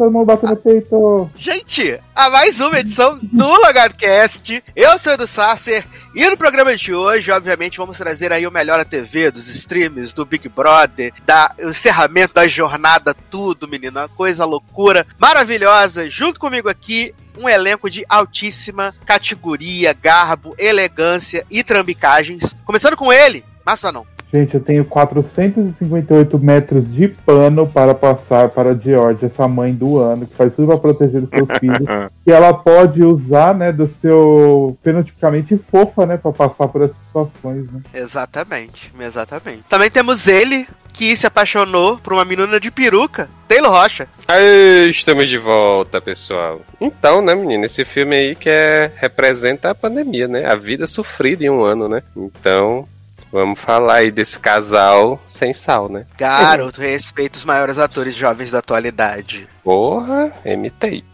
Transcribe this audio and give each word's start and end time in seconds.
todo 0.00 0.10
mundo 0.10 0.24
batendo 0.24 0.50
no 0.50 0.56
peito. 0.56 1.30
Gente, 1.36 2.00
a 2.14 2.30
mais 2.30 2.58
uma 2.58 2.80
edição 2.80 3.18
do 3.22 3.60
Lagarcast. 3.60 4.64
Eu 4.74 4.98
sou 4.98 5.12
Edu 5.12 5.26
Sasser 5.26 5.84
e 6.14 6.26
no 6.26 6.38
programa 6.38 6.74
de 6.74 6.94
hoje, 6.94 7.30
obviamente, 7.30 7.76
vamos 7.76 7.98
trazer 7.98 8.32
aí 8.32 8.46
o 8.46 8.50
melhor 8.50 8.78
da 8.78 8.84
TV, 8.86 9.30
dos 9.30 9.46
streams, 9.48 10.14
do 10.14 10.24
Big 10.24 10.48
Brother, 10.48 11.12
da, 11.26 11.54
o 11.58 11.68
encerramento 11.68 12.32
da 12.32 12.48
jornada, 12.48 13.12
tudo, 13.30 13.68
menino. 13.68 14.00
Uma 14.00 14.08
coisa 14.08 14.46
loucura, 14.46 15.06
maravilhosa. 15.18 16.08
Junto 16.08 16.40
comigo 16.40 16.70
aqui, 16.70 17.14
um 17.36 17.46
elenco 17.46 17.90
de 17.90 18.02
altíssima 18.08 18.94
categoria, 19.04 19.92
garbo, 19.92 20.54
elegância 20.56 21.44
e 21.50 21.62
trambicagens. 21.62 22.56
Começando 22.64 22.96
com 22.96 23.12
ele, 23.12 23.44
Massa 23.66 23.92
não. 23.92 24.06
Gente, 24.32 24.54
eu 24.54 24.60
tenho 24.60 24.84
458 24.84 26.38
metros 26.38 26.92
de 26.92 27.08
pano 27.08 27.66
para 27.66 27.94
passar 27.94 28.48
para 28.48 28.70
a 28.70 28.74
George, 28.74 29.24
essa 29.24 29.48
mãe 29.48 29.74
do 29.74 29.98
ano, 29.98 30.26
que 30.26 30.36
faz 30.36 30.54
tudo 30.54 30.68
para 30.68 30.78
proteger 30.78 31.24
os 31.24 31.30
seus 31.30 31.58
filhos. 31.58 31.88
que 32.24 32.30
ela 32.30 32.54
pode 32.54 33.02
usar, 33.02 33.54
né, 33.54 33.72
do 33.72 33.88
seu 33.88 34.78
fenotipicamente 34.84 35.58
fofa, 35.70 36.06
né, 36.06 36.16
para 36.16 36.30
passar 36.32 36.68
por 36.68 36.82
essas 36.82 36.98
situações, 36.98 37.70
né? 37.72 37.80
Exatamente, 37.92 38.92
exatamente. 39.00 39.64
Também 39.68 39.90
temos 39.90 40.28
ele, 40.28 40.66
que 40.92 41.16
se 41.16 41.26
apaixonou 41.26 41.98
por 41.98 42.12
uma 42.12 42.24
menina 42.24 42.60
de 42.60 42.70
peruca, 42.70 43.28
Taylor 43.48 43.70
Rocha. 43.70 44.06
Aê, 44.28 44.88
estamos 44.88 45.28
de 45.28 45.38
volta, 45.38 46.00
pessoal. 46.00 46.60
Então, 46.80 47.20
né, 47.20 47.34
menino, 47.34 47.64
esse 47.64 47.84
filme 47.84 48.14
aí 48.14 48.34
que 48.36 48.48
é, 48.48 48.92
representa 48.96 49.70
a 49.70 49.74
pandemia, 49.74 50.28
né? 50.28 50.46
A 50.46 50.54
vida 50.54 50.86
sofrida 50.86 51.44
em 51.44 51.50
um 51.50 51.62
ano, 51.62 51.88
né? 51.88 52.02
Então, 52.16 52.86
Vamos 53.32 53.60
falar 53.60 53.96
aí 53.96 54.10
desse 54.10 54.38
casal 54.38 55.20
sem 55.24 55.52
sal, 55.52 55.88
né? 55.88 56.04
Garoto, 56.18 56.80
respeita 56.80 57.38
os 57.38 57.44
maiores 57.44 57.78
atores 57.78 58.14
jovens 58.14 58.50
da 58.50 58.58
atualidade. 58.58 59.48
Porra, 59.70 60.32
M-Tape. 60.44 61.04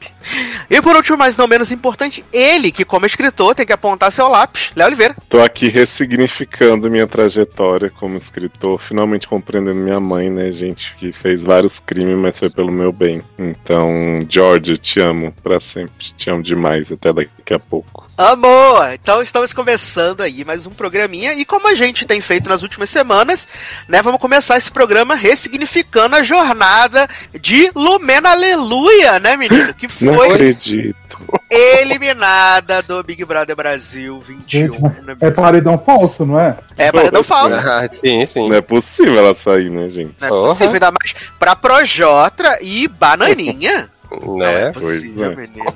E 0.71 0.81
por 0.81 0.97
último, 0.97 1.19
mas 1.19 1.37
não 1.37 1.47
menos 1.47 1.71
importante, 1.71 2.25
ele 2.33 2.73
que, 2.73 2.87
como 2.87 3.05
escritor, 3.05 3.55
tem 3.55 3.67
que 3.67 3.73
apontar 3.73 4.11
seu 4.11 4.27
lápis, 4.29 4.71
Léo 4.75 4.87
Oliveira. 4.87 5.15
Tô 5.29 5.43
aqui 5.43 5.69
ressignificando 5.69 6.91
minha 6.91 7.07
trajetória 7.07 7.91
como 7.91 8.17
escritor, 8.17 8.81
finalmente 8.81 9.29
compreendendo 9.29 9.79
minha 9.79 10.01
mãe, 10.01 10.31
né, 10.31 10.51
gente, 10.51 10.95
que 10.97 11.13
fez 11.13 11.45
vários 11.45 11.81
crimes, 11.81 12.17
mas 12.17 12.39
foi 12.39 12.49
pelo 12.49 12.73
meu 12.73 12.93
bem. 12.93 13.23
Então, 13.39 14.27
George, 14.27 14.71
eu 14.73 14.79
te 14.79 15.01
amo 15.01 15.35
para 15.43 15.61
sempre. 15.61 15.93
Te 16.17 16.31
amo 16.31 16.43
demais, 16.43 16.91
até 16.91 17.13
daqui 17.13 17.53
a 17.53 17.59
pouco. 17.59 18.07
Amor! 18.17 18.95
Então 18.95 19.21
estamos 19.21 19.53
começando 19.53 20.23
aí 20.23 20.43
mais 20.43 20.65
um 20.65 20.71
programinha 20.71 21.35
e 21.35 21.45
como 21.45 21.69
a 21.69 21.75
gente 21.75 22.07
tem 22.07 22.19
feito 22.23 22.49
nas 22.49 22.63
últimas 22.63 22.89
semanas, 22.89 23.47
né, 23.87 24.01
vamos 24.01 24.19
começar 24.19 24.57
esse 24.57 24.71
programa 24.71 25.15
ressignificando 25.15 26.17
a 26.17 26.23
jornada 26.23 27.07
de 27.39 27.71
Lumena 27.75 28.35
Aleluia, 28.55 29.19
né, 29.19 29.37
menino? 29.37 29.75
Que 29.75 29.89
foi 29.89 30.07
Não 30.07 30.23
acredito. 30.23 30.97
eliminada 31.51 32.83
do 32.83 33.03
Big 33.03 33.25
Brother 33.25 33.57
Brasil 33.57 34.21
21. 34.21 34.39
Gente, 34.47 34.81
é 35.21 35.31
paredão 35.31 35.79
falso, 35.79 36.25
não 36.25 36.39
é? 36.39 36.57
É 36.77 36.93
paredão 36.93 37.23
falso. 37.25 37.57
Ah, 37.57 37.89
sim, 37.91 38.25
sim. 38.27 38.49
Não 38.49 38.57
é 38.57 38.61
possível 38.61 39.19
ela 39.19 39.35
sair, 39.35 39.71
né, 39.71 39.89
gente? 39.89 40.15
Não 40.21 40.27
é 40.47 40.49
possível, 40.49 40.73
ainda 40.75 40.93
mais 40.93 41.15
pra 41.39 41.57
Projotra 41.57 42.59
e 42.63 42.87
Bananinha. 42.89 43.77
Né? 43.79 43.89
Não 44.23 44.43
é 44.43 44.71
Pois 44.71 45.01
possível, 45.01 45.33
é. 45.33 45.37
menino. 45.37 45.75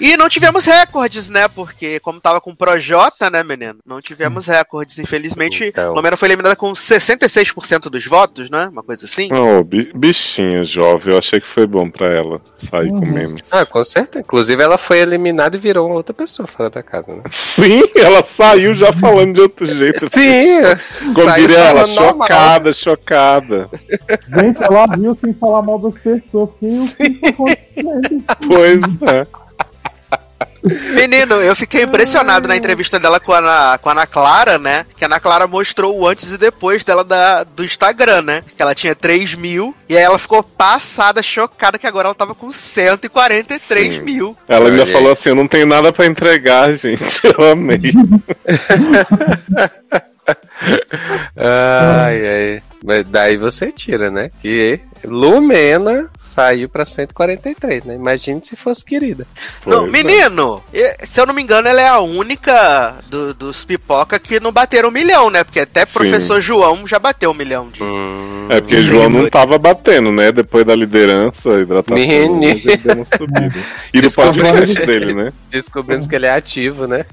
E 0.00 0.16
não 0.16 0.28
tivemos 0.28 0.64
recordes, 0.64 1.28
né? 1.28 1.46
Porque, 1.48 2.00
como 2.00 2.20
tava 2.20 2.40
com 2.40 2.54
Projota, 2.54 3.30
né, 3.30 3.42
menino? 3.44 3.78
Não 3.86 4.00
tivemos 4.00 4.46
recordes, 4.46 4.98
infelizmente. 4.98 5.64
Então. 5.64 5.94
Lumena 5.94 6.16
foi 6.16 6.28
eliminada 6.28 6.56
com 6.56 6.72
66% 6.72 7.88
dos 7.88 8.04
votos, 8.04 8.50
né? 8.50 8.68
Uma 8.72 8.82
coisa 8.82 9.04
assim. 9.06 9.28
Oh, 9.32 9.62
bi- 9.62 9.90
bichinha 9.94 10.64
jovem, 10.64 11.12
eu 11.12 11.18
achei 11.18 11.40
que 11.40 11.46
foi 11.46 11.66
bom 11.66 11.88
pra 11.88 12.06
ela 12.08 12.40
sair 12.56 12.88
com 12.88 12.96
Uhum. 12.96 13.12
menos. 13.12 13.52
Ah, 13.52 13.64
com 13.64 13.82
certeza. 13.84 14.20
Inclusive, 14.24 14.62
ela 14.62 14.76
foi 14.76 14.98
eliminada 14.98 15.56
e 15.56 15.60
virou 15.60 15.86
uma 15.86 15.94
outra 15.96 16.12
pessoa 16.12 16.46
fora 16.48 16.68
da 16.70 16.82
casa, 16.82 17.14
né? 17.14 17.22
Sim, 17.30 17.82
ela 17.96 18.22
saiu 18.24 18.74
já 18.74 18.92
falando 18.92 19.34
de 19.34 19.40
outro 19.42 19.64
jeito. 19.66 20.08
Sim, 20.12 20.60
Como 21.14 21.28
saiu 21.28 21.46
diria 21.46 21.58
ela, 21.62 21.86
chocada, 21.86 22.72
chocada. 22.72 23.70
Gente, 24.36 24.62
ela 24.62 24.86
viu 24.98 25.14
sem 25.14 25.32
falar 25.34 25.62
mal 25.62 25.78
das 25.78 25.94
pessoas. 25.94 26.24
O 26.34 26.48
que 26.58 28.20
tá? 28.26 28.36
Pois 28.46 28.93
é. 29.02 29.26
Menino, 30.64 31.34
eu 31.42 31.54
fiquei 31.54 31.82
impressionado 31.82 32.48
na 32.48 32.56
entrevista 32.56 32.98
dela 32.98 33.20
com 33.20 33.32
a, 33.32 33.38
Ana, 33.38 33.78
com 33.78 33.90
a 33.90 33.92
Ana 33.92 34.06
Clara, 34.06 34.58
né? 34.58 34.86
Que 34.96 35.04
a 35.04 35.06
Ana 35.06 35.20
Clara 35.20 35.46
mostrou 35.46 35.98
o 35.98 36.08
antes 36.08 36.32
e 36.32 36.38
depois 36.38 36.82
dela 36.82 37.04
da, 37.04 37.44
do 37.44 37.62
Instagram, 37.62 38.22
né? 38.22 38.42
Que 38.56 38.62
ela 38.62 38.74
tinha 38.74 38.94
3 38.94 39.34
mil. 39.34 39.74
E 39.88 39.96
aí 39.96 40.02
ela 40.02 40.18
ficou 40.18 40.42
passada, 40.42 41.22
chocada, 41.22 41.78
que 41.78 41.86
agora 41.86 42.08
ela 42.08 42.14
tava 42.14 42.34
com 42.34 42.50
143 42.50 43.96
Sim. 43.96 44.00
mil. 44.00 44.34
Ela 44.48 44.70
ainda 44.70 44.86
falou 44.86 45.12
assim: 45.12 45.28
eu 45.28 45.34
não 45.34 45.46
tenho 45.46 45.66
nada 45.66 45.92
pra 45.92 46.06
entregar, 46.06 46.72
gente. 46.76 47.20
Eu 47.24 47.52
amei. 47.52 47.80
Ai, 51.36 52.26
ai. 52.26 52.62
Mas 52.82 53.06
daí 53.08 53.36
você 53.36 53.70
tira, 53.70 54.10
né? 54.10 54.30
Que 54.40 54.80
Lumena 55.04 56.10
saiu 56.34 56.68
pra 56.68 56.84
143, 56.84 57.84
né? 57.84 57.94
Imagine 57.94 58.40
se 58.44 58.56
fosse 58.56 58.84
querida. 58.84 59.26
Não, 59.66 59.88
Pois 59.88 59.88
é. 59.88 60.02
menino, 60.02 60.62
se 61.04 61.20
eu 61.20 61.26
não 61.26 61.34
me 61.34 61.42
engano, 61.42 61.68
ela 61.68 61.80
é 61.80 61.86
a 61.88 62.00
única 62.00 62.94
do- 63.08 63.32
dos 63.34 63.64
pipoca 63.64 64.18
que 64.18 64.40
não 64.40 64.50
bateram 64.52 64.88
um 64.88 64.92
milhão, 64.92 65.30
né? 65.30 65.44
Porque 65.44 65.60
até 65.60 65.84
Sim. 65.86 65.94
professor 65.94 66.40
João 66.40 66.86
já 66.86 66.98
bateu 66.98 67.30
um 67.30 67.34
milhão 67.34 67.68
de. 67.70 67.82
Hum, 67.82 68.46
É 68.50 68.60
porque 68.60 68.76
Sim, 68.78 68.82
João 68.84 69.08
não 69.08 69.20
foi. 69.22 69.30
tava 69.30 69.56
batendo, 69.58 70.10
né? 70.12 70.32
Depois 70.32 70.66
da 70.66 70.74
liderança, 70.74 71.48
hidratação, 71.60 71.96
Menino. 71.96 72.34
mas 72.40 72.64
ele 72.66 72.76
deu 72.76 72.94
uma 72.96 73.04
subida. 73.04 73.54
E 73.94 74.00
Desculpa. 74.00 74.32
podcast 74.32 74.86
dele, 74.86 75.14
né? 75.14 75.32
Descobrimos 75.50 76.06
que 76.06 76.14
ele 76.16 76.26
é 76.26 76.34
ativo, 76.34 76.86
né? 76.86 77.04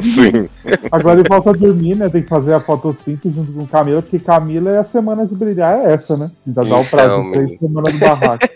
Sim. 0.00 0.48
Agora 0.90 1.20
ele 1.20 1.28
volta 1.28 1.50
a 1.50 1.52
dormir, 1.52 1.94
né? 1.94 2.08
Tem 2.08 2.22
que 2.22 2.28
fazer 2.28 2.52
a 2.52 2.60
fotossíntese 2.60 3.34
junto 3.34 3.52
com 3.52 3.66
Camila, 3.66 4.02
porque 4.02 4.18
Camila 4.18 4.70
é 4.70 4.78
a 4.78 4.84
semana 4.84 5.24
de 5.26 5.34
brilhar, 5.34 5.78
é 5.86 5.92
essa, 5.94 6.16
né? 6.16 6.30
Ainda 6.46 6.64
dá 6.64 6.76
o 6.76 6.84
prazo 6.84 7.12
Então, 7.20 7.30
de 7.30 7.46
três 7.46 7.60
semanas 7.60 7.92
do 7.92 7.98
barraco. 7.98 8.46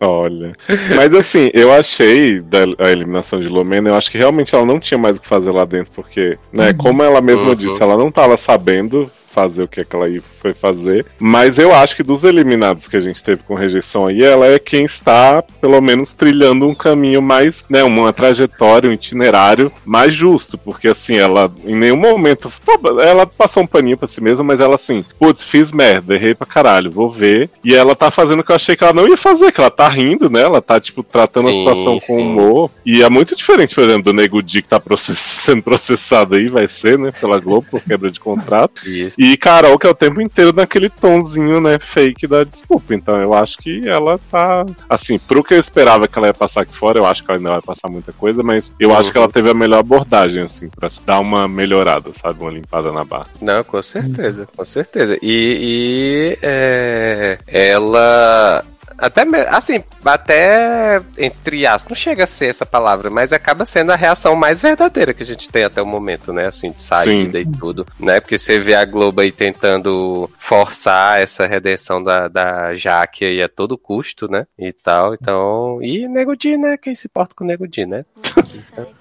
Olha. 0.00 0.52
Mas 0.96 1.14
assim, 1.14 1.50
eu 1.54 1.72
achei 1.72 2.40
da 2.40 2.58
a 2.78 2.90
eliminação 2.90 3.40
de 3.40 3.48
Lumena, 3.48 3.90
eu 3.90 3.94
acho 3.96 4.10
que 4.10 4.18
realmente 4.18 4.54
ela 4.54 4.64
não 4.64 4.78
tinha 4.78 4.98
mais 4.98 5.16
o 5.16 5.20
que 5.20 5.28
fazer 5.28 5.50
lá 5.50 5.64
dentro, 5.64 5.92
porque, 5.94 6.38
né, 6.52 6.72
como 6.72 7.02
ela 7.02 7.20
mesma 7.20 7.50
Uhum. 7.50 7.54
disse, 7.54 7.82
ela 7.82 7.96
não 7.96 8.10
tava 8.10 8.36
sabendo 8.36 9.10
fazer 9.32 9.62
o 9.62 9.68
que, 9.68 9.80
é 9.80 9.84
que 9.84 9.94
ela 9.96 10.06
aí 10.06 10.20
foi 10.40 10.52
fazer. 10.52 11.06
Mas 11.18 11.58
eu 11.58 11.74
acho 11.74 11.96
que 11.96 12.02
dos 12.02 12.24
eliminados 12.24 12.86
que 12.88 12.96
a 12.96 13.00
gente 13.00 13.22
teve 13.22 13.42
com 13.42 13.54
rejeição 13.54 14.06
aí, 14.06 14.22
ela 14.22 14.46
é 14.46 14.58
quem 14.58 14.84
está, 14.84 15.42
pelo 15.60 15.80
menos, 15.80 16.12
trilhando 16.12 16.66
um 16.66 16.74
caminho 16.74 17.22
mais, 17.22 17.64
né, 17.68 17.82
uma 17.82 18.12
trajetória, 18.12 18.88
um 18.90 18.92
itinerário 18.92 19.72
mais 19.84 20.14
justo. 20.14 20.58
Porque 20.58 20.88
assim, 20.88 21.16
ela 21.16 21.52
em 21.64 21.74
nenhum 21.76 21.96
momento. 21.96 22.52
tá, 22.64 22.72
Ela 23.02 23.26
passou 23.26 23.62
um 23.62 23.66
paninho 23.66 23.96
pra 23.96 24.08
si 24.08 24.20
mesma, 24.20 24.44
mas 24.44 24.60
ela 24.60 24.74
assim, 24.76 25.04
putz, 25.18 25.42
fiz 25.42 25.72
merda, 25.72 26.14
errei 26.14 26.34
pra 26.34 26.46
caralho, 26.46 26.90
vou 26.90 27.10
ver. 27.10 27.48
E 27.64 27.74
ela 27.74 27.94
tá 27.94 28.10
fazendo 28.10 28.40
o 28.40 28.44
que 28.44 28.52
eu 28.52 28.56
achei 28.56 28.76
que 28.76 28.84
ela 28.84 28.92
não 28.92 29.08
ia 29.08 29.16
fazer, 29.16 29.52
que 29.52 29.60
ela 29.60 29.70
tá 29.70 29.88
rindo, 29.88 30.28
né? 30.28 30.42
Ela 30.42 30.60
tá, 30.60 30.80
tipo, 30.80 31.02
tratando 31.02 31.48
a 31.48 31.52
Sim, 31.52 31.58
situação 31.58 32.00
com 32.00 32.16
sim. 32.18 32.26
humor. 32.26 32.70
E 32.84 33.02
é 33.02 33.08
muito 33.08 33.34
diferente, 33.36 33.74
por 33.74 33.84
exemplo, 33.84 34.02
do 34.04 34.12
Nego 34.12 34.42
Di 34.42 34.62
que 34.62 34.68
tá 34.68 34.78
process- 34.80 35.18
sendo 35.44 35.62
processado 35.62 36.34
aí, 36.34 36.48
vai 36.48 36.68
ser, 36.68 36.98
né, 36.98 37.12
pela 37.20 37.38
Globo 37.38 37.66
por 37.70 37.80
quebra 37.80 38.10
de 38.10 38.20
contrato. 38.20 38.86
Isso. 38.88 39.16
E 39.22 39.36
Carol, 39.36 39.78
que 39.78 39.86
é 39.86 39.90
o 39.90 39.94
tempo 39.94 40.20
inteiro 40.20 40.52
naquele 40.52 40.88
tonzinho, 40.88 41.60
né, 41.60 41.78
fake 41.78 42.26
da 42.26 42.42
desculpa. 42.42 42.92
Então 42.92 43.22
eu 43.22 43.32
acho 43.32 43.56
que 43.58 43.86
ela 43.88 44.18
tá. 44.28 44.66
Assim, 44.90 45.16
pro 45.16 45.44
que 45.44 45.54
eu 45.54 45.60
esperava 45.60 46.08
que 46.08 46.18
ela 46.18 46.26
ia 46.26 46.34
passar 46.34 46.62
aqui 46.62 46.76
fora, 46.76 46.98
eu 46.98 47.06
acho 47.06 47.22
que 47.22 47.30
ela 47.30 47.38
ainda 47.38 47.50
vai 47.50 47.62
passar 47.62 47.88
muita 47.88 48.12
coisa, 48.12 48.42
mas 48.42 48.72
eu 48.80 48.92
acho 48.92 49.12
que 49.12 49.18
ela 49.18 49.30
teve 49.30 49.48
a 49.48 49.54
melhor 49.54 49.78
abordagem, 49.78 50.42
assim, 50.42 50.68
pra 50.68 50.90
se 50.90 51.00
dar 51.02 51.20
uma 51.20 51.46
melhorada, 51.46 52.12
sabe? 52.12 52.40
Uma 52.40 52.50
limpada 52.50 52.90
na 52.90 53.04
barra. 53.04 53.28
Não, 53.40 53.62
com 53.62 53.80
certeza, 53.80 54.48
com 54.56 54.64
certeza. 54.64 55.16
E, 55.22 56.34
e, 56.34 56.38
é, 56.42 57.38
ela. 57.46 58.64
Até, 59.02 59.22
assim, 59.48 59.82
até 60.04 61.02
entre 61.18 61.66
aspas, 61.66 61.90
não 61.90 61.96
chega 61.96 62.22
a 62.22 62.26
ser 62.26 62.46
essa 62.46 62.64
palavra, 62.64 63.10
mas 63.10 63.32
acaba 63.32 63.64
sendo 63.64 63.90
a 63.90 63.96
reação 63.96 64.36
mais 64.36 64.62
verdadeira 64.62 65.12
que 65.12 65.24
a 65.24 65.26
gente 65.26 65.48
tem 65.48 65.64
até 65.64 65.82
o 65.82 65.86
momento, 65.86 66.32
né? 66.32 66.46
Assim, 66.46 66.70
de 66.70 66.80
saída 66.80 67.40
e 67.40 67.44
tudo, 67.44 67.84
né? 67.98 68.20
Porque 68.20 68.38
você 68.38 68.60
vê 68.60 68.76
a 68.76 68.84
Globo 68.84 69.20
aí 69.20 69.32
tentando 69.32 70.30
forçar 70.38 71.20
essa 71.20 71.48
redenção 71.48 72.00
da, 72.00 72.28
da 72.28 72.76
Jaque 72.76 73.24
aí 73.24 73.42
a 73.42 73.48
todo 73.48 73.76
custo, 73.76 74.30
né? 74.30 74.46
E 74.56 74.72
tal, 74.72 75.14
então. 75.14 75.82
E 75.82 76.06
Nego 76.06 76.36
Di, 76.36 76.56
né? 76.56 76.76
Quem 76.76 76.94
se 76.94 77.08
importa 77.08 77.34
com 77.34 77.42
o 77.42 77.46
Nego 77.46 77.66
Di, 77.66 77.84
né? 77.84 78.04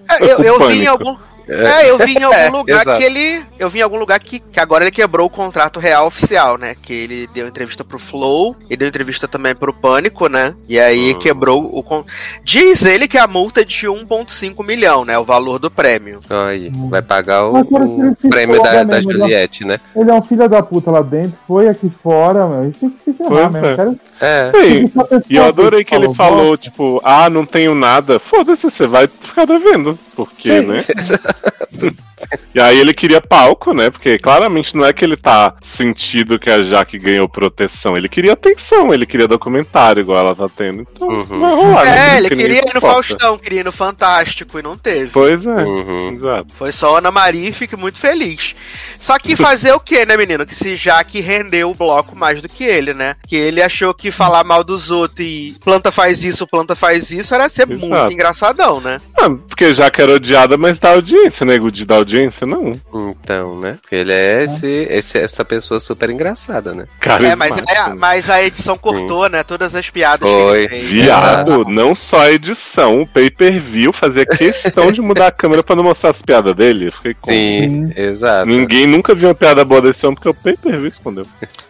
É, 0.10 0.24
eu, 0.24 0.40
eu 0.40 0.68
vi 0.68 0.82
em 0.82 0.88
algum. 0.88 1.16
É, 1.52 1.90
eu 1.90 1.98
vi 1.98 2.14
em 2.18 2.24
algum 2.24 2.36
É, 2.42 2.50
lugar 2.50 2.82
exato. 2.82 2.98
que 3.00 3.04
ele. 3.04 3.44
Eu 3.60 3.70
vi 3.70 3.80
em 3.80 3.82
algum 3.82 3.98
lugar 3.98 4.20
que, 4.20 4.40
que 4.40 4.60
agora 4.60 4.84
ele 4.84 4.92
quebrou 4.92 5.28
o 5.28 5.30
contrato 5.30 5.80
real 5.80 6.08
oficial, 6.08 6.58
né? 6.58 6.76
Que 6.82 6.94
ele 6.94 7.30
deu 7.34 7.48
entrevista 7.48 7.84
pro 7.84 8.00
Flow 8.00 8.56
e 8.70 8.76
deu 8.78 8.88
entrevista 8.88 9.28
também 9.28 9.54
pro 9.54 9.74
Pânico, 9.74 10.28
né? 10.28 10.56
E 10.68 10.80
aí 10.80 11.14
Hum. 11.14 11.20
quebrou 11.20 11.64
o. 11.78 11.84
con- 11.84 12.06
Diz 12.44 12.84
ele 12.86 13.08
que 13.08 13.18
a 13.18 13.28
multa 13.28 13.62
é 13.62 13.64
de 13.66 13.88
1,5 13.88 14.64
milhão, 14.66 15.04
né? 15.06 15.18
O 15.20 15.26
valor 15.26 15.60
do 15.60 15.70
prêmio. 15.70 16.22
Aí, 16.30 16.72
vai 16.90 17.02
pagar 17.02 17.46
o, 17.46 17.60
o 17.60 18.30
prêmio 18.30 18.62
da, 18.62 18.84
da 18.84 18.86
né? 18.86 19.02
Juliette, 19.02 19.66
né? 19.66 19.80
Ele 19.96 20.10
é 20.10 20.14
um 20.14 20.22
filho 20.22 20.48
da 20.48 20.62
puta 20.64 20.90
lá 20.92 21.02
dentro, 21.02 21.34
foi 21.48 21.68
aqui 21.68 21.92
fora, 22.02 22.48
meu. 22.48 22.64
Ele 22.64 22.74
tem 22.74 22.90
que 22.90 23.04
se 23.04 23.14
ferrar 23.14 23.30
Pois 23.30 23.54
mesmo. 23.54 23.68
é. 23.68 23.76
Quero 23.76 23.96
É. 24.22 24.52
Sim. 24.52 24.92
E 25.30 25.36
eu 25.36 25.46
adorei 25.46 25.84
que 25.84 25.94
ele 25.96 26.14
falou, 26.14 26.56
tipo, 26.58 27.02
ah, 27.04 27.30
não 27.30 27.46
tenho 27.46 27.74
nada. 27.76 28.20
Foda-se, 28.20 28.64
você 28.70 28.88
vai 28.88 29.08
ficar 29.08 29.46
devendo. 29.46 29.98
Porque, 30.16 30.48
Sim. 30.62 30.68
né? 30.68 30.86
E 32.54 32.60
aí 32.60 32.80
ele 32.80 32.94
queria 32.94 33.20
palco, 33.20 33.74
né? 33.74 33.90
Porque 33.90 34.20
claramente 34.20 34.78
não 34.78 34.86
é 34.86 34.94
que 34.94 35.04
ele 35.04 35.18
tá 35.18 35.56
sentindo 35.60 36.38
que 36.38 36.52
a 36.52 36.62
Jaque 36.62 37.00
ganhou 37.00 37.28
proteção. 37.28 37.98
Ele 37.98 38.08
queria 38.08 38.34
atenção, 38.34 38.94
ele 38.94 39.08
queria 39.08 39.28
documentário, 39.28 40.02
igual 40.02 40.20
ela 40.20 40.36
tá 40.36 40.48
tendo. 40.48 40.82
Então 40.94 41.08
Uhum. 41.08 41.40
vai 41.40 41.52
rolar. 41.56 41.86
né? 41.86 42.14
é, 42.14 42.18
ele 42.18 42.30
queria 42.30 42.60
ir 42.60 42.74
no. 42.76 42.80
Faustão, 42.80 43.38
queria 43.40 43.62
ir 43.62 43.66
no 43.66 43.72
Fantástico 43.72 44.60
e 44.60 44.62
não 44.62 44.78
teve. 44.78 45.10
Pois 45.12 45.46
é, 45.48 45.64
Uhum. 45.64 46.12
exato. 46.14 46.54
Foi 46.60 46.72
só 46.72 46.98
Ana 47.00 47.10
Maria 47.10 47.50
e 47.50 47.54
fique 47.54 47.76
muito 47.76 47.98
feliz. 47.98 48.54
Só 49.00 49.18
que 49.18 49.36
fazer 49.36 49.72
o 49.74 49.80
que, 49.80 50.06
né, 50.06 50.16
menino? 50.16 50.46
Que 50.46 50.54
se 50.54 50.76
já 50.76 51.04
que 51.04 51.22
rendeu 51.22 51.72
o 51.72 51.76
bloco 51.76 52.16
mais 52.16 52.40
do 52.40 52.48
que 52.48 52.64
ele, 52.64 52.94
né? 52.94 53.16
Que 53.28 53.36
ele 53.36 53.64
achou 53.64 53.94
que 53.96 54.12
falar 54.12 54.44
mal 54.44 54.64
dos 54.64 54.92
outros 54.92 55.26
e 55.26 55.56
planta 55.64 55.92
faz 55.92 56.24
isso, 56.24 56.46
planta 56.46 56.76
faz 56.76 57.10
isso, 57.10 57.34
era 57.34 57.50
ser 57.50 57.68
Exato. 57.70 57.80
muito 57.90 58.14
engraçadão, 58.14 58.80
né? 58.80 58.98
Ah, 59.20 59.30
porque 59.48 59.74
já 59.74 59.90
que 59.90 60.02
era 60.02 60.14
odiada, 60.14 60.56
mas 60.56 60.78
dá 60.78 60.92
audiência, 60.92 61.31
nego 61.46 61.72
de 61.72 61.86
dar 61.86 61.96
audiência, 61.96 62.46
não. 62.46 62.74
Então, 62.94 63.60
né? 63.60 63.78
Porque 63.82 63.96
ele 63.96 64.14
é 64.14 64.44
esse, 64.44 64.68
esse- 64.90 65.18
essa 65.20 65.46
pessoa 65.46 65.80
super 65.80 66.10
engraçada, 66.10 66.74
né? 66.74 66.86
É, 67.24 67.36
mas, 67.36 67.58
é, 67.58 67.94
mas 67.96 68.30
a 68.30 68.42
edição 68.44 68.78
cortou, 68.78 69.30
né? 69.30 69.44
Todas 69.44 69.74
as 69.76 69.90
piadas 69.90 70.30
Foi. 70.30 70.68
que 70.68 70.74
ele 70.76 70.82
fez. 70.88 70.92
Viado, 71.04 71.66
não 71.70 71.94
só 71.96 72.22
a 72.22 72.32
edição, 72.32 73.02
o 73.02 73.08
pay-per-view 73.08 73.92
fazia 73.94 74.26
questão 74.26 74.92
de 74.92 75.02
mudar 75.02 75.28
a 75.28 75.32
câmera 75.32 75.64
pra 75.64 75.76
não 75.76 75.84
mostrar 75.84 76.12
as 76.12 76.22
piadas 76.22 76.56
dele. 76.56 76.88
Eu 76.88 76.92
fiquei 76.92 77.14
com... 77.14 77.32
Sim, 77.32 77.92
exato. 77.96 78.46
Ninguém 78.48 78.86
nunca 78.88 79.14
viu 79.16 79.30
uma 79.30 79.36
piada 79.36 79.64
boa 79.64 79.82
desse 79.82 80.06
homem 80.06 80.16
porque 80.16 80.30
o 80.30 80.34
pay-per-view 80.34 80.88
escondeu. 80.88 81.26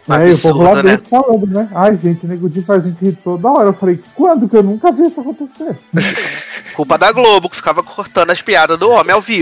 É, 0.08 0.28
e 0.28 0.34
o 0.34 0.38
povo 0.38 0.62
lá 0.62 0.70
Absurdo, 0.70 0.88
né? 0.88 0.96
dentro 0.96 1.08
falando, 1.10 1.46
né? 1.46 1.68
Ai, 1.74 1.96
gente, 2.02 2.26
o 2.26 2.28
Nego 2.28 2.48
Di 2.48 2.60
faz 2.62 2.84
a 2.84 2.88
gente 2.88 3.04
rir 3.04 3.16
toda 3.22 3.48
hora. 3.48 3.68
Eu 3.68 3.74
falei, 3.74 3.98
quando 4.14 4.48
que 4.48 4.56
eu 4.56 4.62
nunca 4.62 4.90
vi 4.90 5.06
isso 5.06 5.20
acontecer? 5.20 5.78
Culpa 6.74 6.96
da 6.98 7.12
Globo, 7.12 7.48
que 7.50 7.56
ficava 7.56 7.82
cortando 7.82 8.30
as 8.30 8.40
piadas 8.40 8.78
do 8.78 8.90
homem 8.90 9.12
ao 9.12 9.20
vivo. 9.20 9.41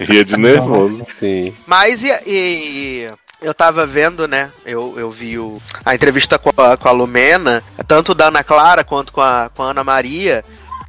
Ria 0.00 0.24
de 0.24 0.36
nervoso. 0.38 1.06
Sim. 1.12 1.54
Mas 1.66 2.02
e, 2.02 2.08
e- 2.26 3.10
eu 3.40 3.54
tava 3.54 3.86
vendo, 3.86 4.26
né? 4.26 4.50
Eu, 4.66 4.94
eu 4.98 5.10
vi 5.10 5.38
o- 5.38 5.60
a 5.84 5.94
entrevista 5.94 6.38
com 6.38 6.50
a, 6.60 6.76
com 6.76 6.88
a 6.88 6.92
Lumena, 6.92 7.62
tanto 7.86 8.14
da 8.14 8.26
Ana 8.28 8.42
Clara 8.42 8.82
quanto 8.84 9.12
com 9.12 9.20
a, 9.20 9.50
com 9.54 9.62
a 9.62 9.70
Ana 9.70 9.84
Maria. 9.84 10.44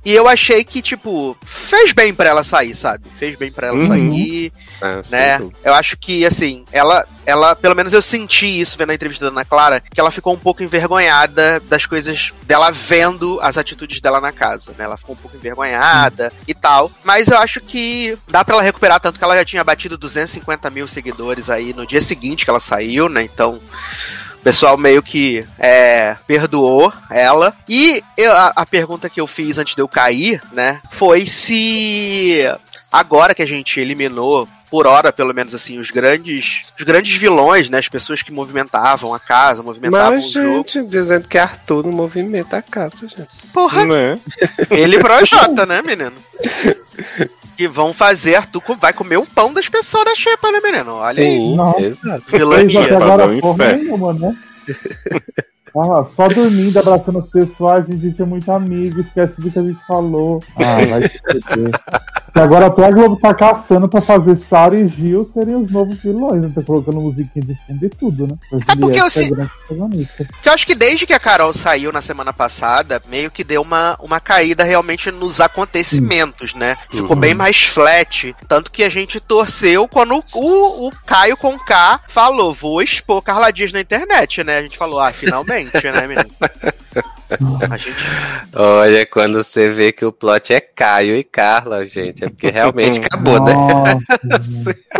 E 0.09 0.15
eu 0.15 0.27
achei 0.27 0.63
que, 0.63 0.81
tipo, 0.81 1.37
fez 1.45 1.93
bem 1.93 2.11
pra 2.15 2.29
ela 2.29 2.43
sair, 2.43 2.73
sabe? 2.73 3.03
Fez 3.19 3.35
bem 3.35 3.51
pra 3.51 3.67
ela 3.67 3.77
Uhum. 3.77 3.85
sair, 3.87 4.51
sem 5.03 5.11
né? 5.11 5.39
Eu 5.63 5.71
acho 5.75 5.95
que, 5.97 6.25
assim, 6.25 6.65
ela, 6.71 7.05
ela, 7.27 7.55
pelo 7.55 7.75
menos 7.75 7.93
eu 7.93 8.01
senti 8.01 8.59
isso 8.59 8.75
vendo 8.75 8.89
a 8.89 8.95
entrevista 8.95 9.25
da 9.25 9.29
Ana 9.29 9.45
Clara, 9.45 9.83
que 9.93 9.99
ela 9.99 10.09
ficou 10.09 10.33
um 10.33 10.39
pouco 10.39 10.63
envergonhada 10.63 11.59
das 11.69 11.85
coisas 11.85 12.33
dela 12.41 12.71
vendo 12.71 13.37
as 13.43 13.55
atitudes 13.55 14.01
dela 14.01 14.19
na 14.19 14.31
casa, 14.31 14.71
né? 14.75 14.85
Ela 14.85 14.97
ficou 14.97 15.13
um 15.13 15.17
pouco 15.19 15.37
envergonhada 15.37 16.33
e 16.47 16.55
tal. 16.55 16.91
Mas 17.03 17.27
eu 17.27 17.37
acho 17.37 17.61
que 17.61 18.17
dá 18.27 18.43
pra 18.43 18.55
ela 18.55 18.63
recuperar, 18.63 18.99
tanto 18.99 19.19
que 19.19 19.23
ela 19.23 19.37
já 19.37 19.45
tinha 19.45 19.63
batido 19.63 19.95
250 19.95 20.71
mil 20.71 20.87
seguidores 20.87 21.51
aí 21.51 21.71
no 21.71 21.85
dia 21.85 22.01
seguinte 22.01 22.45
que 22.45 22.49
ela 22.49 22.59
saiu, 22.59 23.07
né? 23.07 23.21
Então. 23.21 23.59
O 24.39 24.41
pessoal 24.41 24.77
meio 24.77 25.03
que 25.03 25.45
é, 25.57 26.15
perdoou 26.25 26.91
ela. 27.09 27.53
E 27.67 28.01
eu- 28.17 28.31
a, 28.31 28.53
a 28.55 28.65
pergunta 28.65 29.09
que 29.09 29.19
eu 29.19 29.27
fiz 29.27 29.57
antes 29.57 29.75
de 29.75 29.81
eu 29.81 29.87
cair, 29.87 30.41
né? 30.53 30.79
Foi 30.91 31.25
se 31.25 32.43
agora 32.91 33.35
que 33.35 33.41
a 33.43 33.47
gente 33.47 33.79
eliminou 33.79 34.47
por 34.69 34.85
hora, 34.87 35.11
pelo 35.11 35.33
menos 35.33 35.53
assim, 35.55 35.79
os 35.79 35.89
grandes, 35.89 36.63
os 36.77 36.85
grandes 36.85 37.15
vilões, 37.15 37.69
né, 37.69 37.79
as 37.79 37.87
pessoas 37.89 38.21
que 38.21 38.31
movimentavam 38.31 39.13
a 39.13 39.19
casa, 39.19 39.63
movimentavam 39.63 40.15
Mas, 40.15 40.25
o 40.27 40.31
jogo. 40.31 40.55
gente, 40.69 40.83
dizendo 40.87 41.27
que 41.27 41.37
Arthur 41.37 41.85
não 41.85 41.91
movimenta 41.93 42.57
a 42.57 42.61
casa, 42.61 43.07
gente. 43.07 43.27
Porra, 43.53 43.85
Né? 43.85 44.19
ele 44.69 44.97
e 44.97 44.99
Projota, 44.99 45.65
né, 45.65 45.81
menino? 45.81 46.13
Que 47.57 47.67
vão 47.67 47.93
fazer 47.93 48.35
Arthur 48.35 48.61
vai 48.79 48.93
comer 48.93 49.17
o 49.17 49.25
pão 49.25 49.51
das 49.51 49.67
pessoas 49.67 50.05
da 50.05 50.15
Xepa, 50.15 50.51
né, 50.51 50.59
menino? 50.63 50.93
Olha 50.93 51.23
aí, 51.23 51.85
exato. 51.85 52.23
Vilania. 52.27 52.95
agora 52.97 53.25
um 53.27 53.39
porra 53.39 53.73
nenhuma, 53.73 54.13
né? 54.13 54.37
Ah, 55.75 55.85
lá, 55.85 56.03
só 56.03 56.27
dormindo, 56.27 56.79
abraçando 56.79 57.19
as 57.19 57.27
pessoas, 57.29 57.85
a 57.87 57.91
gente 57.91 58.19
é 58.19 58.25
muito 58.25 58.51
amigo, 58.51 59.01
esquece 59.01 59.39
do 59.39 59.51
que 59.51 59.59
a 59.59 59.61
gente 59.61 59.79
falou. 59.85 60.41
Ah, 60.55 60.83
vai 60.83 61.07
se 61.07 61.19
agora 62.39 62.67
até 62.67 62.85
a 62.85 62.91
Globo 62.91 63.17
tá 63.17 63.33
caçando 63.33 63.87
pra 63.87 64.01
fazer 64.01 64.35
Sara 64.35 64.77
e 64.77 64.87
Gil 64.87 65.29
serem 65.33 65.55
os 65.55 65.71
novos 65.71 65.97
vilões, 66.01 66.41
né? 66.41 66.51
Tá 66.53 66.61
colocando 66.61 66.99
musiquinha 67.01 67.45
de 67.45 67.55
fundo 67.65 67.85
e 67.85 67.89
tudo, 67.89 68.27
né? 68.27 68.35
É 68.67 68.75
porque 68.75 68.99
eu 68.99 69.05
é. 69.05 69.09
Que 70.41 70.49
eu 70.49 70.53
acho 70.53 70.65
que 70.65 70.75
desde 70.75 71.05
que 71.05 71.13
a 71.13 71.19
Carol 71.19 71.53
saiu 71.53 71.91
na 71.91 72.01
semana 72.01 72.31
passada, 72.33 73.01
meio 73.09 73.29
que 73.31 73.43
deu 73.43 73.61
uma, 73.61 73.97
uma 74.01 74.19
caída 74.19 74.63
realmente 74.63 75.11
nos 75.11 75.39
acontecimentos, 75.39 76.53
né? 76.53 76.77
Ficou 76.89 77.09
Uhum. 77.15 77.19
bem 77.19 77.33
mais 77.33 77.63
flat. 77.63 78.35
Tanto 78.47 78.71
que 78.71 78.83
a 78.83 78.89
gente 78.89 79.19
torceu 79.19 79.87
quando 79.87 80.15
o, 80.15 80.23
o, 80.33 80.87
o 80.87 80.91
Caio 81.05 81.35
com 81.37 81.57
K 81.59 81.99
falou: 82.07 82.53
vou 82.53 82.81
expor 82.81 83.21
Carla 83.21 83.51
Dias 83.51 83.71
na 83.73 83.81
internet, 83.81 84.43
né? 84.43 84.57
A 84.59 84.61
gente 84.61 84.77
falou, 84.77 84.99
ah, 84.99 85.11
finalmente, 85.11 85.73
né, 85.83 86.07
menino? 86.07 86.29
Gente. 87.77 87.95
Olha, 88.55 89.05
quando 89.05 89.43
você 89.43 89.69
vê 89.69 89.91
que 89.91 90.03
o 90.03 90.11
plot 90.11 90.51
é 90.53 90.59
Caio 90.59 91.15
e 91.15 91.23
Carla, 91.23 91.85
gente, 91.85 92.23
é 92.23 92.29
porque 92.29 92.49
realmente 92.49 92.99
acabou, 92.99 93.39
né? 93.43 93.53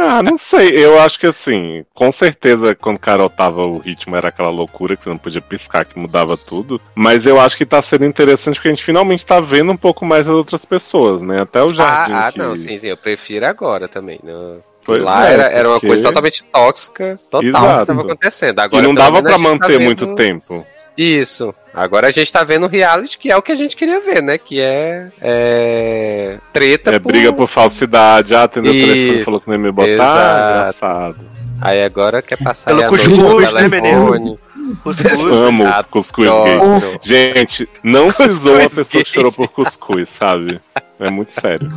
Ah, 0.02 0.24
não 0.24 0.38
sei. 0.38 0.70
Eu 0.78 1.00
acho 1.00 1.20
que 1.20 1.28
assim, 1.28 1.84
com 1.94 2.12
certeza, 2.12 2.74
quando 2.76 3.00
Carol 3.00 3.30
tava, 3.30 3.64
o 3.66 3.80
ritmo 3.80 4.16
era 4.16 4.30
aquela 4.30 4.50
loucura 4.50 4.96
que 4.96 5.04
você 5.04 5.10
não 5.10 5.18
podia 5.18 5.42
piscar, 5.42 5.84
que 5.86 6.00
mudava 6.00 6.38
tudo. 6.38 6.80
Mas 6.96 7.26
eu 7.26 7.40
acho 7.40 7.58
que 7.58 7.66
tá 7.66 7.82
sendo 7.82 8.06
interessante 8.06 8.56
porque 8.56 8.70
a 8.70 8.72
gente 8.72 8.84
finalmente 8.84 9.26
tá 9.26 9.40
vendo 9.42 9.72
um 9.72 9.78
pouco 9.78 10.06
mais 10.06 10.28
as 10.30 10.36
outras 10.36 10.64
pessoas, 10.64 11.22
né? 11.22 11.42
Até 11.42 11.62
o 11.64 11.74
Jardim. 11.74 12.14
Ah, 12.14 12.28
ah, 12.28 12.32
que... 12.32 12.38
não, 12.40 12.56
sim, 12.56 12.78
sim, 12.78 12.88
eu 12.88 12.96
prefiro 12.98 13.46
agora 13.46 13.88
também. 13.88 14.20
Não. 14.24 14.58
Pois 14.86 15.04
Lá 15.04 15.28
é, 15.30 15.34
era, 15.34 15.44
era 15.48 15.68
uma 15.68 15.76
porque- 15.76 15.88
coisa 15.88 16.04
totalmente 16.04 16.44
tóxica, 16.46 17.18
total 17.30 17.44
Exato. 17.44 17.80
que 17.82 17.86
tava 17.88 18.02
acontecendo. 18.02 18.58
E 18.60 18.62
Agora, 18.62 18.84
não 18.84 18.96
pelo 18.96 19.06
dava 19.06 19.22
menos, 19.22 19.28
pra 19.28 19.36
a 19.36 19.38
gente 19.38 19.46
tá 19.48 19.52
manter 19.68 19.78
vendo- 19.78 19.86
muito 19.86 20.16
tempo. 20.16 20.66
Isso. 21.02 21.54
Agora 21.74 22.08
a 22.08 22.12
gente 22.12 22.30
tá 22.30 22.44
vendo 22.44 22.68
reality, 22.68 23.18
que 23.18 23.32
é 23.32 23.38
o 23.38 23.42
que 23.42 23.54
a 23.54 23.56
gente 23.56 23.74
queria 23.76 24.02
ver, 24.02 24.22
né? 24.22 24.38
Que 24.38 24.60
é. 24.60 25.08
é 25.22 26.38
treta. 26.52 26.92
É 26.92 27.00
por- 27.00 27.12
briga 27.14 27.32
por 27.32 27.48
falsidade, 27.48 28.36
ah, 28.36 28.44
atendeu 28.44 28.72
o 28.74 28.76
telefone 28.76 29.16
Isso. 29.16 29.26
falou 29.26 29.40
que 29.40 29.48
não 29.48 29.54
ia 29.56 29.60
me 29.62 29.72
botar. 29.72 29.88
Exato. 29.90 30.60
Engraçado. 30.60 31.16
Aí 31.62 31.84
agora 31.84 32.22
quer 32.22 32.38
passar 32.44 32.72
Pelo 32.72 32.80
aí 32.82 32.86
a 32.86 32.90
noite 32.90 33.10
cuscuz, 33.10 33.54
no 33.54 33.60
né, 33.62 33.70
telefone. 33.70 34.40
Cuscuz. 34.84 35.26
Amo 35.26 35.64
Ah, 35.68 35.84
cuscuz 35.90 36.28
gay. 36.28 36.60
Gente, 37.02 37.70
não 37.82 38.12
se 38.12 38.18
Cuscuz 38.24 38.40
zoa 38.42 38.66
a 38.66 38.70
pessoa 38.70 38.86
gay. 38.92 39.04
que 39.04 39.10
chorou 39.10 39.32
por 39.32 39.48
cuscuz, 39.48 40.10
sabe? 40.10 40.60
É 41.00 41.10
muito 41.10 41.32
sério. 41.34 41.72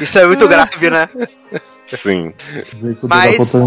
Isso 0.00 0.18
é 0.20 0.26
muito 0.26 0.46
grave, 0.46 0.88
né? 0.88 1.08
Sim. 1.86 2.32
Mas- 3.02 3.50
tá. 3.50 3.58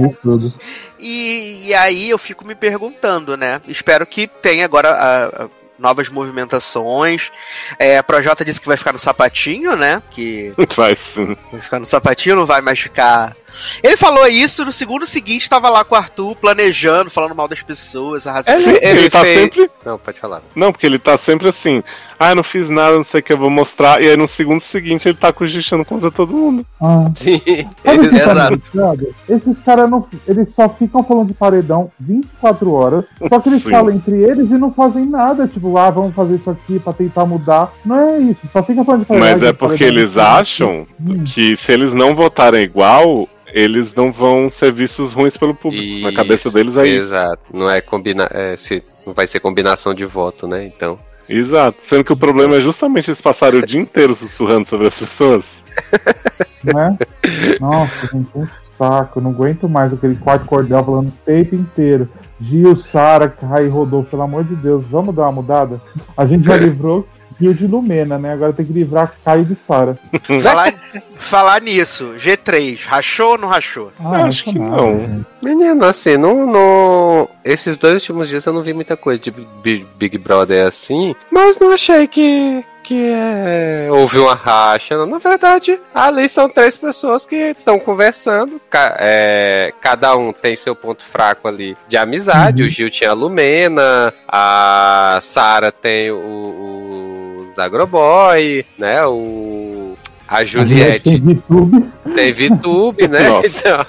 E, 0.99 1.67
e 1.67 1.73
aí 1.73 2.09
eu 2.09 2.17
fico 2.17 2.45
me 2.45 2.55
perguntando, 2.55 3.35
né? 3.37 3.61
Espero 3.67 4.05
que 4.05 4.27
tenha 4.27 4.65
agora 4.65 4.89
ah, 4.91 5.43
ah, 5.43 5.49
novas 5.77 6.09
movimentações. 6.09 7.31
É, 7.77 7.97
a 7.97 8.03
Projota 8.03 8.43
disse 8.45 8.59
que 8.61 8.67
vai 8.67 8.77
ficar 8.77 8.93
no 8.93 8.99
sapatinho, 8.99 9.75
né? 9.75 10.01
Que 10.09 10.53
Vai 10.75 10.95
sim. 10.95 11.35
vai 11.51 11.61
ficar 11.61 11.79
no 11.79 11.85
sapatinho, 11.85 12.35
não 12.37 12.45
vai 12.45 12.61
mais 12.61 12.79
ficar. 12.79 13.35
Ele 13.83 13.97
falou 13.97 14.27
isso 14.27 14.63
no 14.65 14.71
segundo 14.71 15.05
seguinte, 15.05 15.49
tava 15.49 15.69
lá 15.69 15.83
com 15.83 15.95
o 15.95 15.97
Arthur 15.97 16.35
planejando, 16.35 17.09
falando 17.09 17.35
mal 17.35 17.47
das 17.47 17.61
pessoas, 17.61 18.25
arrasando. 18.27 18.61
Sim, 18.61 18.77
ele, 18.81 19.09
tá 19.09 19.21
fez- 19.21 19.39
sempre. 19.39 19.69
Não, 19.85 19.97
pode 19.97 20.19
falar. 20.19 20.41
Não, 20.55 20.71
porque 20.71 20.85
ele 20.85 20.99
tá 20.99 21.17
sempre 21.17 21.49
assim. 21.49 21.83
Ah, 22.19 22.31
eu 22.31 22.35
não 22.35 22.43
fiz 22.43 22.69
nada, 22.69 22.95
não 22.95 23.03
sei 23.03 23.19
o 23.19 23.23
que, 23.23 23.33
eu 23.33 23.37
vou 23.37 23.49
mostrar. 23.49 24.01
E 24.01 24.09
aí 24.09 24.17
no 24.17 24.27
segundo 24.27 24.59
seguinte 24.61 25.07
ele 25.07 25.17
tá 25.17 25.31
cochichando 25.33 25.83
contra 25.85 26.09
todo 26.09 26.33
mundo. 26.33 26.65
Ah. 26.81 27.05
Sim, 27.15 27.41
Sabe 27.79 28.09
tá 28.09 28.15
Exato. 28.31 29.15
Esses 29.29 29.59
caras 29.59 29.89
não. 29.89 30.07
Eles 30.27 30.53
só 30.53 30.69
ficam 30.69 31.03
falando 31.03 31.27
de 31.27 31.33
paredão 31.33 31.91
24 31.99 32.71
horas. 32.73 33.05
Só 33.29 33.39
que 33.39 33.49
eles 33.49 33.63
Sim. 33.63 33.71
falam 33.71 33.93
entre 33.93 34.15
eles 34.21 34.49
e 34.51 34.57
não 34.57 34.71
fazem 34.73 35.05
nada. 35.05 35.47
Tipo, 35.47 35.77
ah, 35.77 35.89
vamos 35.89 36.15
fazer 36.15 36.35
isso 36.35 36.49
aqui 36.49 36.79
pra 36.79 36.93
tentar 36.93 37.25
mudar. 37.25 37.71
Não 37.85 37.97
é 37.99 38.19
isso. 38.19 38.39
Só 38.51 38.63
fica 38.63 38.83
falando 38.83 39.01
de 39.01 39.07
paredão. 39.07 39.29
Mas 39.31 39.43
é 39.43 39.51
porque 39.53 39.77
paredão, 39.83 39.97
eles 39.99 40.17
acham 40.17 40.87
Hum. 40.99 41.23
que 41.23 41.55
se 41.57 41.71
eles 41.71 41.93
não 41.93 42.15
votarem 42.15 42.63
igual, 42.63 43.27
eles 43.55 43.95
não 43.95 44.11
vão 44.11 44.49
ser 44.49 44.69
vistos 44.69 45.13
ruins 45.13 45.37
pelo 45.37 45.55
público. 45.55 46.03
Na 46.03 46.11
cabeça 46.11 46.51
deles 46.51 46.75
é 46.75 46.85
isso. 46.85 46.99
Exato. 46.99 47.41
Não 47.53 47.69
é 47.69 47.79
combina... 47.79 48.27
é, 48.29 48.57
se... 48.57 48.83
não 49.07 49.13
vai 49.13 49.25
ser 49.25 49.39
combinação 49.39 49.93
de 49.93 50.05
voto, 50.05 50.45
né? 50.45 50.65
Então. 50.65 50.99
Exato. 51.27 51.77
Sendo 51.79 52.03
que 52.03 52.11
o 52.11 52.17
problema 52.17 52.57
é 52.57 52.61
justamente 52.61 53.09
eles 53.09 53.21
passarem 53.21 53.61
o 53.61 53.65
dia 53.65 53.79
inteiro 53.79 54.13
sussurrando 54.13 54.67
sobre 54.67 54.87
as 54.87 54.99
pessoas. 54.99 55.63
Né? 56.65 56.97
Nossa, 57.61 58.09
gente, 58.11 58.27
um 58.33 58.47
saco. 58.75 59.19
Eu 59.19 59.23
não 59.23 59.29
aguento 59.29 59.69
mais 59.69 59.93
aquele 59.93 60.15
quarto 60.15 60.47
cordel 60.47 60.83
falando 60.83 61.09
o 61.09 61.23
tempo 61.23 61.53
inteiro. 61.53 62.09
Gil, 62.41 62.75
Sara, 62.75 63.29
Kai 63.29 63.67
Rodolfo, 63.67 64.09
pelo 64.09 64.23
amor 64.23 64.43
de 64.43 64.55
Deus, 64.55 64.83
vamos 64.89 65.13
dar 65.13 65.23
uma 65.23 65.31
mudada? 65.33 65.79
A 66.17 66.25
gente 66.25 66.43
já 66.43 66.57
livrou 66.57 67.07
Gil 67.39 67.53
de 67.53 67.67
Lumena, 67.67 68.17
né? 68.17 68.33
Agora 68.33 68.53
tem 68.53 68.65
que 68.65 68.73
livrar 68.73 69.13
Caio 69.23 69.45
de 69.45 69.55
Sara. 69.55 69.97
Falar, 70.41 70.73
falar 71.19 71.61
nisso, 71.61 72.13
G3, 72.17 72.79
rachou 72.85 73.31
ou 73.31 73.37
não 73.37 73.47
rachou? 73.47 73.91
Ah, 73.99 74.25
Acho 74.25 74.43
que 74.45 74.57
nada, 74.57 74.75
não. 74.77 74.99
gente. 74.99 75.25
Menino, 75.41 75.85
assim, 75.85 76.17
não, 76.17 76.45
não. 76.47 77.29
Esses 77.43 77.77
dois 77.77 77.93
últimos 77.95 78.27
dias 78.29 78.45
eu 78.45 78.53
não 78.53 78.63
vi 78.63 78.73
muita 78.73 78.95
coisa 78.97 79.21
de 79.21 79.31
Big, 79.31 79.85
Big 79.97 80.17
Brother 80.17 80.67
assim, 80.67 81.15
mas 81.31 81.57
não 81.59 81.71
achei 81.71 82.07
que. 82.07 82.63
Que 82.87 83.09
é, 83.11 83.87
houve 83.89 84.19
uma 84.19 84.35
racha. 84.35 84.95
não. 84.95 85.07
Na 85.07 85.17
verdade, 85.17 85.79
ali 85.91 86.29
são 86.29 86.47
três 86.47 86.77
pessoas 86.77 87.25
que 87.25 87.35
estão 87.35 87.79
conversando. 87.79 88.61
ca- 88.69 88.95
é, 88.99 89.73
cada 89.81 90.15
um 90.15 90.31
tem 90.31 90.55
seu 90.55 90.75
ponto 90.75 91.03
fraco 91.03 91.47
ali 91.47 91.75
de 91.87 91.97
amizade. 91.97 92.61
Uhum. 92.61 92.67
O 92.67 92.71
Gil 92.71 92.91
tinha 92.91 93.09
a 93.09 93.13
Lumena, 93.13 94.13
a 94.27 95.17
Sara 95.19 95.71
tem 95.71 96.11
o, 96.11 96.15
o 96.15 97.04
Zagroboy, 97.55 98.65
né? 98.77 99.05
O, 99.05 99.97
a 100.27 100.37
A 100.37 100.45
Juliette 100.45 101.09
gente 101.09 101.21
tem 101.21 101.33
YouTube. 101.35 101.85
tem 102.15 102.33
VTube, 102.33 103.07
né? 103.07 103.19
Então, 103.45 103.85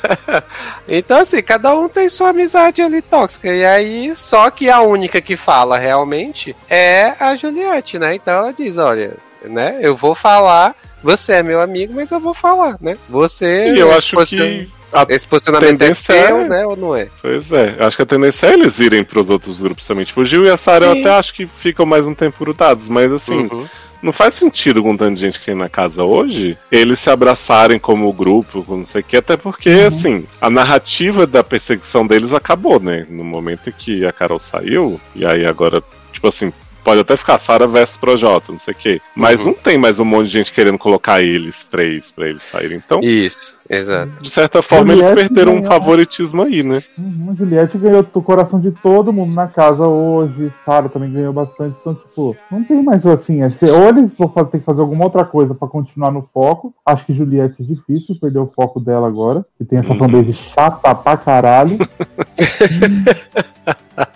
então, 0.88 1.18
assim, 1.20 1.42
cada 1.42 1.74
um 1.74 1.88
tem 1.88 2.08
sua 2.08 2.28
amizade 2.30 2.82
ali 2.82 3.00
tóxica. 3.02 3.48
E 3.52 3.64
aí, 3.64 4.14
só 4.14 4.50
que 4.50 4.68
a 4.68 4.80
única 4.80 5.20
que 5.20 5.36
fala 5.36 5.78
realmente 5.78 6.54
é 6.68 7.14
a 7.18 7.34
Juliette, 7.34 7.98
né? 7.98 8.14
Então 8.14 8.34
ela 8.34 8.52
diz: 8.52 8.76
olha, 8.76 9.14
né? 9.44 9.78
Eu 9.80 9.96
vou 9.96 10.14
falar, 10.14 10.74
você 11.06 11.34
é 11.34 11.42
meu 11.42 11.60
amigo, 11.60 11.94
mas 11.94 12.10
eu 12.10 12.20
vou 12.20 12.34
falar, 12.34 12.76
né? 12.80 12.96
Você. 13.08 13.72
E 13.74 13.78
eu 13.78 13.92
acho 13.92 14.16
que. 14.26 14.68
Esse 15.08 15.26
posicionamento 15.26 15.82
é 15.82 15.92
seu, 15.92 16.14
é- 16.14 16.48
né? 16.48 16.64
Ou 16.66 16.76
não 16.76 16.96
é? 16.96 17.08
Pois 17.20 17.52
é, 17.52 17.74
acho 17.80 17.96
que 17.96 18.02
a 18.02 18.06
tendência 18.06 18.46
é 18.46 18.52
eles 18.54 18.78
irem 18.78 19.04
pros 19.04 19.28
outros 19.30 19.60
grupos 19.60 19.84
também. 19.86 20.04
Tipo, 20.04 20.20
o 20.22 20.24
Gil 20.24 20.44
e 20.44 20.50
a 20.50 20.56
Sarah 20.56 20.86
eu 20.86 20.92
até 20.92 21.10
acho 21.10 21.34
que 21.34 21.46
ficam 21.46 21.84
mais 21.84 22.06
um 22.06 22.14
tempo 22.14 22.36
grudados, 22.42 22.88
mas 22.88 23.12
assim, 23.12 23.48
Uhum. 23.52 23.66
não 24.02 24.12
faz 24.12 24.34
sentido 24.34 24.82
com 24.82 24.96
tanta 24.96 25.16
gente 25.16 25.38
que 25.38 25.44
tem 25.46 25.54
na 25.54 25.68
casa 25.68 26.02
hoje 26.04 26.56
eles 26.72 26.98
se 26.98 27.10
abraçarem 27.10 27.78
como 27.78 28.10
grupo, 28.12 28.62
com 28.64 28.78
não 28.78 28.86
sei 28.86 29.02
o 29.02 29.04
que, 29.04 29.16
até 29.18 29.36
porque, 29.36 29.68
Uhum. 29.70 29.86
assim, 29.88 30.26
a 30.40 30.48
narrativa 30.48 31.26
da 31.26 31.44
perseguição 31.44 32.06
deles 32.06 32.32
acabou, 32.32 32.80
né? 32.80 33.06
No 33.10 33.24
momento 33.24 33.68
em 33.68 33.72
que 33.76 34.06
a 34.06 34.12
Carol 34.12 34.38
saiu, 34.38 34.98
e 35.14 35.26
aí 35.26 35.44
agora, 35.44 35.82
tipo 36.12 36.26
assim. 36.28 36.52
Pode 36.86 37.00
até 37.00 37.16
ficar 37.16 37.36
Sarah 37.38 37.66
versus 37.66 37.96
Projota, 37.96 38.52
não 38.52 38.60
sei 38.60 38.72
o 38.72 38.76
quê. 38.76 39.00
Mas 39.16 39.40
Uhum. 39.40 39.46
não 39.46 39.54
tem 39.54 39.76
mais 39.76 39.98
um 39.98 40.04
monte 40.04 40.26
de 40.26 40.34
gente 40.34 40.52
querendo 40.52 40.78
colocar 40.78 41.20
eles 41.20 41.64
três 41.68 42.12
pra 42.12 42.28
eles 42.28 42.44
saírem. 42.44 42.76
Então, 42.78 43.00
Isso, 43.02 43.56
exato. 43.68 44.12
de 44.22 44.30
certa 44.30 44.62
forma, 44.62 44.92
eles 44.92 45.10
perderam 45.10 45.54
um 45.54 45.60
ganhou. 45.60 45.68
favoritismo 45.72 46.42
aí, 46.42 46.62
né? 46.62 46.80
Uhum, 46.96 47.34
Juliette 47.36 47.76
ganhou 47.76 48.06
o 48.14 48.22
coração 48.22 48.60
de 48.60 48.70
todo 48.70 49.12
mundo 49.12 49.34
na 49.34 49.48
casa 49.48 49.84
hoje. 49.84 50.52
Sara 50.64 50.88
também 50.88 51.12
ganhou 51.12 51.32
bastante. 51.32 51.74
Então, 51.80 51.92
tipo, 51.92 52.36
não 52.52 52.62
tem 52.62 52.80
mais 52.80 53.04
assim. 53.04 53.42
é 53.42 53.50
ser- 53.50 53.72
ou 53.72 53.88
eles 53.88 54.14
vão 54.16 54.28
ter 54.44 54.60
que 54.60 54.64
fazer 54.64 54.80
alguma 54.80 55.06
outra 55.06 55.24
coisa 55.24 55.56
pra 55.56 55.66
continuar 55.66 56.12
no 56.12 56.28
foco. 56.32 56.72
Acho 56.86 57.04
que 57.04 57.12
Juliette 57.12 57.56
é 57.60 57.64
difícil 57.64 58.14
perder 58.20 58.38
o 58.38 58.52
foco 58.54 58.78
dela 58.78 59.08
agora. 59.08 59.44
Que 59.58 59.64
tem 59.64 59.80
essa 59.80 59.92
Uhum. 59.92 59.98
fanbase 59.98 60.32
chata 60.34 60.94
pra 60.94 61.16
caralho. 61.16 61.78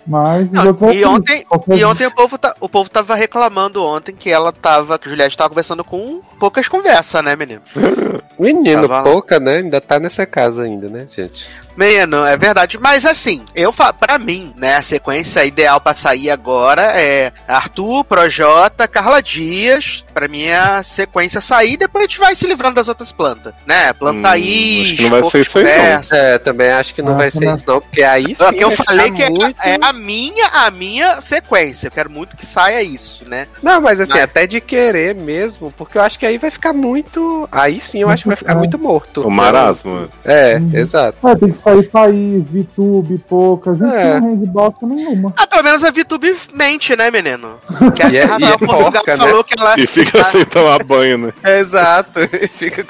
Mas 0.06 0.50
Não, 0.50 0.62
é 0.90 0.94
e 0.94 1.04
ontem, 1.04 1.44
e 1.68 1.84
ontem 1.84 2.06
o 2.06 2.10
povo, 2.10 2.36
tá, 2.38 2.54
o 2.60 2.68
povo 2.68 2.90
tava 2.90 3.14
reclamando 3.14 3.84
ontem 3.84 4.14
que 4.14 4.30
ela 4.30 4.52
tava, 4.52 4.98
que 4.98 5.08
Juliette 5.08 5.36
tava 5.36 5.50
conversando 5.50 5.84
com 5.84 6.20
poucas 6.38 6.66
conversas, 6.68 7.22
né, 7.22 7.36
menino? 7.36 7.62
Menino, 8.38 8.88
Tava 8.88 8.94
lá. 8.94 9.02
pouca, 9.02 9.38
né? 9.38 9.58
Ainda 9.58 9.82
tá 9.82 10.00
nessa 10.00 10.24
casa 10.24 10.62
ainda, 10.62 10.88
né, 10.88 11.06
gente? 11.14 11.46
Menino, 11.76 12.24
é 12.24 12.38
verdade. 12.38 12.78
Mas 12.80 13.04
assim, 13.04 13.44
eu 13.54 13.70
pra 13.70 14.18
mim, 14.18 14.54
né, 14.56 14.76
a 14.76 14.82
sequência 14.82 15.44
ideal 15.44 15.78
pra 15.78 15.94
sair 15.94 16.30
agora 16.30 16.80
é 16.98 17.32
Arthur, 17.46 18.02
Projota, 18.02 18.88
Carla 18.88 19.22
Dias. 19.22 20.02
Pra 20.14 20.26
mim 20.26 20.44
é 20.44 20.56
a 20.56 20.82
sequência 20.82 21.38
sair, 21.42 21.76
depois 21.76 22.04
a 22.04 22.06
gente 22.06 22.18
vai 22.18 22.34
se 22.34 22.46
livrando 22.46 22.76
das 22.76 22.88
outras 22.88 23.12
plantas, 23.12 23.52
né? 23.66 23.92
Planta 23.92 24.28
Hum, 24.30 24.32
aí, 24.32 24.80
acho 24.82 24.96
que 24.96 25.02
não 25.02 25.10
vai 25.10 25.24
ser 25.24 25.40
isso 25.42 25.58
aí, 25.58 25.64
não. 25.64 26.18
É, 26.18 26.38
também 26.38 26.70
acho 26.70 26.94
que 26.94 27.02
não 27.02 27.12
Ah, 27.12 27.16
vai 27.16 27.30
ser 27.30 27.44
não. 27.44 27.52
isso, 27.52 27.64
não, 27.66 27.80
porque 27.82 28.02
aí 28.02 28.26
sim. 28.28 28.34
Só 28.36 28.52
que 28.52 28.64
eu 28.64 28.68
vai 28.70 28.76
falei 28.78 29.10
que 29.10 29.22
é, 29.22 29.26
muito- 29.28 29.54
é 29.62 29.69
a 29.80 29.92
minha, 29.92 30.46
a 30.48 30.70
minha 30.70 31.20
sequência. 31.22 31.86
Eu 31.88 31.90
quero 31.90 32.10
muito 32.10 32.36
que 32.36 32.46
saia 32.46 32.82
isso, 32.82 33.22
né? 33.28 33.46
Não, 33.62 33.80
mas 33.80 34.00
assim, 34.00 34.12
Mas- 34.14 34.22
até 34.22 34.46
de 34.46 34.60
querer 34.60 35.14
mesmo, 35.14 35.72
porque 35.76 35.98
eu 35.98 36.02
acho 36.02 36.18
que 36.18 36.26
aí 36.26 36.38
vai 36.38 36.50
ficar 36.50 36.72
muito. 36.72 37.48
Aí 37.52 37.80
sim 37.80 38.00
eu 38.00 38.08
acho 38.08 38.22
que 38.24 38.28
vai 38.28 38.36
ficar 38.36 38.52
É. 38.52 38.56
muito 38.56 38.78
morto. 38.78 39.26
O 39.26 39.30
marasmo. 39.30 40.08
É, 40.24 40.56
Uhum. 40.56 40.70
exato. 40.74 41.18
Ah, 41.22 41.36
tem 41.36 41.52
que 41.52 41.58
sair 41.58 41.88
país, 41.90 42.44
VTube, 42.48 43.18
pouca. 43.28 43.70
A 43.70 43.74
gente 43.74 43.94
É. 43.94 44.20
não 44.20 44.30
rende 44.30 44.46
bosta 44.46 44.86
nenhuma. 44.86 45.32
Ah, 45.36 45.46
pelo 45.46 45.62
menos 45.62 45.84
a 45.84 45.90
VTube 45.90 46.36
mente, 46.52 46.96
né, 46.96 47.10
menino? 47.10 47.60
Que 47.94 48.02
a 48.02 48.08
E 48.10 48.16
é- 48.16 48.24
Rafael 48.24 48.40
e 48.40 48.44
é 48.52 48.58
Portugal 48.58 49.02
né? 49.06 49.16
falou 49.16 49.44
que 49.44 49.54
ela. 49.58 49.74
E 49.78 49.86
fica 49.86 50.24
sem 50.24 50.44
tomar 50.44 50.82
banho, 50.84 51.18
né? 51.18 51.32
Exato. 51.60 52.20
E 52.20 52.48
fica 52.48 52.82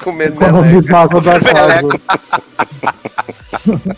da 1.21 1.39
casa. 1.39 1.81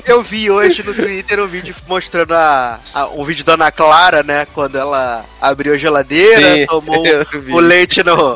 Eu 0.06 0.22
vi 0.22 0.50
hoje 0.50 0.84
no 0.84 0.94
Twitter 0.94 1.40
um 1.40 1.48
vídeo 1.48 1.76
mostrando 1.88 2.34
a, 2.34 2.73
a- 2.94 3.08
um 3.08 3.24
vídeo 3.24 3.44
da 3.44 3.54
Ana 3.54 3.72
Clara, 3.72 4.24
né? 4.24 4.46
Quando 4.54 4.78
ela 4.78 5.24
abriu 5.42 5.74
a 5.74 5.78
geladeira, 5.78 6.56
Sim, 6.56 6.66
tomou 6.68 7.04
o 7.52 7.60
leite 7.60 8.04
no. 8.04 8.36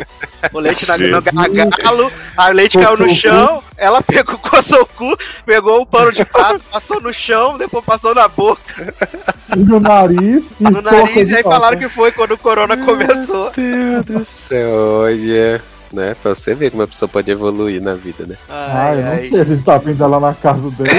O 0.54 0.60
leite 0.60 0.88
na, 0.88 0.98
no 0.98 1.22
gargalo, 1.22 2.12
a 2.36 2.50
leite 2.50 2.78
caiu 2.78 2.96
no 2.98 3.10
chão, 3.14 3.62
ela 3.78 4.02
pegou, 4.02 4.38
coçou 4.40 4.82
o 4.82 4.86
cu, 4.86 5.18
pegou 5.46 5.82
um 5.82 5.86
pano 5.86 6.12
de 6.12 6.24
prato, 6.24 6.62
passou 6.72 7.02
no 7.02 7.12
chão, 7.14 7.58
depois 7.58 7.84
passou 7.84 8.14
na 8.14 8.28
boca, 8.28 8.94
E 9.56 9.60
no 9.60 9.80
nariz. 9.80 10.44
E 10.60 10.64
no 10.64 10.82
nariz, 10.82 11.30
e 11.30 11.36
aí 11.38 11.44
falaram 11.44 11.78
que 11.78 11.90
foi 11.90 12.12
quando 12.12 12.32
o 12.34 12.38
corona 12.38 12.78
começou. 12.78 13.52
Meu 13.58 14.04
Deus 14.04 14.20
do 14.20 14.26
céu, 14.26 14.70
olha. 15.02 15.62
Né, 15.90 16.14
pra 16.22 16.36
você 16.36 16.54
ver 16.54 16.70
como 16.70 16.84
a 16.84 16.88
pessoa 16.88 17.08
pode 17.08 17.32
evoluir 17.32 17.82
na 17.82 17.94
vida, 17.96 18.26
né? 18.26 18.36
Ah, 18.50 18.90
Ai, 18.90 18.98
eu 19.00 19.02
não 19.06 19.12
ai. 19.14 19.30
sei, 19.30 19.40
a 19.40 19.44
gente 19.46 19.64
tá 19.64 19.78
vendo 19.78 20.04
ela 20.04 20.20
na 20.20 20.34
casa 20.34 20.70
dela, 20.72 20.92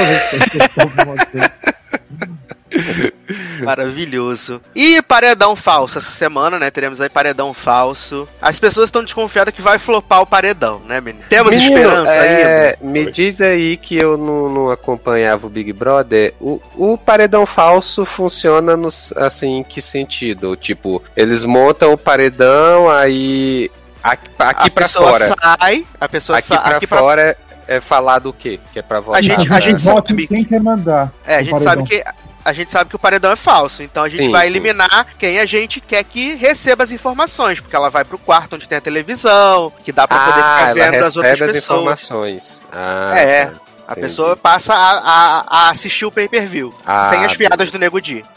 Maravilhoso. 3.62 4.61
E 4.75 5.00
paredão 5.02 5.54
falso 5.54 5.99
essa 5.99 6.11
semana, 6.11 6.58
né? 6.58 6.70
Teremos 6.70 7.00
aí 7.00 7.08
paredão 7.08 7.52
falso. 7.52 8.28
As 8.40 8.58
pessoas 8.58 8.87
estão 8.87 9.02
desconfiadas 9.04 9.54
que 9.54 9.62
vai 9.62 9.78
flopar 9.78 10.20
o 10.23 10.26
paredão, 10.26 10.80
né, 10.87 11.00
menino? 11.00 11.25
Temos 11.28 11.52
Menino, 11.52 11.76
esperança 11.76 12.11
é, 12.12 12.76
ainda. 12.80 12.92
Me 12.92 13.11
diz 13.11 13.40
aí 13.40 13.76
que 13.76 13.97
eu 13.97 14.16
não, 14.16 14.49
não 14.49 14.70
acompanhava 14.70 15.47
o 15.47 15.50
Big 15.50 15.73
Brother. 15.73 16.35
O, 16.40 16.61
o 16.76 16.97
paredão 16.99 17.44
falso 17.47 18.04
funciona 18.04 18.76
no, 18.76 18.88
assim, 19.16 19.58
em 19.58 19.64
que 19.64 19.80
sentido? 19.82 20.56
Tipo, 20.56 21.02
eles 21.16 21.44
montam 21.44 21.92
o 21.92 21.99
paredão, 21.99 22.90
aí. 22.90 23.70
Aqui, 24.02 24.28
aqui 24.38 24.68
a 24.68 24.70
pra 24.70 24.85
pessoa 24.85 25.11
fora. 25.11 25.35
sai, 25.40 25.87
a 26.00 26.08
pessoa 26.08 26.38
Aqui 26.38 26.49
sai. 26.49 26.58
pra 26.62 26.76
aqui 26.76 26.87
pra 26.87 26.99
fora 26.99 27.37
é, 27.66 27.76
é 27.76 27.80
falar 27.80 28.20
do 28.20 28.32
quê? 28.32 28.58
Que 28.73 28.78
é 28.78 28.82
pra 28.82 29.00
votar. 29.00 29.18
A 29.18 29.23
gente- 29.23 29.52
Ah, 29.52 29.61
gente 29.61 29.82
vota 29.82 30.08
sabe 30.08 30.25
em 30.25 30.26
quem 30.28 30.44
quer 30.44 30.61
mandar. 30.61 31.12
É, 31.26 31.37
a 31.37 31.40
gente 31.40 31.50
paredão. 31.50 31.75
sabe 31.75 31.88
que. 31.88 32.04
A 32.48 32.52
gente 32.52 32.70
sabe 32.72 32.88
que 32.90 32.96
o 32.96 32.98
paredão 32.98 33.30
é 33.30 33.36
falso, 33.36 33.82
então 33.82 34.02
a 34.04 34.08
gente 34.08 34.24
Sim, 34.24 34.30
vai 34.32 34.46
sim. 34.46 34.52
eliminar 34.52 35.06
quem 35.18 35.38
a 35.38 35.46
gente 35.46 35.80
quer 35.80 36.02
que 36.04 36.34
receba 36.34 36.82
as 36.84 36.90
informações, 36.90 37.60
porque 37.60 37.76
ela 37.76 37.90
vai 37.90 38.04
pro 38.04 38.18
quarto 38.18 38.56
onde 38.56 38.66
tem 38.68 38.78
a 38.78 38.80
televisão, 38.80 39.72
que 39.84 39.92
dá 39.92 40.08
pra 40.08 40.18
poder 40.18 40.40
ah, 40.40 40.56
ficar 40.58 40.62
ela 40.78 40.90
vendo 40.90 41.04
as 41.04 41.16
outras 41.16 41.42
as 41.42 41.50
pessoas. 41.52 41.78
informações. 41.80 42.62
Ah, 42.72 43.12
É. 43.16 43.46
tá. 43.46 43.52
A 43.86 43.92
Entendi. 43.92 44.06
pessoa 44.08 44.36
passa 44.36 44.74
a, 44.74 44.98
a- 44.98 45.44
a 45.48 45.70
assistir 45.70 46.04
o 46.04 46.10
pay-per-view, 46.12 46.74
Ah, 46.86 47.08
sem 47.08 47.24
as 47.24 47.34
piadas 47.38 47.70
do 47.70 47.78
Nego 47.78 47.98
Di. 48.02 48.22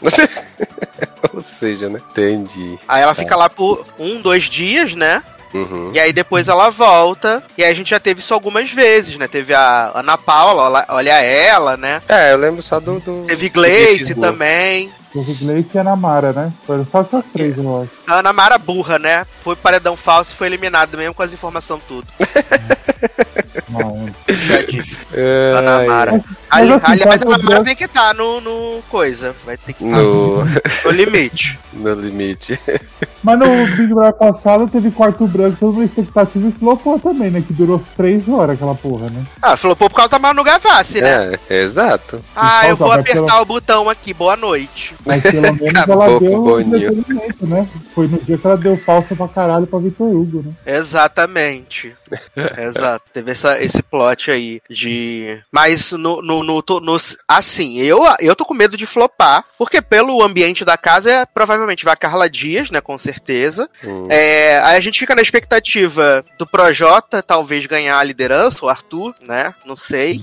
Ou 1.34 1.40
seja, 1.42 1.88
né? 1.88 2.00
Entendi. 2.10 2.78
Aí 2.88 3.02
ela 3.02 3.14
fica 3.14 3.36
lá 3.36 3.48
por 3.50 3.84
um, 3.98 4.20
dois 4.20 4.44
dias, 4.44 4.94
né? 4.94 5.22
Uhum. 5.54 5.90
E 5.94 6.00
aí 6.00 6.12
depois 6.12 6.48
ela 6.48 6.70
volta. 6.70 7.42
E 7.58 7.64
aí 7.64 7.70
a 7.70 7.74
gente 7.74 7.90
já 7.90 8.00
teve 8.00 8.20
isso 8.20 8.32
algumas 8.34 8.70
vezes, 8.70 9.16
né? 9.18 9.28
Teve 9.28 9.54
a 9.54 9.92
Ana 9.94 10.16
Paula, 10.16 10.62
olha- 10.62 10.86
ela, 11.22 11.76
né? 11.76 12.00
É, 12.08 12.32
eu 12.32 12.36
lembro 12.38 12.62
só 12.62 12.80
do. 12.80 13.00
do 13.00 13.24
Teve 13.26 13.48
Lisboa. 14.08 14.28
também. 14.28 14.90
Teve 15.12 15.34
Gleice 15.34 15.70
e 15.74 15.78
Ana 15.78 15.94
Mara, 15.94 16.32
né? 16.32 16.50
Foram 16.66 16.86
só 16.90 17.02
essas 17.02 17.24
três, 17.32 17.58
eu 17.58 17.82
acho. 17.82 17.90
A 18.06 18.20
Ana 18.20 18.32
Mara 18.32 18.56
burra, 18.56 18.98
né? 18.98 19.26
Foi 19.44 19.54
paredão 19.54 19.94
falso 19.94 20.32
e 20.32 20.34
foi 20.36 20.46
eliminado 20.46 20.96
mesmo 20.96 21.12
com 21.12 21.22
as 21.22 21.32
informações 21.34 21.82
tudo. 21.86 22.06
Não. 23.68 24.06
Ai, 24.28 24.66
Ana 25.56 25.84
Mara. 25.86 26.12
Mas 26.12 26.22
Ali, 26.50 26.68
Mas 26.68 26.84
assim, 26.84 26.92
aliás, 26.92 27.22
a 27.22 27.38
branco- 27.38 27.64
tem 27.64 27.76
que 27.76 27.84
estar 27.84 28.14
no, 28.14 28.40
no 28.40 28.82
coisa. 28.90 29.34
Vai 29.46 29.56
ter 29.56 29.72
que 29.72 29.82
estar 29.84 29.96
No, 29.96 30.44
no 30.44 30.90
limite. 30.90 31.58
no 31.72 31.94
limite. 31.94 32.60
Mas 33.22 33.38
no 33.38 33.46
Big 33.76 33.86
Brother 33.94 34.12
passado 34.12 34.68
teve 34.68 34.90
quarto 34.90 35.26
branco, 35.26 35.56
toda 35.58 35.72
uma 35.78 35.84
expectativa 35.84 36.46
e 36.48 36.52
flopou 36.52 36.98
também, 36.98 37.30
né? 37.30 37.42
Que 37.46 37.54
durou 37.54 37.82
três 37.96 38.28
horas 38.28 38.56
aquela 38.56 38.74
porra, 38.74 39.08
né? 39.08 39.22
Ah, 39.40 39.56
pô, 39.56 39.74
por 39.76 39.92
causa 39.92 40.10
da 40.10 40.18
Manu 40.18 40.44
Gavassi, 40.44 41.00
né? 41.00 41.38
É, 41.48 41.54
exato. 41.62 42.20
Ah, 42.36 42.68
eu 42.68 42.76
vou 42.76 42.88
vai 42.88 43.00
apertar 43.00 43.24
pela- 43.24 43.40
o 43.40 43.44
botão 43.46 43.88
aqui, 43.88 44.12
boa 44.12 44.36
noite. 44.36 44.94
Mas 45.06 45.22
pelo 45.22 45.40
menos 45.54 45.74
Acabou 45.74 46.02
ela 46.04 46.20
deu 46.20 46.60
entretenimento, 46.60 47.46
né? 47.46 47.66
Foi 47.94 48.08
no 48.08 48.18
dia 48.20 48.36
que 48.36 48.46
ela 48.46 48.56
deu 48.58 48.76
falsa 48.76 49.16
pra 49.16 49.26
caralho 49.28 49.66
pra 49.66 49.78
Vitor 49.78 50.06
Hugo, 50.08 50.42
né? 50.44 50.52
Exatamente. 50.66 51.94
Exato. 52.58 53.04
Teve 53.12 53.32
essa, 53.32 53.62
esse 53.62 53.82
plot 53.82 54.30
aí 54.30 54.60
de. 54.68 55.40
Mas 55.50 55.92
no, 55.92 56.22
no, 56.22 56.42
no, 56.42 56.62
nos- 56.80 57.16
Assim, 57.26 57.78
eu, 57.78 58.02
eu 58.20 58.34
tô 58.36 58.44
com 58.44 58.54
medo 58.54 58.76
de 58.76 58.86
flopar, 58.86 59.44
porque 59.58 59.80
pelo 59.80 60.22
ambiente 60.22 60.64
da 60.64 60.76
casa 60.76 61.10
é, 61.10 61.26
provavelmente 61.26 61.84
vai 61.84 61.94
a 61.94 61.96
Carla 61.96 62.28
Dias, 62.28 62.70
né? 62.70 62.80
Com 62.80 62.96
certeza. 62.98 63.68
Hum. 63.84 64.06
É, 64.10 64.58
aí 64.60 64.76
a 64.76 64.80
gente 64.80 64.98
fica 64.98 65.14
na 65.14 65.22
expectativa 65.22 66.24
do 66.38 66.46
Projota 66.46 67.22
talvez 67.22 67.66
ganhar 67.66 67.98
a 67.98 68.04
liderança, 68.04 68.64
o 68.64 68.68
Arthur, 68.68 69.14
né? 69.20 69.54
Não 69.64 69.76
sei. 69.76 70.20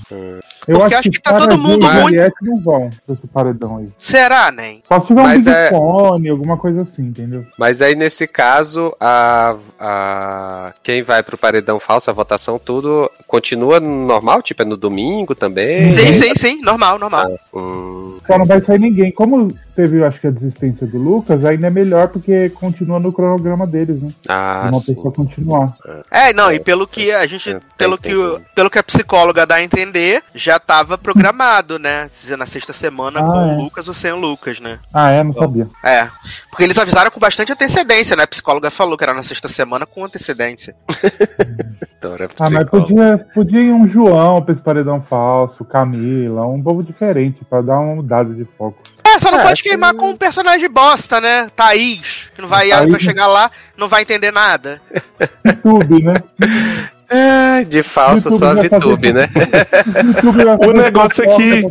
Eu 0.67 0.79
Porque 0.79 0.95
acho 0.95 1.09
que 1.09 1.21
tá 1.21 1.31
Sarah 1.31 1.47
todo 1.47 1.57
mundo 1.57 1.85
e 1.85 2.01
muito- 2.01 2.33
não 2.41 2.61
vão 2.61 2.89
pra 3.05 3.15
esse 3.15 3.27
paredão 3.27 3.77
aí. 3.77 3.89
Será, 3.97 4.51
nem? 4.51 4.83
Só 4.87 4.99
se 5.01 5.07
tiver 5.07 5.21
um 5.21 5.23
Mas 5.23 5.45
Big 5.45 5.49
é- 5.55 5.69
Fone, 5.69 6.29
alguma 6.29 6.57
coisa 6.57 6.81
assim, 6.81 7.03
entendeu? 7.03 7.45
Mas 7.57 7.81
aí, 7.81 7.95
nesse 7.95 8.27
caso, 8.27 8.93
a, 8.99 9.55
a 9.79 10.73
quem 10.83 11.01
vai 11.03 11.23
pro 11.23 11.37
paredão 11.37 11.79
falso, 11.79 12.09
a 12.09 12.13
votação, 12.13 12.59
tudo, 12.59 13.09
continua 13.27 13.79
normal? 13.79 14.41
Tipo, 14.41 14.61
é 14.61 14.65
no 14.65 14.77
domingo 14.77 15.33
também? 15.35 15.95
Sim, 15.95 16.13
sim, 16.13 16.35
sim. 16.35 16.61
Normal, 16.61 16.99
normal. 16.99 17.27
Hum, 17.53 18.17
Só 18.25 18.37
não 18.37 18.45
vai 18.45 18.61
sair 18.61 18.79
ninguém. 18.79 19.11
Como 19.11 19.47
teve, 19.75 19.99
eu 19.99 20.05
acho 20.07 20.19
que 20.19 20.27
a 20.27 20.31
desistência 20.31 20.85
do 20.85 20.97
Lucas, 20.97 21.45
ainda 21.45 21.67
é 21.67 21.69
melhor 21.69 22.09
porque 22.09 22.49
continua 22.49 22.99
no 22.99 23.13
cronograma 23.13 23.65
deles, 23.65 24.01
né? 24.03 24.11
ah, 24.27 24.63
De 24.63 24.69
uma 24.73 24.79
sim. 24.81 24.93
pessoa 24.93 25.13
continuar. 25.13 25.73
É, 26.11 26.33
não, 26.33 26.51
e 26.51 26.59
pelo 26.59 26.85
que 26.87 27.11
a 27.11 27.25
gente, 27.25 27.49
É, 27.51 27.59
pelo 27.77 27.97
tá 27.97 28.03
que, 28.09 28.15
pelo 28.55 28.69
que 28.69 28.77
a 28.79 28.83
psicóloga 28.83 29.45
dá 29.45 29.55
a 29.55 29.63
entender, 29.63 30.21
já 30.33 30.48
tava 30.57 30.97
programado, 30.97 31.77
né? 31.77 32.09
Na 32.37 32.45
sexta 32.45 32.71
semana 32.71 33.19
Ah, 33.19 33.23
com 33.23 33.35
é. 33.41 33.53
o 33.53 33.61
Lucas 33.63 33.87
ou 33.89 33.93
sem 33.93 34.13
o 34.13 34.17
Lucas, 34.17 34.59
né? 34.61 34.79
Ah, 34.93 35.09
é? 35.11 35.21
Não 35.21 35.33
sabia. 35.33 35.67
É. 35.83 36.07
Porque 36.49 36.63
eles 36.63 36.77
avisaram 36.77 37.11
com 37.11 37.19
bastante 37.19 37.51
antecedência, 37.51 38.15
né? 38.15 38.23
A 38.23 38.27
psicóloga 38.27 38.71
falou 38.71 38.97
que 38.97 39.03
era 39.03 39.13
na 39.13 39.23
sexta 39.23 39.49
semana 39.49 39.85
com 39.85 40.05
antecedência. 40.05 40.73
Dora 42.01 42.29
Ah, 42.39 42.49
mas 42.49 42.69
podia, 42.69 43.27
podia 43.33 43.59
ir 43.59 43.73
um 43.73 43.85
João 43.85 44.41
pra 44.41 44.53
esse 44.53 44.61
paredão 44.61 45.01
falso, 45.01 45.65
Camila, 45.65 46.45
um 46.47 46.63
povo 46.63 46.81
diferente, 46.81 47.43
pra 47.43 47.61
dar 47.61 47.77
uma 47.79 47.95
mudada 47.95 48.33
de 48.33 48.45
foco. 48.57 48.77
É, 49.03 49.19
só 49.19 49.29
não 49.31 49.39
É, 49.39 49.43
pode 49.43 49.61
queimar 49.61 49.91
que- 49.91 49.99
com 49.99 50.09
um 50.11 50.15
personagem 50.15 50.69
bosta, 50.69 51.19
né? 51.19 51.49
Thaís, 51.55 52.29
que 52.33 52.41
não 52.41 52.47
vai, 52.47 52.69
Thaís- 52.69 52.91
vai 52.91 52.99
chegar 53.01 53.27
lá, 53.27 53.51
não 53.75 53.89
vai 53.89 54.03
entender 54.03 54.31
nada. 54.31 54.79
YouTube, 55.45 56.03
né? 56.03 56.13
É, 57.09 57.63
de 57.63 57.81
falsa 57.83 58.29
YouTube 58.29 58.39
só 58.39 58.51
a 58.51 58.79
VTube, 58.79 59.13
né? 59.13 59.29
Fazer 60.61 60.73
negócio 60.73 61.23
é 61.23 61.35
que-. 61.35 61.65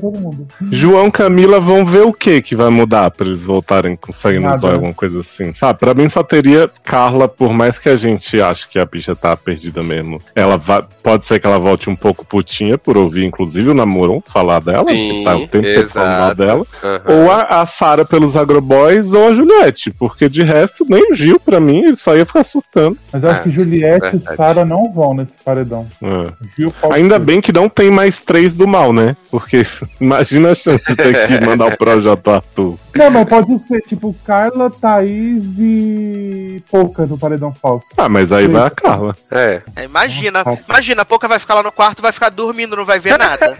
João 0.71 1.07
e 1.09 1.11
Camila 1.13 1.61
vão 1.61 1.85
ver 1.85 2.03
o 2.03 2.13
que 2.13 2.41
que 2.43 2.57
vai 2.57 2.71
mudar 2.71 3.11
pra 3.11 3.27
eles 3.27 3.45
voltarem 3.45 3.97
com 3.97 4.13
sangue 4.13 4.39
no 4.39 4.47
Nada, 4.47 4.59
zóio, 4.59 4.73
né? 4.73 4.77
alguma 4.77 4.95
coisa 4.95 5.21
assim, 5.21 5.53
sabe? 5.53 5.79
Pra 5.79 5.95
mim 5.95 6.09
só 6.09 6.23
teria 6.23 6.69
Carla, 6.85 7.29
por 7.29 7.53
mais 7.53 7.79
que 7.79 7.89
a 7.89 7.97
gente 7.97 8.41
ache 8.41 8.69
que 8.69 8.79
a 8.79 8.85
bicha 8.87 9.15
tá 9.15 9.37
perdida 9.37 9.83
mesmo. 9.83 10.21
Ela 10.35 10.57
vai, 10.57 10.83
pode 11.03 11.25
ser 11.27 11.39
que 11.39 11.47
ela 11.47 11.59
volte 11.59 11.89
um 11.89 11.97
pouco 11.97 12.25
putinha, 12.25 12.77
por 12.79 12.97
ouvir 12.97 13.25
inclusive 13.25 13.71
o 13.71 13.75
Namoron 13.75 14.23
falar 14.27 14.61
dela, 14.61 14.85
Sim, 14.91 15.19
que 15.19 15.25
tá 15.25 15.37
o 15.37 15.47
tempo 15.47 15.69
todo 15.75 15.89
falando 15.89 16.35
dela. 16.35 16.67
Aham. 16.83 17.01
Ou 17.07 17.31
a, 17.31 17.61
a 17.61 17.67
Sara 17.67 18.05
pelos 18.05 18.37
agroboys 18.37 19.13
ou 19.13 19.29
a 19.29 19.35
Juliette, 19.35 19.91
porque 19.93 20.29
de 20.29 20.43
resto, 20.43 20.85
nem 20.89 21.13
o 21.13 21.15
Gil, 21.15 21.39
pra 21.41 21.61
mim, 21.61 21.85
ele 21.85 21.97
só 21.97 22.17
ia 22.17 22.27
ficar 22.27 22.45
surtando. 22.45 22.97
Mas 23.13 23.23
eu 23.23 23.31
acho 23.31 23.41
É, 23.41 23.43
que 23.45 23.51
Juliette 23.51 24.07
e 24.07 24.11
verdade. 24.11 24.37
Sara 24.37 24.65
não 24.65 24.93
vão 24.93 25.15
paredão. 25.45 25.87
É. 26.03 26.95
Ainda 26.95 27.19
bem 27.19 27.41
que 27.41 27.53
não 27.53 27.69
tem 27.69 27.91
mais 27.91 28.21
três 28.21 28.53
do 28.53 28.67
mal, 28.67 28.93
né? 28.93 29.17
Porque 29.31 29.67
imagina 30.01 30.51
a 30.51 30.55
chance 30.55 30.85
de 30.87 30.97
ter 30.97 31.27
que 31.27 31.41
mandar 31.45 31.67
o 31.67 31.77
Projota 31.77 32.37
Arthur. 32.37 32.77
Não, 32.95 33.11
mas 33.11 33.29
pode 33.29 33.59
ser 33.61 33.81
tipo 33.83 34.15
Carla, 34.25 34.71
Thaís 34.71 35.45
e 35.59 36.63
Pouca 36.71 37.07
no 37.07 37.19
paredão 37.19 37.55
falso. 37.55 37.87
Ah, 37.97 38.09
mas 38.09 38.33
aí 38.33 38.47
vai 38.47 38.67
a 38.67 38.71
Carla. 38.71 39.15
É. 39.31 39.63
É, 39.77 39.85
imagina, 39.85 40.43
Nossa. 40.45 40.63
imagina, 40.69 41.03
a 41.03 41.05
pouca 41.05 41.29
vai 41.29 41.39
ficar 41.39 41.55
lá 41.55 41.63
no 41.63 41.73
quarto, 41.73 42.03
vai 42.03 42.13
ficar 42.13 42.29
dormindo, 42.29 42.77
não 42.77 42.85
vai 42.85 42.99
ver 42.99 43.19
nada. 43.19 43.57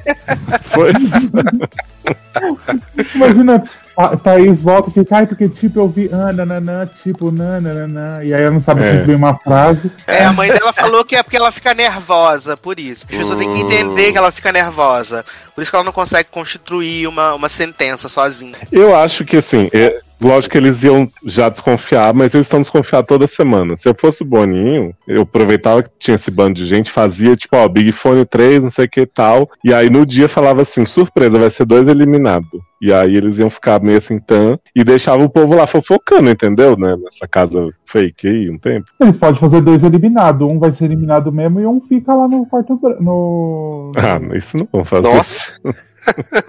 Pois. 0.73 0.97
Imagina 3.15 3.65
a 3.99 4.17
Thaís 4.17 4.61
volta 4.61 4.91
e 4.91 4.93
fica, 4.93 5.17
ai, 5.17 5.27
porque 5.27 5.49
tipo 5.49 5.81
eu 5.81 5.89
vi 5.89 6.09
ah, 6.13 6.33
nananã, 6.33 6.87
tipo 7.03 7.33
nananã, 7.33 8.23
e 8.23 8.33
aí 8.33 8.43
ela 8.43 8.53
não 8.53 8.63
sabe 8.63 8.85
É. 8.85 8.93
construir 8.93 9.17
uma 9.17 9.37
frase. 9.39 9.91
É, 10.07 10.25
a 10.25 10.33
mãe 10.33 10.51
dela 10.53 10.73
falou 10.73 11.05
que 11.05 11.17
é 11.17 11.23
porque 11.23 11.37
ela 11.37 11.51
fica 11.51 11.75
nervosa, 11.75 12.57
por 12.57 12.79
isso. 12.79 13.05
As 13.11 13.17
pessoas 13.19 13.39
têm 13.39 13.53
que 13.53 13.61
entender 13.61 14.13
que 14.13 14.19
ela 14.19 14.31
fica 14.31 14.53
nervosa. 14.53 15.25
Por 15.55 15.63
isso 15.63 15.71
que 15.71 15.77
ela 15.77 15.85
não 15.85 15.93
consegue 15.93 16.29
constituir 16.31 17.07
uma, 17.09 17.35
uma 17.35 17.49
sentença 17.49 18.09
sozinha. 18.09 18.57
Eu 18.71 18.95
acho 18.97 19.25
que 19.25 19.37
assim, 19.37 19.69
é- 19.73 20.01
lógico 20.21 20.53
que 20.53 20.59
eles 20.59 20.83
iam 20.83 21.09
já 21.25 21.49
desconfiar, 21.49 22.13
mas 22.15 22.35
eles 22.35 22.47
estão 22.47 22.61
desconfiados 22.61 23.09
toda 23.09 23.27
semana. 23.27 23.77
Se 23.77 23.89
eu 23.89 23.95
fosse 23.99 24.23
o 24.23 24.27
Boninho, 24.27 24.95
eu 25.07 25.23
aproveitava 25.23 25.83
que 25.83 25.91
tinha 25.99 26.15
esse 26.15 26.31
bando 26.31 26.55
de 26.55 26.67
gente, 26.67 26.91
fazia 26.91 27.37
tipo, 27.37 27.57
ó, 27.57 27.69
Big 27.69 27.93
Fone 27.93 28.25
3, 28.25 28.63
não 28.63 28.71
sei 28.71 28.87
o 28.87 28.89
que 28.89 29.01
e 29.03 29.07
tal. 29.07 29.49
E 29.65 29.73
aí 29.73 29.89
no 29.91 30.05
dia 30.05 30.29
falava 30.29 30.63
assim: 30.63 30.85
surpresa, 30.85 31.39
vai 31.39 31.51
ser 31.51 31.65
dois 31.65 31.89
eliminados. 31.89 32.61
E 32.81 32.93
aí 32.93 33.17
eles 33.17 33.39
iam 33.39 33.51
ficar 33.51 33.83
meio 33.83 33.99
assim, 33.99 34.21
tan, 34.21 34.57
e 34.75 34.85
deixava 34.85 35.25
o 35.25 35.29
povo 35.29 35.55
lá 35.57 35.67
fofocando, 35.67 36.31
entendeu? 36.31 36.77
Né? 36.77 36.97
Nessa 36.97 37.27
casa 37.27 37.69
fake 37.85 38.29
aí, 38.29 38.51
um 38.51 38.59
tempo. 38.59 38.87
Eles 39.01 39.17
podem 39.17 39.41
fazer 39.41 39.61
dois 39.61 39.83
eliminados, 39.83 40.47
um 40.51 40.59
vai 40.59 40.73
ser 40.73 40.85
eliminado 40.85 41.33
mesmo 41.33 41.59
e 41.59 41.67
um 41.67 41.81
fica 41.81 42.15
lá 42.15 42.29
no 42.29 42.47
quarto 42.47 42.79
no. 43.01 43.93
Ah, 43.97 44.37
isso 44.37 44.57
não 44.57 44.69
vão 44.73 44.85
fazer. 44.85 45.03
Nossa. 45.03 45.53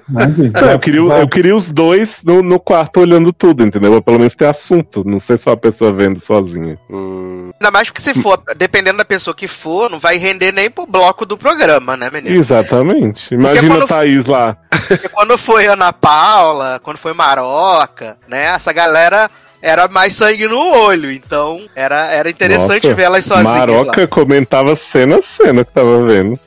Né? 0.09 0.25
Não, 0.61 0.71
eu, 0.71 0.79
queria, 0.79 0.99
eu 0.99 1.27
queria 1.27 1.55
os 1.55 1.69
dois 1.69 2.21
no, 2.23 2.41
no 2.41 2.59
quarto 2.59 2.99
olhando 2.99 3.31
tudo, 3.31 3.63
entendeu? 3.63 3.91
Pra 3.93 4.01
pelo 4.01 4.17
menos 4.19 4.33
ter 4.33 4.45
assunto. 4.45 5.03
Não 5.05 5.19
sei 5.19 5.37
só 5.37 5.51
a 5.51 5.57
pessoa 5.57 5.91
vendo 5.93 6.19
sozinha. 6.19 6.77
Hum, 6.89 7.51
Ainda 7.59 7.71
mais 7.71 7.89
porque 7.89 8.01
se 8.01 8.13
for, 8.21 8.41
dependendo 8.57 8.97
da 8.97 9.05
pessoa 9.05 9.35
que 9.35 9.47
for, 9.47 9.89
não 9.89 9.99
vai 9.99 10.17
render 10.17 10.51
nem 10.51 10.69
pro 10.69 10.85
bloco 10.85 11.25
do 11.25 11.37
programa, 11.37 11.95
né, 11.97 12.09
menino? 12.11 12.35
Exatamente. 12.35 13.33
Imagina 13.33 13.75
quando- 13.75 13.83
a 13.83 13.87
Thaís 13.87 14.25
lá. 14.25 14.57
Porque 14.87 15.09
quando 15.09 15.37
foi 15.37 15.67
Ana 15.67 15.91
Paula, 15.93 16.79
quando 16.81 16.97
foi 16.97 17.13
Maroca, 17.13 18.17
né, 18.27 18.45
essa 18.45 18.71
galera 18.73 19.29
era 19.61 19.87
mais 19.87 20.13
sangue 20.15 20.47
no 20.47 20.57
olho, 20.57 21.11
então 21.11 21.61
era, 21.75 22.07
era 22.11 22.29
interessante 22.29 22.83
Nossa, 22.85 22.95
ver 22.95 23.03
elas 23.03 23.25
sozinhas 23.25 23.57
Maroca 23.57 24.07
comentava 24.07 24.75
cena 24.75 25.17
a 25.17 25.21
cena 25.21 25.65
que 25.65 25.73
tava 25.73 26.05
vendo. 26.05 26.39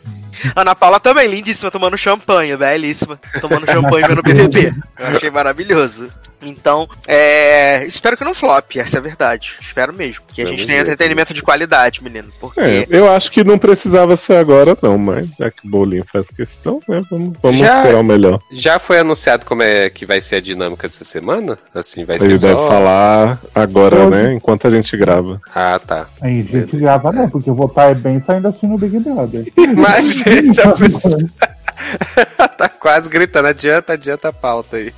Ana 0.57 0.75
Paula 0.75 0.99
também, 1.01 1.29
lindíssima, 1.29 1.71
tomando 1.71 1.97
champanhe, 1.97 2.57
belíssima. 2.57 3.19
Tomando 3.41 3.67
champanhe 3.67 4.07
vendo 4.07 4.23
BBB. 4.23 4.75
Eu 4.99 5.07
achei 5.17 5.31
maravilhoso. 5.31 6.09
Então, 6.45 6.89
é, 7.07 7.85
espero 7.87 8.17
que 8.17 8.25
não 8.25 8.35
flop, 8.35 8.75
essa 8.77 8.97
é 8.97 8.99
a 8.99 9.03
verdade. 9.03 9.53
Espero 9.61 9.95
mesmo. 9.95 10.23
Que 10.35 10.43
a 10.43 10.47
gente 10.47 10.67
tenha 10.67 10.81
entretenimento 10.81 11.33
de 11.33 11.41
qualidade, 11.41 12.03
menino. 12.03 12.33
Porque 12.41 12.59
É, 12.59 12.87
eu 12.91 13.09
acho 13.13 13.31
que 13.31 13.45
não 13.45 13.57
precisava 13.57 14.17
ser 14.17 14.35
agora, 14.39 14.77
não, 14.83 14.99
mas 14.99 15.29
já 15.39 15.49
que 15.53 15.65
o 15.65 15.71
Bolinho 15.71 16.05
faz 16.05 16.27
questão, 16.33 16.81
né? 16.89 17.01
Vamos, 17.09 17.33
vamos 17.41 17.61
Já- 17.61 17.79
esperar 17.83 18.01
o 18.01 18.03
melhor. 18.05 18.41
já 18.51 18.81
foi 18.81 18.99
anunciado 18.99 19.47
como 19.47 19.63
é 19.63 19.89
que 19.89 20.05
vai 20.05 20.21
ser 20.21 20.35
a 20.37 20.41
dinâmica 20.41 20.89
dessa 20.89 21.05
semana? 21.05 21.57
Assim, 21.73 22.05
vai 22.05 22.17
Ele 22.17 22.37
ser 22.37 22.49
deve 22.49 22.59
só... 22.59 22.69
falar 22.69 23.39
agora, 23.55 23.97
Pode. 23.99 24.11
né? 24.11 24.33
Enquanto 24.35 24.67
a 24.67 24.71
gente 24.71 24.97
grava. 24.97 25.41
Ah, 25.55 25.79
tá. 25.79 26.07
Aí 26.21 26.41
a 26.41 26.57
gente 26.59 26.77
grava 26.77 27.13
não, 27.13 27.31
porque 27.31 27.49
eu 27.51 27.55
vou 27.55 27.67
estar 27.69 27.95
bem 27.95 28.19
saindo 28.19 28.49
assistindo 28.49 28.75
o 28.75 28.79
Big 28.79 28.99
Brother. 28.99 29.45
Mas 29.77 30.21
já 30.53 30.73
pensou- 30.73 31.19
tá 32.59 32.69
quase 32.69 33.09
gritando, 33.09 33.49
adianta, 33.49 33.93
adianta 33.95 34.29
a 34.29 34.33
pauta 34.33 34.77
aí. 34.77 34.93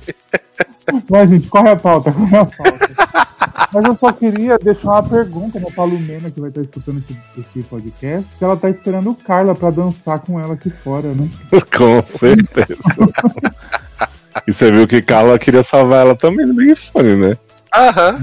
Mas, 1.09 1.29
gente, 1.29 1.47
corre 1.47 1.69
a 1.69 1.75
pauta, 1.75 2.11
corre 2.11 2.37
a 2.37 2.45
pauta. 2.45 2.89
Mas 3.73 3.85
eu 3.85 3.97
só 3.97 4.11
queria 4.11 4.57
deixar 4.59 4.91
uma 4.91 5.03
pergunta 5.03 5.59
pra 5.59 5.71
Palumena, 5.71 6.29
que 6.29 6.39
vai 6.39 6.49
estar 6.49 6.61
escutando 6.61 6.99
esse, 6.99 7.17
esse 7.39 7.63
podcast, 7.67 8.25
se 8.37 8.43
ela 8.43 8.55
tá 8.55 8.69
esperando 8.69 9.09
o 9.09 9.15
Carla 9.15 9.55
pra 9.55 9.71
dançar 9.71 10.19
com 10.19 10.39
ela 10.39 10.53
aqui 10.53 10.69
fora, 10.69 11.09
né? 11.13 11.27
Com 11.75 12.01
certeza. 12.17 12.77
e 14.47 14.53
você 14.53 14.71
viu 14.71 14.87
que 14.87 15.01
Carla 15.01 15.39
queria 15.39 15.63
salvar 15.63 16.05
ela 16.05 16.15
também 16.15 16.45
no 16.45 16.53
Big 16.53 16.75
Fone, 16.75 17.15
né? 17.17 17.37
Aham. 17.73 18.17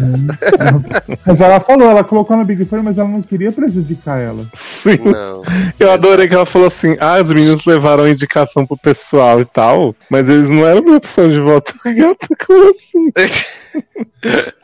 Mas 1.27 1.41
ela 1.41 1.61
falou, 1.61 1.91
ela 1.91 2.05
colocou 2.05 2.37
no 2.37 2.45
Big 2.45 2.65
Fone, 2.65 2.83
mas 2.83 2.99
ela 2.99 3.09
não 3.09 3.23
queria 3.23 3.51
prejudicar 3.53 4.19
ela. 4.21 4.47
Sim. 4.55 4.99
Não. 5.05 5.43
Eu 5.79 5.91
adorei 5.93 6.27
que 6.29 6.35
ela 6.35 6.47
falou 6.47 6.69
assim: 6.69 6.97
ah, 7.01 7.21
os 7.23 7.31
meninos 7.31 7.65
levaram 7.67 8.05
a 8.05 8.11
indicação 8.11 8.67
pro 8.67 8.77
pessoal 8.77 9.41
e 9.41 9.45
tal, 9.45 9.95
mas 10.11 10.29
eles 10.29 10.49
não 10.49 10.67
eram 10.67 10.83
minha 10.83 10.97
opção 10.97 11.29
de 11.29 11.39
voto. 11.41 11.75
Gata, 11.85 12.29
como 12.47 12.71
assim? 12.71 13.13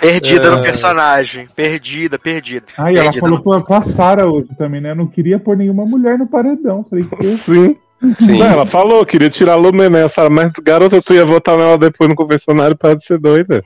perdida 0.00 0.46
É. 0.48 0.50
no 0.50 0.62
personagem. 0.62 1.46
Perdida, 1.54 2.18
perdida. 2.18 2.66
Aí 2.76 2.94
ela 2.96 3.04
Perdida 3.04 3.20
falou 3.26 3.38
no- 3.38 3.44
com 3.44 3.52
a, 3.52 3.62
com 3.62 3.74
a 3.74 3.82
Sara 3.82 4.26
hoje 4.26 4.48
também, 4.58 4.80
né? 4.80 4.90
Eu 4.90 4.96
não 4.96 5.06
queria 5.06 5.38
pôr 5.38 5.56
nenhuma 5.56 5.84
mulher 5.86 6.18
no 6.18 6.26
paredão. 6.26 6.84
Falei, 6.88 7.04
que 7.04 7.26
Sim. 7.36 7.76
Sim. 8.18 8.38
Não, 8.38 8.46
ela 8.46 8.66
falou, 8.66 9.04
queria 9.04 9.28
tirar 9.28 9.52
a 9.52 9.56
Lumena. 9.56 9.98
Ela 9.98 10.08
fala, 10.08 10.30
mas 10.30 10.50
garota, 10.62 11.02
tu 11.02 11.12
ia 11.12 11.24
votar 11.24 11.56
nela 11.56 11.76
depois 11.76 12.08
no 12.08 12.16
confessionário 12.16 12.76
para 12.76 12.94
de 12.94 13.04
ser 13.04 13.18
doida. 13.18 13.62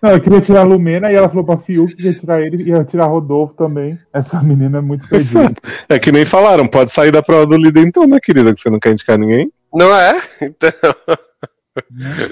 Não, 0.00 0.10
eu 0.10 0.20
queria 0.20 0.40
tirar 0.40 0.60
a 0.60 0.64
Lumena 0.64 1.10
e 1.10 1.14
ela 1.14 1.28
falou 1.28 1.44
pra 1.44 1.56
Fiuk 1.56 1.96
que 1.96 2.02
ia 2.02 2.18
tirar 2.18 2.42
ele 2.42 2.62
e 2.62 2.68
ia 2.68 2.84
tirar 2.84 3.06
Rodolfo 3.06 3.54
também. 3.54 3.98
Essa 4.12 4.42
menina 4.42 4.78
é 4.78 4.80
muito 4.80 5.08
perdida. 5.08 5.54
É 5.88 5.98
que 5.98 6.12
nem 6.12 6.26
falaram, 6.26 6.66
pode 6.66 6.92
sair 6.92 7.10
da 7.10 7.22
prova 7.22 7.46
do 7.46 7.56
líder 7.56 7.86
então, 7.86 8.06
né, 8.06 8.18
querida? 8.22 8.52
Que 8.52 8.60
você 8.60 8.68
não 8.68 8.78
quer 8.78 8.92
indicar 8.92 9.18
ninguém. 9.18 9.50
Não 9.72 9.94
é? 9.96 10.20
Então, 10.42 10.70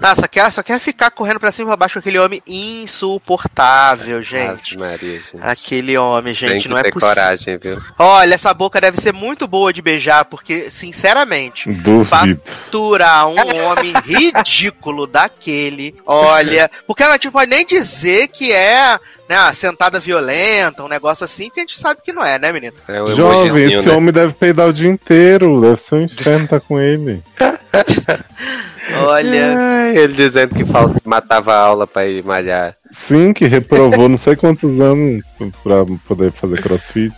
Ah, 0.00 0.14
só 0.14 0.28
quer, 0.28 0.52
só 0.52 0.62
quer 0.62 0.78
ficar 0.78 1.10
correndo 1.10 1.40
pra 1.40 1.50
cima 1.50 1.66
e 1.66 1.70
pra 1.70 1.76
baixo 1.76 1.94
com 1.94 1.98
aquele 1.98 2.18
homem 2.18 2.40
insuportável, 2.46 4.22
gente. 4.22 4.74
Ave 4.74 4.78
Maria, 4.78 5.20
gente. 5.20 5.38
Aquele 5.40 5.98
homem, 5.98 6.32
Tem 6.32 6.48
gente, 6.48 6.62
que 6.62 6.68
não 6.68 6.78
é 6.78 6.84
ter 6.84 6.92
possível. 6.92 7.14
coragem, 7.14 7.58
viu? 7.58 7.82
Olha, 7.98 8.34
essa 8.34 8.54
boca 8.54 8.80
deve 8.80 9.00
ser 9.00 9.12
muito 9.12 9.48
boa 9.48 9.72
de 9.72 9.82
beijar, 9.82 10.24
porque, 10.26 10.70
sinceramente, 10.70 11.72
Duvido. 11.72 12.40
Faturar 12.44 13.26
um 13.26 13.64
homem 13.64 13.92
ridículo 14.06 15.08
daquele, 15.08 15.96
olha, 16.06 16.70
porque 16.86 17.02
ela 17.02 17.18
tipo 17.18 17.32
pode 17.32 17.50
nem 17.50 17.66
dizer 17.66 18.28
que 18.28 18.52
é 18.52 19.00
né, 19.28 19.40
uma 19.40 19.52
sentada 19.52 19.98
violenta, 19.98 20.84
um 20.84 20.88
negócio 20.88 21.24
assim, 21.24 21.50
que 21.50 21.58
a 21.58 21.62
gente 21.62 21.78
sabe 21.78 22.00
que 22.04 22.12
não 22.12 22.22
é, 22.22 22.38
né, 22.38 22.52
menino? 22.52 22.74
É 22.86 23.02
o 23.02 23.14
Jovem, 23.14 23.72
esse 23.72 23.88
né? 23.88 23.94
homem 23.94 24.12
deve 24.12 24.34
peidar 24.34 24.68
o 24.68 24.72
dia 24.72 24.88
inteiro. 24.88 25.60
Deve 25.60 25.80
ser 25.80 25.94
um 25.96 26.02
inferno 26.02 26.46
tá 26.46 26.60
com 26.60 26.78
ele. 26.78 27.22
Olha, 29.06 29.58
Ai, 29.58 29.96
ele 29.96 30.12
dizendo 30.14 30.54
que 30.54 30.64
falta, 30.64 31.00
matava 31.04 31.52
a 31.54 31.58
aula 31.58 31.86
pra 31.86 32.06
ir 32.06 32.24
malhar. 32.24 32.74
Sim, 32.90 33.32
que 33.32 33.46
reprovou 33.46 34.08
não 34.08 34.16
sei 34.16 34.36
quantos 34.36 34.80
anos 34.80 35.22
pra 35.62 35.84
poder 36.06 36.30
fazer 36.32 36.60
crossfit. 36.62 37.12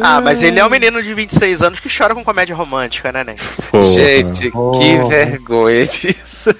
ah, 0.00 0.20
mas 0.20 0.42
ele 0.42 0.58
é 0.58 0.64
um 0.64 0.70
menino 0.70 1.02
de 1.02 1.12
26 1.14 1.62
anos 1.62 1.80
que 1.80 1.88
chora 1.94 2.14
com 2.14 2.24
comédia 2.24 2.54
romântica, 2.54 3.10
né, 3.12 3.24
Nen? 3.24 3.36
Porra. 3.70 3.84
Gente, 3.86 4.42
que 4.42 4.50
Porra. 4.50 5.08
vergonha 5.08 5.86
disso. 5.86 6.54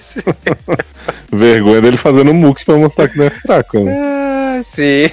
Vergonha 1.31 1.81
dele 1.81 1.97
fazendo 1.97 2.33
muque 2.33 2.65
pra 2.65 2.75
mostrar 2.75 3.07
que 3.09 3.17
não 3.17 3.25
é 3.25 3.29
fraco, 3.29 3.79
né? 3.79 3.93
Ah, 3.95 4.61
sim. 4.63 5.09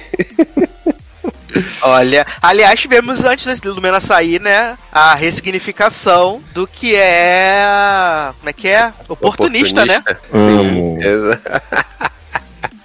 Olha, 1.81 2.25
aliás, 2.41 2.79
tivemos 2.79 3.23
antes 3.23 3.59
da 3.59 3.69
Lumena 3.71 3.99
sair, 4.01 4.39
né, 4.41 4.77
a 4.91 5.13
ressignificação 5.15 6.41
do 6.53 6.67
que 6.67 6.95
é, 6.95 8.31
como 8.39 8.49
é 8.49 8.53
que 8.53 8.67
é? 8.67 8.91
Oportunista, 9.07 9.85
né? 9.85 10.01
Amo. 10.33 10.97
Sim, 11.01 11.07
exa- 11.07 11.41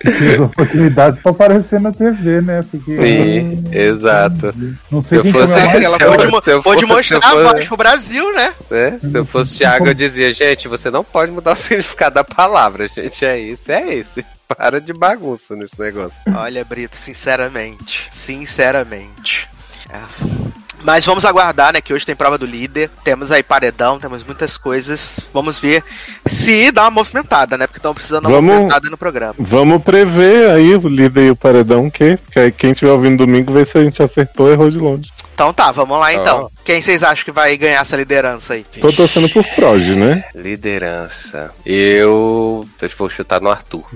Tive 0.02 0.40
oportunidades 0.40 1.20
pra 1.20 1.30
aparecer 1.30 1.78
na 1.78 1.92
TV, 1.92 2.40
né? 2.40 2.64
Porque, 2.70 2.96
sim, 2.96 3.64
exato. 3.70 4.54
Não 4.90 5.02
sei 5.02 5.18
Se 5.18 5.22
quem 5.24 5.30
eu 5.33 5.38
fosse- 5.40 5.52
que 5.54 5.61
é 5.61 5.64
mais. 5.66 5.85
Ela 5.85 5.98
Se 5.98 6.04
eu- 6.52 6.62
se 6.62 6.68
eu 6.83 6.88
mostrar 6.88 7.02
se 7.02 7.12
eu 7.12 7.18
a 7.18 7.20
fosse- 7.22 7.42
voz 7.56 7.68
pro 7.68 7.76
Brasil, 7.76 8.33
né? 8.35 8.54
né? 8.70 8.98
Se 8.98 9.18
eu 9.18 9.26
fosse 9.26 9.59
Thiago, 9.59 9.87
eu 9.88 9.92
dizia, 9.94 10.33
gente, 10.33 10.68
você 10.68 10.90
não 10.90 11.04
pode 11.04 11.30
mudar 11.30 11.52
o 11.52 11.56
significado 11.56 12.14
da 12.14 12.24
palavra, 12.24 12.88
gente. 12.88 13.24
É 13.26 13.38
isso, 13.38 13.70
é 13.70 13.94
esse. 13.94 14.24
Para 14.57 14.81
de 14.81 14.93
bagunça 14.93 15.55
nesse 15.55 15.79
negócio. 15.79 16.19
Olha, 16.35 16.65
Brito, 16.65 16.97
sinceramente. 16.97 18.11
Sinceramente. 18.13 19.49
É. 19.89 20.51
Mas 20.83 21.05
vamos 21.05 21.25
aguardar, 21.25 21.73
né? 21.73 21.81
Que 21.81 21.93
hoje 21.93 22.07
tem 22.07 22.17
prova 22.17 22.39
do 22.39 22.47
líder. 22.47 22.91
Temos 23.05 23.31
aí 23.31 23.43
paredão, 23.43 23.99
temos 23.99 24.25
muitas 24.25 24.57
coisas. 24.57 25.21
Vamos 25.33 25.59
ver 25.59 25.85
se 26.27 26.73
dá 26.73 26.83
uma 26.83 26.91
movimentada, 26.91 27.59
né? 27.59 27.67
Porque 27.67 27.79
estão 27.79 27.95
precisando 27.95 28.25
dar 28.25 28.31
uma 28.31 28.43
movimentada 28.43 28.89
no 28.89 28.97
programa. 28.97 29.35
Vamos 29.39 29.83
prever 29.83 30.51
aí 30.51 30.75
o 30.75 30.89
líder 30.89 31.27
e 31.27 31.31
o 31.31 31.37
paredão, 31.37 31.91
que, 31.91 32.19
que 32.33 32.39
aí 32.39 32.53
quem 32.53 32.73
estiver 32.73 32.93
ouvindo 32.93 33.19
domingo 33.19 33.53
vê 33.53 33.65
se 33.65 33.77
a 33.79 33.85
gente 33.85 34.03
acertou 34.03 34.47
ou 34.47 34.53
errou 34.53 34.71
de 34.71 34.79
longe. 34.79 35.11
Então 35.40 35.55
tá, 35.55 35.72
vamos 35.72 35.98
lá 35.98 36.12
então. 36.12 36.50
Quem 36.62 36.83
vocês 36.83 37.03
acham 37.03 37.24
que 37.24 37.33
vai 37.33 37.57
ganhar 37.57 37.81
essa 37.81 37.96
liderança 37.96 38.53
aí? 38.53 38.66
Tô 38.79 38.92
torcendo 38.92 39.26
por 39.31 39.42
Proj, 39.42 39.96
né? 39.96 40.22
Liderança. 40.35 41.50
Eu. 41.64 42.68
Eu 42.79 42.90
vou 42.98 43.09
chutar 43.09 43.40
no 43.40 43.48
Arthur. 43.50 43.87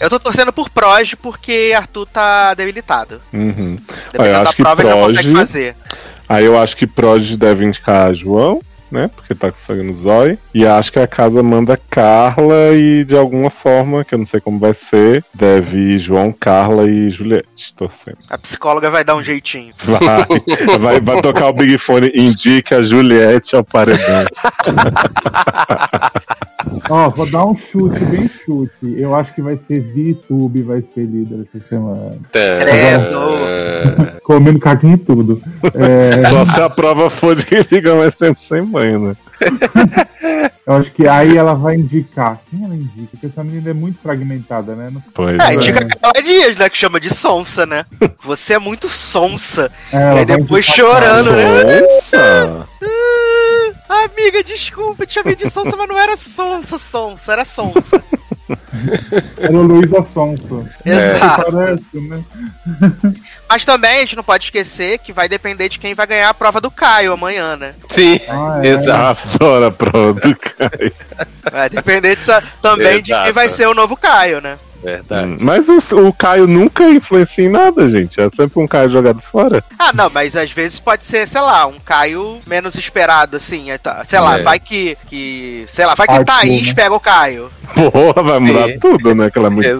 Eu 0.00 0.08
tô 0.08 0.18
torcendo 0.18 0.50
por 0.50 0.70
Proj 0.70 1.14
porque 1.16 1.74
Arthur 1.76 2.06
tá 2.06 2.54
debilitado. 2.54 3.20
Uhum. 3.34 3.76
Dependendo 3.76 4.18
Ah, 4.18 4.26
eu 4.26 4.32
da 4.32 4.40
acho 4.40 4.56
que 4.56 4.62
prova, 4.62 4.82
ele 4.82 4.90
não 4.90 5.00
consegue 5.02 5.32
fazer. 5.34 5.76
Aí 6.26 6.44
eu 6.46 6.58
acho 6.58 6.74
que 6.74 6.86
Proj 6.86 7.36
deve 7.36 7.66
indicar 7.66 8.14
João, 8.14 8.62
né? 8.90 9.10
Porque 9.14 9.34
tá 9.34 9.50
com 9.50 9.56
sangue 9.56 9.82
no 9.82 9.94
zóio. 9.94 10.38
E 10.54 10.66
acho 10.66 10.92
que 10.92 10.98
a 10.98 11.06
casa 11.06 11.42
manda 11.42 11.78
Carla 11.90 12.72
e 12.74 13.04
de 13.04 13.16
alguma 13.16 13.50
forma, 13.50 14.04
que 14.04 14.14
eu 14.14 14.18
não 14.18 14.26
sei 14.26 14.40
como 14.40 14.58
vai 14.58 14.74
ser, 14.74 15.24
deve 15.34 15.76
ir 15.76 15.98
João, 15.98 16.32
Carla 16.32 16.88
e 16.88 17.10
Juliette. 17.10 17.74
Torcendo. 17.74 18.18
A 18.28 18.38
psicóloga 18.38 18.90
vai 18.90 19.04
dar 19.04 19.16
um 19.16 19.22
jeitinho. 19.22 19.72
Vai, 19.84 20.78
vai, 20.78 21.00
vai 21.00 21.22
tocar 21.22 21.48
o 21.48 21.52
Big 21.52 21.78
Fone, 21.78 22.10
indica 22.14 22.78
a 22.78 22.82
Juliette 22.82 23.56
ao 23.56 23.64
paredão. 23.64 24.24
Ó, 26.88 27.08
vou 27.10 27.30
dar 27.30 27.46
um 27.46 27.56
chute, 27.56 28.04
bem 28.04 28.28
chute. 28.28 28.94
Eu 28.96 29.14
acho 29.14 29.34
que 29.34 29.42
vai 29.42 29.56
ser 29.56 29.80
VTube, 29.80 30.62
vai 30.62 30.82
ser 30.82 31.04
líder 31.04 31.46
essa 31.52 31.66
semana. 31.66 32.18
Credo. 32.30 34.20
Comendo 34.22 34.58
caquinho 34.58 34.94
e 34.94 34.98
tudo. 34.98 35.42
É, 35.74 36.28
Só 36.28 36.44
se 36.44 36.60
a 36.60 36.68
prova 36.68 37.08
for 37.08 37.34
de 37.34 37.44
quem 37.46 37.64
fica 37.64 37.94
mais 37.94 38.14
tempo 38.14 38.38
sem 38.38 38.62
banho, 38.74 38.98
né? 39.08 39.16
eu 40.66 40.74
acho 40.74 40.90
que 40.90 41.06
aí 41.08 41.36
ela 41.36 41.54
vai 41.54 41.76
indicar. 41.76 42.40
Quem 42.50 42.64
ela 42.64 42.74
indica? 42.74 43.08
Porque 43.12 43.26
essa 43.26 43.42
menina 43.44 43.70
é 43.70 43.72
muito 43.72 43.98
fragmentada, 44.00 44.74
né? 44.74 44.90
Não- 44.92 45.02
Pois 45.14 45.38
É, 45.38 45.50
é. 45.50 45.54
indica 45.54 45.80
aquela 45.80 46.12
Dias, 46.22 46.56
né? 46.56 46.68
Que 46.68 46.76
chama 46.76 46.98
de 47.00 47.12
sonsa, 47.14 47.64
né? 47.66 47.84
Você 48.22 48.54
é 48.54 48.58
muito 48.58 48.88
sonsa. 48.88 49.70
É, 49.92 49.96
E 49.96 50.18
aí 50.18 50.24
depois 50.24 50.64
chorando, 50.64 51.32
né? 51.32 51.80
Nossa! 51.80 52.68
Ah, 53.88 54.06
amiga, 54.12 54.42
desculpa, 54.42 55.06
te 55.06 55.14
chamei 55.14 55.36
de 55.36 55.48
sonsa, 55.50 55.76
mas 55.76 55.88
não 55.88 55.98
era 55.98 56.16
sonsa, 56.16 56.78
sonsa, 56.78 57.32
era 57.32 57.44
sonsa. 57.44 58.02
Era 59.38 59.52
o 59.52 59.62
Luísa 59.62 60.02
Sonso. 60.02 60.68
Exato. 60.84 61.52
Parece, 61.52 62.00
né? 62.08 62.22
Mas 63.48 63.64
também 63.64 63.96
a 63.96 64.00
gente 64.00 64.16
não 64.16 64.24
pode 64.24 64.44
esquecer 64.44 64.98
que 64.98 65.12
vai 65.12 65.28
depender 65.28 65.68
de 65.68 65.78
quem 65.78 65.94
vai 65.94 66.06
ganhar 66.06 66.28
a 66.30 66.34
prova 66.34 66.60
do 66.60 66.70
Caio 66.70 67.12
amanhã, 67.12 67.56
né? 67.56 67.74
Sim, 67.88 68.20
Ah, 68.28 68.60
é. 68.62 68.68
exato. 68.68 69.22
A 69.66 69.70
prova 69.70 70.20
do 70.20 70.36
Caio. 70.36 70.92
Vai 71.52 71.68
depender 71.68 72.16
disso, 72.16 72.32
também 72.60 72.96
de 73.02 73.10
quem 73.12 73.14
Exato. 73.14 73.32
vai 73.34 73.48
ser 73.50 73.68
o 73.68 73.74
novo 73.74 73.96
Caio, 73.96 74.40
né? 74.40 74.58
Verdade. 74.84 75.36
Mas 75.40 75.66
o, 75.68 75.78
o 76.06 76.12
Caio 76.12 76.46
nunca 76.46 76.88
influencia 76.90 77.44
em 77.44 77.48
nada, 77.48 77.88
gente. 77.88 78.20
É 78.20 78.28
sempre 78.28 78.60
um 78.62 78.66
Caio 78.66 78.90
jogado 78.90 79.20
fora. 79.20 79.64
Ah, 79.78 79.92
não, 79.94 80.10
mas 80.10 80.36
às 80.36 80.50
vezes 80.52 80.78
pode 80.78 81.04
ser, 81.04 81.26
sei 81.26 81.40
lá, 81.40 81.66
um 81.66 81.78
Caio 81.80 82.38
menos 82.46 82.74
esperado, 82.74 83.36
assim. 83.36 83.70
é, 83.70 83.78
tá, 83.78 84.04
Sei 84.06 84.20
lá, 84.20 84.38
É. 84.38 84.42
vai 84.42 84.60
que, 84.60 84.96
que. 85.06 85.64
Sei 85.68 85.86
lá, 85.86 85.94
vai 85.94 86.06
que 86.06 86.12
Arthur, 86.12 86.26
Thaís 86.26 86.68
né? 86.68 86.74
pega 86.74 86.94
o 86.94 87.00
Caio. 87.00 87.50
Porra, 87.74 88.22
vai 88.22 88.38
mudar 88.38 88.68
Sim. 88.68 88.78
tudo, 88.78 89.14
né? 89.14 89.30
Que 89.30 89.38
ela 89.38 89.48
é 89.48 89.50
muito. 89.50 89.68
É. 89.68 89.74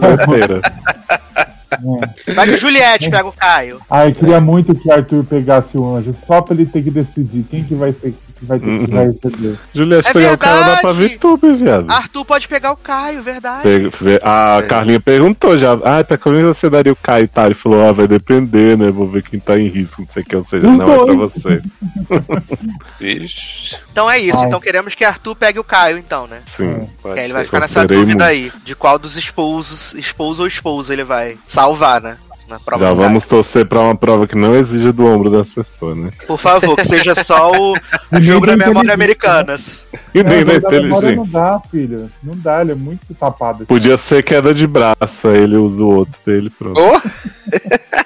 Vai 2.33 2.47
que 2.47 2.57
Juliette 2.57 3.09
pega 3.09 3.27
o 3.27 3.31
Caio. 3.33 3.79
Ah, 3.89 4.07
eu 4.07 4.13
queria 4.15 4.39
muito 4.39 4.73
que 4.73 4.89
Arthur 4.91 5.23
pegasse 5.25 5.77
o 5.77 5.95
anjo, 5.95 6.13
só 6.13 6.41
pra 6.41 6.53
ele 6.55 6.65
ter 6.65 6.81
que 6.83 6.89
decidir 6.89 7.43
quem 7.49 7.63
que 7.63 7.75
vai 7.75 7.91
ser 7.91 8.13
vai, 8.45 8.57
Uhum. 8.59 8.85
vai 8.87 9.05
receber. 9.07 9.59
Juliette 9.73 10.09
É 10.09 10.13
pegar 10.13 10.33
o 10.33 10.37
cara 10.37 10.61
dá 10.61 10.77
pra 10.77 10.93
verdade. 10.93 11.15
VTube, 11.17 11.53
viado. 11.55 11.89
Arthur 11.91 12.25
pode 12.25 12.47
pegar 12.47 12.71
o 12.71 12.77
Caio, 12.77 13.21
verdade. 13.23 13.63
Pega- 13.63 13.91
A 14.23 14.59
É. 14.59 14.67
Carlinha 14.67 14.99
perguntou 14.99 15.57
já. 15.57 15.73
Ah, 15.83 16.03
pra 16.03 16.17
quem 16.17 16.43
você 16.43 16.69
daria 16.69 16.93
o 16.93 16.95
Caio? 16.95 17.27
Tá, 17.27 17.45
ele 17.45 17.55
falou, 17.55 17.87
ah, 17.87 17.91
vai 17.91 18.07
depender, 18.07 18.77
né? 18.77 18.89
Vou 18.91 19.07
ver 19.07 19.23
quem 19.23 19.39
tá 19.39 19.57
em 19.59 19.67
risco, 19.67 20.01
não 20.01 20.07
sei 20.07 20.23
o 20.23 20.25
que. 20.25 20.35
Ou 20.35 20.43
seja, 20.43 20.67
Os 20.67 20.77
não 20.77 20.93
é 20.93 21.05
pra 21.05 21.13
você. 21.15 21.61
Vixe. 22.99 23.77
Então 23.91 24.09
é 24.09 24.19
isso. 24.19 24.37
Ai. 24.37 24.47
Então 24.47 24.59
queremos 24.59 24.95
que 24.95 25.03
Arthur 25.03 25.35
pegue 25.35 25.59
o 25.59 25.63
Caio, 25.63 25.97
então, 25.97 26.27
né? 26.27 26.41
Sim. 26.45 26.87
Pode 27.01 27.13
Que 27.15 27.19
aí 27.19 27.25
ele 27.25 27.33
vai 27.33 27.45
ficar 27.45 27.59
nessa 27.59 27.85
dúvida 27.87 28.05
muito. 28.05 28.23
aí 28.23 28.51
de 28.63 28.75
qual 28.75 28.97
dos 28.99 29.15
esposos, 29.15 29.93
esposo 29.95 30.41
ou 30.43 30.47
esposa 30.47 30.93
ele 30.93 31.03
vai 31.03 31.37
salvar, 31.47 32.01
né? 32.01 32.17
Na 32.47 32.59
prova 32.59 32.83
Já 32.85 32.93
vamos 32.93 33.25
torcer 33.25 33.65
pra 33.65 33.79
uma 33.79 33.95
prova 33.95 34.27
que 34.27 34.35
não 34.35 34.55
exija 34.55 34.93
do 34.93 35.05
ombro 35.05 35.29
das 35.31 35.51
pessoas, 35.51 35.97
né? 35.97 36.11
Por 36.27 36.37
favor, 36.37 36.75
que 36.75 36.83
seja 36.83 37.15
só 37.15 37.51
o 37.51 37.75
jogo 38.21 38.45
da 38.45 38.55
da 38.55 38.67
memória 38.67 38.93
inteligência, 38.93 38.93
americanas. 38.93 39.85
E 40.13 40.21
nem 40.23 40.39
É, 40.39 40.43
da 40.45 40.53
mas 40.53 40.65
a 40.65 40.69
memória 40.69 41.15
não 41.15 41.23
inteligência. 41.23 41.31
dá, 41.31 41.59
filho. 41.71 42.11
Não 42.23 42.35
dá, 42.37 42.61
ele 42.61 42.71
é 42.73 42.75
muito 42.75 43.01
tapado. 43.19 43.65
Podia 43.65 43.97
ser 43.97 44.21
queda 44.23 44.53
de 44.53 44.67
braço, 44.67 45.27
aí 45.27 45.37
ele 45.41 45.55
usa 45.57 45.83
o 45.83 45.87
outro 45.89 46.13
dele, 46.25 46.49
pronto. 46.51 46.79
Oh, 46.79 47.01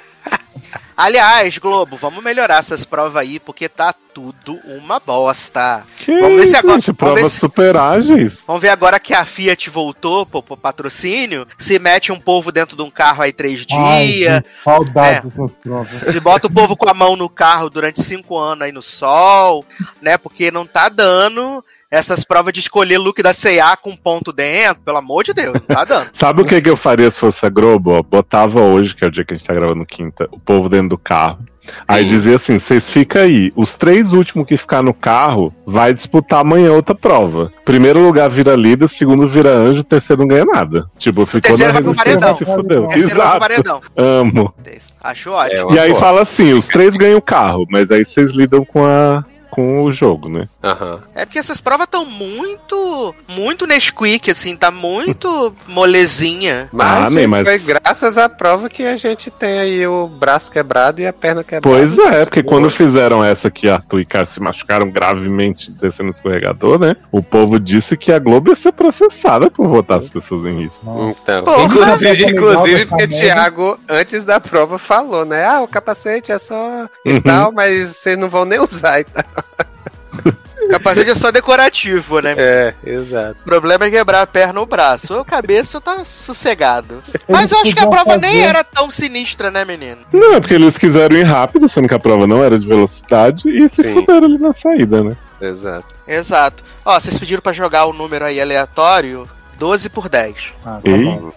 Aliás, 1.02 1.58
Globo, 1.58 1.96
vamos 1.96 2.22
melhorar 2.22 2.60
essas 2.60 2.84
provas 2.84 3.16
aí, 3.16 3.40
porque 3.40 3.70
tá 3.70 3.96
tudo 4.14 4.60
uma 4.66 5.00
bosta. 5.00 5.86
Que 5.98 6.20
Vamos 6.20 6.42
ver 6.42 6.48
se 6.48 6.56
agora- 6.58 6.74
gente? 6.76 6.88
vamos 6.88 6.98
Provas 6.98 7.22
ver 7.24 7.30
se- 7.30 7.38
super 7.40 7.78
ágeis. 7.78 8.40
Vamos 8.46 8.62
ver 8.62 8.68
agora 8.68 9.00
que 9.00 9.14
a 9.14 9.24
Fiat 9.24 9.70
voltou 9.70 10.26
pro, 10.26 10.44
pro 10.44 10.58
patrocínio, 10.58 11.48
se 11.58 11.80
mete 11.80 12.12
um 12.12 12.20
povo 12.20 12.52
dentro 12.52 12.76
de 12.76 12.84
um 12.84 12.92
carro 12.92 13.22
aí 13.22 13.32
três 13.32 13.66
dias, 13.66 14.44
saudade 14.62 15.20
É. 15.20 15.22
dessas 15.22 15.56
provas. 15.56 16.04
se 16.04 16.20
bota 16.20 16.48
o 16.48 16.52
povo 16.52 16.76
com 16.76 16.90
a 16.90 16.94
mão 16.94 17.16
no 17.16 17.30
carro 17.30 17.70
durante 17.70 18.04
cinco 18.04 18.38
anos 18.38 18.64
aí 18.64 18.72
no 18.74 18.82
sol, 18.82 19.64
né? 20.02 20.18
Porque 20.18 20.52
não 20.52 20.66
tá 20.66 20.90
dando 20.90 21.64
essas 21.92 22.24
provas 22.24 22.54
de 22.54 22.60
escolher 22.60 22.98
look 22.98 23.22
da 23.22 23.34
C&A 23.34 23.76
com 23.78 23.96
ponto 23.96 24.32
dentro, 24.32 24.82
pelo 24.84 24.98
amor 24.98 25.24
de 25.24 25.34
Deus, 25.34 25.54
não 25.54 25.76
tá 25.76 25.86
dando. 25.86 26.10
Sabe 26.14 26.42
o 26.42 26.46
que, 26.46 26.62
que 26.62 26.70
eu 26.70 26.78
faria 26.78 27.10
se 27.10 27.20
fosse 27.20 27.46
a 27.46 27.50
Globo? 27.50 28.02
Botava 28.04 28.62
hoje, 28.62 28.96
que 28.96 29.04
é 29.04 29.08
o 29.08 29.12
dia 29.12 29.24
que 29.26 29.34
a 29.34 29.38
gente 29.38 29.46
tá 29.48 29.54
gravando 29.54 29.86
quinta, 29.86 30.28
o 30.32 30.40
povo 30.40 30.70
dentro 30.70 30.90
do 30.90 30.98
carro. 30.98 31.40
Aí 31.88 32.04
dizia 32.04 32.36
assim: 32.38 32.58
vocês 32.58 32.90
ficam 32.90 33.22
aí. 33.22 33.52
Os 33.56 33.76
três 33.76 34.12
últimos 34.12 34.48
que 34.48 34.58
ficar 34.58 34.82
no 34.82 34.92
carro 34.92 35.54
vai 35.68 35.94
disputar 35.94 36.40
amanhã 36.40 36.72
outra 36.72 36.96
prova. 36.96 37.54
Primeiro 37.64 38.00
lugar 38.00 38.28
vira 38.28 38.56
líder, 38.56 38.90
segundo 38.90 39.28
vira 39.28 39.50
anjo, 39.52 39.84
terceiro 39.84 40.24
não 40.24 40.28
ganha 40.30 40.46
nada. 40.46 40.90
Tipo, 40.98 41.28
ficou 41.28 41.56
na 41.60 41.66
pro 41.72 41.92
resistência 41.92 41.96
paredão. 42.04 42.32
e 42.34 42.38
se 42.38 42.46
fudeu. 42.46 42.88
Terceiro 42.88 43.10
pro 43.10 43.20
Exato. 43.22 43.40
paredão. 43.40 43.82
Amo. 43.96 44.54
Acho 45.02 45.32
ótimo. 45.32 45.72
É, 45.72 45.76
E 45.76 45.80
aí 45.80 45.96
fala 45.96 46.22
assim: 46.24 46.54
os 46.54 46.68
três 46.68 46.96
ganham 46.98 47.20
o 47.20 47.22
carro, 47.22 47.68
mas 47.70 47.92
aí 47.92 48.04
vocês 48.04 48.32
lidam 48.32 48.66
com 48.66 48.84
a. 48.84 49.24
Com 49.50 49.84
o 49.84 49.92
jogo, 49.92 50.30
né? 50.30 50.48
Aham. 50.64 51.02
É 51.16 51.26
porque 51.26 51.40
essas 51.40 51.60
provas 51.60 51.86
estão 51.86 52.06
muito, 52.06 53.16
muito 53.28 53.66
Nesquik, 53.66 54.30
assim, 54.32 54.56
tá 54.56 54.70
muito 54.72 55.54
molezinha. 55.68 56.70
Mas, 56.72 56.88
Ah, 56.88 57.04
gente, 57.06 57.14
nem, 57.16 57.28
mas- 57.28 57.48
foi 57.48 57.60
graças 57.60 58.18
à 58.18 58.30
prova 58.30 58.70
que 58.70 58.84
a 58.86 58.96
gente 58.98 59.30
tem 59.32 59.60
aí 59.60 59.88
o 59.88 60.08
braço 60.08 60.52
quebrado 60.52 61.02
e 61.02 61.08
a 61.08 61.14
perna 61.14 61.44
quebrada. 61.44 61.62
Pois 61.68 61.98
é, 61.98 62.26
porque 62.26 62.44
quando 62.44 62.70
fizeram 62.70 63.24
essa 63.24 63.50
que 63.50 63.68
Arthur 63.70 64.00
e 64.02 64.06
Caio 64.06 64.26
se 64.26 64.40
machucaram 64.42 64.90
gravemente 64.90 65.72
descendo 65.72 66.08
o 66.10 66.12
escorregador, 66.12 66.80
né? 66.80 66.96
O 67.12 67.22
povo 67.24 67.60
disse 67.60 67.98
que 67.98 68.12
a 68.12 68.20
Globo 68.20 68.50
ia 68.52 68.56
ser 68.56 68.72
processada 68.72 69.50
por 69.50 69.68
botar 69.68 69.96
as 69.98 70.10
pessoas 70.10 70.46
em 70.46 70.64
risco. 70.64 70.86
Então, 71.24 71.44
Porra. 71.44 71.64
inclusive, 71.64 72.12
Legal 72.26 72.30
inclusive 72.32 72.86
porque 72.86 73.08
merda. 73.08 73.18
Thiago, 73.20 73.80
antes 73.90 74.26
da 74.26 74.40
prova, 74.40 74.78
falou, 74.78 75.26
né? 75.26 75.46
Ah, 75.46 75.62
o 75.62 75.68
capacete 75.68 76.32
é 76.32 76.38
só 76.40 76.88
e 77.06 77.14
Uhum. 77.14 77.22
tal, 77.22 77.52
mas 77.52 77.90
vocês 77.98 78.18
não 78.18 78.30
vão 78.30 78.46
nem 78.46 78.60
usar 78.60 79.00
e 79.00 79.04
tal. 79.04 79.24
Capacete 80.70 81.10
é 81.10 81.16
só 81.16 81.32
decorativo, 81.32 82.20
né? 82.20 82.36
É, 82.38 82.74
exato. 82.86 83.38
O 83.42 83.44
problema 83.44 83.86
é 83.86 83.90
quebrar 83.92 84.22
a 84.22 84.28
perna 84.28 84.60
ou 84.60 84.66
o 84.66 84.70
braço. 84.70 85.16
A 85.18 85.26
cabeça 85.26 85.82
tá 85.82 86.04
sossegado. 86.06 87.02
Mas 87.28 87.40
Eles 87.40 87.52
eu 87.52 87.60
acho 87.62 87.76
que 87.76 87.84
a 87.84 87.88
prova 87.88 88.18
nem 88.18 88.32
fazer- 88.34 88.44
era 88.44 88.64
tão 88.64 88.92
sinistra, 88.92 89.50
né, 89.50 89.66
menino? 89.66 90.02
Não, 90.14 90.34
é 90.36 90.40
porque 90.40 90.54
eles 90.54 90.78
quiseram 90.78 91.16
ir 91.18 91.24
rápido, 91.24 91.68
sendo 91.68 91.88
que 91.88 91.96
a 91.96 92.00
prova 92.00 92.28
não 92.28 92.44
era 92.44 92.60
de 92.60 92.68
velocidade, 92.68 93.50
e 93.50 93.68
se 93.68 93.82
Sim. 93.82 93.94
fuderam 93.94 94.26
ali 94.28 94.38
na 94.38 94.54
saída, 94.54 95.04
né? 95.04 95.18
Exato. 95.42 95.96
Exato. 96.08 96.64
Ó, 96.86 97.00
vocês 97.00 97.18
pediram 97.18 97.42
pra 97.42 97.54
jogar 97.54 97.86
o 97.86 97.94
número 97.94 98.26
aí 98.26 98.40
aleatório, 98.40 99.28
12 99.58 99.90
por 99.90 100.08
10. 100.08 100.54
Ah, 100.64 100.80
tá 100.84 100.92
bom. 100.92 101.32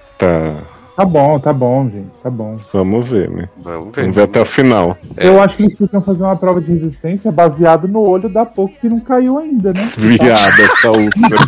Tá 0.96 1.04
bom, 1.06 1.38
tá 1.38 1.52
bom, 1.52 1.88
gente. 1.88 2.10
Tá 2.22 2.28
bom. 2.30 2.58
vamos 2.72 3.08
ver, 3.08 3.30
né? 3.30 3.48
Vamos 3.56 3.94
ver. 3.94 4.02
Vamos 4.02 4.16
ver 4.16 4.22
até 4.22 4.40
o 4.40 4.46
final. 4.46 4.96
É. 5.16 5.26
Eu 5.26 5.40
acho 5.40 5.56
que 5.56 5.62
eles 5.62 5.76
podiam 5.76 6.02
fazer 6.02 6.22
uma 6.22 6.36
prova 6.36 6.60
de 6.60 6.72
resistência 6.72 7.32
baseado 7.32 7.88
no 7.88 8.00
olho 8.06 8.28
da 8.28 8.44
pouco 8.44 8.74
que 8.78 8.88
não 8.88 9.00
caiu 9.00 9.38
ainda, 9.38 9.72
né? 9.72 9.88
Viada, 9.96 10.62
essa 10.62 10.90
úlcera. 10.90 11.42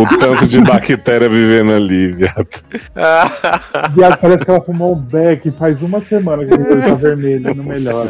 o 0.00 0.18
tanto 0.18 0.46
de 0.46 0.60
bactéria 0.60 1.28
vivendo 1.28 1.72
ali, 1.72 2.12
viado. 2.12 2.46
Viado, 3.94 4.18
parece 4.20 4.44
que 4.44 4.50
ela 4.50 4.60
fumou 4.60 4.94
um 4.94 5.00
beck 5.00 5.50
faz 5.52 5.82
uma 5.82 6.00
semana 6.00 6.44
que 6.44 6.54
o 6.54 6.60
olho 6.60 6.82
tá 6.82 6.94
vermelho, 6.94 7.54
não 7.54 7.64
melhora. 7.64 8.08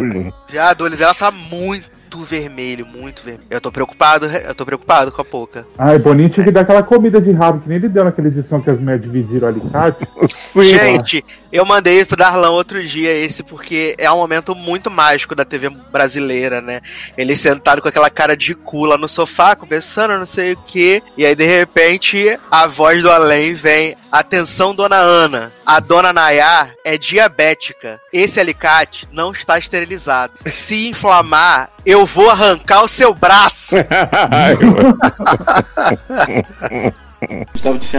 Viado, 0.50 0.80
o 0.82 0.84
olho 0.84 0.96
dela 0.96 1.14
tá 1.14 1.30
muito 1.30 1.91
vermelho, 2.20 2.86
muito 2.86 3.22
vermelho. 3.22 3.46
Eu 3.50 3.60
tô 3.60 3.72
preocupado, 3.72 4.26
eu 4.26 4.54
tô 4.54 4.64
preocupado 4.64 5.10
com 5.10 5.22
a 5.22 5.24
pouca. 5.24 5.66
Ai, 5.78 5.98
Boninho 5.98 6.28
tinha 6.28 6.44
que 6.44 6.52
dar 6.52 6.62
aquela 6.62 6.82
comida 6.82 7.20
de 7.20 7.32
rabo 7.32 7.60
que 7.60 7.68
nem 7.68 7.78
ele 7.78 7.88
deu 7.88 8.04
naquela 8.04 8.28
edição 8.28 8.60
que 8.60 8.70
as 8.70 8.78
mulheres 8.78 9.02
dividiram 9.02 9.48
o 9.48 9.50
alicate. 9.50 10.06
Gente, 10.56 11.24
eu 11.50 11.64
mandei 11.64 12.04
pro 12.04 12.16
Darlan 12.16 12.50
outro 12.50 12.82
dia 12.82 13.12
esse 13.12 13.42
porque 13.42 13.94
é 13.98 14.10
um 14.10 14.16
momento 14.16 14.54
muito 14.54 14.90
mágico 14.90 15.34
da 15.34 15.44
TV 15.44 15.68
brasileira, 15.90 16.60
né? 16.60 16.80
Ele 17.16 17.36
sentado 17.36 17.82
com 17.82 17.88
aquela 17.88 18.10
cara 18.10 18.36
de 18.36 18.54
cu 18.54 18.84
lá 18.84 18.96
no 18.96 19.08
sofá, 19.08 19.56
conversando, 19.56 20.18
não 20.18 20.26
sei 20.26 20.52
o 20.52 20.56
que. 20.56 21.02
E 21.16 21.26
aí, 21.26 21.34
de 21.34 21.46
repente, 21.46 22.38
a 22.50 22.66
voz 22.66 23.02
do 23.02 23.10
além 23.10 23.54
vem: 23.54 23.96
Atenção, 24.10 24.74
dona 24.74 24.96
Ana. 24.96 25.52
A 25.64 25.80
dona 25.80 26.12
Nayá 26.12 26.70
é 26.84 26.98
diabética. 26.98 27.98
Esse 28.12 28.38
alicate 28.38 29.08
não 29.10 29.32
está 29.32 29.58
esterilizado. 29.58 30.34
Se 30.54 30.86
inflamar, 30.86 31.70
eu 31.84 32.06
vou 32.06 32.30
arrancar 32.30 32.82
o 32.82 32.88
seu 32.88 33.14
braço. 33.14 33.76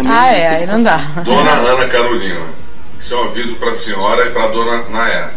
Ah, 0.06 0.34
é, 0.34 0.48
aí 0.48 0.68
não 0.68 0.84
dá. 0.84 0.98
Dona 1.24 1.52
Ana 1.52 1.88
Carolina, 1.88 2.42
isso 3.00 3.14
é 3.14 3.18
um 3.18 3.24
aviso 3.24 3.56
para 3.56 3.72
a 3.72 3.76
senhora 3.76 4.28
e 4.28 4.32
para 4.32 4.44
a 4.44 4.48
dona 4.48 4.84
Nayá. 4.90 5.32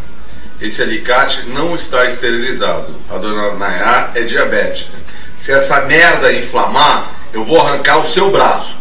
Esse 0.61 0.83
alicate 0.83 1.49
não 1.51 1.75
está 1.75 2.07
esterilizado. 2.07 2.95
A 3.09 3.19
dona 3.19 3.55
Nayá 3.55 4.11
é 4.15 4.23
diabética. 4.23 4.97
Se 5.37 5.53
essa 5.53 5.83
merda 5.83 6.33
inflamar, 6.33 7.11
eu 7.33 7.45
vou 7.45 7.61
arrancar 7.61 7.99
o 7.99 8.07
seu 8.07 8.31
braço. 8.31 8.79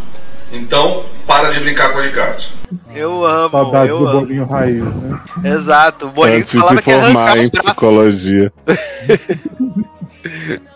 Então, 0.52 1.06
para 1.28 1.50
de 1.50 1.60
brincar 1.60 1.92
com 1.92 1.98
o 1.98 2.02
alicate. 2.02 2.55
Eu 2.94 3.26
amo, 3.26 3.50
Saudade 3.50 3.90
eu 3.90 4.00
do 4.00 4.08
amo. 4.08 4.20
Boninho 4.22 4.46
Raiz, 4.46 4.84
né? 4.84 5.22
Exato. 5.44 6.08
O 6.08 6.12
Boninho 6.12 6.38
Antes 6.38 6.52
de 6.52 6.60
falava 6.60 6.82
que 6.82 6.92
formar 6.92 7.38
em 7.38 7.50
psicologia. 7.50 8.54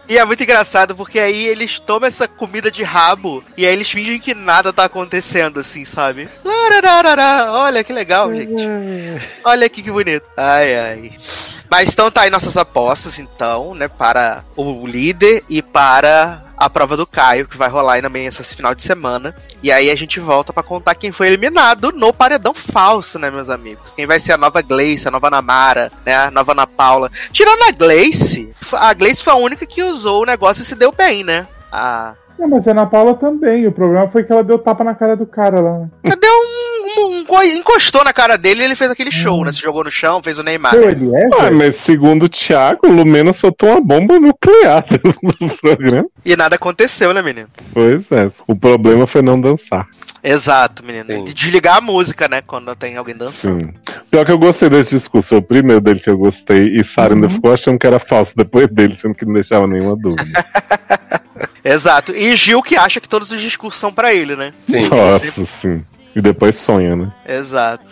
E 0.07 0.17
é 0.17 0.25
muito 0.25 0.41
engraçado 0.41 0.95
porque 0.95 1.19
aí 1.19 1.45
eles 1.45 1.79
tomam 1.79 2.07
essa 2.07 2.27
comida 2.27 2.71
de 2.71 2.81
rabo 2.81 3.43
e 3.55 3.65
aí 3.65 3.71
eles 3.71 3.89
fingem 3.91 4.19
que 4.19 4.33
nada 4.33 4.73
tá 4.73 4.85
acontecendo, 4.85 5.59
assim, 5.59 5.85
sabe? 5.85 6.27
Olha 7.51 7.83
que 7.83 7.93
legal, 7.93 8.33
gente. 8.33 8.63
Olha 9.43 9.67
aqui 9.67 9.83
que 9.83 9.91
bonito. 9.91 10.25
Ai, 10.35 10.75
ai. 10.75 11.11
Mas 11.69 11.89
então 11.89 12.09
tá 12.09 12.21
aí 12.21 12.31
nossas 12.31 12.57
apostas, 12.57 13.19
então, 13.19 13.75
né, 13.75 13.87
para 13.87 14.43
o 14.55 14.87
líder 14.87 15.43
e 15.47 15.61
para 15.61 16.41
a 16.59 16.69
prova 16.69 16.97
do 16.97 17.07
Caio, 17.07 17.47
que 17.47 17.57
vai 17.57 17.69
rolar 17.69 17.93
aí 17.93 18.01
também 18.01 18.25
esse 18.25 18.43
final 18.43 18.75
de 18.75 18.83
semana. 18.83 19.33
E 19.63 19.71
aí 19.71 19.89
a 19.89 19.95
gente 19.95 20.19
volta 20.19 20.51
pra 20.51 20.61
contar 20.61 20.95
quem 20.95 21.11
foi 21.11 21.27
eliminado 21.27 21.91
no 21.93 22.13
paredão 22.13 22.53
falso, 22.53 23.17
né, 23.17 23.31
meus 23.31 23.49
amigos? 23.49 23.93
Quem 23.93 24.05
vai 24.05 24.19
ser 24.19 24.33
a 24.33 24.37
nova 24.37 24.61
Gleice, 24.61 25.07
a 25.07 25.11
nova 25.11 25.29
Namara, 25.29 25.91
né, 26.05 26.15
a 26.15 26.29
nova 26.31 26.51
Ana 26.51 26.67
Paula. 26.67 27.09
Tirando 27.31 27.63
a 27.63 27.71
Gleice, 27.71 28.53
a 28.73 28.93
Gleice 28.93 29.23
foi 29.23 29.33
a 29.33 29.37
única 29.37 29.65
que 29.65 29.81
usou 29.81 30.23
o 30.23 30.25
negócio 30.25 30.61
e 30.61 30.65
se 30.65 30.75
deu 30.75 30.91
bem, 30.91 31.23
né? 31.23 31.47
A... 31.71 32.13
Não, 32.37 32.47
mas 32.47 32.67
a 32.67 32.71
Ana 32.71 32.85
Paula 32.85 33.13
também. 33.15 33.67
O 33.67 33.71
problema 33.71 34.09
foi 34.09 34.23
que 34.23 34.31
ela 34.31 34.43
deu 34.43 34.57
tapa 34.59 34.83
na 34.83 34.95
cara 34.95 35.15
do 35.15 35.25
cara 35.25 35.59
lá. 35.59 35.79
né? 35.79 35.89
Cadê 36.05 36.27
um, 36.27 36.68
Encostou 37.55 38.03
na 38.03 38.13
cara 38.13 38.37
dele 38.37 38.61
e 38.61 38.65
ele 38.65 38.75
fez 38.75 38.91
aquele 38.91 39.11
show, 39.11 39.43
né? 39.43 39.51
Se 39.51 39.61
jogou 39.61 39.83
no 39.83 39.91
chão, 39.91 40.21
fez 40.23 40.37
o 40.37 40.43
Neymar. 40.43 40.75
Né? 40.75 40.87
ele 40.87 41.15
é, 41.15 41.29
Ah, 41.39 41.51
mas 41.51 41.75
segundo 41.77 42.23
o 42.23 42.29
Thiago, 42.29 42.87
o 42.87 42.91
Lumena 42.91 43.33
soltou 43.33 43.69
uma 43.69 43.81
bomba 43.81 44.19
nuclear 44.19 44.85
no 45.39 45.49
programa. 45.57 46.05
E 46.25 46.35
nada 46.35 46.55
aconteceu, 46.55 47.13
né, 47.13 47.21
menino? 47.21 47.47
Pois 47.73 48.11
é. 48.11 48.29
O 48.47 48.55
problema 48.55 49.07
foi 49.07 49.21
não 49.21 49.39
dançar. 49.39 49.87
Exato, 50.23 50.83
menino. 50.85 51.05
Sim. 51.05 51.23
De 51.23 51.33
desligar 51.33 51.77
a 51.77 51.81
música, 51.81 52.27
né? 52.27 52.41
Quando 52.45 52.75
tem 52.75 52.97
alguém 52.97 53.15
dançando. 53.15 53.65
Sim. 53.65 53.73
Pior 54.11 54.25
que 54.25 54.31
eu 54.31 54.37
gostei 54.39 54.69
desse 54.69 54.95
discurso. 54.95 55.29
Foi 55.29 55.37
o 55.37 55.41
primeiro 55.41 55.79
dele 55.79 55.99
que 55.99 56.09
eu 56.09 56.17
gostei. 56.17 56.79
E 56.79 56.83
Sarah 56.83 57.15
ainda 57.15 57.29
ficou 57.29 57.53
achando 57.53 57.79
que 57.79 57.87
era 57.87 57.99
falso 57.99 58.33
depois 58.35 58.67
dele, 58.67 58.97
sendo 58.97 59.15
que 59.15 59.25
não 59.25 59.33
deixava 59.33 59.65
nenhuma 59.67 59.95
dúvida. 59.95 60.45
Exato. 61.63 62.13
E 62.13 62.35
Gil 62.35 62.61
que 62.61 62.75
acha 62.75 62.99
que 62.99 63.07
todos 63.07 63.31
os 63.31 63.39
discursos 63.39 63.79
são 63.79 63.93
pra 63.93 64.13
ele, 64.13 64.35
né? 64.35 64.53
Sim. 64.67 64.81
Nossa, 64.89 65.45
sim. 65.45 65.83
E 66.19 66.21
depois 66.21 66.57
sonha, 66.57 66.97
né? 66.97 67.13
Exato. 67.25 67.85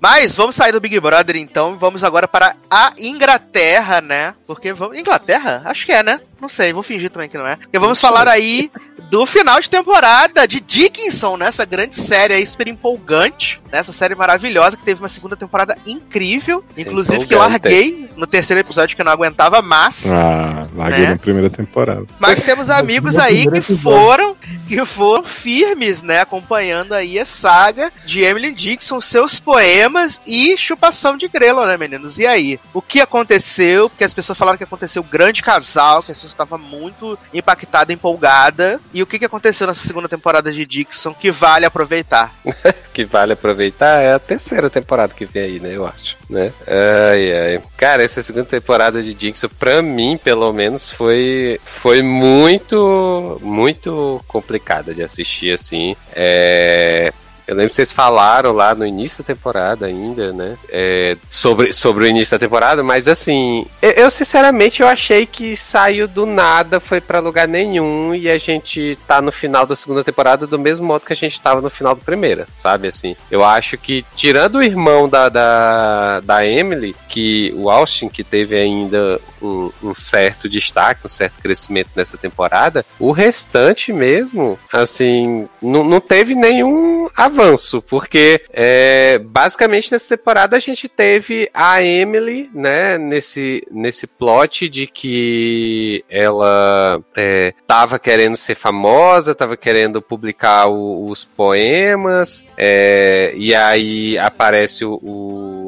Mas 0.00 0.36
vamos 0.36 0.54
sair 0.54 0.70
do 0.70 0.80
Big 0.80 1.00
Brother 1.00 1.34
então 1.34 1.76
vamos 1.76 2.04
agora 2.04 2.28
para 2.28 2.54
a 2.70 2.92
Inglaterra, 2.96 4.00
né? 4.00 4.32
Porque 4.46 4.72
vamos. 4.72 4.96
Inglaterra? 4.96 5.60
Acho 5.64 5.84
que 5.84 5.90
é, 5.90 6.00
né? 6.00 6.20
Não 6.44 6.48
sei, 6.50 6.74
vou 6.74 6.82
fingir 6.82 7.08
também 7.08 7.26
que 7.26 7.38
não 7.38 7.46
é. 7.46 7.56
Porque 7.56 7.78
vamos 7.78 7.98
falar 7.98 8.28
aí 8.28 8.70
do 9.08 9.24
final 9.24 9.58
de 9.58 9.70
temporada 9.70 10.46
de 10.46 10.60
Dickinson, 10.60 11.38
né? 11.38 11.46
Essa 11.46 11.64
grande 11.64 11.96
série 11.96 12.34
aí, 12.34 12.46
super 12.46 12.68
empolgante. 12.68 13.62
Né? 13.72 13.78
Essa 13.78 13.92
série 13.92 14.14
maravilhosa 14.14 14.76
que 14.76 14.82
teve 14.82 15.00
uma 15.00 15.08
segunda 15.08 15.36
temporada 15.36 15.74
incrível. 15.86 16.62
Inclusive 16.76 17.24
que 17.24 17.34
larguei 17.34 18.10
no 18.14 18.26
terceiro 18.26 18.60
episódio 18.60 18.94
que 18.94 19.00
eu 19.00 19.06
não 19.06 19.12
aguentava 19.12 19.62
mais. 19.62 20.04
Ah, 20.06 20.66
larguei 20.74 21.04
Né? 21.04 21.10
na 21.12 21.16
primeira 21.16 21.48
temporada. 21.48 22.04
Mas 22.18 22.42
temos 22.42 22.68
amigos 22.68 23.16
aí 23.16 23.48
que 23.50 23.62
foram 23.78 24.36
que 24.68 24.84
foram 24.84 25.24
firmes, 25.24 26.00
né, 26.02 26.20
acompanhando 26.20 26.92
aí 26.92 27.18
a 27.18 27.24
saga 27.24 27.92
de 28.06 28.20
Emily 28.22 28.52
Dixon, 28.52 29.00
seus 29.00 29.38
poemas 29.38 30.20
e 30.26 30.56
chupação 30.56 31.16
de 31.16 31.28
grelo, 31.28 31.64
né, 31.66 31.76
meninos? 31.76 32.18
E 32.18 32.26
aí, 32.26 32.58
o 32.72 32.80
que 32.80 33.00
aconteceu? 33.00 33.88
Porque 33.90 34.04
as 34.04 34.14
pessoas 34.14 34.38
falaram 34.38 34.56
que 34.58 34.64
aconteceu 34.64 35.02
um 35.02 35.06
grande 35.06 35.42
casal, 35.42 36.02
que 36.02 36.12
as 36.12 36.18
pessoas 36.18 36.32
estavam 36.34 36.58
muito 36.58 37.18
impactada, 37.32 37.92
empolgada. 37.92 38.80
E 38.92 39.02
o 39.02 39.06
que 39.06 39.18
que 39.18 39.24
aconteceu 39.24 39.66
nessa 39.66 39.86
segunda 39.86 40.08
temporada 40.08 40.52
de 40.52 40.66
Dixon 40.66 41.14
que 41.14 41.30
vale 41.30 41.64
aproveitar? 41.64 42.34
que 42.92 43.04
vale 43.04 43.32
aproveitar 43.32 44.00
é 44.00 44.12
a 44.14 44.18
terceira 44.18 44.68
temporada 44.68 45.14
que 45.14 45.24
vem 45.24 45.42
aí, 45.42 45.60
né? 45.60 45.74
Eu 45.74 45.86
acho, 45.86 46.16
né? 46.28 46.52
Ai, 46.66 47.32
ai. 47.32 47.62
Cara, 47.76 48.02
essa 48.02 48.22
segunda 48.22 48.46
temporada 48.46 49.02
de 49.02 49.14
Dixon, 49.14 49.48
pra 49.58 49.82
mim, 49.82 50.18
pelo 50.22 50.52
menos, 50.52 50.88
foi, 50.88 51.60
foi 51.64 52.02
muito, 52.02 53.38
muito 53.42 54.22
complicada 54.28 54.94
de 54.94 55.02
assistir, 55.02 55.52
assim. 55.52 55.96
É... 56.14 57.12
Eu 57.46 57.54
lembro 57.54 57.70
que 57.70 57.76
vocês 57.76 57.92
falaram 57.92 58.52
lá 58.52 58.74
no 58.74 58.86
início 58.86 59.22
da 59.22 59.34
temporada 59.34 59.86
ainda, 59.86 60.32
né? 60.32 60.56
É, 60.68 61.16
sobre, 61.30 61.72
sobre 61.72 62.04
o 62.04 62.06
início 62.06 62.36
da 62.36 62.44
temporada, 62.44 62.82
mas 62.82 63.06
assim, 63.06 63.66
eu, 63.82 63.90
eu, 63.90 64.10
sinceramente 64.10 64.80
eu 64.80 64.88
achei 64.88 65.26
que 65.26 65.56
saiu 65.56 66.08
do 66.08 66.24
nada, 66.24 66.80
foi 66.80 67.00
para 67.00 67.20
lugar 67.20 67.46
nenhum 67.46 68.14
e 68.14 68.30
a 68.30 68.38
gente 68.38 68.98
tá 69.06 69.20
no 69.20 69.30
final 69.30 69.66
da 69.66 69.76
segunda 69.76 70.02
temporada 70.02 70.46
do 70.46 70.58
mesmo 70.58 70.86
modo 70.86 71.04
que 71.04 71.12
a 71.12 71.16
gente 71.16 71.40
tava 71.40 71.60
no 71.60 71.70
final 71.70 71.94
da 71.94 72.02
primeira, 72.02 72.46
sabe? 72.50 72.88
Assim, 72.88 73.14
eu 73.30 73.44
acho 73.44 73.76
que 73.76 74.04
tirando 74.16 74.56
o 74.56 74.62
irmão 74.62 75.08
da, 75.08 75.28
da, 75.28 76.20
da 76.20 76.46
Emily, 76.46 76.96
que 77.08 77.52
o 77.56 77.70
Austin, 77.70 78.08
que 78.08 78.24
teve 78.24 78.56
ainda 78.56 79.20
um, 79.44 79.70
um, 79.82 79.94
certo 79.94 80.48
destaque, 80.48 81.02
um 81.04 81.08
certo 81.08 81.40
crescimento 81.40 81.90
nessa 81.94 82.16
temporada, 82.16 82.84
o 82.98 83.10
restante 83.12 83.92
mesmo, 83.92 84.58
assim, 84.72 85.48
não, 85.60 86.00
teve 86.00 86.34
nenhum 86.34 87.08
avanço, 87.16 87.82
porque 87.82 88.42
é, 88.52 89.18
basicamente 89.18 89.92
nessa 89.92 90.16
temporada 90.16 90.56
a 90.56 90.60
gente 90.60 90.88
teve 90.88 91.48
a 91.52 91.82
Emily, 91.82 92.50
né, 92.54 92.98
nesse, 92.98 93.66
nesse 93.70 94.06
plot 94.06 94.68
de 94.68 94.86
que 94.86 96.04
ela 96.08 97.02
é, 97.16 97.54
tava 97.66 97.98
querendo 97.98 98.36
ser 98.36 98.54
famosa, 98.54 99.34
tava 99.34 99.56
querendo 99.56 100.02
publicar 100.02 100.66
o, 100.66 101.08
os 101.08 101.24
poemas, 101.24 102.44
é, 102.56 103.32
e 103.36 103.54
aí 103.54 104.18
aparece 104.18 104.84
o, 104.84 104.98
o 105.02 105.63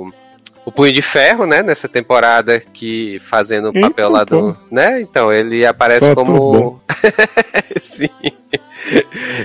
o 0.66 0.72
Punho 0.72 0.92
de 0.92 1.00
Ferro, 1.00 1.46
né, 1.46 1.62
nessa 1.62 1.88
temporada 1.88 2.58
que 2.58 3.20
fazendo 3.20 3.68
o 3.70 3.80
papel 3.80 4.10
lá 4.10 4.24
do, 4.24 4.56
né? 4.68 5.00
Então, 5.00 5.32
ele 5.32 5.64
aparece 5.64 6.12
como 6.12 6.82
Sim. 7.80 8.08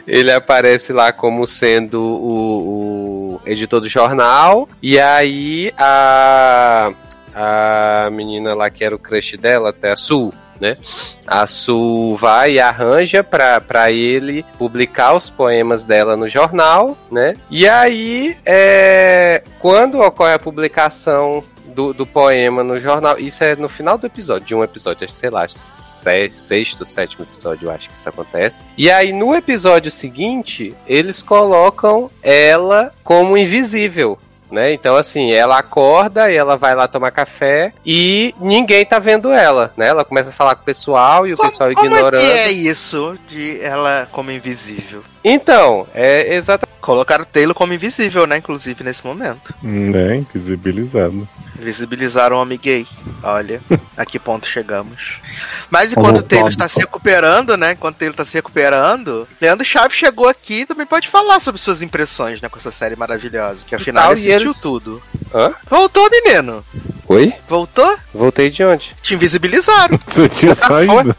Ele 0.07 0.31
aparece 0.31 0.91
lá 0.91 1.13
como 1.13 1.45
sendo 1.45 2.01
o, 2.01 3.35
o, 3.35 3.41
editor 3.45 3.79
do 3.79 3.87
jornal 3.87 4.67
e 4.81 4.99
aí 4.99 5.71
a 5.77 6.91
a 7.33 8.09
menina 8.11 8.53
lá 8.53 8.69
que 8.69 8.83
era 8.83 8.95
o 8.95 8.99
crush 8.99 9.37
dela, 9.37 9.69
até 9.69 9.91
a 9.91 9.95
Sul, 9.95 10.33
né? 10.61 10.77
A 11.25 11.47
Su 11.47 12.15
vai 12.15 12.53
e 12.53 12.59
arranja 12.59 13.23
para 13.23 13.91
ele 13.91 14.45
publicar 14.59 15.13
os 15.15 15.29
poemas 15.29 15.83
dela 15.83 16.15
no 16.15 16.29
jornal, 16.29 16.95
né? 17.11 17.35
E 17.49 17.67
aí, 17.67 18.37
é, 18.45 19.43
quando 19.59 19.99
ocorre 19.99 20.33
a 20.33 20.39
publicação 20.39 21.43
do, 21.65 21.93
do 21.93 22.05
poema 22.05 22.63
no 22.63 22.79
jornal, 22.79 23.17
isso 23.17 23.43
é 23.43 23.55
no 23.55 23.67
final 23.67 23.97
do 23.97 24.05
episódio, 24.05 24.45
de 24.45 24.53
um 24.53 24.63
episódio, 24.63 25.07
sei 25.09 25.29
lá, 25.29 25.47
sexto, 25.47 26.85
sétimo 26.85 27.23
episódio, 27.23 27.67
eu 27.67 27.71
acho 27.71 27.89
que 27.89 27.97
isso 27.97 28.09
acontece. 28.09 28.63
E 28.77 28.91
aí, 28.91 29.11
no 29.11 29.33
episódio 29.33 29.89
seguinte, 29.89 30.75
eles 30.85 31.23
colocam 31.23 32.11
ela 32.21 32.93
como 33.03 33.37
invisível 33.37 34.19
né? 34.51 34.73
Então, 34.73 34.95
assim, 34.95 35.31
ela 35.31 35.57
acorda 35.57 36.31
e 36.31 36.35
ela 36.35 36.57
vai 36.57 36.75
lá 36.75 36.87
tomar 36.87 37.11
café 37.11 37.73
e 37.85 38.35
ninguém 38.39 38.85
tá 38.85 38.99
vendo 38.99 39.31
ela, 39.31 39.73
né? 39.77 39.87
Ela 39.87 40.03
começa 40.03 40.29
a 40.29 40.33
falar 40.33 40.55
com 40.55 40.61
o 40.61 40.65
pessoal 40.65 41.25
e 41.25 41.33
o 41.33 41.37
como, 41.37 41.49
pessoal 41.49 41.71
ignorando. 41.71 42.19
Como 42.19 42.31
é 42.31 42.33
que 42.33 42.39
é 42.39 42.51
isso 42.51 43.17
de 43.27 43.61
ela 43.61 44.07
como 44.11 44.31
invisível? 44.31 45.03
Então, 45.23 45.87
é 45.93 46.35
exatamente. 46.35 46.71
Colocaram 46.81 47.23
o 47.23 47.27
Taylor 47.27 47.53
como 47.53 47.73
invisível, 47.73 48.25
né? 48.25 48.37
Inclusive 48.37 48.83
nesse 48.83 49.05
momento. 49.05 49.53
É, 49.63 50.15
invisibilizado. 50.15 51.27
Visibilizaram 51.61 52.37
o 52.37 52.41
homem 52.41 52.59
gay. 52.59 52.87
Olha, 53.23 53.61
a 53.95 54.03
que 54.03 54.17
ponto 54.17 54.47
chegamos. 54.47 55.17
Mas 55.69 55.91
enquanto 55.91 56.17
o 56.17 56.23
Taylor 56.23 56.49
está 56.49 56.67
se 56.67 56.79
recuperando, 56.79 57.55
né? 57.55 57.73
Enquanto 57.73 57.95
o 57.95 57.99
Taylor 57.99 58.13
está 58.13 58.25
se 58.25 58.33
recuperando, 58.33 59.27
Leandro 59.39 59.63
Chaves 59.63 59.95
chegou 59.95 60.27
aqui 60.27 60.61
e 60.61 60.65
também 60.65 60.87
pode 60.87 61.07
falar 61.07 61.39
sobre 61.39 61.61
suas 61.61 61.81
impressões, 61.81 62.41
né? 62.41 62.49
Com 62.49 62.57
essa 62.57 62.71
série 62.71 62.95
maravilhosa. 62.95 63.63
Que 63.65 63.75
afinal 63.75 64.11
ele 64.13 64.21
assistiu 64.21 64.41
eles... 64.41 64.59
tudo. 64.59 65.01
Hã? 65.33 65.53
Voltou, 65.69 66.09
menino. 66.09 66.65
Oi? 67.07 67.33
Voltou? 67.47 67.97
Voltei 68.13 68.49
de 68.49 68.63
onde? 68.63 68.95
Te 69.01 69.13
invisibilizaram. 69.13 69.99
Você 70.07 70.27
tinha 70.27 70.55
saído? 70.55 71.15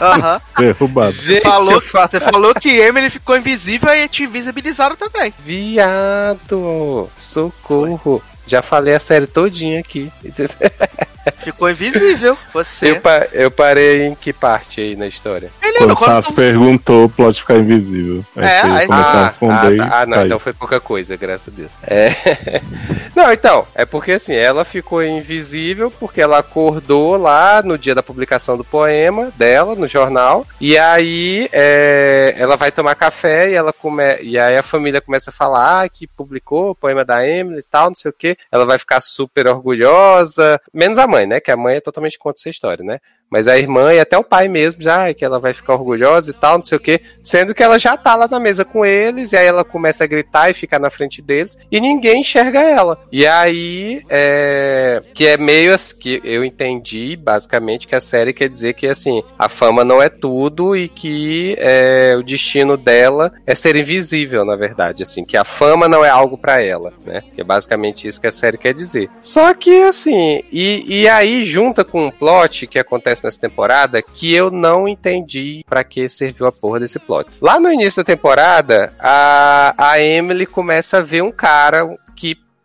Aham. 0.00 0.40
Derrubado. 0.58 1.12
Gente, 1.12 1.42
falou, 1.42 1.80
você 1.80 2.20
falou 2.20 2.54
que 2.54 2.68
Emily 2.68 3.10
ficou 3.10 3.36
invisível 3.36 3.94
e 3.94 4.08
te 4.08 4.24
invisibilizaram 4.24 4.96
também. 4.96 5.32
Viado! 5.44 7.08
Socorro! 7.16 8.22
Já 8.48 8.62
falei 8.62 8.94
a 8.94 9.00
série 9.00 9.26
todinha 9.26 9.80
aqui. 9.80 10.10
Ficou 11.38 11.70
invisível, 11.70 12.36
você. 12.52 12.92
Eu, 12.92 13.00
pa 13.00 13.26
eu 13.32 13.50
parei 13.50 14.06
em 14.06 14.14
que 14.14 14.32
parte 14.32 14.80
aí 14.80 14.96
na 14.96 15.06
história? 15.06 15.50
Quando 15.78 15.94
o 15.94 15.98
Sass 15.98 16.26
tu... 16.26 16.34
perguntou, 16.34 17.04
o 17.04 17.08
plot 17.08 17.40
ficar 17.40 17.56
invisível. 17.56 18.24
Aí 18.36 18.44
é, 18.44 18.60
aí... 18.60 18.86
começou 18.86 18.94
ah, 18.94 19.22
a 19.22 19.26
responder. 19.26 19.80
Ah, 19.80 19.88
tá. 19.88 20.00
ah 20.00 20.06
não, 20.06 20.26
então 20.26 20.38
foi 20.38 20.52
pouca 20.52 20.80
coisa, 20.80 21.16
graças 21.16 21.52
a 21.52 21.56
Deus. 21.56 21.70
É... 21.86 22.60
não, 23.14 23.32
então, 23.32 23.66
é 23.74 23.84
porque 23.84 24.12
assim, 24.12 24.34
ela 24.34 24.64
ficou 24.64 25.04
invisível 25.04 25.90
porque 25.90 26.20
ela 26.20 26.38
acordou 26.38 27.16
lá 27.16 27.62
no 27.62 27.78
dia 27.78 27.94
da 27.94 28.02
publicação 28.02 28.56
do 28.56 28.64
poema 28.64 29.30
dela, 29.36 29.74
no 29.74 29.86
jornal, 29.86 30.46
e 30.60 30.76
aí 30.76 31.48
é... 31.52 32.34
ela 32.36 32.56
vai 32.56 32.72
tomar 32.72 32.94
café 32.94 33.50
e 33.50 33.54
ela 33.54 33.72
come... 33.72 34.16
e 34.20 34.38
aí 34.38 34.56
a 34.56 34.62
família 34.62 35.00
começa 35.00 35.30
a 35.30 35.32
falar 35.32 35.68
ah, 35.68 35.88
que 35.88 36.06
publicou 36.06 36.70
o 36.70 36.74
poema 36.74 37.04
da 37.04 37.26
Emily 37.26 37.60
e 37.60 37.62
tal, 37.62 37.88
não 37.88 37.94
sei 37.94 38.10
o 38.10 38.14
que. 38.14 38.36
Ela 38.50 38.64
vai 38.64 38.78
ficar 38.78 39.00
super 39.00 39.46
orgulhosa, 39.46 40.60
menos 40.72 40.98
a 40.98 41.06
mãe, 41.06 41.17
né? 41.26 41.40
Que 41.40 41.50
a 41.50 41.56
mãe 41.56 41.76
é 41.76 41.80
totalmente 41.80 42.18
contra 42.18 42.40
essa 42.40 42.48
história, 42.48 42.84
né? 42.84 42.98
Mas 43.30 43.46
a 43.46 43.58
irmã 43.58 43.92
e 43.92 44.00
até 44.00 44.16
o 44.16 44.24
pai 44.24 44.48
mesmo, 44.48 44.80
já 44.82 45.12
que 45.12 45.24
ela 45.24 45.38
vai 45.38 45.52
ficar 45.52 45.74
orgulhosa 45.74 46.30
e 46.30 46.34
tal, 46.34 46.58
não 46.58 46.64
sei 46.64 46.78
o 46.78 46.80
quê. 46.80 47.00
Sendo 47.22 47.54
que 47.54 47.62
ela 47.62 47.78
já 47.78 47.96
tá 47.96 48.14
lá 48.14 48.26
na 48.26 48.40
mesa 48.40 48.64
com 48.64 48.84
eles, 48.84 49.32
e 49.32 49.36
aí 49.36 49.46
ela 49.46 49.64
começa 49.64 50.04
a 50.04 50.06
gritar 50.06 50.48
e 50.48 50.54
ficar 50.54 50.78
na 50.78 50.88
frente 50.88 51.20
deles, 51.20 51.58
e 51.70 51.80
ninguém 51.80 52.20
enxerga 52.20 52.60
ela. 52.60 52.98
E 53.12 53.26
aí, 53.26 54.02
é... 54.08 55.02
que 55.12 55.26
é 55.26 55.36
meio 55.36 55.76
que 56.00 56.20
eu 56.24 56.44
entendi, 56.44 57.16
basicamente, 57.16 57.86
que 57.86 57.94
a 57.94 58.00
série 58.00 58.32
quer 58.32 58.48
dizer 58.48 58.72
que, 58.72 58.86
assim, 58.86 59.22
a 59.38 59.48
fama 59.48 59.84
não 59.84 60.00
é 60.00 60.08
tudo 60.08 60.74
e 60.74 60.88
que 60.88 61.54
é... 61.58 62.16
o 62.18 62.22
destino 62.22 62.76
dela 62.76 63.32
é 63.46 63.54
ser 63.54 63.76
invisível, 63.76 64.44
na 64.44 64.56
verdade, 64.56 65.02
assim, 65.02 65.24
que 65.24 65.36
a 65.36 65.44
fama 65.44 65.86
não 65.86 66.02
é 66.02 66.08
algo 66.08 66.38
para 66.38 66.62
ela, 66.62 66.94
né? 67.04 67.22
Que 67.34 67.42
é 67.42 67.44
basicamente 67.44 68.08
isso 68.08 68.20
que 68.20 68.26
a 68.26 68.32
série 68.32 68.56
quer 68.56 68.72
dizer. 68.72 69.10
Só 69.20 69.52
que, 69.52 69.82
assim, 69.82 70.42
e, 70.50 70.84
e 71.02 71.07
aí 71.08 71.44
junta 71.44 71.84
com 71.84 72.06
um 72.06 72.10
plot 72.10 72.66
que 72.66 72.78
acontece 72.78 73.24
nessa 73.24 73.40
temporada 73.40 74.02
que 74.02 74.34
eu 74.34 74.50
não 74.50 74.88
entendi 74.88 75.64
para 75.68 75.84
que 75.84 76.08
serviu 76.08 76.46
a 76.46 76.52
porra 76.52 76.80
desse 76.80 76.98
plot. 76.98 77.30
Lá 77.40 77.58
no 77.58 77.72
início 77.72 78.02
da 78.02 78.04
temporada, 78.04 78.92
a, 78.98 79.74
a 79.76 80.00
Emily 80.00 80.46
começa 80.46 80.98
a 80.98 81.02
ver 81.02 81.22
um 81.22 81.32
cara 81.32 81.88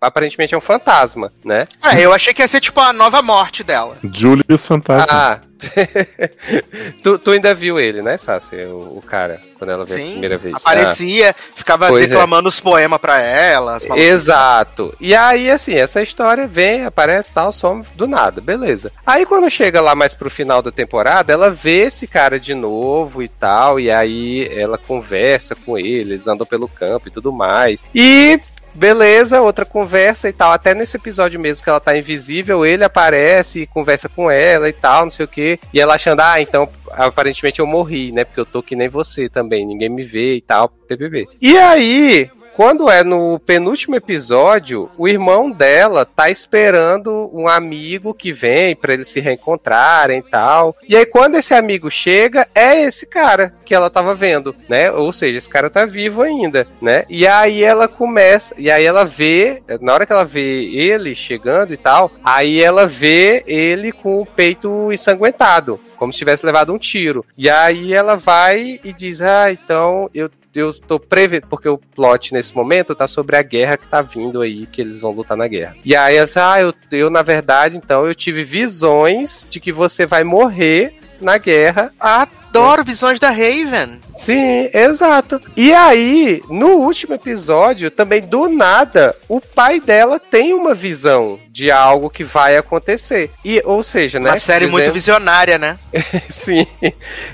aparentemente 0.04 0.54
é 0.54 0.58
um 0.58 0.62
fantasma, 0.62 1.32
né? 1.44 1.68
É, 1.84 2.02
eu 2.02 2.14
achei 2.14 2.34
que 2.34 2.42
ia 2.42 2.48
ser 2.48 2.60
tipo 2.60 2.80
a 2.80 2.94
nova 2.94 3.22
morte 3.22 3.64
dela. 3.64 3.98
Julius 4.04 4.66
Fantasma. 4.66 5.08
Ah, 5.10 5.40
tu, 7.02 7.18
tu, 7.18 7.32
ainda 7.32 7.54
viu 7.54 7.80
ele, 7.80 8.02
né, 8.02 8.18
Sassi? 8.18 8.58
O, 8.64 8.98
o, 8.98 9.02
cara, 9.02 9.40
quando 9.58 9.70
ela 9.70 9.86
veio 9.86 10.00
Sim, 10.00 10.08
a 10.08 10.12
primeira 10.12 10.38
vez. 10.38 10.56
Aparecia, 10.56 11.32
ah. 11.32 11.36
ficava 11.56 11.88
pois 11.88 12.08
declamando 12.08 12.48
é. 12.48 12.50
os 12.50 12.60
poemas 12.60 13.00
pra 13.00 13.20
ela. 13.20 13.78
Exato. 13.96 14.94
E 15.00 15.16
aí, 15.16 15.50
assim, 15.50 15.76
essa 15.76 16.02
história 16.02 16.48
vem, 16.48 16.86
aparece 16.86 17.32
tal, 17.32 17.52
some 17.52 17.84
do 17.96 18.08
nada, 18.08 18.42
beleza. 18.42 18.92
Aí 19.06 19.26
quando 19.26 19.50
chega 19.50 19.82
lá 19.82 19.96
mais 19.96 20.14
pro 20.14 20.30
final 20.30 20.62
da 20.62 20.72
temporada, 20.72 21.32
ela 21.32 21.50
vê 21.50 21.84
esse 21.84 22.08
cara 22.08 22.40
de 22.40 22.54
novo 22.54 23.22
e 23.22 23.28
tal, 23.28 23.80
e 23.80 23.90
aí 23.90 24.50
ela 24.54 24.78
conversa 24.78 25.56
com 25.56 25.78
ele, 25.78 26.14
eles 26.14 26.28
andam 26.28 26.46
pelo 26.46 26.68
campo 26.68 27.08
e 27.08 27.12
tudo 27.12 27.32
mais. 27.32 27.84
E 27.94 28.40
Beleza, 28.74 29.42
outra 29.42 29.66
conversa 29.66 30.28
e 30.28 30.34
tal. 30.34 30.52
Até 30.52 30.74
nesse 30.74 30.98
episódio 30.98 31.40
mesmo 31.40 31.64
que 31.64 31.70
ela 31.70 31.80
tá 31.80 31.98
invisível, 31.98 32.66
ele 32.66 32.84
aparece 32.84 33.62
e 33.62 33.68
conversa 33.68 34.10
com 34.10 34.30
ela 34.30 34.68
e 34.68 34.74
tal, 34.74 35.04
não 35.04 35.12
sei 35.12 35.26
o 35.26 35.28
que. 35.28 35.60
E 35.74 35.80
ela 35.80 35.96
achando, 35.96 36.22
ah, 36.22 36.42
então 36.42 36.68
aparentemente 36.92 37.60
eu 37.60 37.68
morri, 37.68 38.12
né? 38.12 38.24
Porque 38.24 38.40
eu 38.40 38.46
tô 38.46 38.62
que 38.62 38.76
nem 38.76 38.90
você 38.90 39.30
também, 39.30 39.66
ninguém 39.66 39.90
me 39.90 40.04
vê 40.04 40.36
e 40.36 40.42
tal, 40.42 40.70
PBB. 40.88 41.28
E 41.42 41.58
aí, 41.58 42.30
quando 42.56 42.90
é 42.90 43.04
no 43.04 43.40
penúltimo 43.40 43.96
episódio, 43.96 44.90
o 44.98 45.08
irmão 45.08 45.50
dela 45.50 46.06
tá 46.06 46.30
esperando 46.30 47.30
um 47.34 47.48
amigo 47.48 48.14
que 48.14 48.32
vem 48.32 48.76
para 48.76 48.94
eles 48.94 49.08
se 49.08 49.20
reencontrarem 49.20 50.20
e 50.20 50.24
tal. 50.24 50.76
E 50.88 50.96
aí 50.96 51.06
quando 51.06 51.36
esse 51.36 51.54
amigo 51.54 51.90
chega, 51.90 52.48
é 52.54 52.82
esse 52.82 53.06
cara 53.06 53.54
que 53.66 53.74
ela 53.74 53.90
tava 53.90 54.14
vendo, 54.14 54.56
né? 54.70 54.92
Ou 54.92 55.12
seja, 55.12 55.38
esse 55.38 55.50
cara 55.50 55.70
tá 55.70 55.86
vivo 55.86 56.22
ainda, 56.22 56.68
né? 56.82 57.04
E 57.10 57.26
aí 57.26 57.64
ela 57.64 57.88
começa, 57.88 58.54
e 58.58 58.70
aí 58.70 58.86
ela 58.86 59.04
vê, 59.04 59.64
na 59.82 59.94
hora 59.94 60.06
que 60.06 60.14
ela 60.14 60.26
vê 60.26 60.66
ele 60.66 61.16
chegando 61.16 61.74
e 61.74 61.78
tal, 61.78 62.12
aí 62.24 62.62
ela 62.62 62.86
vê 62.86 63.44
ele 63.48 63.92
com 63.92 64.20
o 64.20 64.26
peito 64.26 64.92
ensanguentado, 64.92 65.80
como 65.98 66.14
se 66.14 66.20
tivesse 66.20 66.46
levado 66.46 66.74
um 66.74 66.78
tiro. 66.78 67.26
E 67.38 67.50
aí 67.50 67.94
ela 67.94 68.16
vai 68.16 68.80
e 68.84 68.94
diz: 68.94 69.22
"Ah, 69.22 69.52
então 69.52 70.10
eu 70.14 70.30
eu 70.56 70.74
tô 70.74 71.00
prevendo, 71.00 71.48
porque 71.48 71.68
o 71.68 71.78
plot 71.78 72.34
nesse 72.34 72.56
momento 72.56 72.96
tá 72.96 73.08
sobre 73.08 73.36
a 73.36 73.42
guerra 73.42 73.78
que 73.78 73.88
tá 73.88 74.02
vindo 74.02 74.42
aí, 74.42 74.66
que 74.66 74.82
eles 74.82 75.00
vão 75.00 75.12
lutar 75.12 75.38
na 75.38 75.48
guerra. 75.48 75.76
E 75.84 75.96
aí, 75.96 76.18
assim, 76.18 76.40
ah, 76.40 76.62
eu, 76.62 76.74
eu 76.92 77.10
na 77.10 77.22
verdade, 77.22 77.78
então, 77.78 78.06
eu 78.06 78.16
tive 78.16 78.44
visões 78.44 79.48
de 79.50 79.60
que 79.60 79.72
você 79.72 80.06
vai 80.06 80.24
morrer 80.24 80.94
na 81.20 81.38
guerra 81.38 81.94
há 82.00 82.28
adoro 82.54 82.84
visões 82.84 83.20
da 83.20 83.30
Raven. 83.30 84.00
Sim, 84.16 84.70
exato. 84.74 85.42
E 85.58 85.74
aí, 85.74 86.42
no 86.50 86.68
último 86.78 87.14
episódio, 87.16 87.90
também 87.92 88.22
do 88.22 88.48
nada, 88.48 89.16
o 89.28 89.42
pai 89.42 89.80
dela 89.80 90.20
tem 90.20 90.54
uma 90.54 90.74
visão 90.74 91.40
de 91.50 91.72
algo 91.72 92.10
que 92.10 92.24
vai 92.24 92.56
acontecer. 92.56 93.32
E, 93.44 93.62
ou 93.66 93.82
seja, 93.84 94.20
né? 94.20 94.30
Uma 94.30 94.40
série 94.40 94.66
dizendo- 94.66 94.72
muito 94.80 94.94
visionária, 94.94 95.58
né? 95.58 95.78
Sim. 96.30 96.66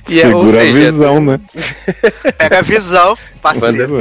E 0.07 0.21
é, 0.21 0.27
ou 0.27 0.49
Segura 0.49 0.51
seja, 0.51 0.71
a 0.87 0.91
visão, 0.91 1.21
né? 1.21 1.39
Pega 2.37 2.59
a 2.59 2.61
visão, 2.61 3.17
parceiro. 3.41 3.99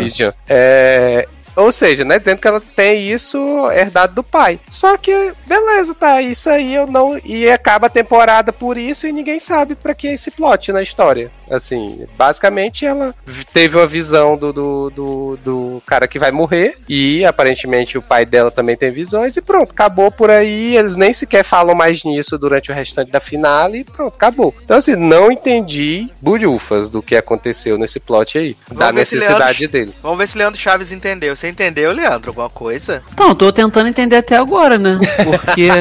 É, 0.48 1.28
ou 1.58 1.72
seja, 1.72 2.04
né, 2.04 2.20
dizendo 2.20 2.40
que 2.40 2.46
ela 2.46 2.62
tem 2.76 3.10
isso 3.10 3.68
herdado 3.72 4.14
do 4.14 4.22
pai. 4.22 4.60
Só 4.70 4.96
que, 4.96 5.32
beleza, 5.44 5.92
tá, 5.92 6.22
isso 6.22 6.48
aí 6.48 6.72
eu 6.72 6.86
não. 6.86 7.18
E 7.24 7.50
acaba 7.50 7.88
a 7.88 7.90
temporada 7.90 8.52
por 8.52 8.78
isso 8.78 9.08
e 9.08 9.12
ninguém 9.12 9.40
sabe 9.40 9.74
pra 9.74 9.92
que 9.92 10.06
é 10.06 10.14
esse 10.14 10.30
plot 10.30 10.70
na 10.70 10.82
história. 10.82 11.30
Assim, 11.50 12.06
basicamente 12.16 12.86
ela 12.86 13.14
teve 13.52 13.76
uma 13.76 13.86
visão 13.86 14.36
do, 14.36 14.52
do, 14.52 14.90
do, 14.90 15.38
do 15.42 15.82
cara 15.86 16.06
que 16.06 16.18
vai 16.18 16.30
morrer 16.30 16.76
e 16.88 17.24
aparentemente 17.24 17.98
o 17.98 18.02
pai 18.02 18.24
dela 18.24 18.50
também 18.50 18.76
tem 18.76 18.92
visões 18.92 19.36
e 19.36 19.40
pronto, 19.40 19.72
acabou 19.72 20.12
por 20.12 20.30
aí. 20.30 20.76
Eles 20.76 20.94
nem 20.94 21.12
sequer 21.12 21.42
falam 21.42 21.74
mais 21.74 22.04
nisso 22.04 22.38
durante 22.38 22.70
o 22.70 22.74
restante 22.74 23.10
da 23.10 23.18
finale 23.18 23.78
e 23.78 23.84
pronto, 23.84 24.14
acabou. 24.14 24.54
Então, 24.62 24.76
assim, 24.76 24.94
não 24.94 25.32
entendi 25.32 26.06
bulhufas 26.20 26.88
do 26.88 27.02
que 27.02 27.16
aconteceu 27.16 27.76
nesse 27.76 27.98
plot 27.98 28.38
aí, 28.38 28.56
da 28.70 28.92
Vamos 28.92 29.08
se 29.08 29.16
necessidade 29.16 29.66
dele. 29.66 29.94
Vamos 30.00 30.18
ver 30.18 30.28
se 30.28 30.38
Leandro 30.38 30.60
Chaves 30.60 30.92
entendeu. 30.92 31.34
Você 31.34 31.47
entendeu, 31.48 31.92
Leandro, 31.92 32.30
alguma 32.30 32.48
coisa? 32.48 33.02
Então, 33.12 33.28
eu 33.28 33.34
tô 33.34 33.52
tentando 33.52 33.88
entender 33.88 34.16
até 34.16 34.36
agora, 34.36 34.78
né? 34.78 34.98
Porque 35.24 35.68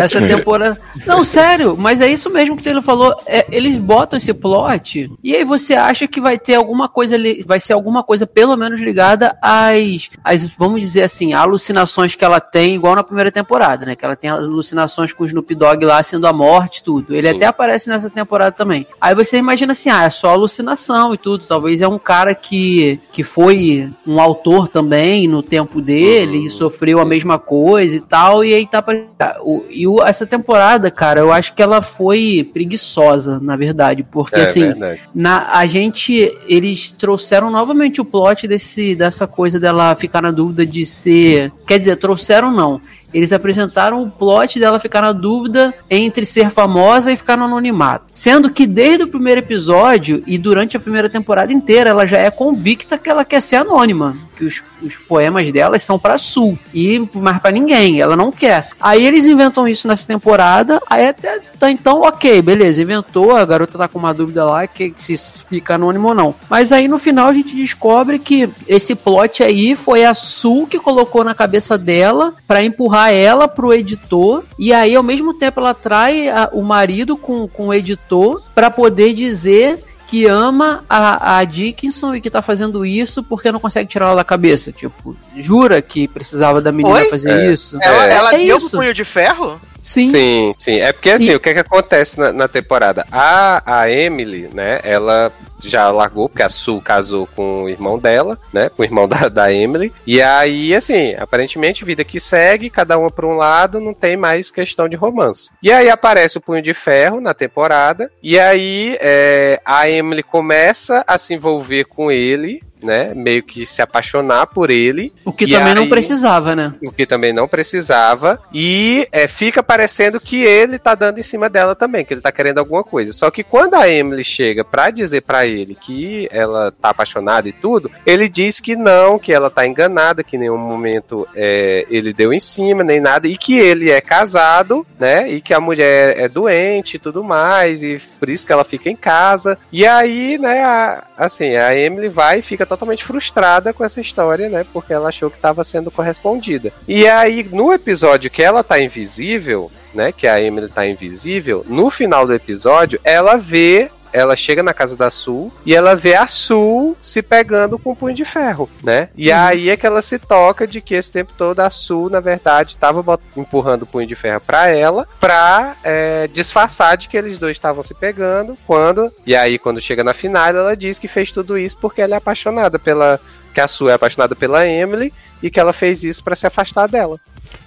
essa 0.00 0.18
Watchmen. 0.18 0.28
temporada. 0.28 0.78
Não, 1.06 1.24
sério, 1.24 1.76
mas 1.76 2.00
é 2.00 2.08
isso 2.08 2.30
mesmo 2.30 2.56
que 2.56 2.62
o 2.62 2.64
Taylor 2.64 2.82
falou. 2.82 3.20
É, 3.26 3.46
eles 3.50 3.78
botam 3.78 4.16
esse 4.16 4.32
plot 4.32 5.10
e 5.22 5.34
aí 5.34 5.44
você 5.44 5.74
acha 5.74 6.06
que 6.06 6.20
vai 6.20 6.38
ter 6.38 6.54
alguma 6.54 6.88
coisa 6.88 7.14
ali, 7.14 7.44
vai 7.46 7.60
ser 7.60 7.72
alguma 7.72 8.02
coisa 8.02 8.26
pelo 8.26 8.56
menos 8.56 8.80
ligada 8.80 9.36
às, 9.42 10.10
às, 10.24 10.48
vamos 10.56 10.80
dizer 10.80 11.02
assim, 11.02 11.32
alucinações 11.32 12.14
que 12.14 12.24
ela 12.24 12.40
tem, 12.40 12.74
igual 12.74 12.94
na 12.94 13.02
primeira 13.02 13.30
temporada, 13.30 13.86
né? 13.86 13.96
Que 13.96 14.04
ela 14.04 14.16
tem 14.16 14.30
alucinações 14.30 15.12
com 15.12 15.24
o 15.24 15.26
Snoop 15.26 15.54
Dogg 15.54 15.84
lá 15.84 16.02
sendo 16.02 16.26
a 16.26 16.32
morte, 16.32 16.82
tudo. 16.82 17.14
Ele 17.14 17.28
Sim. 17.28 17.36
até 17.36 17.46
aparece 17.46 17.88
nessa 17.88 18.10
temporada 18.10 18.52
também. 18.52 18.86
Aí 19.00 19.14
você 19.14 19.38
imagina 19.38 19.72
assim, 19.72 19.90
ah, 19.90 20.04
é 20.04 20.10
só 20.10 20.30
alucinação 20.30 21.14
e 21.14 21.18
tudo. 21.18 21.44
Talvez 21.46 21.80
é 21.80 21.88
um 21.88 21.98
cara 21.98 22.34
que, 22.34 23.00
que 23.12 23.22
foi 23.34 23.88
um 24.04 24.20
autor 24.20 24.66
também 24.66 25.28
no 25.28 25.40
tempo 25.40 25.80
dele 25.80 26.46
e 26.46 26.50
sofreu 26.50 26.98
a 26.98 27.04
mesma 27.04 27.38
coisa 27.38 27.96
e 27.96 28.00
tal. 28.00 28.44
E 28.44 28.52
aí 28.52 28.66
tá 28.66 28.82
pra... 28.82 29.04
o, 29.42 29.64
E 29.70 29.86
o, 29.86 30.02
essa 30.02 30.26
temporada, 30.26 30.90
cara, 30.90 31.20
eu 31.20 31.32
acho 31.32 31.54
que 31.54 31.62
ela 31.62 31.80
foi 31.80 32.48
preguiçosa, 32.52 33.38
na 33.40 33.56
verdade. 33.56 34.02
Porque 34.02 34.34
É 34.36 34.42
assim, 34.42 34.62
verdade. 34.62 35.00
na, 35.14 35.48
a 35.52 35.64
gente, 35.66 36.12
eles 36.48 36.90
trouxeram 36.90 37.50
novamente 37.50 38.00
o 38.00 38.04
plot 38.04 38.48
desse, 38.48 38.96
dessa 38.96 39.26
coisa 39.28 39.60
dela 39.60 39.94
ficar 39.94 40.20
na 40.20 40.32
dúvida 40.32 40.66
de 40.66 40.84
ser. 40.84 41.52
Quer 41.66 41.78
dizer, 41.78 41.96
trouxeram 41.98 42.50
não. 42.50 42.80
Eles 43.12 43.32
apresentaram 43.32 44.02
o 44.02 44.10
plot 44.10 44.58
dela 44.58 44.78
ficar 44.78 45.02
na 45.02 45.12
dúvida 45.12 45.74
entre 45.88 46.24
ser 46.24 46.50
famosa 46.50 47.12
e 47.12 47.16
ficar 47.16 47.36
no 47.36 47.44
anonimato. 47.44 48.06
Sendo 48.12 48.50
que 48.50 48.66
desde 48.66 49.04
o 49.04 49.08
primeiro 49.08 49.40
episódio 49.40 50.22
e 50.26 50.38
durante 50.38 50.76
a 50.76 50.80
primeira 50.80 51.08
temporada 51.08 51.52
inteira, 51.52 51.90
ela 51.90 52.06
já 52.06 52.18
é 52.18 52.30
convicta 52.30 52.98
que 52.98 53.10
ela 53.10 53.24
quer 53.24 53.40
ser 53.40 53.56
anônima. 53.56 54.16
Que 54.40 54.46
os, 54.46 54.62
os 54.82 54.96
poemas 54.96 55.52
delas 55.52 55.82
são 55.82 55.98
pra 55.98 56.16
Sul. 56.16 56.58
E 56.72 56.98
mais 57.12 57.38
pra 57.40 57.50
ninguém. 57.50 58.00
Ela 58.00 58.16
não 58.16 58.32
quer. 58.32 58.70
Aí 58.80 59.04
eles 59.06 59.26
inventam 59.26 59.68
isso 59.68 59.86
nessa 59.86 60.06
temporada. 60.06 60.80
Aí 60.88 61.06
até 61.08 61.40
tá, 61.58 61.70
então, 61.70 62.00
ok, 62.00 62.40
beleza. 62.40 62.80
Inventou. 62.80 63.36
A 63.36 63.44
garota 63.44 63.76
tá 63.76 63.86
com 63.86 63.98
uma 63.98 64.14
dúvida 64.14 64.42
lá 64.46 64.66
que, 64.66 64.88
que 64.90 65.02
se 65.02 65.42
fica 65.50 65.74
anônimo 65.74 66.08
ou 66.08 66.14
não. 66.14 66.34
Mas 66.48 66.72
aí 66.72 66.88
no 66.88 66.96
final 66.96 67.28
a 67.28 67.34
gente 67.34 67.54
descobre 67.54 68.18
que 68.18 68.48
esse 68.66 68.94
plot 68.94 69.42
aí 69.42 69.76
foi 69.76 70.06
a 70.06 70.14
Sul 70.14 70.66
que 70.66 70.78
colocou 70.78 71.22
na 71.22 71.34
cabeça 71.34 71.76
dela 71.76 72.32
pra 72.48 72.64
empurrar 72.64 73.12
ela 73.12 73.46
pro 73.46 73.74
editor. 73.74 74.42
E 74.58 74.72
aí 74.72 74.96
ao 74.96 75.02
mesmo 75.02 75.34
tempo 75.34 75.60
ela 75.60 75.74
trai 75.74 76.30
a- 76.30 76.48
o 76.54 76.62
marido 76.62 77.14
com, 77.14 77.46
com 77.46 77.68
o 77.68 77.74
editor 77.74 78.42
pra 78.54 78.70
poder 78.70 79.12
dizer 79.12 79.84
que 80.10 80.26
ama 80.26 80.82
a, 80.88 81.38
a 81.38 81.44
Dickinson 81.44 82.16
e 82.16 82.20
que 82.20 82.28
tá 82.28 82.42
fazendo 82.42 82.84
isso 82.84 83.22
porque 83.22 83.52
não 83.52 83.60
consegue 83.60 83.88
tirar 83.88 84.06
ela 84.06 84.16
da 84.16 84.24
cabeça. 84.24 84.72
Tipo, 84.72 85.16
jura 85.36 85.80
que 85.80 86.08
precisava 86.08 86.60
da 86.60 86.72
menina 86.72 86.96
Oi? 86.96 87.08
fazer 87.08 87.30
É. 87.30 87.52
isso? 87.52 87.78
Ela, 87.80 88.06
É. 88.06 88.12
ela 88.16 88.34
É 88.34 88.38
deu 88.44 88.56
isso. 88.56 88.70
punho 88.76 88.92
de 88.92 89.04
ferro? 89.04 89.60
Sim. 89.82 90.08
Sim, 90.10 90.54
sim. 90.58 90.80
É 90.80 90.92
porque 90.92 91.10
assim, 91.10 91.30
E- 91.30 91.34
o 91.36 91.40
que 91.40 91.48
é 91.50 91.54
que 91.54 91.60
acontece 91.60 92.18
na, 92.18 92.32
na 92.32 92.48
temporada? 92.48 93.06
A, 93.10 93.80
a 93.80 93.90
Emily, 93.90 94.48
né, 94.52 94.80
ela 94.82 95.32
já 95.62 95.90
largou, 95.90 96.28
porque 96.28 96.42
a 96.42 96.48
Sue 96.48 96.80
casou 96.80 97.26
com 97.36 97.64
o 97.64 97.68
irmão 97.68 97.98
dela, 97.98 98.38
né, 98.52 98.68
com 98.70 98.82
o 98.82 98.84
irmão 98.84 99.06
da, 99.08 99.28
da 99.28 99.52
Emily. 99.52 99.92
E 100.06 100.20
aí, 100.22 100.74
assim, 100.74 101.14
aparentemente, 101.14 101.84
vida 101.84 102.04
que 102.04 102.18
segue, 102.20 102.70
cada 102.70 102.96
uma 102.98 103.10
por 103.10 103.24
um 103.24 103.34
lado, 103.36 103.80
não 103.80 103.92
tem 103.94 104.16
mais 104.16 104.50
questão 104.50 104.88
de 104.88 104.96
romance. 104.96 105.50
E 105.62 105.70
aí 105.72 105.88
aparece 105.90 106.38
o 106.38 106.40
Punho 106.40 106.62
de 106.62 106.72
Ferro 106.74 107.20
na 107.20 107.34
temporada, 107.34 108.10
e 108.22 108.38
aí 108.38 108.96
é, 109.00 109.60
a 109.64 109.88
Emily 109.88 110.22
começa 110.22 111.04
a 111.06 111.18
se 111.18 111.34
envolver 111.34 111.84
com 111.84 112.10
ele, 112.10 112.62
né, 112.82 113.12
meio 113.14 113.42
que 113.42 113.64
se 113.66 113.82
apaixonar 113.82 114.46
por 114.46 114.70
ele. 114.70 115.12
O 115.24 115.32
que 115.32 115.46
também 115.46 115.74
não 115.74 115.82
aí- 115.82 115.88
precisava, 115.88 116.54
né? 116.56 116.74
o 116.82 116.92
que 116.92 117.06
também 117.06 117.32
não 117.32 117.46
precisava. 117.48 118.40
E 118.52 119.06
é, 119.12 119.26
fica 119.28 119.62
parecendo 119.62 120.20
que 120.20 120.42
ele 120.42 120.78
tá 120.78 120.94
dando 120.94 121.18
em 121.18 121.22
cima 121.22 121.48
dela 121.48 121.74
também, 121.74 122.04
que 122.04 122.12
ele 122.14 122.20
tá 122.20 122.32
querendo 122.32 122.58
alguma 122.58 122.82
coisa. 122.84 123.12
Só 123.12 123.30
que 123.30 123.42
quando 123.42 123.74
a 123.74 123.88
Emily 123.88 124.24
chega 124.24 124.64
pra 124.64 124.90
dizer 124.90 125.22
pra 125.22 125.46
ele 125.46 125.74
que 125.74 126.28
ela 126.30 126.72
tá 126.72 126.90
apaixonada 126.90 127.48
e 127.48 127.52
tudo, 127.52 127.90
ele 128.06 128.28
diz 128.28 128.60
que 128.60 128.76
não, 128.76 129.18
que 129.18 129.32
ela 129.32 129.50
tá 129.50 129.66
enganada, 129.66 130.22
que 130.22 130.36
em 130.36 130.40
nenhum 130.40 130.58
momento 130.58 131.26
é, 131.34 131.86
ele 131.90 132.12
deu 132.12 132.32
em 132.32 132.40
cima, 132.40 132.82
nem 132.84 133.00
nada, 133.00 133.26
e 133.28 133.36
que 133.36 133.58
ele 133.58 133.90
é 133.90 134.00
casado, 134.00 134.86
né? 134.98 135.30
E 135.30 135.40
que 135.40 135.54
a 135.54 135.60
mulher 135.60 136.18
é 136.18 136.28
doente 136.28 136.94
e 136.94 136.98
tudo 136.98 137.22
mais, 137.24 137.82
e 137.82 138.00
por 138.18 138.28
isso 138.28 138.46
que 138.46 138.52
ela 138.52 138.64
fica 138.64 138.88
em 138.90 138.96
casa. 138.96 139.58
E 139.72 139.86
aí, 139.86 140.38
né, 140.38 140.62
a- 140.62 141.04
assim, 141.16 141.56
a 141.56 141.74
Emily 141.76 142.08
vai 142.08 142.38
e 142.38 142.42
fica 142.42 142.66
totalmente 142.70 143.04
frustrada 143.04 143.72
com 143.72 143.84
essa 143.84 144.00
história, 144.00 144.48
né? 144.48 144.64
Porque 144.72 144.92
ela 144.92 145.08
achou 145.08 145.28
que 145.28 145.36
estava 145.36 145.64
sendo 145.64 145.90
correspondida. 145.90 146.72
E 146.86 147.06
aí, 147.06 147.42
no 147.50 147.72
episódio 147.72 148.30
que 148.30 148.42
ela 148.42 148.62
tá 148.62 148.80
invisível, 148.80 149.70
né? 149.92 150.12
Que 150.12 150.28
a 150.28 150.40
Emily 150.40 150.68
tá 150.68 150.86
invisível, 150.86 151.64
no 151.68 151.90
final 151.90 152.26
do 152.26 152.32
episódio, 152.32 153.00
ela 153.02 153.36
vê. 153.36 153.90
Ela 154.12 154.34
chega 154.36 154.62
na 154.62 154.74
casa 154.74 154.96
da 154.96 155.10
Sul 155.10 155.52
e 155.64 155.74
ela 155.74 155.94
vê 155.94 156.14
a 156.14 156.26
Sul 156.26 156.96
se 157.00 157.22
pegando 157.22 157.78
com 157.78 157.92
o 157.92 157.96
punho 157.96 158.14
de 158.14 158.24
ferro, 158.24 158.68
né? 158.82 159.08
E 159.16 159.30
aí 159.30 159.70
é 159.70 159.76
que 159.76 159.86
ela 159.86 160.02
se 160.02 160.18
toca 160.18 160.66
de 160.66 160.80
que 160.80 160.94
esse 160.94 161.10
tempo 161.12 161.32
todo 161.36 161.60
a 161.60 161.70
Sul, 161.70 162.10
na 162.10 162.20
verdade, 162.20 162.76
tava 162.76 163.02
bot- 163.02 163.22
empurrando 163.36 163.82
o 163.82 163.86
punho 163.86 164.06
de 164.06 164.14
ferro 164.14 164.40
pra 164.40 164.68
ela, 164.68 165.06
pra 165.20 165.76
é, 165.84 166.28
disfarçar 166.32 166.96
de 166.96 167.08
que 167.08 167.16
eles 167.16 167.38
dois 167.38 167.56
estavam 167.56 167.82
se 167.82 167.94
pegando. 167.94 168.56
Quando 168.66 169.12
e 169.26 169.34
aí 169.36 169.58
quando 169.58 169.80
chega 169.80 170.02
na 170.02 170.12
final, 170.14 170.48
ela 170.48 170.76
diz 170.76 170.98
que 170.98 171.08
fez 171.08 171.30
tudo 171.30 171.56
isso 171.58 171.76
porque 171.78 172.02
ela 172.02 172.14
é 172.14 172.18
apaixonada 172.18 172.78
pela 172.78 173.20
que 173.54 173.60
a 173.60 173.66
Sue 173.68 173.90
é 173.90 173.94
apaixonada 173.94 174.34
pela 174.36 174.66
Emily 174.66 175.12
e 175.42 175.50
que 175.50 175.58
ela 175.58 175.72
fez 175.72 176.04
isso 176.04 176.22
pra 176.22 176.36
se 176.36 176.46
afastar 176.46 176.88
dela. 176.88 177.16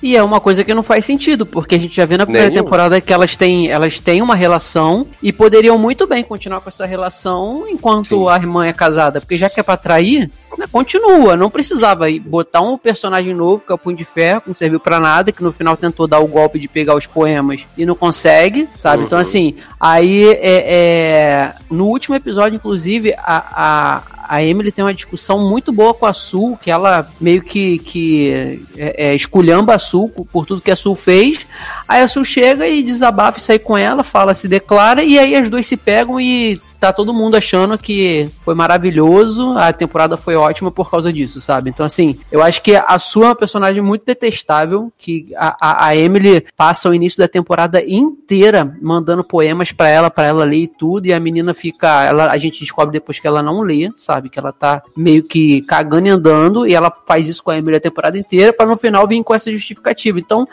E 0.05 0.17
é 0.17 0.21
uma 0.21 0.41
coisa 0.41 0.65
que 0.65 0.73
não 0.73 0.83
faz 0.83 1.05
sentido, 1.05 1.45
porque 1.45 1.75
a 1.75 1.79
gente 1.79 1.95
já 1.95 2.05
vê 2.05 2.17
na 2.17 2.25
primeira 2.25 2.49
Nenhum. 2.49 2.61
temporada 2.61 2.99
que 2.99 3.13
elas 3.13 3.37
têm, 3.37 3.69
elas 3.69 4.01
têm 4.01 4.21
uma 4.21 4.35
relação 4.35 5.07
e 5.21 5.31
poderiam 5.31 5.77
muito 5.77 6.05
bem 6.05 6.21
continuar 6.25 6.59
com 6.59 6.67
essa 6.67 6.85
relação 6.85 7.63
enquanto 7.69 8.09
Sim. 8.09 8.27
a 8.27 8.35
irmã 8.35 8.65
é 8.67 8.73
casada, 8.73 9.21
porque 9.21 9.37
já 9.37 9.49
que 9.49 9.61
é 9.61 9.63
pra 9.63 9.77
trair, 9.77 10.29
né, 10.57 10.65
continua. 10.69 11.37
Não 11.37 11.49
precisava 11.49 12.05
botar 12.25 12.59
um 12.59 12.77
personagem 12.77 13.33
novo, 13.33 13.63
que 13.65 13.71
é 13.71 13.75
o 13.75 13.77
Punho 13.77 13.95
de 13.95 14.03
Ferro, 14.03 14.41
que 14.41 14.49
não 14.49 14.55
serviu 14.55 14.77
pra 14.79 14.99
nada, 14.99 15.31
que 15.31 15.41
no 15.41 15.53
final 15.53 15.77
tentou 15.77 16.05
dar 16.05 16.19
o 16.19 16.27
golpe 16.27 16.59
de 16.59 16.67
pegar 16.67 16.95
os 16.97 17.05
poemas 17.05 17.65
e 17.77 17.85
não 17.85 17.95
consegue, 17.95 18.67
sabe? 18.77 19.03
Então, 19.03 19.17
Uhum. 19.17 19.21
assim, 19.21 19.55
aí 19.79 20.25
é, 20.33 20.73
é- 20.75 21.53
no 21.71 21.85
último 21.85 22.13
episódio, 22.15 22.57
inclusive, 22.57 23.13
a, 23.17 23.43
a, 23.55 24.01
a 24.35 24.43
Emily 24.43 24.71
tem 24.71 24.83
uma 24.83 24.93
discussão 24.93 25.39
muito 25.49 25.71
boa 25.71 25.93
com 25.93 26.05
a 26.05 26.11
Sul, 26.13 26.57
que 26.61 26.69
ela 26.69 27.07
meio 27.21 27.41
que, 27.41 27.79
que 27.79 28.59
é, 28.77 29.11
é, 29.11 29.15
esculhamba 29.15 29.75
a 29.75 29.79
Sul 29.93 30.09
por, 30.09 30.45
tudo 30.47 30.61
que 30.61 30.71
a 30.71 30.75
Sul 30.75 30.95
fez. 30.95 31.45
Aí 31.87 32.01
a 32.01 32.07
Sul 32.07 32.25
chega 32.25 32.67
e 32.67 32.81
desabafa 32.81 33.37
e 33.37 33.41
sai 33.43 33.59
com 33.59 33.77
ela, 33.77 34.03
fala, 34.03 34.33
se 34.33 34.47
declara, 34.47 35.03
e 35.03 35.19
aí 35.19 35.35
as 35.35 35.49
duas 35.49 35.67
se 35.67 35.77
pegam 35.77 36.19
e 36.19 36.59
tá 36.87 36.93
todo 36.93 37.13
mundo 37.13 37.35
achando 37.35 37.77
que 37.77 38.29
foi 38.43 38.53
maravilhoso, 38.53 39.57
a 39.57 39.71
temporada 39.71 40.17
foi 40.17 40.35
ótima 40.35 40.71
por 40.71 40.89
causa 40.89 41.13
disso, 41.13 41.39
sabe? 41.39 41.69
Então, 41.69 41.85
assim, 41.85 42.19
eu 42.31 42.43
acho 42.43 42.61
que 42.61 42.75
a 42.75 42.99
sua 42.99 43.23
é 43.23 43.27
uma 43.29 43.35
personagem 43.35 43.81
muito 43.81 44.05
detestável, 44.05 44.91
que 44.97 45.27
a, 45.35 45.87
a, 45.87 45.95
Emily 45.95 46.45
passa 46.57 46.89
o 46.89 46.93
início 46.93 47.19
da 47.19 47.27
temporada 47.27 47.81
inteira 47.81 48.75
mandando 48.81 49.23
poemas 49.23 49.71
para 49.71 49.87
ela, 49.87 50.11
para 50.11 50.25
ela 50.25 50.43
ler 50.43 50.63
e 50.63 50.67
tudo, 50.67 51.05
e 51.05 51.13
a 51.13 51.19
menina 51.19 51.53
fica, 51.53 52.03
ela, 52.03 52.27
a 52.31 52.37
gente 52.37 52.59
descobre 52.59 52.91
depois 52.91 53.19
que 53.19 53.27
ela 53.27 53.41
não 53.41 53.61
lê, 53.61 53.89
sabe? 53.95 54.29
Que 54.29 54.39
ela 54.39 54.51
tá 54.51 54.81
meio 54.95 55.23
que 55.23 55.61
cagando 55.61 56.07
e 56.07 56.11
andando, 56.11 56.67
e 56.67 56.73
ela 56.73 56.91
faz 57.07 57.29
isso 57.29 57.43
com 57.43 57.51
a 57.51 57.57
Emily 57.57 57.77
a 57.77 57.81
temporada 57.81 58.17
inteira, 58.17 58.51
para 58.51 58.65
no 58.65 58.75
final 58.75 59.07
vir 59.07 59.23
com 59.23 59.33
essa 59.33 59.51
justificativa. 59.51 60.19
Então, 60.19 60.47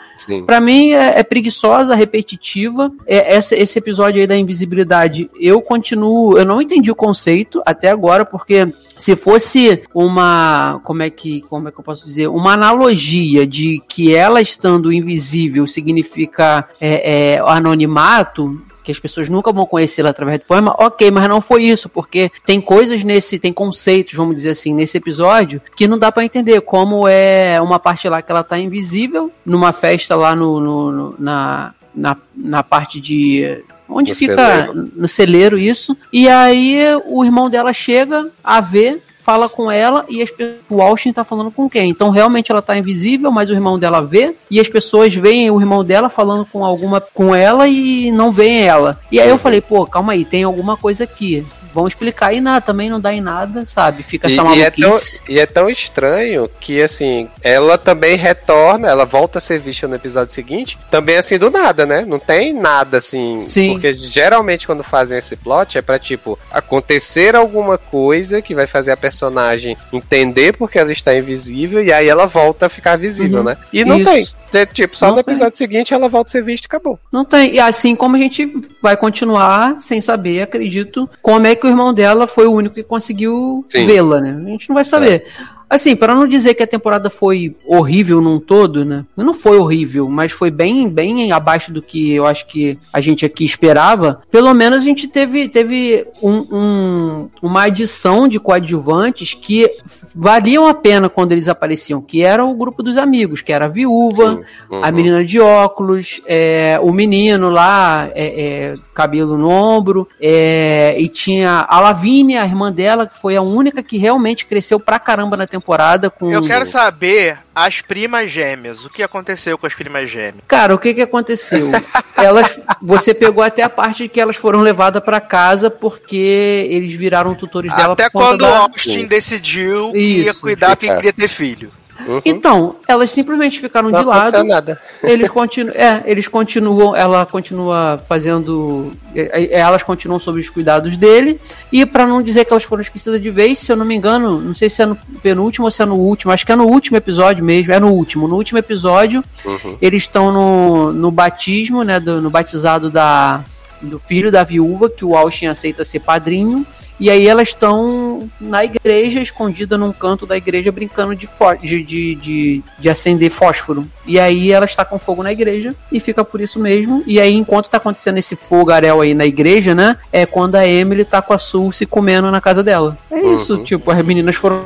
para 0.45 0.61
mim 0.61 0.91
é, 0.91 1.19
é, 1.19 1.23
preguiçosa, 1.23 1.95
repetitiva. 1.95 2.91
É, 3.05 3.35
essa, 3.35 3.55
esse 3.55 3.77
episódio 3.79 4.21
aí 4.21 4.27
da 4.27 4.37
invisibilidade, 4.37 5.29
eu 5.39 5.61
continuo, 5.61 6.20
eu 6.37 6.45
não 6.45 6.61
entendi 6.61 6.91
o 6.91 6.95
conceito 6.95 7.61
até 7.65 7.89
agora, 7.89 8.25
porque 8.25 8.73
se 8.97 9.15
fosse 9.15 9.83
uma, 9.93 10.79
como 10.83 11.03
é 11.03 11.09
que, 11.09 11.41
como 11.43 11.67
é 11.67 11.71
que 11.71 11.79
eu 11.79 11.83
posso 11.83 12.05
dizer, 12.05 12.27
uma 12.27 12.53
analogia 12.53 13.47
de 13.47 13.81
que 13.87 14.13
ela 14.13 14.41
estando 14.41 14.91
invisível 14.93 15.65
significa 15.65 16.67
é, 16.79 17.33
é, 17.33 17.39
anonimato, 17.39 18.61
que 18.83 18.91
as 18.91 18.99
pessoas 18.99 19.29
nunca 19.29 19.51
vão 19.51 19.65
conhecê-la 19.65 20.09
através 20.09 20.39
do 20.39 20.45
poema, 20.45 20.75
ok, 20.77 21.11
mas 21.11 21.27
não 21.27 21.39
foi 21.39 21.63
isso, 21.63 21.87
porque 21.87 22.31
tem 22.45 22.59
coisas 22.59 23.03
nesse, 23.03 23.39
tem 23.39 23.53
conceitos, 23.53 24.13
vamos 24.13 24.35
dizer 24.35 24.51
assim, 24.51 24.73
nesse 24.73 24.97
episódio, 24.97 25.61
que 25.75 25.87
não 25.87 25.97
dá 25.97 26.11
para 26.11 26.25
entender, 26.25 26.61
como 26.61 27.07
é 27.07 27.61
uma 27.61 27.79
parte 27.79 28.09
lá 28.09 28.21
que 28.21 28.31
ela 28.31 28.43
tá 28.43 28.57
invisível, 28.59 29.31
numa 29.45 29.71
festa 29.71 30.15
lá 30.15 30.35
no, 30.35 30.59
no, 30.59 30.91
no 30.91 31.15
na, 31.19 31.73
na, 31.93 32.17
na 32.35 32.63
parte 32.63 32.99
de 32.99 33.63
onde 33.91 34.11
no 34.11 34.15
fica 34.15 34.35
celeiro. 34.35 34.91
no 34.95 35.07
celeiro 35.07 35.59
isso. 35.59 35.97
E 36.11 36.27
aí 36.27 36.79
o 37.05 37.23
irmão 37.23 37.49
dela 37.49 37.73
chega 37.73 38.29
a 38.43 38.61
ver 38.61 39.01
fala 39.21 39.47
com 39.47 39.71
ela 39.71 40.03
e 40.09 40.21
as, 40.21 40.33
o 40.67 40.81
Austin 40.81 41.13
tá 41.13 41.23
falando 41.23 41.51
com 41.51 41.69
quem? 41.69 41.89
Então 41.91 42.09
realmente 42.09 42.51
ela 42.51 42.61
tá 42.61 42.75
invisível, 42.75 43.31
mas 43.31 43.49
o 43.49 43.53
irmão 43.53 43.77
dela 43.77 44.01
vê 44.01 44.35
e 44.49 44.59
as 44.59 44.67
pessoas 44.67 45.13
veem 45.13 45.51
o 45.51 45.59
irmão 45.59 45.83
dela 45.83 46.09
falando 46.09 46.43
com 46.43 46.65
alguma 46.65 46.99
com 46.99 47.33
ela 47.35 47.67
e 47.67 48.11
não 48.11 48.31
veem 48.31 48.63
ela. 48.63 48.99
E 49.11 49.19
aí 49.19 49.29
eu 49.29 49.37
falei, 49.37 49.61
pô, 49.61 49.85
calma 49.85 50.13
aí, 50.13 50.25
tem 50.25 50.43
alguma 50.43 50.75
coisa 50.75 51.03
aqui 51.03 51.45
vão 51.73 51.85
explicar 51.85 52.33
e 52.33 52.41
nada, 52.41 52.61
também 52.61 52.89
não 52.89 52.99
dá 52.99 53.13
em 53.13 53.21
nada, 53.21 53.65
sabe? 53.65 54.03
Fica 54.03 54.27
essa 54.27 54.41
e, 54.41 54.57
e, 54.57 54.61
é 54.61 54.71
tão, 54.71 54.99
e 55.29 55.39
é 55.39 55.45
tão 55.45 55.69
estranho 55.69 56.49
que, 56.59 56.81
assim, 56.81 57.29
ela 57.41 57.77
também 57.77 58.15
retorna, 58.15 58.89
ela 58.89 59.05
volta 59.05 59.37
a 59.37 59.41
ser 59.41 59.59
vista 59.59 59.87
no 59.87 59.95
episódio 59.95 60.33
seguinte, 60.33 60.77
também 60.89 61.17
assim 61.17 61.37
do 61.37 61.49
nada, 61.49 61.85
né? 61.85 62.05
Não 62.07 62.19
tem 62.19 62.53
nada 62.53 62.97
assim. 62.97 63.39
Sim. 63.41 63.73
Porque 63.73 63.93
geralmente 63.93 64.65
quando 64.65 64.83
fazem 64.83 65.17
esse 65.17 65.35
plot 65.35 65.77
é 65.77 65.81
pra, 65.81 65.97
tipo, 65.97 66.37
acontecer 66.51 67.35
alguma 67.35 67.77
coisa 67.77 68.41
que 68.41 68.55
vai 68.55 68.67
fazer 68.67 68.91
a 68.91 68.97
personagem 68.97 69.77
entender 69.91 70.53
porque 70.53 70.79
ela 70.79 70.91
está 70.91 71.15
invisível 71.15 71.83
e 71.83 71.91
aí 71.91 72.07
ela 72.07 72.25
volta 72.25 72.65
a 72.65 72.69
ficar 72.69 72.97
visível, 72.97 73.39
uhum. 73.39 73.45
né? 73.45 73.57
E 73.71 73.83
não 73.85 73.97
Isso. 73.97 74.11
tem. 74.11 74.27
É, 74.53 74.65
tipo, 74.65 74.97
só 74.97 75.07
não 75.07 75.15
no 75.15 75.19
episódio 75.21 75.57
tem. 75.57 75.67
seguinte 75.67 75.93
ela 75.93 76.09
volta 76.09 76.29
a 76.29 76.31
ser 76.31 76.43
vista 76.43 76.65
e 76.65 76.67
acabou. 76.67 76.99
Não 77.11 77.23
tem. 77.23 77.55
E 77.55 77.59
assim 77.59 77.95
como 77.95 78.15
a 78.15 78.19
gente 78.19 78.53
vai 78.81 78.97
continuar 78.97 79.79
sem 79.79 80.01
saber, 80.01 80.41
acredito, 80.41 81.09
como 81.21 81.47
é 81.47 81.55
que 81.55 81.65
o 81.65 81.69
irmão 81.69 81.93
dela 81.93 82.27
foi 82.27 82.47
o 82.47 82.53
único 82.53 82.75
que 82.75 82.83
conseguiu 82.83 83.65
vê-la, 83.71 84.19
né? 84.19 84.41
A 84.45 84.49
gente 84.49 84.69
não 84.69 84.73
vai 84.75 84.83
saber. 84.83 85.25
É. 85.27 85.60
Assim, 85.71 85.95
para 85.95 86.13
não 86.13 86.27
dizer 86.27 86.53
que 86.53 86.63
a 86.63 86.67
temporada 86.67 87.09
foi 87.09 87.55
horrível 87.65 88.19
num 88.19 88.41
todo, 88.41 88.83
né? 88.83 89.05
Não 89.15 89.33
foi 89.33 89.57
horrível, 89.57 90.09
mas 90.09 90.33
foi 90.33 90.51
bem, 90.51 90.89
bem 90.89 91.31
abaixo 91.31 91.71
do 91.71 91.81
que 91.81 92.11
eu 92.13 92.25
acho 92.25 92.45
que 92.45 92.77
a 92.91 92.99
gente 92.99 93.25
aqui 93.25 93.45
esperava. 93.45 94.21
Pelo 94.29 94.53
menos 94.53 94.79
a 94.79 94.83
gente 94.83 95.07
teve, 95.07 95.47
teve 95.47 96.05
um, 96.21 96.45
um, 96.51 97.29
uma 97.41 97.63
adição 97.63 98.27
de 98.27 98.37
coadjuvantes 98.37 99.33
que 99.33 99.71
valiam 100.13 100.67
a 100.67 100.73
pena 100.73 101.07
quando 101.07 101.31
eles 101.31 101.47
apareciam, 101.47 102.01
que 102.01 102.21
era 102.21 102.43
o 102.43 102.53
grupo 102.53 102.83
dos 102.83 102.97
amigos, 102.97 103.41
que 103.41 103.53
era 103.53 103.63
a 103.63 103.69
viúva, 103.69 104.41
uhum. 104.69 104.83
a 104.83 104.91
menina 104.91 105.23
de 105.23 105.39
óculos, 105.39 106.21
é, 106.27 106.77
o 106.81 106.91
menino 106.91 107.49
lá, 107.49 108.09
é, 108.13 108.73
é, 108.73 108.75
cabelo 108.93 109.37
no 109.37 109.47
ombro, 109.47 110.05
é, 110.19 110.97
e 110.99 111.07
tinha 111.07 111.65
a 111.65 111.79
Lavínia, 111.79 112.41
a 112.41 112.45
irmã 112.45 112.73
dela, 112.73 113.07
que 113.07 113.17
foi 113.17 113.37
a 113.37 113.41
única 113.41 113.81
que 113.81 113.97
realmente 113.97 114.45
cresceu 114.45 114.77
pra 114.77 114.99
caramba 114.99 115.37
na 115.37 115.47
temporada 115.47 115.60
temporada 115.61 116.09
com. 116.09 116.31
Eu 116.31 116.41
quero 116.41 116.65
saber 116.65 117.37
as 117.53 117.81
primas 117.81 118.31
gêmeas. 118.31 118.83
O 118.83 118.89
que 118.89 119.03
aconteceu 119.03 119.57
com 119.57 119.67
as 119.67 119.75
primas 119.75 120.09
gêmeas? 120.09 120.43
Cara, 120.47 120.73
o 120.73 120.79
que 120.79 120.93
que 120.93 121.01
aconteceu? 121.01 121.71
elas, 122.17 122.59
você 122.81 123.13
pegou 123.13 123.43
até 123.43 123.61
a 123.61 123.69
parte 123.69 124.09
que 124.09 124.19
elas 124.19 124.35
foram 124.35 124.61
levadas 124.61 125.03
para 125.03 125.21
casa 125.21 125.69
porque 125.69 126.67
eles 126.69 126.93
viraram 126.93 127.35
tutores 127.35 127.73
dela. 127.73 127.93
Até 127.93 128.09
quando 128.09 128.41
o 128.41 128.45
Austin 128.45 129.05
decidiu 129.05 129.91
que 129.91 129.99
Isso. 129.99 130.25
ia 130.25 130.33
cuidar 130.33 130.75
porque 130.75 130.93
queria 130.95 131.13
ter 131.13 131.27
filho. 131.27 131.71
Uhum. 132.07 132.21
Então, 132.25 132.75
elas 132.87 133.11
simplesmente 133.11 133.59
ficaram 133.59 133.89
não 133.89 133.99
de 133.99 134.05
lado. 134.05 134.43
Nada. 134.43 134.79
Eles 135.03 135.29
continuam, 135.29 135.75
é, 135.75 136.03
eles 136.05 136.27
continuam, 136.27 136.95
ela 136.95 137.25
continua 137.25 138.01
fazendo, 138.07 138.91
é, 139.15 139.43
é, 139.43 139.59
elas 139.59 139.83
continuam 139.83 140.19
sob 140.19 140.39
os 140.39 140.49
cuidados 140.49 140.97
dele. 140.97 141.39
E 141.71 141.85
para 141.85 142.05
não 142.05 142.21
dizer 142.21 142.45
que 142.45 142.53
elas 142.53 142.63
foram 142.63 142.81
esquecidas 142.81 143.21
de 143.21 143.29
vez, 143.29 143.59
se 143.59 143.71
eu 143.71 143.75
não 143.75 143.85
me 143.85 143.95
engano, 143.95 144.39
não 144.39 144.55
sei 144.55 144.69
se 144.69 144.81
é 144.81 144.85
no 144.85 144.95
penúltimo 145.21 145.65
ou 145.65 145.71
se 145.71 145.81
é 145.81 145.85
no 145.85 145.95
último, 145.95 146.31
acho 146.31 146.45
que 146.45 146.51
é 146.51 146.55
no 146.55 146.67
último 146.67 146.97
episódio 146.97 147.43
mesmo, 147.43 147.71
é 147.73 147.79
no 147.79 147.89
último. 147.89 148.27
No 148.27 148.35
último 148.35 148.59
episódio, 148.59 149.23
uhum. 149.45 149.77
eles 149.81 150.03
estão 150.03 150.31
no, 150.31 150.93
no 150.93 151.11
batismo, 151.11 151.83
né, 151.83 151.99
do, 151.99 152.21
no 152.21 152.29
batizado 152.29 152.89
da 152.89 153.43
do 153.81 153.97
filho 153.97 154.31
da 154.31 154.43
viúva 154.43 154.89
que 154.89 155.03
o 155.03 155.15
Austin 155.15 155.47
aceita 155.47 155.83
ser 155.83 156.01
padrinho 156.01 156.65
e 156.99 157.09
aí 157.09 157.27
elas 157.27 157.49
estão 157.49 158.29
na 158.39 158.63
igreja, 158.63 159.19
escondida 159.19 159.77
num 159.77 159.91
canto 159.91 160.25
da 160.25 160.37
igreja, 160.37 160.71
brincando 160.71 161.15
de, 161.15 161.27
de, 161.61 161.83
de, 161.83 162.15
de, 162.15 162.63
de 162.77 162.89
acender 162.89 163.29
fósforo. 163.31 163.87
E 164.05 164.19
aí 164.19 164.51
ela 164.51 164.65
está 164.65 164.85
com 164.85 164.99
fogo 164.99 165.23
na 165.23 165.31
igreja 165.31 165.75
e 165.91 165.99
fica 165.99 166.23
por 166.23 166.41
isso 166.41 166.59
mesmo. 166.59 167.03
E 167.07 167.19
aí, 167.19 167.33
enquanto 167.33 167.69
tá 167.69 167.77
acontecendo 167.77 168.17
esse 168.17 168.35
fogaréu 168.35 169.01
aí 169.01 169.13
na 169.13 169.25
igreja, 169.25 169.73
né? 169.73 169.97
É 170.11 170.25
quando 170.25 170.55
a 170.55 170.67
Emily 170.67 171.03
tá 171.03 171.21
com 171.21 171.33
a 171.33 171.39
Sul 171.39 171.71
se 171.71 171.85
comendo 171.85 172.29
na 172.29 172.41
casa 172.41 172.63
dela. 172.63 172.97
É 173.09 173.19
isso, 173.19 173.55
uhum. 173.55 173.63
tipo, 173.63 173.89
as 173.91 174.05
meninas 174.05 174.35
foram. 174.35 174.65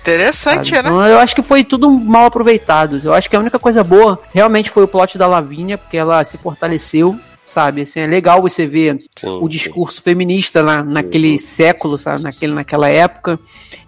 Interessante, 0.00 0.70
sabe? 0.70 0.82
né? 0.82 0.88
Então, 0.88 1.06
eu 1.06 1.18
acho 1.18 1.34
que 1.34 1.42
foi 1.42 1.62
tudo 1.62 1.90
mal 1.90 2.26
aproveitado. 2.26 3.00
Eu 3.04 3.12
acho 3.12 3.28
que 3.28 3.36
a 3.36 3.40
única 3.40 3.58
coisa 3.58 3.84
boa 3.84 4.18
realmente 4.32 4.70
foi 4.70 4.84
o 4.84 4.88
plot 4.88 5.18
da 5.18 5.26
Lavínia, 5.26 5.76
porque 5.76 5.96
ela 5.96 6.24
se 6.24 6.38
fortaleceu 6.38 7.18
sabe? 7.48 7.82
Assim, 7.82 8.00
é 8.00 8.06
legal 8.06 8.42
você 8.42 8.66
ver 8.66 9.02
sim, 9.16 9.38
o 9.40 9.48
discurso 9.48 9.96
sim. 9.96 10.02
feminista 10.02 10.62
na, 10.62 10.82
naquele 10.84 11.32
uhum. 11.32 11.38
século, 11.38 11.98
sabe? 11.98 12.22
Naquele, 12.22 12.52
naquela 12.52 12.88
época. 12.88 13.40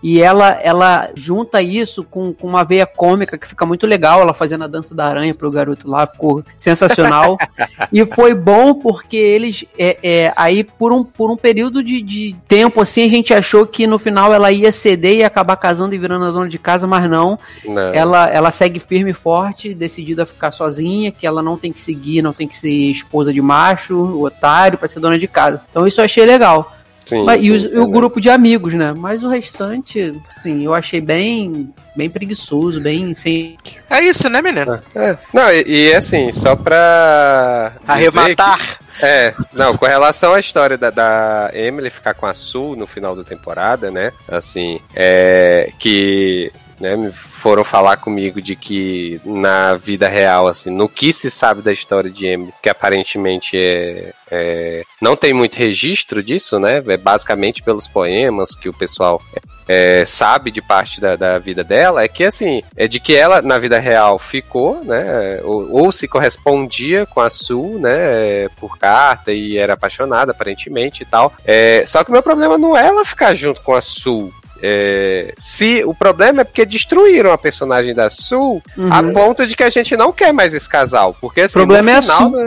E 0.02 0.22
ela, 0.22 0.52
ela 0.62 1.11
junta 1.14 1.61
isso 1.61 2.02
com, 2.02 2.32
com 2.32 2.46
uma 2.46 2.64
veia 2.64 2.86
cômica 2.86 3.36
que 3.36 3.46
fica 3.46 3.66
muito 3.66 3.86
legal, 3.86 4.22
ela 4.22 4.32
fazendo 4.32 4.64
a 4.64 4.66
dança 4.66 4.94
da 4.94 5.06
aranha 5.06 5.34
pro 5.34 5.50
garoto 5.50 5.88
lá, 5.88 6.06
ficou 6.06 6.42
sensacional. 6.56 7.36
e 7.92 8.04
foi 8.06 8.32
bom 8.32 8.74
porque 8.74 9.16
eles, 9.16 9.66
é, 9.78 9.98
é, 10.02 10.32
aí 10.36 10.64
por 10.64 10.90
um, 10.90 11.04
por 11.04 11.30
um 11.30 11.36
período 11.36 11.82
de, 11.82 12.00
de 12.00 12.34
tempo 12.48 12.80
assim, 12.80 13.04
a 13.04 13.11
gente 13.11 13.34
achou 13.34 13.66
que 13.66 13.86
no 13.86 13.98
final 13.98 14.32
ela 14.32 14.50
ia 14.50 14.72
ceder 14.72 15.16
e 15.16 15.24
acabar 15.24 15.56
casando 15.56 15.94
e 15.94 15.98
virando 15.98 16.24
a 16.24 16.30
dona 16.30 16.48
de 16.48 16.58
casa, 16.58 16.86
mas 16.86 17.08
não. 17.11 17.38
não. 17.66 17.92
Ela, 17.92 18.26
ela 18.30 18.50
segue 18.50 18.80
firme 18.80 19.11
e 19.11 19.14
forte, 19.14 19.74
decidida 19.74 20.22
a 20.22 20.26
ficar 20.26 20.50
sozinha, 20.50 21.12
que 21.12 21.26
ela 21.26 21.42
não 21.42 21.58
tem 21.58 21.72
que 21.72 21.82
seguir, 21.82 22.22
não 22.22 22.32
tem 22.32 22.48
que 22.48 22.56
ser 22.56 22.70
esposa 22.70 23.34
de 23.34 23.42
macho, 23.51 24.22
otário, 24.22 24.78
para 24.78 24.88
ser 24.88 25.01
dona 25.01 25.18
de 25.18 25.26
casa. 25.26 25.61
Então 25.70 25.86
isso 25.86 26.01
eu 26.01 26.05
achei 26.05 26.24
legal. 26.24 26.76
Sim, 27.05 27.24
Mas, 27.24 27.42
sim, 27.42 27.48
e, 27.48 27.51
o, 27.51 27.78
é 27.78 27.80
o 27.80 27.88
grupo 27.88 28.20
de 28.20 28.30
amigos, 28.30 28.72
né? 28.74 28.94
Mas 28.96 29.24
o 29.24 29.28
restante, 29.28 30.14
sim, 30.30 30.64
eu 30.64 30.72
achei 30.72 31.01
bem 31.01 31.72
bem 31.96 32.09
preguiçoso, 32.09 32.80
bem 32.80 33.12
sem. 33.14 33.59
É 33.88 34.01
isso, 34.01 34.28
né, 34.28 34.40
menino? 34.40 34.80
É. 34.94 35.16
Não, 35.32 35.53
e, 35.53 35.88
e 35.88 35.94
assim, 35.94 36.30
só 36.30 36.55
pra. 36.55 37.72
Arrematar. 37.86 38.78
Que, 38.78 39.05
é, 39.05 39.34
não, 39.53 39.76
com 39.76 39.86
relação 39.86 40.34
à 40.34 40.40
história 40.40 40.78
da, 40.78 40.90
da 40.90 41.51
Emily 41.53 41.90
ficar 41.90 42.14
com 42.14 42.26
a 42.26 42.34
Sul 42.34 42.76
no 42.76 42.86
final 42.86 43.16
da 43.16 43.24
temporada, 43.24 43.90
né? 43.90 44.12
Assim, 44.28 44.80
é. 44.94 45.72
Que 45.78 46.53
né, 46.81 47.12
foram 47.12 47.62
falar 47.62 47.99
comigo 47.99 48.41
de 48.41 48.57
que 48.57 49.20
na 49.24 49.74
vida 49.74 50.09
real, 50.09 50.49
assim, 50.49 50.70
no 50.70 50.89
que 50.89 51.12
se 51.12 51.31
sabe 51.31 51.62
da 51.62 51.72
história 51.72 52.11
de 52.11 52.26
Emily, 52.26 52.53
que 52.62 52.68
aparentemente 52.68 53.57
é, 53.57 54.12
é, 54.31 54.83
não 55.01 55.14
tem 55.14 55.33
muito 55.33 55.57
registro 55.57 56.22
disso, 56.22 56.59
né? 56.59 56.83
É 56.87 56.97
basicamente 56.97 57.62
pelos 57.62 57.87
poemas 57.87 58.55
que 58.55 58.68
o 58.68 58.72
pessoal 58.72 59.20
é, 59.68 60.05
sabe 60.05 60.51
de 60.51 60.61
parte 60.61 61.01
da, 61.01 61.16
da, 61.16 61.39
vida 61.39 61.62
dela, 61.62 62.03
é 62.03 62.09
que 62.09 62.24
assim, 62.24 62.62
é 62.76 62.89
de 62.89 62.99
que 62.99 63.14
ela 63.14 63.41
na 63.41 63.59
vida 63.59 63.78
real 63.78 64.18
ficou, 64.18 64.83
né? 64.85 65.41
Ou, 65.45 65.85
ou 65.85 65.93
se 65.93 66.09
correspondia 66.09 67.07
com 67.07 67.20
a 67.20 67.31
Sue, 67.31 67.78
né? 67.78 68.49
Por 68.59 68.78
carta 68.78 69.33
e 69.33 69.57
era 69.57 69.74
apaixonada 69.74 70.33
aparentemente 70.33 71.03
e 71.03 71.07
tal. 71.07 71.33
É, 71.45 71.85
só 71.87 72.03
que 72.03 72.11
o 72.11 72.12
meu 72.12 72.22
problema 72.22 72.57
não 72.57 72.76
é 72.76 72.87
ela 72.87 73.05
ficar 73.05 73.35
junto 73.35 73.61
com 73.61 73.74
a 73.74 73.81
Sue 73.81 74.33
é, 74.62 75.32
se 75.38 75.82
o 75.84 75.94
problema 75.94 76.40
é 76.42 76.44
porque 76.44 76.64
destruíram 76.64 77.32
a 77.32 77.38
personagem 77.38 77.94
da 77.94 78.08
Sul 78.11 78.62
Uhum. 78.76 78.92
a 78.92 79.02
ponto 79.02 79.46
de 79.46 79.54
que 79.56 79.62
a 79.62 79.70
gente 79.70 79.96
não 79.96 80.12
quer 80.12 80.32
mais 80.32 80.52
esse 80.54 80.68
casal. 80.68 81.16
Porque 81.20 81.42
assim, 81.42 81.58
O 81.58 81.62
problema 81.66 81.90
no 81.90 81.96
é 81.96 81.98
a 81.98 82.02
final 82.02 82.18
Sul. 82.18 82.44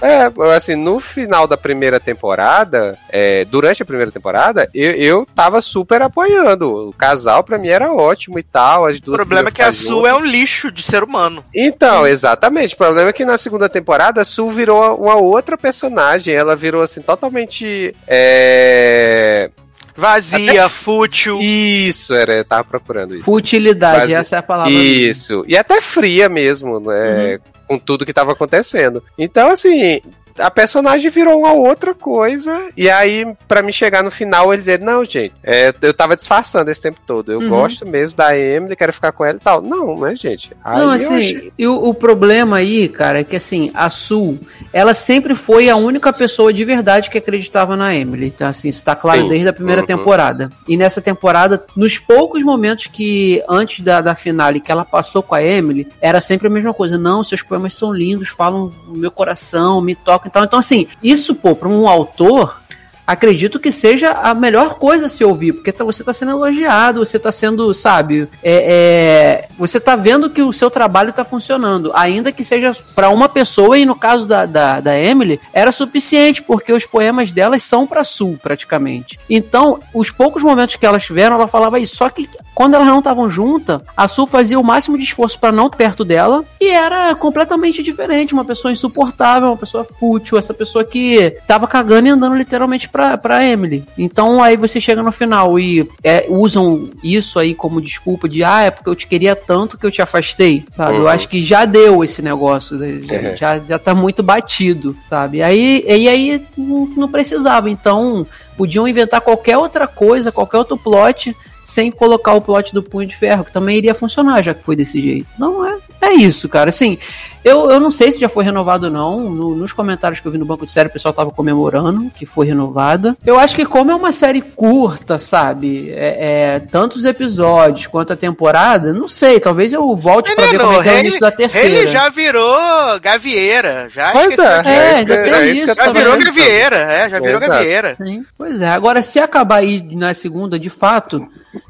da- 0.00 0.06
é, 0.06 0.56
assim, 0.56 0.74
no 0.74 1.00
final 1.00 1.46
da 1.46 1.56
primeira 1.56 1.98
temporada, 2.00 2.96
é, 3.10 3.44
durante 3.44 3.82
a 3.82 3.86
primeira 3.86 4.10
temporada, 4.12 4.68
eu, 4.74 4.90
eu 4.92 5.26
tava 5.34 5.60
super 5.62 6.02
apoiando. 6.02 6.88
O 6.88 6.92
casal 6.92 7.42
pra 7.44 7.58
mim 7.58 7.68
era 7.68 7.92
ótimo 7.92 8.38
e 8.38 8.42
tal. 8.42 8.86
As 8.86 8.98
O 8.98 9.02
duas 9.02 9.18
problema 9.18 9.48
é 9.48 9.52
que 9.52 9.62
a 9.62 9.72
ficar 9.72 9.86
Su 9.88 10.06
é 10.06 10.14
um 10.14 10.24
lixo 10.24 10.70
de 10.70 10.82
ser 10.82 11.02
humano. 11.02 11.44
então, 11.54 12.06
exatamente. 12.06 12.74
O 12.74 12.78
problema 12.78 13.10
é 13.10 13.12
que 13.12 13.24
na 13.24 13.38
segunda 13.38 13.68
temporada 13.68 14.20
a 14.20 14.24
Sul 14.24 14.50
virou 14.50 14.96
uma 14.96 15.16
outra 15.16 15.56
personagem. 15.56 16.34
Ela 16.34 16.54
virou 16.56 16.82
assim 16.82 17.00
totalmente. 17.00 17.94
É... 18.06 19.50
Vazia, 19.96 20.68
fútil. 20.68 21.38
Isso, 21.40 22.14
era, 22.14 22.34
eu 22.34 22.44
tava 22.44 22.64
procurando 22.64 23.14
isso. 23.14 23.24
Futilidade, 23.24 24.00
Mas- 24.00 24.10
essa 24.12 24.36
é 24.36 24.38
a 24.38 24.42
palavra. 24.42 24.72
Isso. 24.72 25.44
E 25.46 25.56
até 25.56 25.80
fria 25.80 26.28
mesmo, 26.28 26.80
né? 26.80 27.38
Com 27.66 27.78
tudo 27.78 28.04
que 28.06 28.12
tava 28.12 28.32
acontecendo. 28.32 29.02
Então, 29.18 29.48
assim. 29.50 30.00
A 30.38 30.50
personagem 30.50 31.10
virou 31.10 31.38
uma 31.40 31.52
outra 31.52 31.94
coisa. 31.94 32.68
E 32.76 32.88
aí, 32.88 33.26
pra 33.46 33.62
me 33.62 33.72
chegar 33.72 34.02
no 34.02 34.10
final, 34.10 34.52
ele 34.52 34.60
dizer: 34.60 34.80
Não, 34.80 35.04
gente, 35.04 35.32
é, 35.42 35.72
eu 35.82 35.92
tava 35.94 36.16
disfarçando 36.16 36.70
esse 36.70 36.80
tempo 36.80 36.98
todo. 37.06 37.30
Eu 37.32 37.40
Uhum. 37.40 37.48
gosto 37.50 37.86
mesmo 37.86 38.16
da 38.16 38.36
Emily, 38.36 38.76
quero 38.76 38.92
ficar 38.92 39.12
com 39.12 39.24
ela 39.24 39.36
e 39.36 39.40
tal. 39.40 39.60
Não, 39.60 39.98
né, 39.98 40.14
gente? 40.16 40.50
Aí 40.64 40.76
Não, 40.78 40.84
eu 40.86 40.90
assim, 40.90 41.14
achei- 41.18 41.52
e 41.58 41.66
o, 41.66 41.74
o 41.88 41.94
problema 41.94 42.56
aí, 42.58 42.88
cara, 42.88 43.20
é 43.20 43.24
que 43.24 43.36
assim, 43.36 43.70
a 43.74 43.90
Sul, 43.90 44.38
ela 44.72 44.94
sempre 44.94 45.34
foi 45.34 45.68
a 45.68 45.76
única 45.76 46.12
pessoa 46.12 46.52
de 46.52 46.64
verdade 46.64 47.10
que 47.10 47.18
acreditava 47.18 47.76
na 47.76 47.94
Emily. 47.94 48.26
Então, 48.26 48.46
assim, 48.48 48.68
isso 48.68 48.84
tá 48.84 48.94
claro 48.96 49.22
Sim. 49.22 49.28
desde 49.28 49.48
a 49.48 49.52
primeira 49.52 49.80
Uhum. 49.82 49.86
temporada. 49.86 50.50
E 50.66 50.76
nessa 50.76 51.00
temporada, 51.00 51.64
nos 51.76 51.98
poucos 51.98 52.42
momentos 52.42 52.86
que, 52.86 53.42
antes 53.48 53.80
da, 53.84 54.00
da 54.00 54.14
finale, 54.14 54.60
que 54.60 54.70
ela 54.72 54.84
passou 54.84 55.22
com 55.22 55.34
a 55.34 55.42
Emily, 55.42 55.86
era 56.00 56.20
sempre 56.20 56.46
a 56.46 56.50
mesma 56.50 56.72
coisa. 56.72 56.96
Não, 56.96 57.22
seus 57.24 57.42
poemas 57.42 57.74
são 57.74 57.92
lindos, 57.92 58.28
falam 58.28 58.72
no 58.86 58.94
meu 58.96 59.10
coração, 59.10 59.80
me 59.80 59.94
tocam 59.94 60.21
e 60.24 60.30
tal. 60.30 60.44
Então, 60.44 60.58
assim, 60.58 60.86
isso, 61.02 61.34
pô, 61.34 61.54
pra 61.54 61.68
um 61.68 61.88
autor, 61.88 62.61
acredito 63.06 63.58
que 63.60 63.70
seja 63.72 64.10
a 64.12 64.34
melhor 64.34 64.74
coisa 64.74 65.06
a 65.06 65.08
se 65.08 65.24
ouvir, 65.24 65.52
porque 65.52 65.72
tá- 65.72 65.84
você 65.84 66.02
tá 66.04 66.12
sendo 66.12 66.32
elogiado, 66.32 67.04
você 67.04 67.18
tá 67.18 67.32
sendo, 67.32 67.72
sabe, 67.74 68.28
é, 68.42 69.44
é, 69.44 69.48
você 69.58 69.80
tá 69.80 69.96
vendo 69.96 70.30
que 70.30 70.42
o 70.42 70.52
seu 70.52 70.70
trabalho 70.70 71.12
tá 71.12 71.24
funcionando, 71.24 71.90
ainda 71.94 72.32
que 72.32 72.44
seja 72.44 72.72
pra 72.94 73.10
uma 73.10 73.28
pessoa, 73.28 73.78
e 73.78 73.84
no 73.84 73.94
caso 73.94 74.26
da, 74.26 74.46
da, 74.46 74.80
da 74.80 74.98
Emily, 74.98 75.40
era 75.52 75.72
suficiente, 75.72 76.42
porque 76.42 76.72
os 76.72 76.86
poemas 76.86 77.30
delas 77.32 77.62
são 77.62 77.86
pra 77.86 78.04
Sul, 78.04 78.38
praticamente. 78.42 79.18
Então, 79.28 79.80
os 79.94 80.10
poucos 80.10 80.42
momentos 80.42 80.76
que 80.76 80.86
elas 80.86 81.04
tiveram, 81.04 81.36
ela 81.36 81.48
falava 81.48 81.78
isso, 81.78 81.96
só 81.96 82.08
que 82.08 82.28
quando 82.54 82.74
elas 82.74 82.86
não 82.86 82.98
estavam 82.98 83.30
juntas, 83.30 83.80
a 83.96 84.06
Sul 84.06 84.26
fazia 84.26 84.58
o 84.60 84.64
máximo 84.64 84.96
de 84.98 85.04
esforço 85.04 85.38
pra 85.38 85.50
não 85.52 85.68
perto 85.70 86.04
dela, 86.04 86.44
e 86.60 86.68
era 86.68 87.14
completamente 87.14 87.82
diferente, 87.82 88.34
uma 88.34 88.44
pessoa 88.44 88.70
insuportável, 88.72 89.48
uma 89.48 89.56
pessoa 89.56 89.84
fútil, 89.84 90.38
essa 90.38 90.54
pessoa 90.54 90.84
que 90.84 91.36
tava 91.46 91.66
cagando 91.66 92.08
e 92.08 92.10
andando 92.10 92.36
literalmente 92.36 92.88
pra, 92.92 93.16
pra 93.16 93.44
Emily. 93.44 93.84
Então 93.96 94.42
aí 94.42 94.56
você 94.56 94.80
chega 94.80 95.02
no 95.02 95.10
final 95.10 95.58
e 95.58 95.88
é, 96.04 96.26
usam 96.28 96.90
isso 97.02 97.38
aí 97.38 97.54
como 97.54 97.80
desculpa 97.80 98.28
de 98.28 98.44
ah, 98.44 98.60
é 98.62 98.70
porque 98.70 98.88
eu 98.90 98.94
te 98.94 99.06
queria 99.06 99.34
tanto 99.34 99.78
que 99.78 99.86
eu 99.86 99.90
te 99.90 100.02
afastei, 100.02 100.64
sabe? 100.70 100.96
Eu 100.98 101.02
Uhum. 101.02 101.08
acho 101.08 101.28
que 101.28 101.42
já 101.42 101.64
deu 101.64 102.04
esse 102.04 102.20
negócio, 102.20 102.76
né? 102.76 103.00
já, 103.02 103.14
É. 103.14 103.36
já, 103.36 103.58
já 103.58 103.78
tá 103.78 103.94
muito 103.94 104.22
batido, 104.22 104.94
sabe? 105.02 105.42
Aí, 105.42 105.82
e 105.86 106.08
aí 106.08 106.42
não, 106.56 106.86
não 106.96 107.08
precisava, 107.08 107.70
então 107.70 108.26
podiam 108.56 108.86
inventar 108.86 109.20
qualquer 109.22 109.56
outra 109.56 109.86
coisa, 109.86 110.30
qualquer 110.30 110.58
outro 110.58 110.76
plot 110.76 111.34
sem 111.64 111.90
colocar 111.90 112.34
o 112.34 112.40
plot 112.40 112.74
do 112.74 112.82
Punho 112.82 113.06
de 113.08 113.16
Ferro, 113.16 113.44
que 113.44 113.52
também 113.52 113.78
iria 113.78 113.94
funcionar, 113.94 114.42
já 114.42 114.52
que 114.52 114.62
foi 114.62 114.76
desse 114.76 115.00
jeito. 115.00 115.26
Não 115.38 115.64
é, 115.66 115.76
é 116.02 116.12
isso, 116.12 116.46
cara. 116.48 116.68
Assim, 116.68 116.98
eu, 117.44 117.70
eu 117.70 117.80
não 117.80 117.90
sei 117.90 118.12
se 118.12 118.18
já 118.20 118.28
foi 118.28 118.44
renovado 118.44 118.86
ou 118.86 118.92
não. 118.92 119.20
No- 119.20 119.54
nos 119.56 119.72
comentários 119.72 120.20
que 120.20 120.26
eu 120.26 120.32
vi 120.32 120.38
no 120.38 120.44
banco 120.44 120.64
de 120.66 120.72
série, 120.72 120.88
o 120.88 120.92
pessoal 120.92 121.12
tava 121.14 121.30
comemorando 121.30 122.10
que 122.14 122.24
foi 122.26 122.46
renovada. 122.46 123.16
Eu 123.24 123.38
acho 123.38 123.54
que 123.56 123.64
como 123.66 123.90
é 123.90 123.94
uma 123.94 124.12
série 124.12 124.40
curta, 124.40 125.18
sabe? 125.18 125.90
É, 125.90 126.54
é, 126.54 126.60
tantos 126.60 127.04
episódios 127.04 127.86
quanto 127.86 128.12
a 128.12 128.16
temporada, 128.16 128.92
não 128.92 129.08
sei. 129.08 129.40
Talvez 129.40 129.72
eu 129.72 129.94
volte 129.94 130.34
pra 130.34 130.46
ver 130.46 130.58
como 130.58 130.72
é 130.80 130.82
que 130.82 130.88
é 130.88 130.94
o 130.94 130.98
início 131.00 131.20
da 131.20 131.30
terceira. 131.30 131.68
Ele 131.68 131.86
já 131.88 132.08
virou 132.08 133.00
gavieira. 133.00 133.88
Já 133.90 134.12
Pois 134.12 134.38
é. 134.38 134.62
É, 134.64 134.94
ainda 134.96 135.16
tem 135.22 135.32
é 135.32 135.46
isso 135.48 135.74
Já 135.74 135.90
virou 135.90 136.18
gavieira, 136.18 136.76
é, 136.76 137.10
já 137.10 137.20
virou 137.20 137.40
gavieira. 137.40 137.96
Sim, 138.02 138.24
pois 138.36 138.60
é. 138.60 138.68
Agora, 138.68 139.02
se 139.02 139.18
acabar 139.18 139.56
aí 139.56 139.82
na 139.94 140.14
segunda, 140.14 140.58
de 140.58 140.70
fato, 140.70 141.26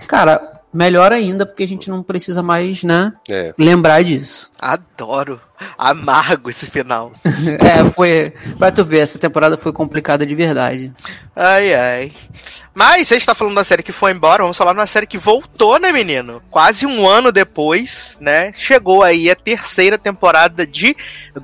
cara, 0.07 0.41
melhor 0.73 1.13
ainda, 1.13 1.45
porque 1.47 1.63
a 1.63 1.69
gente 1.69 1.91
não 1.91 2.03
precisa 2.03 2.43
mais, 2.43 2.83
né, 2.83 3.13
É. 3.29 3.53
lembrar 3.59 4.03
disso. 4.03 4.51
Adoro. 4.61 5.41
Amargo 5.79 6.51
esse 6.51 6.67
final. 6.67 7.13
é, 7.25 7.89
foi. 7.91 8.33
Pra 8.59 8.73
tu 8.73 8.85
ver, 8.85 9.01
essa 9.01 9.19
temporada 9.19 9.57
foi 9.57 9.73
complicada 9.73 10.27
de 10.27 10.35
verdade. 10.35 10.93
Ai, 11.35 11.75
ai. 11.75 12.13
Mas 12.75 13.09
você 13.09 13.17
está 13.17 13.35
falando 13.35 13.57
da 13.57 13.65
série 13.65 13.83
que 13.83 13.93
foi 13.93 14.13
embora, 14.13 14.43
vamos 14.43 14.57
falar 14.57 14.73
de 14.73 14.79
uma 14.79 14.87
série 14.87 15.07
que 15.07 15.19
voltou, 15.19 15.79
né, 15.79 15.93
menino? 15.93 16.43
Quase 16.51 16.87
um 16.87 17.07
ano 17.07 17.31
depois, 17.31 18.17
né? 18.19 18.51
Chegou 18.55 19.03
aí 19.03 19.31
a 19.31 19.37
terceira 19.37 19.99
temporada 19.99 20.67
de 20.67 20.97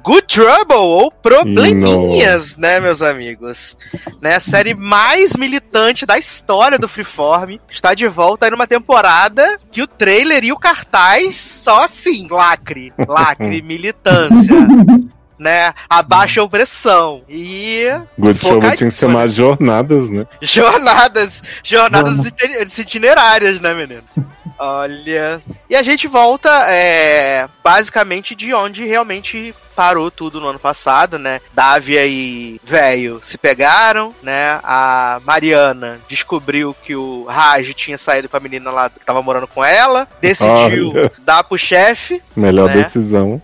Good 0.03 0.27
Trouble, 0.27 0.77
ou 0.77 1.11
Probleminhas, 1.11 2.57
né, 2.57 2.81
meus 2.81 3.03
amigos? 3.03 3.77
Né, 4.23 4.37
a 4.37 4.41
série 4.41 4.75
mais 4.75 5.37
militante 5.37 6.07
da 6.07 6.17
história 6.17 6.79
do 6.79 6.89
Freeform 6.89 7.59
está 7.71 7.93
de 7.93 8.09
volta 8.09 8.47
aí 8.47 8.51
numa 8.51 8.67
temporada 8.67 9.59
que 9.71 9.83
o 9.83 9.87
trailer 9.87 10.45
e 10.45 10.53
o 10.53 10.59
cartaz 10.59 11.37
só 11.37 11.85
assim, 11.85 12.27
lacre, 12.31 12.93
lacre, 13.07 13.61
militância. 14.13 15.09
Né, 15.41 15.73
abaixa 15.89 16.41
a 16.41 16.43
opressão. 16.43 17.23
E 17.29 17.85
Good 18.19 18.41
Show 18.41 18.59
tinha 18.61 18.75
que 18.75 18.91
chamar 18.91 19.29
jornadas, 19.29 20.11
né? 20.11 20.27
Jornadas, 20.43 21.45
jornadas 21.63 22.27
iti- 22.27 22.81
itinerárias, 22.81 23.61
né, 23.61 23.73
menino? 23.73 24.03
Olha. 24.59 25.41
E 25.71 25.77
a 25.77 25.83
gente 25.85 26.09
volta, 26.09 26.51
é, 26.69 27.47
basicamente, 27.63 28.35
de 28.35 28.53
onde 28.53 28.85
realmente 28.85 29.55
parou 29.77 30.11
tudo 30.11 30.41
no 30.41 30.49
ano 30.49 30.59
passado, 30.59 31.21
né? 31.21 31.41
Dávia 31.55 32.05
e 32.05 32.61
velho 32.65 33.21
se 33.23 33.39
pegaram, 33.39 34.13
né? 34.21 34.59
A 34.65 35.21
Mariana 35.25 36.01
descobriu 36.09 36.75
que 36.83 36.97
o 36.97 37.27
Raj 37.27 37.73
tinha 37.75 37.97
saído 37.97 38.29
com 38.29 38.37
a 38.37 38.41
menina 38.41 38.73
lá 38.73 38.91
que 38.91 39.07
tava 39.07 39.23
morando 39.23 39.47
com 39.47 39.65
ela, 39.65 40.09
decidiu 40.21 40.89
Olha. 40.91 41.13
dar 41.25 41.45
pro 41.45 41.57
chefe. 41.57 42.21
Melhor 42.35 42.67
Né? 42.75 42.83
decisão. 42.83 43.41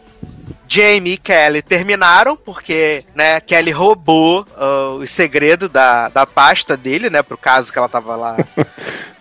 Jamie 0.69 1.15
e 1.15 1.17
Kelly 1.17 1.63
terminaram, 1.63 2.37
porque, 2.37 3.05
né, 3.15 3.41
Kelly 3.41 3.71
roubou 3.71 4.45
ah, 4.57 4.97
o 4.99 5.07
segredo 5.07 5.69
da, 5.69 6.09
da 6.09 6.27
pasta 6.27 6.77
dele, 6.77 7.11
né, 7.11 7.23
pro 7.23 7.39
caso 7.39 7.73
que 7.73 7.79
ela 7.79 7.89
tava 7.89 8.17
lá. 8.17 8.37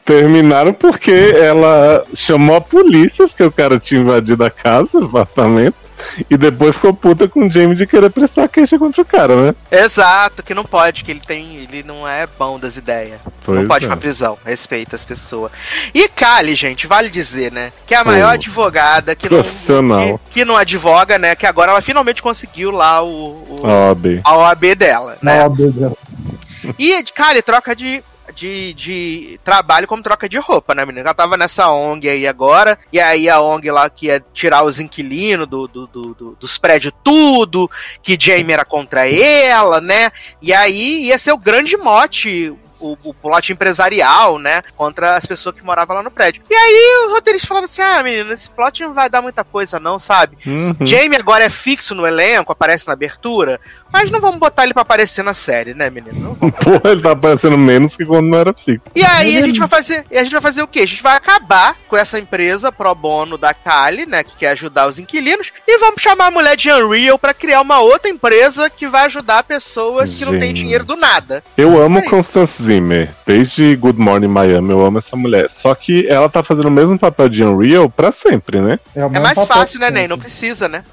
Terminaram 0.05 0.73
porque 0.73 1.33
ela 1.39 2.03
chamou 2.13 2.57
a 2.57 2.61
polícia, 2.61 3.25
porque 3.25 3.43
o 3.43 3.51
cara 3.51 3.79
tinha 3.79 4.01
invadido 4.01 4.43
a 4.43 4.49
casa, 4.49 4.99
o 4.99 5.05
apartamento, 5.05 5.77
e 6.29 6.37
depois 6.37 6.75
ficou 6.75 6.93
puta 6.93 7.27
com 7.27 7.45
o 7.47 7.49
James 7.51 7.77
de 7.77 7.87
querer 7.87 8.09
prestar 8.09 8.47
queixa 8.47 8.77
contra 8.77 9.01
o 9.01 9.05
cara, 9.05 9.35
né? 9.35 9.55
Exato, 9.71 10.43
que 10.43 10.53
não 10.53 10.63
pode, 10.63 11.03
que 11.03 11.11
ele 11.11 11.19
tem. 11.19 11.55
Ele 11.57 11.83
não 11.83 12.07
é 12.07 12.27
bom 12.39 12.57
das 12.59 12.77
ideias. 12.77 13.19
não 13.47 13.67
pode 13.67 13.85
ir 13.85 13.87
é. 13.87 13.89
pra 13.89 13.97
prisão. 13.97 14.37
Respeita 14.45 14.95
as 14.95 15.05
pessoas. 15.05 15.51
E 15.93 16.07
Kali, 16.07 16.55
gente, 16.55 16.87
vale 16.87 17.09
dizer, 17.09 17.51
né? 17.51 17.71
Que 17.85 17.93
é 17.95 17.97
a 17.97 18.03
maior 18.03 18.29
Oh. 18.29 18.33
advogada 18.33 19.15
que 19.15 19.29
não, 19.29 19.41
Profissional. 19.41 20.17
que, 20.29 20.39
que 20.39 20.45
não 20.45 20.55
advoga, 20.57 21.17
né? 21.17 21.35
Que 21.35 21.45
agora 21.45 21.71
ela 21.71 21.81
finalmente 21.81 22.21
conseguiu 22.21 22.71
lá 22.71 23.01
o, 23.03 23.09
o- 23.09 23.61
Óbvio. 23.63 24.21
a 24.23 24.37
OAB 24.37 24.75
dela, 24.75 25.17
né? 25.21 25.43
Ó, 25.45 25.49
beleza. 25.49 25.93
E, 26.79 27.03
Kali, 27.13 27.41
troca 27.41 27.75
de. 27.75 28.03
De, 28.35 28.73
de 28.73 29.39
trabalho 29.43 29.87
como 29.87 30.01
troca 30.03 30.27
de 30.27 30.37
roupa, 30.37 30.73
né, 30.73 30.85
menina? 30.85 31.05
Ela 31.07 31.13
tava 31.13 31.37
nessa 31.37 31.69
ONG 31.71 32.09
aí 32.09 32.27
agora, 32.27 32.77
e 32.91 32.99
aí 32.99 33.29
a 33.29 33.39
ONG 33.41 33.69
lá 33.71 33.89
que 33.89 34.07
ia 34.07 34.23
tirar 34.33 34.63
os 34.63 34.79
inquilinos 34.79 35.47
do, 35.47 35.67
do- 35.67 35.87
do- 35.87 36.13
do- 36.13 36.37
dos 36.39 36.57
prédios 36.57 36.93
tudo, 37.03 37.69
que 38.01 38.17
Jamie 38.19 38.53
era 38.53 38.65
contra 38.65 39.09
ela, 39.09 39.79
né? 39.79 40.11
E 40.41 40.53
aí 40.53 41.05
ia 41.05 41.17
ser 41.17 41.31
o 41.31 41.37
grande 41.37 41.77
mote, 41.77 42.53
o, 42.83 42.97
o 43.03 43.13
plot 43.13 43.51
empresarial, 43.51 44.37
né? 44.37 44.61
Contra 44.75 45.15
as 45.15 45.25
pessoas 45.25 45.55
que 45.55 45.63
moravam 45.63 45.95
lá 45.95 46.03
no 46.03 46.11
prédio. 46.11 46.43
E 46.49 46.53
aí 46.53 47.05
os 47.05 47.13
roteiristas 47.13 47.47
falaram 47.47 47.65
assim: 47.65 47.81
ah, 47.81 48.03
menino, 48.03 48.33
esse 48.33 48.49
plot 48.49 48.81
não 48.83 48.93
vai 48.93 49.09
dar 49.09 49.21
muita 49.21 49.43
coisa, 49.43 49.79
não, 49.79 49.97
sabe? 49.97 50.37
Uhum. 50.45 50.75
Jamie 50.81 51.17
agora 51.17 51.45
é 51.45 51.49
fixo 51.49 51.95
no 51.95 52.05
elenco, 52.05 52.51
aparece 52.51 52.85
na 52.87 52.93
abertura, 52.93 53.59
mas 53.91 54.11
não 54.11 54.19
vamos 54.19 54.39
botar 54.39 54.63
ele 54.63 54.73
pra 54.73 54.81
aparecer 54.81 55.23
na 55.23 55.33
série, 55.33 55.73
né, 55.73 55.89
menino? 55.89 56.35
Porra, 56.63 56.91
ele 56.91 57.01
tá 57.01 57.11
aparecendo 57.11 57.57
menos 57.57 57.95
que 57.95 58.05
quando 58.05 58.27
não 58.27 58.37
era 58.39 58.53
fixo. 58.53 58.85
E 58.95 59.03
aí 59.03 59.37
a 59.37 59.45
gente 59.45 59.59
vai 59.59 59.67
fazer, 59.67 60.05
e 60.11 60.17
a 60.17 60.23
gente 60.23 60.31
vai 60.31 60.41
fazer 60.41 60.61
o 60.61 60.67
quê? 60.67 60.81
A 60.81 60.87
gente 60.87 61.03
vai 61.03 61.15
acabar 61.15 61.77
com 61.87 61.95
essa 61.95 62.19
empresa 62.19 62.71
pro 62.71 62.93
bono 62.93 63.37
da 63.37 63.53
Kali, 63.53 64.05
né, 64.05 64.23
que 64.23 64.35
quer 64.35 64.49
ajudar 64.49 64.87
os 64.87 64.99
inquilinos, 64.99 65.51
e 65.67 65.77
vamos 65.77 66.01
chamar 66.01 66.27
a 66.27 66.31
mulher 66.31 66.57
de 66.57 66.71
Unreal 66.71 67.17
pra 67.17 67.33
criar 67.33 67.61
uma 67.61 67.79
outra 67.79 68.09
empresa 68.09 68.69
que 68.69 68.87
vai 68.87 69.05
ajudar 69.05 69.43
pessoas 69.43 70.13
que 70.13 70.25
não 70.25 70.33
têm 70.33 70.49
Gente. 70.49 70.57
dinheiro 70.57 70.83
do 70.83 70.95
nada. 70.95 71.43
Eu 71.57 71.81
amo 71.81 71.99
É. 71.99 72.01
Constance 72.01 72.61
Zimmer. 72.73 73.09
Desde 73.25 73.75
Good 73.75 73.99
Morning 73.99 74.27
Miami, 74.27 74.71
eu 74.71 74.83
amo 74.83 74.97
essa 74.97 75.15
mulher. 75.15 75.49
Só 75.49 75.75
que 75.75 76.07
ela 76.07 76.27
tá 76.27 76.43
fazendo 76.43 76.67
o 76.67 76.71
mesmo 76.71 76.97
papel 76.97 77.29
de 77.29 77.43
Unreal 77.43 77.87
pra 77.87 78.11
sempre, 78.11 78.59
né? 78.59 78.79
o 78.95 78.99
É 78.99 79.09
mesmo 79.09 79.21
mais 79.21 79.47
fácil, 79.47 79.79
né, 79.79 79.91
Ney? 79.91 80.07
Não 80.07 80.17
precisa, 80.17 80.67
né? 80.67 80.83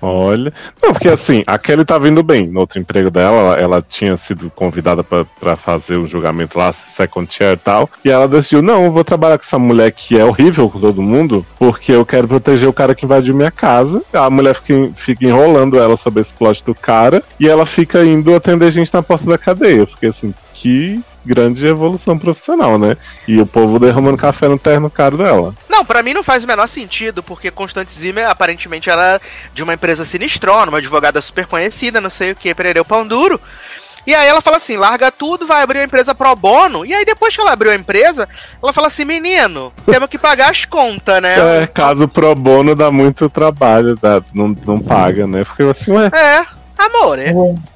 Olha. 0.00 0.52
Não, 0.82 0.92
porque 0.92 1.08
assim, 1.08 1.42
a 1.46 1.58
Kelly 1.58 1.84
tá 1.84 1.98
vindo 1.98 2.22
bem. 2.22 2.48
No 2.48 2.60
outro 2.60 2.78
emprego 2.78 3.10
dela, 3.10 3.36
ela, 3.36 3.56
ela 3.56 3.82
tinha 3.86 4.16
sido 4.16 4.50
convidada 4.50 5.04
pra, 5.04 5.24
pra 5.24 5.56
fazer 5.56 5.96
o 5.96 6.06
julgamento 6.06 6.58
lá, 6.58 6.72
second 6.72 7.32
chair 7.32 7.54
e 7.54 7.56
tal. 7.56 7.88
E 8.04 8.10
ela 8.10 8.26
decidiu: 8.26 8.62
não, 8.62 8.84
eu 8.84 8.90
vou 8.90 9.04
trabalhar 9.04 9.38
com 9.38 9.44
essa 9.44 9.58
mulher 9.58 9.92
que 9.92 10.18
é 10.18 10.24
horrível 10.24 10.68
com 10.68 10.80
todo 10.80 11.02
mundo, 11.02 11.44
porque 11.58 11.92
eu 11.92 12.04
quero 12.04 12.28
proteger 12.28 12.68
o 12.68 12.72
cara 12.72 12.94
que 12.94 13.04
invadiu 13.04 13.34
minha 13.34 13.50
casa. 13.50 14.02
A 14.12 14.28
mulher 14.30 14.54
fica, 14.54 14.90
fica 14.96 15.24
enrolando 15.24 15.78
ela 15.78 15.96
sobre 15.96 16.20
esse 16.20 16.32
plot 16.32 16.64
do 16.64 16.74
cara. 16.74 17.22
E 17.38 17.48
ela 17.48 17.66
fica 17.66 18.04
indo 18.04 18.34
atender 18.34 18.70
gente 18.70 18.92
na 18.92 19.02
porta 19.02 19.26
da 19.26 19.38
cadeia. 19.38 19.80
Eu 19.80 19.86
fiquei 19.86 20.08
assim, 20.08 20.34
que 20.54 21.02
grande 21.24 21.66
evolução 21.66 22.16
profissional, 22.16 22.78
né? 22.78 22.96
E 23.26 23.40
o 23.40 23.46
povo 23.46 23.78
derramando 23.78 24.16
café 24.16 24.46
no 24.46 24.58
terno 24.58 24.88
caro 24.88 25.18
dela. 25.18 25.54
Não, 25.68 25.84
pra 25.84 26.02
mim 26.02 26.14
não 26.14 26.22
faz 26.22 26.44
o 26.44 26.46
menor 26.46 26.68
sentido, 26.68 27.22
porque 27.22 27.50
Constante 27.50 27.92
Zimmer 27.92 28.28
aparentemente 28.28 28.88
era 28.88 29.20
de 29.52 29.62
uma 29.62 29.74
empresa 29.74 30.04
sinistrona, 30.04 30.70
uma 30.70 30.78
advogada 30.78 31.20
super 31.20 31.46
conhecida, 31.46 32.00
não 32.00 32.10
sei 32.10 32.32
o 32.32 32.36
que, 32.36 32.54
Perereu 32.54 32.84
Pão 32.84 33.06
Duro. 33.06 33.40
E 34.06 34.14
aí 34.14 34.28
ela 34.28 34.42
fala 34.42 34.58
assim, 34.58 34.76
larga 34.76 35.10
tudo, 35.10 35.46
vai 35.46 35.62
abrir 35.62 35.78
uma 35.78 35.86
empresa 35.86 36.14
pro 36.14 36.36
bono. 36.36 36.84
E 36.84 36.92
aí 36.92 37.06
depois 37.06 37.34
que 37.34 37.40
ela 37.40 37.52
abriu 37.52 37.72
a 37.72 37.74
empresa, 37.74 38.28
ela 38.62 38.72
fala 38.72 38.88
assim, 38.88 39.04
menino, 39.04 39.72
temos 39.86 40.10
que 40.10 40.18
pagar 40.18 40.50
as 40.50 40.66
contas, 40.66 41.22
né? 41.22 41.62
É, 41.62 41.66
caso 41.66 42.06
pro 42.06 42.34
bono 42.34 42.74
dá 42.74 42.90
muito 42.90 43.30
trabalho, 43.30 43.96
dá, 43.96 44.22
não, 44.34 44.54
não 44.66 44.78
paga, 44.78 45.26
né? 45.26 45.42
Fiquei 45.44 45.70
assim, 45.70 45.92
ué. 45.92 46.10
É, 46.12 46.44
amor, 46.78 47.18
é. 47.18 47.32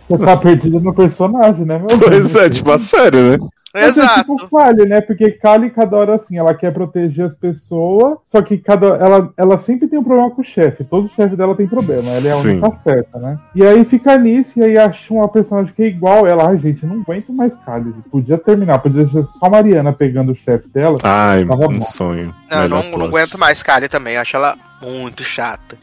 Você 0.09 0.25
tá 0.25 0.37
perdido 0.37 0.81
no 0.81 0.95
personagem, 0.95 1.67
né, 1.67 1.79
meu 1.79 1.99
Pois 1.99 2.35
é, 2.35 2.49
tipo, 2.49 2.71
a 2.71 2.79
sério, 2.79 3.33
né? 3.33 3.39
Mas 3.73 3.99
é 3.99 4.03
Exato. 4.03 4.21
tipo 4.21 4.49
Kali, 4.49 4.87
né? 4.87 5.01
Porque 5.01 5.31
Kali, 5.33 5.71
cada 5.71 5.97
hora 5.97 6.15
assim, 6.15 6.39
ela 6.39 6.55
quer 6.55 6.73
proteger 6.73 7.27
as 7.27 7.35
pessoas, 7.35 8.19
só 8.27 8.41
que 8.41 8.57
cada 8.59 8.87
ela, 8.97 9.33
ela 9.37 9.59
sempre 9.59 9.89
tem 9.89 9.99
um 9.99 10.05
problema 10.05 10.31
com 10.31 10.41
o 10.41 10.45
chefe. 10.45 10.85
Todo 10.85 11.11
chefe 11.15 11.37
dela 11.37 11.55
tem 11.55 11.67
problema, 11.67 12.09
ela 12.11 12.29
é 12.29 12.33
a 12.33 12.37
única 12.37 12.75
certa, 12.77 13.19
né? 13.19 13.39
E 13.55 13.65
aí 13.65 13.85
fica 13.85 14.17
nisso, 14.17 14.59
e 14.59 14.65
aí 14.65 14.79
acha 14.79 15.13
uma 15.13 15.29
personagem 15.29 15.73
que 15.75 15.83
é 15.83 15.87
igual 15.87 16.27
ela. 16.27 16.49
Ai, 16.49 16.59
gente, 16.59 16.87
não 16.87 17.01
aguento 17.01 17.33
mais 17.33 17.55
Kali. 17.57 17.95
Podia 18.11 18.39
terminar, 18.39 18.79
podia 18.79 19.09
ser 19.09 19.27
só 19.27 19.47
a 19.47 19.51
Mariana 19.51 19.93
pegando 19.93 20.33
o 20.33 20.37
chefe 20.37 20.69
dela. 20.69 20.99
Ai, 21.03 21.45
Tava 21.45 21.67
um 21.67 21.79
bom. 21.79 21.83
sonho. 21.83 22.35
Não, 22.51 22.63
eu 22.63 22.69
não, 22.69 22.83
não 22.99 23.07
aguento 23.07 23.39
mais 23.39 23.63
Kali 23.63 23.89
também, 23.89 24.15
eu 24.15 24.23
acho 24.23 24.37
ela 24.37 24.57
muito 24.81 25.23
chata. 25.25 25.77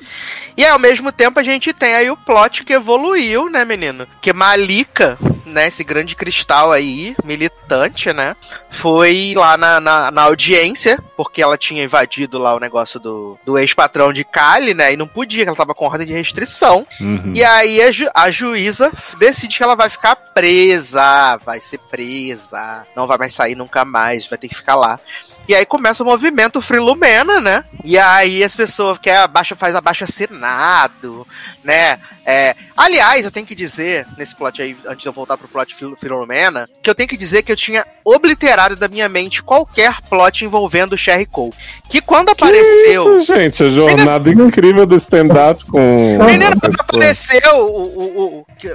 E 0.57 0.63
aí, 0.63 0.69
ao 0.71 0.79
mesmo 0.79 1.11
tempo, 1.11 1.39
a 1.39 1.43
gente 1.43 1.73
tem 1.73 1.93
aí 1.93 2.09
o 2.09 2.17
plot 2.17 2.63
que 2.63 2.73
evoluiu, 2.73 3.49
né, 3.49 3.65
menino? 3.65 4.07
Que 4.21 4.33
Malika, 4.33 5.17
né, 5.45 5.67
esse 5.67 5.83
grande 5.83 6.15
cristal 6.15 6.71
aí, 6.71 7.15
militante, 7.23 8.11
né, 8.11 8.35
foi 8.69 9.33
lá 9.35 9.55
na, 9.57 9.79
na, 9.79 10.11
na 10.11 10.21
audiência, 10.23 10.99
porque 11.15 11.41
ela 11.41 11.57
tinha 11.57 11.83
invadido 11.83 12.37
lá 12.37 12.55
o 12.55 12.59
negócio 12.59 12.99
do, 12.99 13.37
do 13.45 13.57
ex-patrão 13.57 14.11
de 14.11 14.23
Kali, 14.23 14.73
né, 14.73 14.93
e 14.93 14.97
não 14.97 15.07
podia, 15.07 15.43
que 15.43 15.49
ela 15.49 15.57
tava 15.57 15.75
com 15.75 15.85
ordem 15.85 16.07
de 16.07 16.13
restrição. 16.13 16.85
Uhum. 16.99 17.33
E 17.35 17.43
aí 17.43 17.81
a, 17.81 17.91
ju- 17.91 18.09
a 18.13 18.31
juíza 18.31 18.91
decide 19.19 19.57
que 19.57 19.63
ela 19.63 19.75
vai 19.75 19.89
ficar 19.89 20.15
presa, 20.15 21.37
vai 21.45 21.59
ser 21.59 21.77
presa, 21.79 22.85
não 22.95 23.07
vai 23.07 23.17
mais 23.17 23.33
sair 23.33 23.55
nunca 23.55 23.85
mais, 23.85 24.27
vai 24.27 24.37
ter 24.37 24.47
que 24.49 24.55
ficar 24.55 24.75
lá. 24.75 24.99
E 25.47 25.53
aí 25.53 25.63
começa 25.63 26.01
o 26.01 26.05
movimento 26.05 26.59
Free 26.59 26.79
Lumena, 26.79 27.39
né? 27.39 27.63
E 27.83 27.99
aí 27.99 28.43
as 28.43 28.55
pessoas 28.55 28.97
que 28.97 29.11
abaixa 29.11 29.55
faz 29.55 29.75
abaixo 29.75 30.03
assinado, 30.03 31.25
né? 31.63 31.99
É, 32.25 32.55
aliás, 32.75 33.23
eu 33.23 33.31
tenho 33.31 33.45
que 33.45 33.53
dizer, 33.53 34.05
nesse 34.17 34.35
plot 34.35 34.61
aí, 34.61 34.75
antes 34.87 35.01
de 35.01 35.07
eu 35.07 35.13
voltar 35.13 35.37
pro 35.37 35.47
plot 35.47 35.75
Lumena, 36.03 36.67
que 36.81 36.89
eu 36.89 36.95
tenho 36.95 37.07
que 37.09 37.17
dizer 37.17 37.43
que 37.43 37.51
eu 37.51 37.55
tinha 37.55 37.85
obliterado 38.03 38.75
da 38.75 38.87
minha 38.87 39.07
mente 39.09 39.43
qualquer 39.43 40.01
plot 40.09 40.43
envolvendo 40.43 40.93
o 40.93 40.97
Sherry 40.97 41.25
Cole. 41.25 41.53
Que 41.89 42.01
quando 42.01 42.29
apareceu. 42.29 43.17
Isso, 43.19 43.33
gente, 43.33 43.63
a 43.63 43.69
jornada 43.69 44.29
incrível 44.29 44.85
do 44.85 44.95
stand-up 44.95 45.63
com. 45.65 46.17
Menina, 46.25 46.55
quando 46.59 46.75
apareceu 46.79 47.57
o, 47.57 47.81
o, 47.83 48.39
o, 48.39 48.45
que- 48.57 48.73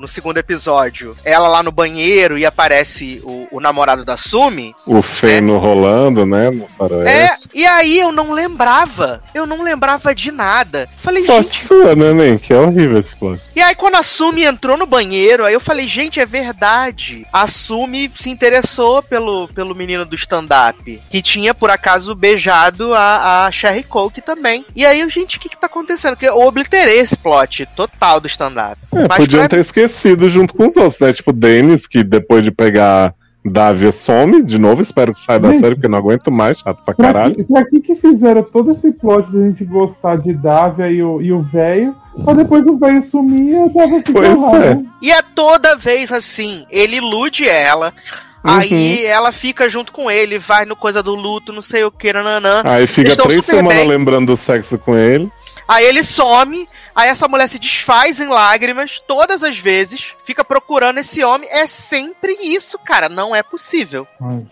no 0.00 0.08
segundo 0.08 0.38
episódio, 0.38 1.16
ela 1.24 1.48
lá 1.48 1.62
no 1.62 1.72
banheiro 1.72 2.36
e 2.36 2.44
aparece 2.44 3.20
o, 3.24 3.60
namorado 3.60 4.04
da 4.04 4.16
Sumi. 4.16 4.74
O 4.86 5.00
feno 5.02 5.58
rolando, 5.58 6.26
né? 6.26 6.50
No 6.50 6.68
É, 7.06 7.30
e 7.54 7.64
aí 7.66 7.98
eu 7.98 8.12
não 8.12 8.32
lembrava. 8.32 9.22
Eu 9.34 9.46
não 9.46 9.62
lembrava 9.62 10.14
de 10.14 10.30
nada. 10.30 10.88
Falei, 10.98 11.22
Sorte 11.24 11.50
gente. 11.52 11.64
sua, 11.64 11.94
né, 11.94 12.12
Nen? 12.24 12.38
Que 12.38 12.52
é 12.52 12.56
horrível 12.58 12.98
esse 12.98 13.14
plot. 13.14 13.40
E 13.54 13.60
aí 13.60 13.74
quando 13.74 13.96
a 13.96 14.02
Sumi 14.02 14.44
entrou 14.44 14.76
no 14.76 14.86
banheiro, 14.86 15.44
aí 15.44 15.54
eu 15.54 15.60
falei, 15.60 15.86
gente, 15.86 16.20
é 16.20 16.26
verdade. 16.26 17.26
A 17.32 17.46
Sumi 17.46 18.10
se 18.14 18.30
interessou 18.30 19.02
pelo, 19.02 19.48
pelo 19.48 19.74
menino 19.74 20.04
do 20.04 20.14
stand-up. 20.14 21.00
Que 21.10 21.22
tinha, 21.22 21.54
por 21.54 21.70
acaso, 21.70 22.14
beijado 22.14 22.94
a, 22.94 23.46
a 23.46 23.50
Sherry 23.50 23.82
Coke 23.82 24.20
também. 24.20 24.64
E 24.74 24.84
aí, 24.86 25.08
gente, 25.10 25.36
o 25.36 25.40
que 25.40 25.48
que 25.48 25.58
tá 25.58 25.66
acontecendo? 25.66 26.12
Porque 26.12 26.28
eu 26.28 26.40
obliterei 26.40 26.98
esse 26.98 27.16
plot 27.16 27.66
total 27.76 28.20
do 28.20 28.26
stand-up. 28.26 28.78
É, 28.92 29.06
Mas 29.08 29.16
podiam 29.18 29.40
pra- 29.42 29.48
ter 29.48 29.60
esquecido 29.60 30.28
junto 30.28 30.54
com 30.54 30.66
os 30.66 30.76
outros, 30.76 30.98
né? 31.00 31.12
Tipo, 31.12 31.32
Denis, 31.32 31.86
que 31.86 32.02
depois 32.02 32.42
de 32.44 32.50
pegar 32.50 33.14
Davia 33.44 33.92
some 33.92 34.42
de 34.42 34.58
novo. 34.58 34.80
Espero 34.80 35.12
que 35.12 35.18
saia 35.20 35.38
da 35.38 35.50
Gente. 35.50 35.60
série, 35.60 35.74
porque 35.74 35.86
eu 35.86 35.90
não 35.90 35.98
aguento 35.98 36.32
mais, 36.32 36.58
chato 36.58 36.82
pra 36.82 36.94
Pra 36.94 37.06
caralho. 37.12 37.34
que, 37.34 37.44
pra 37.44 37.64
que 37.64 37.80
que 37.80 37.94
fizeram 37.94 38.42
todo 38.42 38.72
esse 38.72 38.90
plot 38.92 39.30
de 39.30 39.38
a 39.38 39.40
gente 39.42 39.64
gostar 39.64 40.16
de 40.16 40.32
Davia 40.32 40.90
e 40.90 41.02
o 41.02 41.42
velho, 41.42 41.94
pra 42.24 42.32
depois 42.32 42.64
o 42.66 42.78
velho 42.78 43.02
sumir 43.02 43.50
e 43.50 43.56
a 43.56 43.66
Davia 43.66 43.98
ficar 43.98 44.12
Pois 44.12 44.40
lá, 44.40 44.56
é. 44.56 44.74
né? 44.76 44.84
E 45.02 45.10
é 45.10 45.20
toda 45.34 45.76
vez 45.76 46.10
assim, 46.10 46.64
ele 46.70 46.96
ilude 46.96 47.46
ela. 47.46 47.92
Uhum. 48.42 48.50
Aí 48.58 49.04
ela 49.06 49.32
fica 49.32 49.68
junto 49.70 49.90
com 49.92 50.10
ele, 50.10 50.38
vai 50.38 50.64
no 50.66 50.76
coisa 50.76 51.02
do 51.02 51.14
luto, 51.14 51.52
não 51.52 51.62
sei 51.62 51.82
o 51.84 51.90
que, 51.90 52.12
nananã. 52.12 52.62
Aí 52.64 52.86
fica 52.86 53.08
Eles 53.12 53.16
três 53.16 53.44
semanas 53.44 53.86
lembrando 53.86 54.26
do 54.26 54.36
sexo 54.36 54.78
com 54.78 54.94
ele. 54.96 55.30
Aí 55.66 55.84
ele 55.86 56.04
some, 56.04 56.68
aí 56.94 57.08
essa 57.08 57.26
mulher 57.26 57.48
se 57.48 57.58
desfaz 57.58 58.20
em 58.20 58.28
lágrimas 58.28 59.00
todas 59.06 59.42
as 59.42 59.58
vezes, 59.58 60.12
fica 60.24 60.44
procurando 60.44 60.98
esse 60.98 61.24
homem. 61.24 61.48
É 61.50 61.66
sempre 61.66 62.36
isso, 62.42 62.78
cara. 62.78 63.08
Não 63.08 63.34
é 63.34 63.42
possível. 63.42 64.06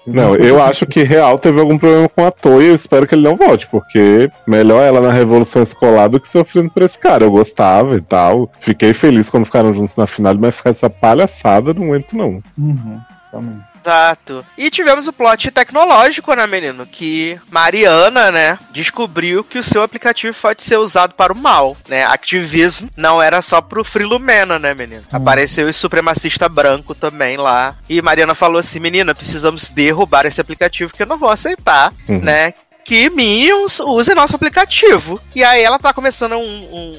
Não, 0.07 0.35
eu 0.37 0.63
acho 0.63 0.87
que 0.87 1.03
real 1.03 1.39
teve 1.39 1.61
algum 1.61 1.79
problema 1.79 2.09
com 2.09 2.27
a 2.27 2.31
Toy 2.31 2.65
e 2.65 2.69
eu 2.69 2.75
espero 2.75 3.07
que 3.07 3.15
ele 3.15 3.23
não 3.23 3.37
volte, 3.37 3.67
porque 3.67 4.31
melhor 4.47 4.83
ela 4.83 5.01
na 5.01 5.13
Revolução 5.13 5.63
Escolar 5.63 6.09
do 6.09 6.21
que 6.21 6.29
sofrendo 6.29 6.71
por 6.71 6.83
esse 6.83 6.99
cara. 6.99 7.25
Eu 7.25 7.31
gostava 7.31 7.97
e 7.97 8.01
tal. 8.01 8.51
Fiquei 8.61 8.95
feliz 8.95 9.29
quando 9.31 9.45
ficaram 9.45 9.75
juntos 9.75 9.97
na 9.97 10.07
final, 10.07 10.35
mas 10.35 10.55
ficar 10.55 10.71
essa 10.71 10.89
palhaçada 10.89 11.75
não 11.75 11.87
aguento, 11.87 12.17
não. 12.17 12.43
Uhum, 12.57 13.01
também. 13.31 13.72
Exato. 13.85 14.45
E 14.57 14.71
tivemos 14.71 15.07
o 15.07 15.13
plot 15.13 15.51
tecnológico, 15.51 16.33
né, 16.35 16.47
menino? 16.47 16.87
Que 16.87 17.39
Mariana, 17.51 18.31
né, 18.31 18.59
descobriu 18.73 19.43
que 19.45 19.59
o 19.59 19.65
seu 19.65 19.83
aplicativo 19.83 20.37
pode 20.41 20.63
ser 20.63 20.77
usado 20.79 21.15
para 21.15 21.33
o 21.33 21.37
mal, 21.37 21.77
né? 21.89 22.05
Activismo 22.05 22.89
não 22.97 23.21
era 23.21 23.43
só 23.43 23.61
pro 23.61 23.85
Frilumena, 23.85 24.59
né, 24.59 24.75
menino? 24.75 25.03
Apareceu 25.13 25.69
o 25.69 25.75
supremacista 25.75 26.49
branco 26.49 26.95
também 26.95 27.37
lá. 27.37 27.77
E 27.89 28.01
Mariana 28.01 28.35
falou 28.35 28.59
assim: 28.59 28.79
menina, 28.81 29.15
precisamos 29.15 29.69
derrubar 29.69 30.27
esse 30.27 30.41
aplicativo 30.41 30.93
que 30.93 31.03
eu 31.03 31.07
não 31.07 31.19
vou 31.19 31.31
aceitar, 31.31 31.93
Uhum. 32.09 32.21
né? 32.21 32.55
Que 32.85 33.09
Minions 33.11 33.79
use 33.81 34.13
nosso 34.15 34.35
aplicativo. 34.35 35.21
E 35.37 35.45
aí 35.45 35.63
ela 35.63 35.79
tá 35.79 35.93
começando 35.93 36.33
um, 36.35 36.39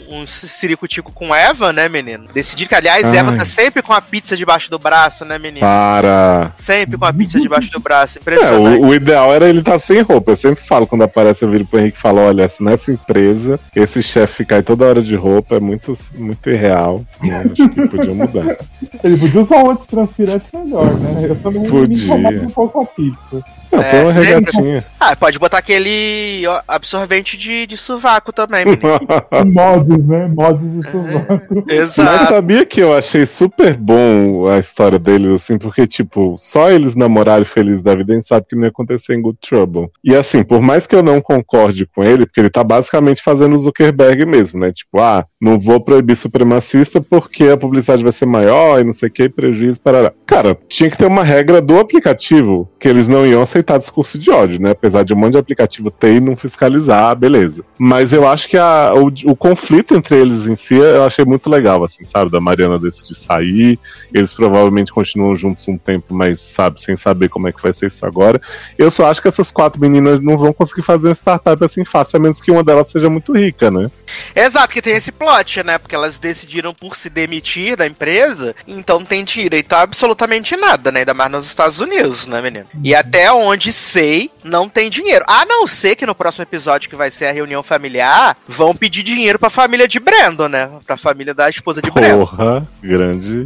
um, 0.09 0.21
um 0.21 0.27
ciricutico 0.27 1.11
com 1.11 1.35
Eva, 1.35 1.73
né, 1.73 1.89
menino? 1.89 2.25
Decidir 2.33 2.67
que, 2.67 2.75
aliás, 2.75 3.03
Ai. 3.05 3.17
Eva 3.17 3.35
tá 3.35 3.43
sempre 3.45 3.81
com 3.81 3.91
a 3.91 4.01
pizza 4.01 4.35
debaixo 4.37 4.71
do 4.71 4.79
braço, 4.79 5.25
né, 5.25 5.37
menino? 5.37 5.59
Para. 5.59 6.51
Sempre 6.55 6.97
com 6.97 7.05
a 7.05 7.11
pizza 7.13 7.39
debaixo 7.39 7.69
do 7.69 7.79
braço. 7.81 8.17
É, 8.17 8.21
Impressionante. 8.21 8.79
o, 8.81 8.85
o 8.87 8.95
ideal 8.95 9.33
era 9.33 9.47
ele 9.49 9.59
estar 9.59 9.77
sem 9.77 10.01
roupa. 10.01 10.31
Eu 10.31 10.37
sempre 10.37 10.63
falo 10.63 10.87
quando 10.87 11.03
aparece, 11.03 11.43
eu 11.43 11.49
viro 11.51 11.65
pro 11.65 11.79
Henrique 11.79 11.97
e 11.97 12.01
falo: 12.01 12.21
olha, 12.21 12.47
se 12.47 12.63
nessa 12.63 12.91
empresa, 12.91 13.59
esse 13.75 14.01
chefe 14.01 14.37
ficar 14.37 14.55
aí 14.57 14.63
toda 14.63 14.85
hora 14.85 15.01
de 15.01 15.15
roupa 15.15 15.55
é 15.55 15.59
muito, 15.59 15.93
muito 16.15 16.49
irreal. 16.49 17.03
né? 17.21 17.43
Acho 17.51 17.69
que 17.69 17.87
podia 17.87 18.13
mudar. 18.13 18.57
Ele 19.03 19.17
podia 19.17 19.41
usar 19.41 19.63
o 19.63 19.71
antitranspirante 19.71 20.45
melhor, 20.53 20.93
né? 20.93 21.25
Eu 21.29 21.35
também 21.35 21.61
me 21.63 21.69
Podia. 21.69 22.03
incomodo 22.05 22.41
um 22.43 22.49
pouco 22.49 22.81
a 22.81 22.85
pizza. 22.85 23.43
Não, 23.71 23.81
É, 23.81 23.89
foi 23.91 24.01
uma 24.03 24.13
sempre. 24.13 24.25
regatinha. 24.33 24.85
Ah, 24.99 25.15
pode 25.15 25.39
botar 25.39 25.61
aquele 25.73 26.43
absorvente 26.67 27.37
de, 27.37 27.65
de 27.65 27.77
sovaco 27.77 28.31
também, 28.31 28.65
menino. 28.65 28.83
Mods, 29.51 30.07
né? 30.07 30.27
Mods 30.27 30.71
de 30.71 30.91
sovaco. 30.91 31.63
Mas 31.67 31.75
Exato. 31.75 32.33
sabia 32.33 32.65
que 32.65 32.79
eu 32.79 32.95
achei 32.95 33.25
super 33.25 33.75
bom 33.75 34.47
a 34.47 34.59
história 34.59 34.99
deles, 34.99 35.31
assim, 35.31 35.57
porque, 35.57 35.87
tipo, 35.87 36.35
só 36.37 36.69
eles 36.69 36.95
namorarem 36.95 37.45
felizes 37.45 37.81
da 37.81 37.95
vida, 37.95 38.13
a 38.13 38.15
gente 38.15 38.27
sabe 38.27 38.45
que 38.47 38.55
não 38.55 38.63
ia 38.63 38.69
acontecer 38.69 39.15
em 39.15 39.21
Good 39.21 39.39
Trouble. 39.41 39.89
E 40.03 40.15
assim, 40.15 40.43
por 40.43 40.61
mais 40.61 40.85
que 40.85 40.95
eu 40.95 41.03
não 41.03 41.21
concorde 41.21 41.85
com 41.85 42.03
ele, 42.03 42.25
porque 42.25 42.39
ele 42.39 42.49
tá 42.49 42.63
basicamente 42.63 43.21
fazendo 43.21 43.55
o 43.55 43.59
Zuckerberg 43.59 44.25
mesmo, 44.25 44.59
né? 44.59 44.71
Tipo, 44.71 44.99
ah, 44.99 45.25
não 45.41 45.59
vou 45.59 45.79
proibir 45.79 46.15
supremacista 46.15 47.01
porque 47.01 47.45
a 47.45 47.57
publicidade 47.57 48.03
vai 48.03 48.11
ser 48.11 48.25
maior 48.25 48.79
e 48.79 48.83
não 48.83 48.93
sei 48.93 49.09
o 49.09 49.11
que, 49.11 49.29
prejuízo, 49.29 49.79
para 49.79 50.13
Cara, 50.25 50.57
tinha 50.67 50.89
que 50.89 50.97
ter 50.97 51.05
uma 51.05 51.23
regra 51.23 51.61
do 51.61 51.79
aplicativo, 51.79 52.69
que 52.79 52.87
eles 52.87 53.07
não 53.07 53.25
iam 53.25 53.41
aceitar 53.41 53.77
discurso 53.77 54.17
de 54.17 54.31
ódio, 54.31 54.61
né? 54.61 54.71
Apesar 54.71 55.03
de 55.03 55.13
um 55.13 55.17
monte 55.17 55.33
de 55.33 55.37
aplicativo 55.37 55.62
aplicativo 55.63 55.93
e 56.03 56.19
não 56.19 56.35
fiscalizar, 56.35 57.15
beleza. 57.15 57.63
Mas 57.77 58.11
eu 58.11 58.27
acho 58.27 58.47
que 58.47 58.57
a, 58.57 58.91
o, 58.93 59.07
o 59.31 59.35
conflito 59.35 59.95
entre 59.95 60.17
eles 60.17 60.47
em 60.47 60.55
si 60.55 60.75
eu 60.75 61.03
achei 61.03 61.23
muito 61.23 61.49
legal, 61.49 61.83
assim, 61.83 62.03
sabe? 62.03 62.31
Da 62.31 62.39
Mariana 62.39 62.77
decidir 62.77 63.15
sair, 63.15 63.79
eles 64.13 64.33
provavelmente 64.33 64.91
continuam 64.91 65.35
juntos 65.35 65.67
um 65.67 65.77
tempo, 65.77 66.13
mas, 66.13 66.39
sabe, 66.39 66.81
sem 66.81 66.95
saber 66.95 67.29
como 67.29 67.47
é 67.47 67.51
que 67.51 67.61
vai 67.61 67.73
ser 67.73 67.87
isso 67.87 68.05
agora. 68.05 68.41
Eu 68.77 68.91
só 68.91 69.05
acho 69.05 69.21
que 69.21 69.27
essas 69.27 69.51
quatro 69.51 69.79
meninas 69.79 70.19
não 70.19 70.37
vão 70.37 70.51
conseguir 70.51 70.81
fazer 70.81 71.07
uma 71.07 71.15
startup 71.15 71.63
assim 71.63 71.85
fácil, 71.85 72.17
a 72.17 72.19
menos 72.19 72.41
que 72.41 72.51
uma 72.51 72.63
delas 72.63 72.89
seja 72.89 73.09
muito 73.09 73.33
rica, 73.33 73.71
né? 73.71 73.89
Exato, 74.35 74.73
que 74.73 74.81
tem 74.81 74.95
esse 74.95 75.11
plot, 75.11 75.63
né? 75.63 75.77
Porque 75.77 75.95
elas 75.95 76.17
decidiram 76.17 76.73
por 76.73 76.95
se 76.95 77.09
demitir 77.09 77.77
da 77.77 77.87
empresa, 77.87 78.55
então 78.67 79.03
tem 79.05 79.23
direito 79.23 79.73
a 79.73 79.81
absolutamente 79.81 80.55
nada, 80.55 80.91
né? 80.91 80.99
Ainda 80.99 81.13
mais 81.13 81.31
nos 81.31 81.45
Estados 81.45 81.79
Unidos, 81.79 82.27
né, 82.27 82.41
menino? 82.41 82.65
E 82.83 82.93
até 82.93 83.31
onde 83.31 83.71
sei, 83.71 84.29
não 84.43 84.67
tem 84.67 84.89
dinheiro. 84.89 85.23
A 85.27 85.45
não 85.45 85.52
ser 85.67 85.95
que 85.95 86.05
no 86.05 86.15
próximo 86.15 86.43
episódio, 86.43 86.89
que 86.89 86.95
vai 86.95 87.09
ser 87.11 87.25
a 87.25 87.31
reunião 87.31 87.61
familiar, 87.63 88.35
vão 88.47 88.75
pedir 88.75 89.03
dinheiro 89.03 89.39
pra 89.39 89.49
família 89.49 89.87
de 89.87 89.99
Brandon, 89.99 90.47
né? 90.47 90.69
Pra 90.85 90.97
família 90.97 91.33
da 91.33 91.49
esposa 91.49 91.81
de 91.81 91.89
Brandon. 91.91 92.19
Porra, 92.25 92.67
grande. 92.81 93.45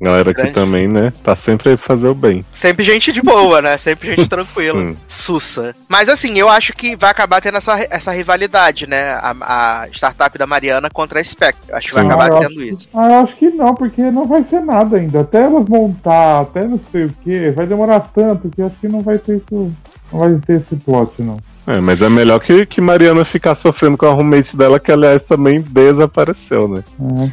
Galera 0.00 0.30
aqui 0.30 0.40
Grande. 0.42 0.54
também, 0.54 0.88
né? 0.88 1.12
Tá 1.22 1.34
sempre 1.34 1.70
aí 1.70 1.76
pra 1.76 1.86
fazer 1.86 2.08
o 2.08 2.14
bem. 2.14 2.44
Sempre 2.54 2.84
gente 2.84 3.12
de 3.12 3.22
boa, 3.22 3.60
né? 3.62 3.76
Sempre 3.78 4.14
gente 4.14 4.28
tranquila. 4.30 4.80
Sim. 4.80 4.96
Sussa. 5.08 5.74
Mas 5.88 6.08
assim, 6.08 6.38
eu 6.38 6.48
acho 6.48 6.72
que 6.72 6.96
vai 6.96 7.10
acabar 7.10 7.40
tendo 7.40 7.56
essa, 7.58 7.86
essa 7.90 8.10
rivalidade, 8.12 8.86
né? 8.86 9.12
A, 9.14 9.82
a 9.84 9.88
startup 9.88 10.36
da 10.36 10.46
Mariana 10.46 10.90
contra 10.90 11.20
a 11.20 11.24
Spectre. 11.24 11.72
Acho 11.72 11.88
que 11.88 11.94
vai 11.94 12.02
Sim. 12.04 12.10
acabar 12.10 12.32
Ah, 12.32 12.40
tendo 12.40 12.62
isso. 12.62 12.88
Ah, 12.94 13.06
eu 13.08 13.18
acho 13.20 13.36
que 13.36 13.50
não, 13.50 13.74
porque 13.74 14.02
não 14.02 14.26
vai 14.26 14.42
ser 14.42 14.60
nada 14.60 14.96
ainda. 14.96 15.20
Até 15.20 15.42
elas 15.42 15.68
montar, 15.68 16.40
até 16.40 16.64
não 16.64 16.80
sei 16.90 17.04
o 17.04 17.14
que, 17.22 17.50
vai 17.50 17.66
demorar 17.66 18.00
tanto 18.00 18.48
que 18.50 18.60
eu 18.60 18.66
acho 18.66 18.76
que 18.76 18.88
não 18.88 19.00
vai 19.00 19.18
ter 19.18 19.36
isso. 19.36 19.72
Não 20.14 20.20
vai 20.20 20.38
ter 20.46 20.60
esse 20.60 20.76
plot, 20.76 21.20
não. 21.20 21.36
É, 21.66 21.80
mas 21.80 22.00
é 22.00 22.08
melhor 22.08 22.38
que, 22.38 22.64
que 22.66 22.80
Mariana 22.80 23.24
ficar 23.24 23.54
sofrendo 23.56 23.96
com 23.96 24.06
a 24.06 24.10
roommate 24.10 24.56
dela, 24.56 24.78
que 24.78 24.92
aliás 24.92 25.24
também 25.24 25.60
desapareceu, 25.60 26.68
né? 26.68 26.84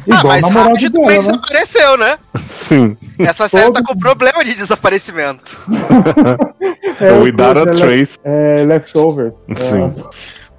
É. 0.08 0.12
Ah, 0.12 0.22
mas 0.24 0.42
o 0.42 0.46
namorado 0.48 0.74
Rádio 0.74 0.90
também 0.90 1.18
né? 1.18 1.18
desapareceu, 1.18 1.96
né? 1.96 2.18
Sim. 2.40 2.96
Essa 3.20 3.48
série 3.48 3.70
tá 3.70 3.82
com 3.84 3.96
problema 3.96 4.44
de 4.44 4.54
desaparecimento. 4.54 5.56
É, 7.00 7.12
Without 7.12 7.58
a 7.58 7.64
coisa, 7.64 7.80
trace. 7.80 8.18
É, 8.22 8.64
leftovers. 8.64 9.34
Sim. 9.56 9.92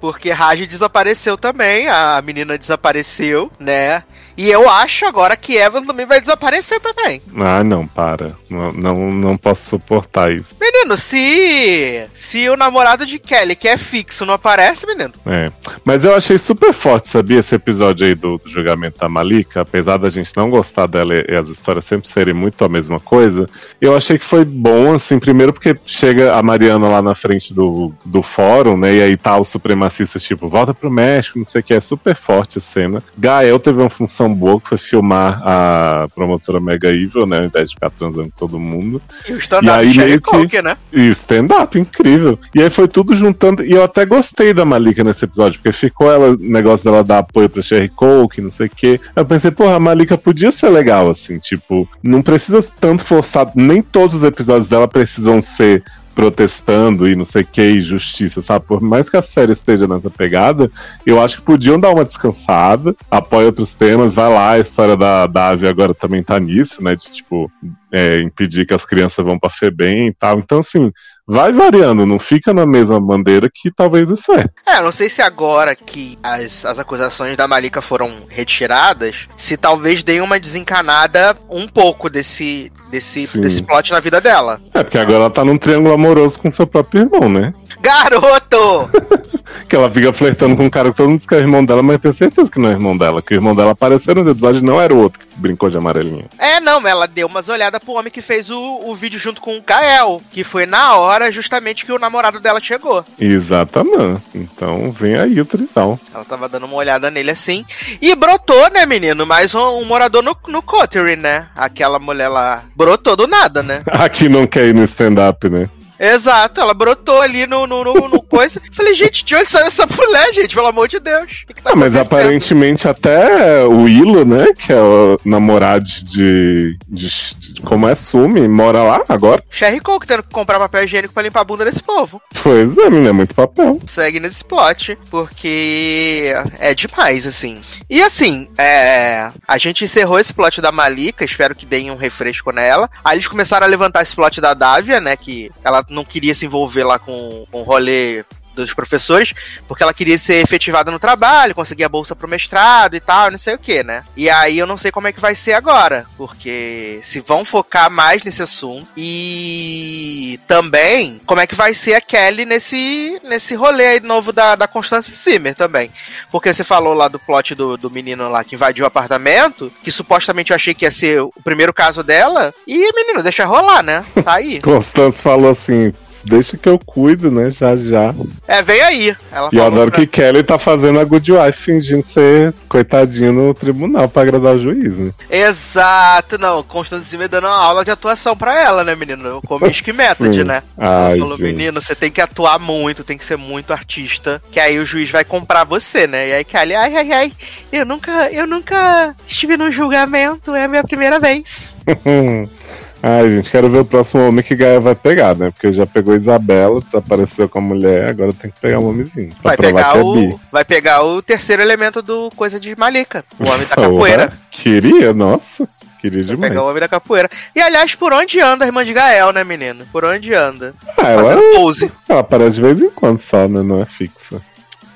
Porque 0.00 0.30
Raj 0.30 0.66
desapareceu 0.66 1.38
também, 1.38 1.88
a 1.88 2.20
menina 2.20 2.58
desapareceu, 2.58 3.50
né? 3.58 4.02
E 4.36 4.50
eu 4.50 4.68
acho 4.68 5.06
agora 5.06 5.36
que 5.36 5.56
Evan 5.56 5.84
também 5.84 6.06
vai 6.06 6.20
desaparecer 6.20 6.80
também. 6.80 7.22
Ah, 7.38 7.62
não, 7.62 7.86
para. 7.86 8.34
Não, 8.50 8.72
não, 8.72 9.12
não 9.12 9.36
posso 9.36 9.68
suportar 9.68 10.32
isso. 10.32 10.54
Menino, 10.60 10.96
se. 10.96 12.06
Se 12.14 12.48
o 12.48 12.56
namorado 12.56 13.06
de 13.06 13.18
Kelly, 13.18 13.54
que 13.54 13.68
é 13.68 13.76
fixo, 13.76 14.26
não 14.26 14.34
aparece, 14.34 14.86
menino. 14.86 15.12
É. 15.26 15.52
Mas 15.84 16.04
eu 16.04 16.14
achei 16.14 16.38
super 16.38 16.72
forte, 16.72 17.08
sabia, 17.08 17.38
esse 17.38 17.54
episódio 17.54 18.06
aí 18.06 18.14
do, 18.14 18.38
do 18.38 18.48
julgamento 18.48 18.98
da 18.98 19.08
Malika, 19.08 19.60
apesar 19.60 19.98
da 19.98 20.08
gente 20.08 20.36
não 20.36 20.50
gostar 20.50 20.86
dela 20.86 21.14
e, 21.14 21.26
e 21.28 21.34
as 21.34 21.48
histórias 21.48 21.84
sempre 21.84 22.08
serem 22.08 22.34
muito 22.34 22.64
a 22.64 22.68
mesma 22.68 22.98
coisa, 22.98 23.48
eu 23.80 23.96
achei 23.96 24.18
que 24.18 24.24
foi 24.24 24.44
bom, 24.44 24.94
assim, 24.94 25.18
primeiro 25.18 25.52
porque 25.52 25.76
chega 25.86 26.34
a 26.34 26.42
Mariana 26.42 26.88
lá 26.88 27.02
na 27.02 27.14
frente 27.14 27.54
do, 27.54 27.92
do 28.04 28.22
fórum, 28.22 28.76
né, 28.76 28.94
e 28.94 29.02
aí 29.02 29.16
tá 29.16 29.38
os 29.38 29.48
supremacistas, 29.48 30.22
tipo, 30.22 30.48
volta 30.48 30.74
pro 30.74 30.90
México, 30.90 31.38
não 31.38 31.44
sei 31.44 31.60
o 31.60 31.64
que, 31.64 31.74
é 31.74 31.80
super 31.80 32.16
forte 32.16 32.58
a 32.58 32.60
cena. 32.60 33.02
Gael 33.16 33.60
teve 33.60 33.80
uma 33.80 33.90
função 33.90 34.23
boa, 34.32 34.60
que 34.60 34.68
foi 34.68 34.78
filmar 34.78 35.40
a 35.44 36.08
promotora 36.14 36.60
Mega 36.60 36.88
Evil, 36.90 37.26
né, 37.26 37.38
ao 37.38 37.44
invés 37.44 37.70
de 37.70 37.74
ficar 37.74 37.90
transando 37.90 38.24
com 38.30 38.38
todo 38.46 38.58
mundo. 38.58 39.00
E 39.28 39.32
o 39.32 39.38
stand-up 39.38 39.86
de 39.88 39.98
meio 39.98 40.20
que- 40.48 40.62
né? 40.62 40.76
E 40.92 41.08
stand-up, 41.10 41.78
incrível. 41.78 42.38
E 42.54 42.62
aí 42.62 42.70
foi 42.70 42.86
tudo 42.88 43.14
juntando. 43.14 43.64
E 43.64 43.72
eu 43.72 43.82
até 43.82 44.04
gostei 44.04 44.54
da 44.54 44.64
Malika 44.64 45.02
nesse 45.02 45.24
episódio, 45.24 45.58
porque 45.60 45.72
ficou 45.76 46.10
ela, 46.10 46.30
o 46.30 46.36
negócio 46.38 46.84
dela 46.84 47.02
dar 47.02 47.18
apoio 47.18 47.48
pra 47.48 47.62
Sherry 47.62 47.88
Coke, 47.88 48.40
não 48.40 48.50
sei 48.50 48.66
o 48.66 48.70
quê. 48.70 49.00
Eu 49.14 49.24
pensei, 49.24 49.50
porra, 49.50 49.76
a 49.76 49.80
Malika 49.80 50.16
podia 50.16 50.52
ser 50.52 50.68
legal, 50.68 51.10
assim, 51.10 51.38
tipo, 51.38 51.88
não 52.02 52.22
precisa 52.22 52.64
tanto 52.80 53.04
forçar. 53.04 53.50
Nem 53.54 53.82
todos 53.82 54.16
os 54.16 54.22
episódios 54.22 54.68
dela 54.68 54.86
precisam 54.88 55.42
ser 55.42 55.82
protestando 56.14 57.08
e 57.08 57.16
não 57.16 57.24
sei 57.24 57.42
o 57.42 57.46
que, 57.46 57.62
e 57.62 57.80
justiça, 57.80 58.40
sabe? 58.40 58.64
Por 58.66 58.80
mais 58.80 59.08
que 59.08 59.16
a 59.16 59.22
série 59.22 59.52
esteja 59.52 59.86
nessa 59.86 60.08
pegada, 60.08 60.70
eu 61.04 61.20
acho 61.20 61.38
que 61.38 61.42
podiam 61.42 61.78
dar 61.78 61.90
uma 61.90 62.04
descansada, 62.04 62.94
apoia 63.10 63.46
outros 63.46 63.74
temas, 63.74 64.14
vai 64.14 64.32
lá, 64.32 64.50
a 64.52 64.58
história 64.58 64.96
da, 64.96 65.26
da 65.26 65.48
Ave 65.48 65.66
agora 65.66 65.92
também 65.92 66.22
tá 66.22 66.38
nisso, 66.38 66.82
né? 66.82 66.94
De 66.94 67.10
tipo, 67.10 67.50
é, 67.92 68.20
impedir 68.20 68.66
que 68.66 68.74
as 68.74 68.84
crianças 68.84 69.24
vão 69.24 69.38
pra 69.38 69.50
FEBEM 69.50 70.08
e 70.08 70.12
tal. 70.12 70.38
Então, 70.38 70.58
assim, 70.60 70.92
vai 71.26 71.52
variando, 71.52 72.06
não 72.06 72.18
fica 72.18 72.52
na 72.52 72.66
mesma 72.66 73.00
bandeira 73.00 73.48
que 73.52 73.70
talvez 73.70 74.08
dê 74.08 74.16
certo. 74.16 74.52
É, 74.66 74.80
não 74.80 74.92
sei 74.92 75.08
se 75.08 75.22
agora 75.22 75.74
que 75.74 76.18
as, 76.22 76.64
as 76.64 76.78
acusações 76.78 77.36
da 77.36 77.48
Malika 77.48 77.80
foram 77.80 78.10
retiradas, 78.28 79.28
se 79.36 79.56
talvez 79.56 80.02
deem 80.02 80.20
uma 80.20 80.38
desencanada 80.38 81.36
um 81.48 81.66
pouco 81.66 82.10
desse, 82.10 82.70
desse, 82.90 83.26
Sim. 83.26 83.40
desse 83.40 83.62
plot 83.62 83.90
na 83.90 84.00
vida 84.00 84.20
dela. 84.20 84.60
É, 84.72 84.82
porque 84.82 84.98
agora 84.98 85.18
ela 85.18 85.30
tá 85.30 85.44
num 85.44 85.58
triângulo 85.58 85.94
amoroso 85.94 86.38
com 86.38 86.50
seu 86.50 86.66
próprio 86.66 87.02
irmão, 87.02 87.28
né? 87.28 87.54
Garoto! 87.80 88.90
Que 89.68 89.76
ela 89.76 89.90
fica 89.90 90.12
flertando 90.12 90.56
com 90.56 90.64
um 90.64 90.70
cara 90.70 90.90
que 90.90 90.96
todo 90.96 91.08
mundo 91.08 91.18
diz 91.18 91.26
que 91.26 91.34
é 91.34 91.38
irmão 91.38 91.64
dela, 91.64 91.82
mas 91.82 92.00
tem 92.00 92.12
certeza 92.12 92.50
que 92.50 92.58
não 92.58 92.68
é 92.68 92.72
irmão 92.72 92.96
dela. 92.96 93.22
Que 93.22 93.34
o 93.34 93.36
irmão 93.36 93.54
dela 93.54 93.72
apareceu 93.72 94.14
nos 94.14 94.26
episódios 94.26 94.62
não 94.62 94.80
era 94.80 94.92
o 94.92 94.98
outro 94.98 95.20
que 95.20 95.26
brincou 95.36 95.70
de 95.70 95.76
amarelinho. 95.76 96.26
É, 96.38 96.60
não, 96.60 96.86
ela 96.86 97.06
deu 97.06 97.26
umas 97.26 97.48
olhadas 97.48 97.82
pro 97.82 97.94
homem 97.94 98.10
que 98.10 98.22
fez 98.22 98.50
o, 98.50 98.80
o 98.84 98.94
vídeo 98.94 99.18
junto 99.18 99.40
com 99.40 99.56
o 99.56 99.62
Kael, 99.62 100.20
que 100.30 100.44
foi 100.44 100.66
na 100.66 100.96
hora 100.96 101.30
justamente 101.30 101.84
que 101.84 101.92
o 101.92 101.98
namorado 101.98 102.40
dela 102.40 102.60
chegou. 102.60 103.04
Exatamente. 103.18 104.22
Então 104.34 104.90
vem 104.92 105.16
aí 105.16 105.40
o 105.40 105.44
trisal. 105.44 105.98
Ela 106.12 106.24
tava 106.24 106.48
dando 106.48 106.66
uma 106.66 106.76
olhada 106.76 107.10
nele 107.10 107.30
assim. 107.30 107.64
E 108.00 108.14
brotou, 108.14 108.70
né, 108.70 108.84
menino? 108.86 109.26
Mais 109.26 109.54
um, 109.54 109.80
um 109.80 109.84
morador 109.84 110.22
no, 110.22 110.36
no 110.48 110.62
Coterie, 110.62 111.16
né? 111.16 111.48
Aquela 111.54 111.98
mulher 111.98 112.28
lá. 112.28 112.64
Brotou 112.74 113.16
do 113.16 113.26
nada, 113.26 113.62
né? 113.62 113.82
Aqui 113.90 114.28
não 114.28 114.46
quer 114.46 114.66
ir 114.66 114.74
no 114.74 114.84
stand-up, 114.84 115.48
né? 115.48 115.68
Exato, 116.12 116.60
ela 116.60 116.74
brotou 116.74 117.20
ali 117.20 117.46
no, 117.46 117.66
no, 117.66 117.82
no, 117.84 117.94
no 118.08 118.22
coisa. 118.24 118.60
Falei, 118.72 118.94
gente, 118.94 119.24
de 119.24 119.34
onde 119.34 119.50
saiu 119.50 119.66
essa 119.66 119.86
mulher, 119.86 120.32
gente? 120.34 120.54
Pelo 120.54 120.66
amor 120.66 120.88
de 120.88 120.98
Deus. 121.00 121.44
Que 121.46 121.54
que 121.54 121.62
tá 121.62 121.70
Ah, 121.72 121.76
mas 121.76 121.96
aparentemente 121.96 122.86
até 122.88 123.64
o 123.64 123.88
Ilo, 123.88 124.24
né? 124.24 124.46
Que 124.58 124.72
é 124.72 124.80
o 124.80 125.18
namorado 125.24 125.84
de, 125.84 126.76
de, 126.88 127.08
de- 127.36 127.60
Como 127.62 127.88
é 127.88 127.94
Sumi, 127.94 128.46
mora 128.48 128.82
lá 128.82 129.02
agora. 129.08 129.42
Sherry 129.50 129.80
Coke 129.80 130.06
tendo 130.06 130.22
que 130.22 130.30
comprar 130.30 130.58
papel 130.58 130.84
higiênico 130.84 131.14
pra 131.14 131.22
limpar 131.22 131.40
a 131.40 131.44
bunda 131.44 131.64
desse 131.64 131.82
povo. 131.82 132.20
Pois 132.42 132.76
é, 132.76 132.90
menina, 132.90 133.10
é 133.10 133.12
muito 133.12 133.34
papel. 133.34 133.80
Segue 133.86 134.20
nesse 134.20 134.44
plot, 134.44 134.98
porque 135.10 136.34
é 136.58 136.74
demais, 136.74 137.26
assim. 137.26 137.60
E 137.88 138.02
assim, 138.02 138.48
é, 138.58 139.30
a 139.46 139.58
gente 139.58 139.84
encerrou 139.84 140.18
esse 140.18 140.32
plot 140.32 140.60
da 140.60 140.72
Malika, 140.72 141.24
espero 141.24 141.54
que 141.54 141.66
deem 141.66 141.90
um 141.90 141.96
refresco 141.96 142.50
nela. 142.52 142.90
Aí 143.04 143.16
eles 143.16 143.28
começaram 143.28 143.66
a 143.66 143.70
levantar 143.70 144.02
esse 144.02 144.14
plot 144.14 144.40
da 144.40 144.54
Davia, 144.54 145.00
né? 145.00 145.16
Que 145.16 145.50
ela 145.64 145.84
não 145.94 146.04
queria 146.04 146.34
se 146.34 146.44
envolver 146.44 146.84
lá 146.84 146.98
com, 146.98 147.46
com 147.50 147.62
rolê 147.62 148.24
dos 148.54 148.72
professores, 148.72 149.34
porque 149.66 149.82
ela 149.82 149.94
queria 149.94 150.18
ser 150.18 150.42
efetivada 150.42 150.90
no 150.90 150.98
trabalho, 150.98 151.54
conseguir 151.54 151.84
a 151.84 151.88
bolsa 151.88 152.14
pro 152.14 152.28
mestrado 152.28 152.94
e 152.94 153.00
tal, 153.00 153.30
não 153.30 153.38
sei 153.38 153.54
o 153.54 153.58
que, 153.58 153.82
né? 153.82 154.04
E 154.16 154.30
aí 154.30 154.58
eu 154.58 154.66
não 154.66 154.78
sei 154.78 154.90
como 154.90 155.08
é 155.08 155.12
que 155.12 155.20
vai 155.20 155.34
ser 155.34 155.52
agora, 155.52 156.06
porque 156.16 157.00
se 157.02 157.20
vão 157.20 157.44
focar 157.44 157.90
mais 157.90 158.22
nesse 158.22 158.42
assunto 158.42 158.86
e 158.96 160.38
também 160.46 161.20
como 161.26 161.40
é 161.40 161.46
que 161.46 161.54
vai 161.54 161.74
ser 161.74 161.94
a 161.94 162.00
Kelly 162.00 162.44
nesse, 162.44 163.20
nesse 163.24 163.54
rolê 163.54 163.86
aí 163.86 164.00
novo 164.00 164.32
da, 164.32 164.54
da 164.54 164.66
Constance 164.66 165.12
Zimmer 165.12 165.54
também. 165.54 165.90
Porque 166.30 166.52
você 166.52 166.64
falou 166.64 166.94
lá 166.94 167.08
do 167.08 167.18
plot 167.18 167.54
do, 167.54 167.76
do 167.76 167.90
menino 167.90 168.28
lá 168.28 168.44
que 168.44 168.54
invadiu 168.54 168.84
o 168.84 168.88
apartamento, 168.88 169.72
que 169.82 169.92
supostamente 169.92 170.50
eu 170.50 170.56
achei 170.56 170.74
que 170.74 170.84
ia 170.84 170.90
ser 170.90 171.20
o 171.20 171.32
primeiro 171.42 171.72
caso 171.72 172.02
dela, 172.02 172.52
e 172.66 172.92
menino, 172.92 173.22
deixa 173.22 173.44
rolar, 173.44 173.82
né? 173.82 174.04
Tá 174.24 174.34
aí. 174.34 174.60
Constance 174.62 175.22
falou 175.22 175.50
assim: 175.50 175.92
deixa 176.24 176.56
que 176.56 176.68
eu 176.68 176.78
cuido, 176.78 177.30
né? 177.30 177.50
Já 177.50 177.76
já. 177.76 178.14
É, 178.46 178.62
vem 178.62 178.80
aí. 178.80 179.16
Ela 179.32 179.50
E 179.52 179.56
eu 179.56 179.64
adoro 179.64 179.90
pra- 179.90 180.00
que 180.00 180.06
Kelly 180.06 180.42
tá 180.42 180.58
fazendo 180.58 180.98
a 180.98 181.04
good 181.04 181.30
wife 181.32 181.58
fingindo 181.58 182.02
ser 182.02 182.52
coitadinho 182.68 183.32
no 183.32 183.54
tribunal 183.54 184.08
pra 184.08 184.22
agradar 184.22 184.54
o 184.54 184.58
juiz, 184.58 184.96
né? 184.96 185.10
Exato, 185.30 186.38
não. 186.38 186.62
Constance 186.62 187.08
Zimmer 187.08 187.28
dando 187.28 187.46
uma 187.46 187.56
aula 187.56 187.84
de 187.84 187.90
atuação 187.90 188.36
pra 188.36 188.58
ela, 188.60 188.84
né, 188.84 188.94
menino? 188.94 189.40
Comic 189.46 189.90
Method, 189.92 190.44
né? 190.44 190.62
Ai, 190.78 191.12
Ela 191.12 191.18
falou, 191.20 191.38
menino, 191.38 191.80
você 191.80 191.94
tem 191.94 192.10
que 192.10 192.20
atuar 192.20 192.58
muito, 192.58 193.04
tem 193.04 193.16
que 193.18 193.24
ser 193.24 193.36
muito 193.36 193.72
artista, 193.72 194.42
que 194.50 194.60
aí 194.60 194.78
o 194.78 194.86
juiz 194.86 195.10
vai 195.10 195.24
comprar 195.24 195.64
você, 195.64 196.06
né? 196.06 196.28
E 196.28 196.32
aí 196.34 196.44
Kelly, 196.44 196.74
ai, 196.74 196.96
ai, 196.96 197.12
ai, 197.12 197.32
eu 197.72 197.84
nunca, 197.84 198.30
eu 198.30 198.46
nunca 198.46 199.14
estive 199.26 199.56
num 199.56 199.70
julgamento, 199.70 200.54
é 200.54 200.64
a 200.64 200.68
minha 200.68 200.82
primeira 200.84 201.18
vez. 201.18 201.74
Ai, 203.06 203.28
gente, 203.28 203.50
quero 203.50 203.68
ver 203.68 203.80
o 203.80 203.84
próximo 203.84 204.26
homem 204.26 204.42
que 204.42 204.54
Gaia 204.56 204.80
vai 204.80 204.94
pegar, 204.94 205.36
né? 205.36 205.50
Porque 205.50 205.70
já 205.70 205.84
pegou 205.84 206.16
Isabela, 206.16 206.80
desapareceu 206.80 207.46
com 207.46 207.58
a 207.58 207.60
mulher, 207.60 208.08
agora 208.08 208.32
tem 208.32 208.50
que 208.50 208.58
pegar 208.58 208.78
um 208.78 208.88
homenzinho. 208.88 209.30
Vai 209.42 209.58
pegar, 209.58 209.94
é 209.98 210.02
o, 210.02 210.40
vai 210.50 210.64
pegar 210.64 211.02
o 211.02 211.20
terceiro 211.20 211.60
elemento 211.60 212.00
do 212.00 212.30
Coisa 212.34 212.58
de 212.58 212.74
Malika, 212.74 213.22
o 213.38 213.44
homem 213.50 213.66
da 213.66 213.76
capoeira. 213.76 214.32
Queria, 214.50 215.12
nossa. 215.12 215.68
Queria 216.00 216.20
Vai 216.20 216.34
demais. 216.34 216.50
pegar 216.50 216.62
o 216.62 216.70
homem 216.70 216.80
da 216.80 216.88
capoeira. 216.88 217.28
E 217.54 217.60
aliás, 217.60 217.94
por 217.94 218.10
onde 218.14 218.40
anda 218.40 218.64
a 218.64 218.68
irmã 218.68 218.82
de 218.82 218.94
Gael, 218.94 219.34
né, 219.34 219.44
menino? 219.44 219.84
Por 219.92 220.02
onde 220.06 220.32
anda? 220.32 220.74
Ah, 220.96 221.10
ela, 221.10 221.22
Fazendo 221.24 221.56
pose. 221.56 221.92
ela 222.08 222.20
aparece 222.20 222.56
de 222.56 222.62
vez 222.62 222.80
em 222.80 222.88
quando 222.88 223.18
só, 223.18 223.46
né? 223.46 223.62
Não 223.62 223.82
é 223.82 223.84
fixa. 223.84 224.40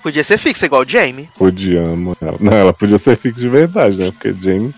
Podia 0.02 0.24
ser 0.24 0.38
fixa, 0.38 0.64
igual 0.64 0.80
o 0.80 0.88
Jamie. 0.88 1.28
Odiamos 1.38 2.16
ela. 2.22 2.36
Não, 2.40 2.52
ela 2.54 2.72
podia 2.72 2.98
ser 2.98 3.18
fixa 3.18 3.38
de 3.38 3.48
verdade, 3.48 3.98
né? 3.98 4.10
Porque 4.10 4.32
Jamie. 4.32 4.72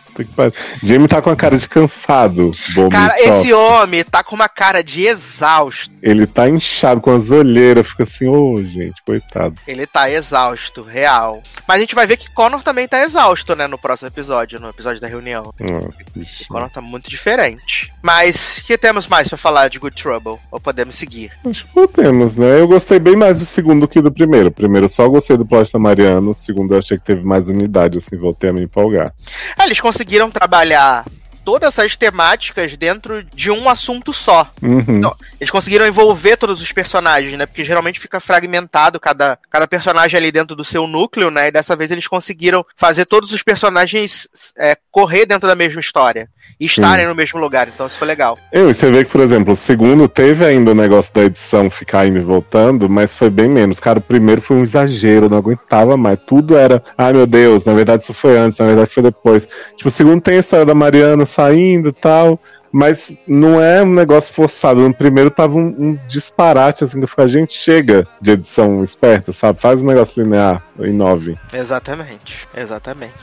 Jamie 0.82 1.08
tá 1.08 1.20
com 1.22 1.30
a 1.30 1.36
cara 1.36 1.58
de 1.58 1.68
cansado. 1.68 2.50
Bom, 2.74 2.88
Cara, 2.88 3.14
esse 3.20 3.52
homem 3.52 4.04
tá 4.04 4.22
com 4.22 4.34
uma 4.34 4.48
cara 4.48 4.82
de 4.82 5.06
exausto. 5.06 5.90
Ele 6.02 6.26
tá 6.26 6.48
inchado 6.48 7.00
com 7.00 7.14
as 7.14 7.30
olheiras. 7.30 7.86
Fica 7.88 8.04
assim, 8.04 8.26
ô, 8.26 8.56
gente, 8.58 9.02
coitado. 9.04 9.54
Ele 9.66 9.86
tá 9.86 10.10
exausto, 10.10 10.82
real. 10.82 11.42
Mas 11.66 11.76
a 11.76 11.80
gente 11.80 11.94
vai 11.94 12.06
ver 12.06 12.16
que 12.16 12.30
Connor 12.30 12.62
também 12.62 12.88
tá 12.88 13.02
exausto, 13.02 13.54
né, 13.54 13.66
no 13.66 13.78
próximo 13.78 14.08
episódio, 14.08 14.60
no 14.60 14.68
episódio 14.68 15.00
da 15.00 15.06
reunião. 15.06 15.52
Ah, 15.60 15.88
ixi. 16.16 16.44
O 16.44 16.48
Connor 16.48 16.70
tá 16.70 16.80
muito 16.80 17.10
diferente. 17.10 17.92
Mas, 18.02 18.58
o 18.58 18.64
que 18.64 18.78
temos 18.78 19.06
mais 19.06 19.28
pra 19.28 19.38
falar 19.38 19.68
de 19.68 19.78
Good 19.78 20.00
Trouble? 20.00 20.38
Ou 20.50 20.60
podemos 20.60 20.94
seguir? 20.94 21.30
Acho 21.46 21.66
que 21.66 21.72
podemos, 21.72 22.36
né? 22.36 22.60
Eu 22.60 22.68
gostei 22.68 22.98
bem 22.98 23.16
mais 23.16 23.38
do 23.38 23.44
segundo 23.44 23.88
que 23.88 24.00
do 24.00 24.12
primeiro. 24.12 24.48
O 24.48 24.52
primeiro 24.52 24.88
só 24.88 25.08
gostei 25.08 25.36
do 25.36 25.46
plot 25.46 25.72
da 25.72 25.78
Mariana. 25.78 26.30
O 26.30 26.34
segundo 26.34 26.74
eu 26.74 26.78
achei 26.78 26.96
que 26.98 27.04
teve 27.04 27.24
mais 27.24 27.48
unidade, 27.48 27.98
assim, 27.98 28.16
voltei 28.16 28.50
a 28.50 28.52
me 28.52 28.62
empolgar. 28.62 29.12
Ah, 29.56 29.64
eles 29.66 29.80
conseguiram 29.80 29.99
trabalhar 30.30 31.04
todas 31.44 31.68
essas 31.68 31.96
temáticas 31.96 32.76
dentro 32.76 33.24
de 33.24 33.50
um 33.50 33.68
assunto 33.68 34.12
só. 34.12 34.50
Uhum. 34.62 35.00
Não, 35.00 35.16
Eles 35.40 35.50
conseguiram 35.50 35.86
envolver 35.86 36.36
todos 36.36 36.60
os 36.60 36.72
personagens, 36.72 37.36
né? 37.36 37.46
Porque 37.46 37.64
geralmente 37.64 37.98
fica 37.98 38.20
fragmentado 38.20 39.00
cada, 39.00 39.38
cada 39.50 39.66
personagem 39.66 40.16
ali 40.16 40.30
dentro 40.30 40.54
do 40.54 40.64
seu 40.64 40.86
núcleo, 40.86 41.30
né? 41.30 41.48
E 41.48 41.50
dessa 41.50 41.74
vez 41.74 41.90
eles 41.90 42.06
conseguiram 42.06 42.64
fazer 42.76 43.06
todos 43.06 43.32
os 43.32 43.42
personagens 43.42 44.28
é, 44.56 44.76
correr 44.90 45.26
dentro 45.26 45.48
da 45.48 45.54
mesma 45.54 45.80
história. 45.80 46.28
E 46.58 46.66
estarem 46.66 47.06
no 47.06 47.14
mesmo 47.14 47.40
lugar. 47.40 47.68
Então 47.68 47.86
isso 47.86 47.96
foi 47.96 48.06
legal. 48.06 48.38
Eu, 48.52 48.68
e 48.68 48.74
você 48.74 48.90
vê 48.90 49.02
que, 49.02 49.10
por 49.10 49.22
exemplo, 49.22 49.54
o 49.54 49.56
segundo 49.56 50.06
teve 50.06 50.44
ainda 50.44 50.72
o 50.72 50.74
negócio 50.74 51.12
da 51.14 51.22
edição 51.22 51.70
ficar 51.70 52.06
indo 52.06 52.18
e 52.18 52.22
voltando, 52.22 52.86
mas 52.88 53.14
foi 53.14 53.30
bem 53.30 53.48
menos. 53.48 53.80
Cara, 53.80 53.98
o 53.98 54.02
primeiro 54.02 54.42
foi 54.42 54.58
um 54.58 54.62
exagero, 54.62 55.30
não 55.30 55.38
aguentava 55.38 55.96
mais. 55.96 56.20
Tudo 56.26 56.56
era, 56.56 56.82
ai 56.98 57.14
meu 57.14 57.26
Deus, 57.26 57.64
na 57.64 57.72
verdade 57.72 58.02
isso 58.02 58.12
foi 58.12 58.36
antes, 58.36 58.58
na 58.58 58.66
verdade 58.66 58.90
foi 58.90 59.02
depois. 59.02 59.48
Tipo, 59.76 59.88
o 59.88 59.90
segundo 59.90 60.20
tem 60.20 60.36
a 60.36 60.40
história 60.40 60.66
da 60.66 60.74
Mariana 60.74 61.24
saindo 61.24 61.88
e 61.88 61.92
tal, 61.92 62.38
mas 62.72 63.16
não 63.26 63.60
é 63.60 63.82
um 63.82 63.92
negócio 63.92 64.32
forçado. 64.32 64.80
No 64.80 64.94
primeiro 64.94 65.30
tava 65.30 65.54
um, 65.56 65.66
um 65.66 65.98
disparate, 66.06 66.84
assim, 66.84 66.98
que 66.98 67.04
eu 67.04 67.08
ficava, 67.08 67.28
gente, 67.28 67.52
chega 67.52 68.06
de 68.20 68.32
edição 68.32 68.82
esperta, 68.82 69.32
sabe? 69.32 69.60
Faz 69.60 69.80
um 69.80 69.86
negócio 69.86 70.22
linear, 70.22 70.62
em 70.78 70.92
nove. 70.92 71.36
Exatamente, 71.52 72.48
exatamente. 72.56 73.14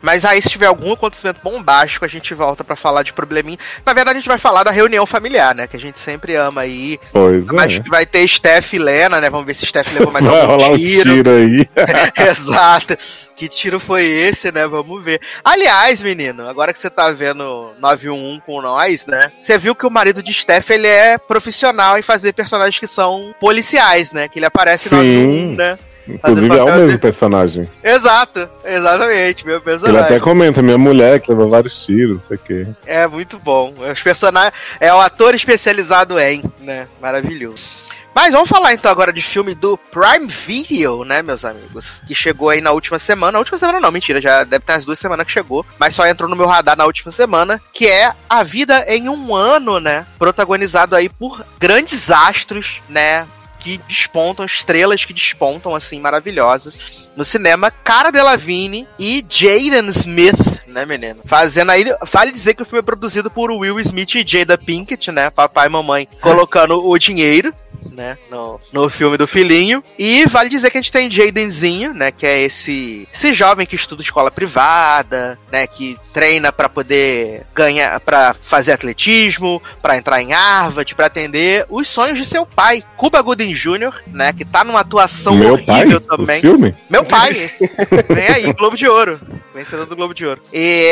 Mas 0.00 0.24
aí, 0.24 0.40
se 0.40 0.48
tiver 0.48 0.66
algum 0.66 0.92
acontecimento 0.92 1.40
bombástico, 1.42 2.04
a 2.04 2.08
gente 2.08 2.32
volta 2.34 2.64
pra 2.64 2.76
falar 2.76 3.02
de 3.02 3.12
probleminha. 3.12 3.58
Na 3.84 3.92
verdade, 3.92 4.16
a 4.16 4.20
gente 4.20 4.28
vai 4.28 4.38
falar 4.38 4.64
da 4.64 4.70
reunião 4.70 5.06
familiar, 5.06 5.54
né? 5.54 5.66
Que 5.66 5.76
a 5.76 5.80
gente 5.80 5.98
sempre 5.98 6.34
ama 6.34 6.62
aí. 6.62 6.98
Pois 7.12 7.46
Mas 7.48 7.74
é. 7.74 7.80
vai 7.88 8.06
ter 8.06 8.26
Steph 8.26 8.72
e 8.74 8.78
Lena, 8.78 9.20
né? 9.20 9.30
Vamos 9.30 9.46
ver 9.46 9.54
se 9.54 9.66
Steph 9.66 9.92
levou 9.92 10.12
mais 10.12 10.24
Vai 10.24 10.40
algum 10.40 10.52
rolar 10.54 10.70
um 10.70 10.78
tiro. 10.78 11.14
tiro 11.14 11.30
aí. 11.30 11.68
Exato. 12.30 12.96
Que 13.36 13.48
tiro 13.48 13.80
foi 13.80 14.04
esse, 14.06 14.52
né? 14.52 14.66
Vamos 14.66 15.02
ver. 15.04 15.20
Aliás, 15.44 16.00
menino, 16.00 16.48
agora 16.48 16.72
que 16.72 16.78
você 16.78 16.88
tá 16.88 17.10
vendo 17.10 17.72
911 17.80 18.40
com 18.46 18.62
nós, 18.62 19.06
né? 19.06 19.32
Você 19.42 19.58
viu 19.58 19.74
que 19.74 19.84
o 19.86 19.90
marido 19.90 20.22
de 20.22 20.32
Steph, 20.32 20.70
ele 20.70 20.86
é 20.86 21.18
profissional 21.18 21.98
em 21.98 22.02
fazer 22.02 22.32
personagens 22.32 22.78
que 22.78 22.86
são 22.86 23.34
policiais, 23.40 24.12
né? 24.12 24.28
Que 24.28 24.38
ele 24.38 24.46
aparece 24.46 24.92
no 24.94 25.02
Sim. 25.02 25.54
911, 25.56 25.56
né? 25.56 25.78
Inclusive 26.06 26.58
é 26.58 26.62
o 26.62 26.66
mesmo 26.66 26.88
de- 26.88 26.98
personagem. 26.98 27.70
Exato, 27.82 28.46
exatamente, 28.62 29.46
meu 29.46 29.54
Ele 29.56 29.64
personagem. 29.64 30.00
até 30.02 30.20
comenta, 30.20 30.62
minha 30.62 30.76
mulher 30.76 31.18
que 31.18 31.30
leva 31.32 31.46
vários 31.48 31.82
tiros, 31.86 32.16
não 32.16 32.22
sei 32.22 32.36
o 32.36 32.40
quê. 32.40 32.66
É 32.86 33.06
muito 33.06 33.38
bom. 33.38 33.72
Os 33.90 34.02
personagens. 34.02 34.52
É 34.78 34.92
o 34.92 35.00
ator 35.00 35.34
especializado 35.34 36.18
em, 36.20 36.42
né? 36.60 36.86
Maravilhoso. 37.00 37.83
Mas 38.14 38.32
vamos 38.32 38.48
falar 38.48 38.72
então 38.72 38.90
agora 38.90 39.12
de 39.12 39.20
filme 39.20 39.54
do 39.56 39.76
Prime 39.76 40.28
Video, 40.28 41.04
né, 41.04 41.20
meus 41.20 41.44
amigos? 41.44 42.00
Que 42.06 42.14
chegou 42.14 42.48
aí 42.48 42.60
na 42.60 42.70
última 42.70 42.98
semana. 42.98 43.32
Na 43.32 43.38
última 43.40 43.58
semana 43.58 43.80
não, 43.80 43.90
mentira, 43.90 44.20
já 44.20 44.44
deve 44.44 44.64
ter 44.64 44.72
umas 44.72 44.84
duas 44.84 44.98
semanas 45.00 45.26
que 45.26 45.32
chegou. 45.32 45.66
Mas 45.78 45.96
só 45.96 46.06
entrou 46.06 46.30
no 46.30 46.36
meu 46.36 46.46
radar 46.46 46.76
na 46.76 46.86
última 46.86 47.10
semana. 47.10 47.60
Que 47.72 47.88
é 47.88 48.12
A 48.30 48.44
Vida 48.44 48.84
em 48.86 49.08
um 49.08 49.34
Ano, 49.34 49.80
né? 49.80 50.06
Protagonizado 50.16 50.94
aí 50.94 51.08
por 51.08 51.44
grandes 51.58 52.08
astros, 52.08 52.80
né? 52.88 53.26
Que 53.58 53.78
despontam, 53.88 54.44
estrelas 54.44 55.04
que 55.04 55.12
despontam, 55.12 55.74
assim, 55.74 55.98
maravilhosas. 55.98 57.08
No 57.16 57.24
cinema, 57.24 57.70
Cara 57.70 58.12
Delevingne 58.12 58.86
e 58.98 59.24
Jaden 59.28 59.88
Smith, 59.88 60.62
né, 60.68 60.84
menino? 60.84 61.20
Fazendo 61.24 61.70
aí. 61.70 61.84
Vale 62.12 62.30
dizer 62.30 62.54
que 62.54 62.62
o 62.62 62.66
filme 62.66 62.80
é 62.80 62.82
produzido 62.82 63.30
por 63.30 63.50
Will 63.50 63.80
Smith 63.80 64.14
e 64.14 64.24
Jada 64.26 64.58
Pinkett, 64.58 65.10
né? 65.10 65.30
Papai 65.30 65.66
e 65.66 65.70
mamãe 65.70 66.08
colocando 66.20 66.86
o 66.86 66.98
dinheiro. 66.98 67.54
Né, 67.92 68.18
no, 68.30 68.60
no 68.72 68.88
filme 68.90 69.16
do 69.16 69.26
filhinho. 69.26 69.82
E 69.98 70.26
vale 70.26 70.48
dizer 70.48 70.70
que 70.70 70.78
a 70.78 70.80
gente 70.80 70.90
tem 70.90 71.10
Jadenzinho, 71.10 71.92
né? 71.94 72.10
Que 72.10 72.26
é 72.26 72.42
esse, 72.42 73.06
esse 73.12 73.32
jovem 73.32 73.66
que 73.66 73.76
estuda 73.76 74.02
escola 74.02 74.30
privada, 74.30 75.38
né? 75.52 75.66
Que 75.66 75.96
treina 76.12 76.50
pra 76.52 76.68
poder 76.68 77.46
ganhar, 77.54 78.00
pra 78.00 78.34
fazer 78.42 78.72
atletismo, 78.72 79.62
pra 79.80 79.96
entrar 79.96 80.20
em 80.22 80.32
Harvard, 80.32 80.94
pra 80.94 81.06
atender 81.06 81.66
os 81.68 81.86
sonhos 81.86 82.18
de 82.18 82.24
seu 82.24 82.44
pai, 82.44 82.82
Cuba 82.96 83.20
Gooding 83.22 83.52
Jr., 83.54 83.92
né? 84.08 84.32
Que 84.32 84.44
tá 84.44 84.64
numa 84.64 84.80
atuação 84.80 85.36
Meu 85.36 85.56
pai? 85.64 85.80
horrível 85.82 85.98
O 85.98 86.16
também. 86.16 86.40
filme? 86.40 86.74
Meu 86.90 87.04
pai, 87.04 87.32
vem 88.08 88.28
aí, 88.28 88.52
Globo 88.52 88.76
de 88.76 88.88
Ouro. 88.88 89.20
Vencedor 89.54 89.86
do 89.86 89.94
Globo 89.94 90.14
de 90.14 90.26
Ouro. 90.26 90.42
E. 90.52 90.88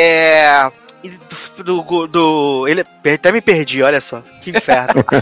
e 1.03 1.09
Do, 1.57 1.81
do, 1.83 2.07
do- 2.07 2.67
ele 2.67 2.85
até 3.13 3.31
me 3.31 3.41
perdi, 3.41 3.83
olha 3.83 3.99
só. 3.99 4.21
Que 4.41 4.51
inferno. 4.51 5.03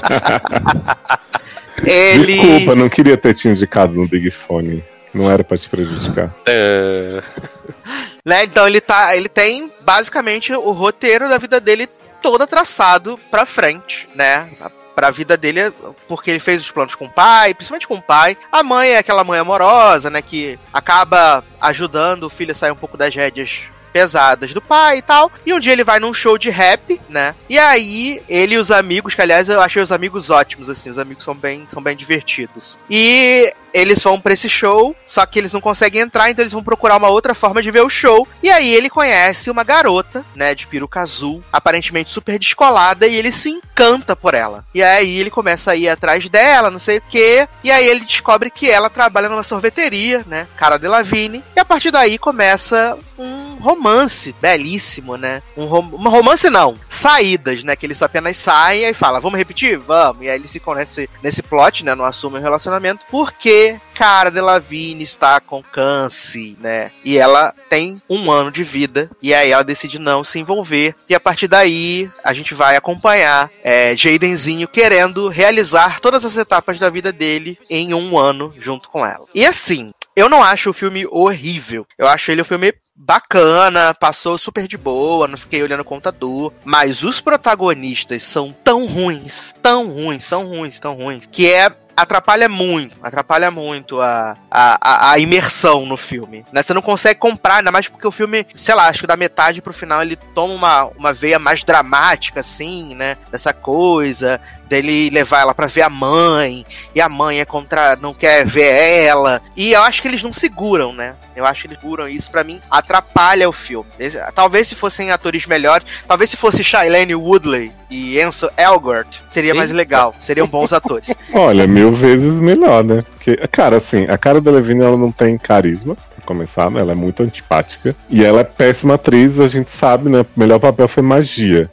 ele. 1.85 2.23
Desculpa, 2.23 2.75
não 2.75 2.89
queria 2.89 3.17
ter 3.17 3.33
te 3.33 3.47
indicado 3.47 3.93
no 3.93 4.07
Big 4.07 4.29
Fone. 4.31 4.83
Não 5.13 5.29
era 5.29 5.43
pra 5.43 5.57
te 5.57 5.67
prejudicar. 5.67 6.33
É, 6.45 7.21
Né, 8.25 8.43
então 8.43 8.67
ele 8.67 8.79
tá. 8.79 9.15
Ele 9.15 9.29
tem 9.29 9.71
basicamente 9.81 10.53
o 10.53 10.71
roteiro 10.71 11.27
da 11.27 11.37
vida 11.37 11.59
dele 11.59 11.89
toda 12.21 12.47
traçado 12.47 13.19
pra 13.29 13.45
frente, 13.45 14.07
né? 14.13 14.49
Pra 14.93 15.09
vida 15.09 15.35
dele, 15.35 15.71
porque 16.07 16.29
ele 16.29 16.39
fez 16.39 16.61
os 16.61 16.69
planos 16.69 16.93
com 16.93 17.05
o 17.05 17.09
pai, 17.09 17.53
principalmente 17.53 17.87
com 17.87 17.95
o 17.95 18.01
pai. 18.01 18.37
A 18.51 18.61
mãe 18.61 18.91
é 18.91 18.97
aquela 18.99 19.23
mãe 19.23 19.39
amorosa, 19.39 20.09
né? 20.09 20.21
Que 20.21 20.59
acaba 20.71 21.43
ajudando 21.59 22.23
o 22.23 22.29
filho 22.29 22.51
a 22.51 22.55
sair 22.55 22.71
um 22.71 22.75
pouco 22.75 22.97
das 22.97 23.15
rédeas 23.15 23.61
pesadas 23.91 24.53
do 24.53 24.61
pai 24.61 24.97
e 24.97 25.01
tal. 25.01 25.31
E 25.45 25.53
um 25.53 25.59
dia 25.59 25.73
ele 25.73 25.83
vai 25.83 25.99
num 25.99 26.13
show 26.13 26.37
de 26.37 26.49
rap, 26.49 26.99
né? 27.09 27.35
E 27.49 27.57
aí 27.59 28.21
ele 28.27 28.55
e 28.55 28.57
os 28.57 28.71
amigos, 28.71 29.13
que 29.13 29.21
aliás 29.21 29.49
eu 29.49 29.61
achei 29.61 29.81
os 29.81 29.91
amigos 29.91 30.29
ótimos, 30.29 30.69
assim, 30.69 30.89
os 30.89 30.97
amigos 30.97 31.23
são 31.23 31.35
bem, 31.35 31.67
são 31.71 31.81
bem 31.81 31.95
divertidos. 31.95 32.77
E 32.89 33.53
eles 33.73 34.01
vão 34.03 34.19
pra 34.19 34.33
esse 34.33 34.49
show, 34.49 34.95
só 35.05 35.25
que 35.25 35.39
eles 35.39 35.53
não 35.53 35.61
conseguem 35.61 36.01
entrar, 36.01 36.29
então 36.29 36.43
eles 36.43 36.53
vão 36.53 36.63
procurar 36.63 36.97
uma 36.97 37.09
outra 37.09 37.33
forma 37.33 37.61
de 37.61 37.71
ver 37.71 37.81
o 37.81 37.89
show. 37.89 38.27
E 38.43 38.49
aí 38.49 38.73
ele 38.73 38.89
conhece 38.89 39.49
uma 39.49 39.63
garota, 39.63 40.25
né, 40.35 40.53
de 40.53 40.67
peruca 40.67 41.01
azul, 41.01 41.43
aparentemente 41.51 42.11
super 42.11 42.37
descolada, 42.37 43.07
e 43.07 43.15
ele 43.15 43.31
se 43.31 43.49
encanta 43.49 44.15
por 44.15 44.33
ela. 44.33 44.65
E 44.73 44.83
aí 44.83 45.17
ele 45.17 45.29
começa 45.29 45.71
a 45.71 45.75
ir 45.75 45.89
atrás 45.89 46.27
dela, 46.29 46.69
não 46.69 46.79
sei 46.79 46.97
o 46.97 47.03
quê. 47.09 47.47
E 47.63 47.71
aí 47.71 47.87
ele 47.87 48.01
descobre 48.01 48.49
que 48.49 48.69
ela 48.69 48.89
trabalha 48.89 49.29
numa 49.29 49.43
sorveteria, 49.43 50.23
né, 50.27 50.47
cara 50.57 50.77
de 50.77 50.87
Lavigne. 50.87 51.43
E 51.55 51.59
a 51.59 51.65
partir 51.65 51.91
daí 51.91 52.17
começa 52.17 52.97
um 53.17 53.40
romance 53.61 54.35
belíssimo, 54.41 55.15
né? 55.15 55.41
Um, 55.55 55.65
rom 55.65 55.81
romance 55.81 56.49
não, 56.49 56.75
saídas, 56.89 57.63
né? 57.63 57.75
Que 57.75 57.85
eles 57.85 58.01
apenas 58.01 58.35
saem 58.37 58.85
e 58.85 58.93
fala, 58.93 59.19
vamos 59.19 59.37
repetir? 59.37 59.77
Vamos. 59.77 60.23
E 60.23 60.29
aí 60.29 60.37
eles 60.37 60.51
ficam 60.51 60.75
nesse, 60.75 61.09
nesse 61.23 61.41
plot, 61.41 61.85
né? 61.85 61.95
Não 61.95 62.05
assumem 62.05 62.39
o 62.39 62.43
relacionamento, 62.43 63.05
porque 63.09 63.79
cara 64.01 64.31
Delavigne 64.31 65.03
está 65.03 65.39
com 65.39 65.61
câncer, 65.61 66.55
né? 66.59 66.91
E 67.05 67.17
ela 67.17 67.53
tem 67.69 68.01
um 68.09 68.31
ano 68.31 68.51
de 68.51 68.63
vida. 68.63 69.09
E 69.21 69.33
aí 69.33 69.51
ela 69.51 69.63
decide 69.63 69.99
não 69.99 70.23
se 70.23 70.39
envolver. 70.39 70.95
E 71.07 71.13
a 71.13 71.19
partir 71.19 71.47
daí, 71.47 72.09
a 72.23 72.33
gente 72.33 72.55
vai 72.55 72.75
acompanhar 72.75 73.51
é, 73.63 73.95
Jadenzinho 73.95 74.67
querendo 74.67 75.27
realizar 75.27 75.99
todas 75.99 76.25
as 76.25 76.35
etapas 76.35 76.79
da 76.79 76.89
vida 76.89 77.11
dele 77.11 77.59
em 77.69 77.93
um 77.93 78.17
ano 78.17 78.51
junto 78.57 78.89
com 78.89 79.05
ela. 79.05 79.25
E 79.35 79.45
assim, 79.45 79.91
eu 80.15 80.27
não 80.27 80.43
acho 80.43 80.69
o 80.69 80.73
filme 80.73 81.05
horrível. 81.09 81.85
Eu 81.97 82.07
acho 82.07 82.31
ele 82.31 82.41
um 82.41 82.45
filme 82.45 82.73
bacana, 82.95 83.93
passou 83.93 84.37
super 84.37 84.67
de 84.67 84.77
boa, 84.77 85.27
não 85.27 85.37
fiquei 85.37 85.63
olhando 85.63 85.81
o 85.81 85.85
computador. 85.85 86.53
Mas 86.63 87.03
os 87.03 87.19
protagonistas 87.19 88.23
são 88.23 88.53
tão 88.63 88.85
ruins, 88.85 89.53
tão 89.61 89.87
ruins, 89.87 90.25
tão 90.25 90.45
ruins, 90.45 90.79
tão 90.79 90.93
ruins, 90.95 91.25
que 91.25 91.49
é 91.51 91.71
atrapalha 91.95 92.49
muito, 92.49 92.95
atrapalha 93.01 93.51
muito 93.51 94.01
a, 94.01 94.37
a, 94.49 94.77
a, 94.81 95.11
a 95.11 95.19
imersão 95.19 95.85
no 95.85 95.97
filme. 95.97 96.45
Né? 96.51 96.63
Você 96.63 96.73
não 96.73 96.81
consegue 96.81 97.19
comprar, 97.19 97.57
ainda 97.57 97.71
mais 97.71 97.87
porque 97.87 98.07
o 98.07 98.11
filme, 98.11 98.45
sei 98.55 98.75
lá, 98.75 98.87
acho 98.87 99.01
que 99.01 99.07
da 99.07 99.17
metade 99.17 99.61
pro 99.61 99.73
final 99.73 100.01
ele 100.01 100.15
toma 100.15 100.53
uma, 100.53 100.83
uma 100.97 101.13
veia 101.13 101.37
mais 101.37 101.63
dramática, 101.63 102.39
assim, 102.39 102.95
né? 102.95 103.17
Dessa 103.31 103.53
coisa 103.53 104.39
dele 104.71 105.09
levar 105.09 105.41
ela 105.41 105.53
pra 105.53 105.67
ver 105.67 105.81
a 105.81 105.89
mãe, 105.89 106.65
e 106.95 107.01
a 107.01 107.09
mãe 107.09 107.41
é 107.41 107.45
contra. 107.45 107.97
não 107.97 108.13
quer 108.13 108.45
ver 108.45 109.03
ela. 109.03 109.41
E 109.55 109.73
eu 109.73 109.81
acho 109.81 110.01
que 110.01 110.07
eles 110.07 110.23
não 110.23 110.31
seguram, 110.31 110.93
né? 110.93 111.15
Eu 111.35 111.45
acho 111.45 111.61
que 111.61 111.67
eles 111.67 111.79
seguram 111.79 112.07
isso, 112.07 112.31
pra 112.31 112.43
mim, 112.43 112.61
atrapalha 112.69 113.49
o 113.49 113.51
filme. 113.51 113.89
Talvez 114.33 114.67
se 114.67 114.75
fossem 114.75 115.11
atores 115.11 115.45
melhores, 115.45 115.85
talvez 116.07 116.29
se 116.29 116.37
fosse 116.37 116.63
Shailene 116.63 117.13
Woodley 117.13 117.71
e 117.89 118.19
Enzo 118.19 118.49
Elgort, 118.57 119.19
seria 119.29 119.53
mais 119.53 119.71
legal. 119.71 120.15
Seriam 120.25 120.47
bons 120.47 120.71
atores. 120.71 121.13
Olha, 121.33 121.67
mil 121.67 121.91
vezes 121.91 122.39
melhor, 122.39 122.83
né? 122.83 123.03
Porque, 123.13 123.35
cara, 123.51 123.77
assim, 123.77 124.05
a 124.05 124.17
cara 124.17 124.39
da 124.39 124.51
Levine 124.51 124.83
ela 124.83 124.97
não 124.97 125.11
tem 125.11 125.37
carisma, 125.37 125.97
pra 126.21 126.27
começar, 126.27 126.69
né? 126.71 126.79
Ela 126.79 126.91
é 126.93 126.95
muito 126.95 127.23
antipática. 127.23 127.95
E 128.09 128.23
ela 128.23 128.41
é 128.41 128.43
péssima 128.43 128.93
atriz, 128.93 129.39
a 129.39 129.47
gente 129.47 129.69
sabe, 129.71 130.09
né? 130.09 130.21
O 130.21 130.39
melhor 130.39 130.59
papel 130.59 130.87
foi 130.87 131.03
magia. 131.03 131.69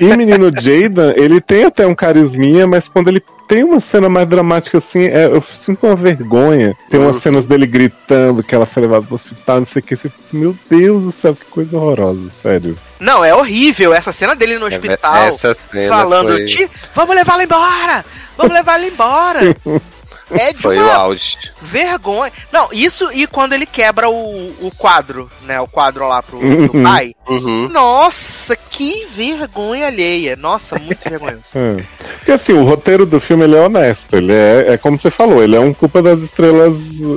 E 0.00 0.04
o 0.06 0.16
menino 0.16 0.50
Jaden, 0.58 1.12
ele 1.16 1.40
tem 1.40 1.64
até 1.64 1.86
um 1.86 1.94
carisminha, 1.94 2.66
mas 2.66 2.88
quando 2.88 3.08
ele 3.08 3.22
tem 3.48 3.64
uma 3.64 3.80
cena 3.80 4.08
mais 4.08 4.28
dramática 4.28 4.78
assim, 4.78 5.04
é, 5.06 5.26
eu 5.26 5.42
sinto 5.42 5.84
uma 5.86 5.96
vergonha. 5.96 6.74
Tem 6.88 7.00
umas 7.00 7.16
Uhum. 7.16 7.20
cenas 7.22 7.46
dele 7.46 7.66
gritando 7.66 8.42
que 8.44 8.54
ela 8.54 8.64
foi 8.64 8.82
levada 8.82 9.04
pro 9.04 9.14
hospital, 9.16 9.58
não 9.58 9.66
sei 9.66 9.80
o 9.80 9.82
que. 9.82 9.96
Você 9.96 10.08
fica 10.08 10.22
assim, 10.24 10.38
meu 10.38 10.56
Deus 10.70 11.02
do 11.02 11.12
céu, 11.12 11.34
que 11.34 11.44
coisa 11.46 11.76
horrorosa, 11.76 12.30
sério. 12.30 12.78
Não, 13.00 13.24
é 13.24 13.34
horrível 13.34 13.92
essa 13.92 14.12
cena 14.12 14.36
dele 14.36 14.56
no 14.58 14.66
hospital. 14.66 15.16
Essa 15.24 15.52
cena 15.54 15.88
falando, 15.88 16.28
foi, 16.32 16.44
"Ti, 16.44 16.70
vamos 16.94 17.14
levar 17.16 17.32
ela 17.34 17.44
embora! 17.44 18.04
Vamos 18.36 18.52
levar 18.54 18.74
ela 18.78 18.86
embora! 18.86 19.40
É 20.38 20.52
de 20.52 20.60
foi 20.62 20.78
o 20.78 20.90
auge. 20.90 21.36
vergonha. 21.62 22.32
Não, 22.52 22.68
isso 22.72 23.10
e 23.12 23.26
quando 23.26 23.52
ele 23.52 23.66
quebra 23.66 24.08
o, 24.08 24.52
o 24.60 24.70
quadro, 24.76 25.30
né? 25.44 25.60
O 25.60 25.66
quadro 25.66 26.06
lá 26.06 26.22
pro, 26.22 26.38
pro 26.38 26.48
Uhum. 26.48 26.82
pai. 26.82 27.14
Uhum. 27.28 27.68
Nossa, 27.68 28.56
que 28.56 29.06
vergonha 29.14 29.86
alheia. 29.86 30.36
Nossa, 30.36 30.78
muito 30.78 31.08
vergonhoso. 31.08 31.40
É. 31.54 31.82
Porque 32.16 32.32
assim, 32.32 32.52
o 32.52 32.64
roteiro 32.64 33.04
do 33.06 33.18
filme 33.20 33.44
ele 33.44 33.56
é 33.56 33.60
honesto. 33.60 34.14
Ele 34.14 34.32
é, 34.32 34.72
é 34.74 34.76
como 34.76 34.96
você 34.98 35.10
falou, 35.10 35.42
ele 35.42 35.56
é 35.56 35.60
um 35.60 35.72
culpa 35.72 36.02
das 36.02 36.20
estrelas 36.22 36.74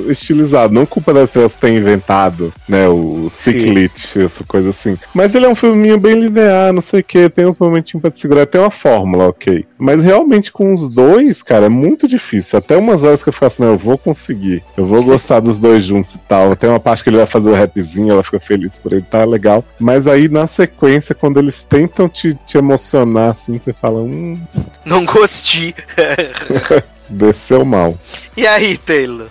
estilizado, 0.08 0.72
não 0.72 0.86
culpa 0.86 1.12
das 1.12 1.24
estrelas 1.28 1.52
ter 1.54 1.70
inventado, 1.70 2.52
né? 2.68 2.88
O 2.88 3.28
ciclite, 3.30 4.20
essa 4.20 4.42
coisa 4.44 4.70
assim. 4.70 4.98
Mas 5.14 5.34
ele 5.34 5.46
é 5.46 5.48
um 5.48 5.54
filminho 5.54 5.98
bem 5.98 6.14
linear, 6.14 6.72
não 6.72 6.80
sei 6.80 7.00
o 7.00 7.04
que, 7.04 7.28
tem 7.28 7.46
uns 7.46 7.58
momentinhos 7.58 8.02
pra 8.02 8.10
te 8.10 8.18
segurar, 8.18 8.46
tem 8.46 8.60
uma 8.60 8.70
fórmula, 8.70 9.28
ok. 9.28 9.64
Mas 9.78 10.02
realmente 10.02 10.50
com 10.50 10.72
os 10.72 10.90
dois, 10.90 11.42
cara, 11.42 11.66
é 11.66 11.70
muito 11.70 12.08
difícil. 12.08 12.58
Até 12.58 12.76
umas 12.76 13.03
horas 13.04 13.22
que 13.22 13.28
eu 13.28 13.32
fico 13.32 13.44
assim, 13.44 13.62
não, 13.62 13.72
eu 13.72 13.78
vou 13.78 13.96
conseguir. 13.96 14.62
Eu 14.76 14.84
vou 14.84 15.02
gostar 15.02 15.40
dos 15.40 15.58
dois 15.58 15.84
juntos 15.84 16.14
e 16.14 16.18
tal. 16.18 16.56
Tem 16.56 16.68
uma 16.68 16.80
parte 16.80 17.02
que 17.02 17.10
ele 17.10 17.18
vai 17.18 17.26
fazer 17.26 17.50
o 17.50 17.54
rapzinho, 17.54 18.12
ela 18.12 18.22
fica 18.22 18.40
feliz 18.40 18.76
por 18.76 18.92
ele, 18.92 19.02
tá 19.02 19.24
legal. 19.24 19.64
Mas 19.78 20.06
aí 20.06 20.28
na 20.28 20.46
sequência, 20.46 21.14
quando 21.14 21.38
eles 21.38 21.62
tentam 21.62 22.08
te, 22.08 22.34
te 22.46 22.58
emocionar, 22.58 23.30
assim, 23.30 23.58
você 23.58 23.72
fala, 23.72 24.00
hum, 24.00 24.40
Não 24.84 25.04
gostei. 25.04 25.74
desceu 27.08 27.64
mal. 27.64 27.96
E 28.36 28.46
aí, 28.46 28.76
Taylor? 28.78 29.28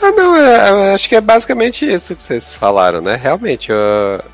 Ah, 0.00 0.12
não, 0.12 0.36
é, 0.36 0.70
eu 0.70 0.94
acho 0.94 1.08
que 1.08 1.14
é 1.14 1.20
basicamente 1.20 1.90
isso 1.90 2.14
que 2.14 2.22
vocês 2.22 2.52
falaram, 2.52 3.00
né? 3.00 3.18
Realmente, 3.20 3.70
eu, 3.70 3.76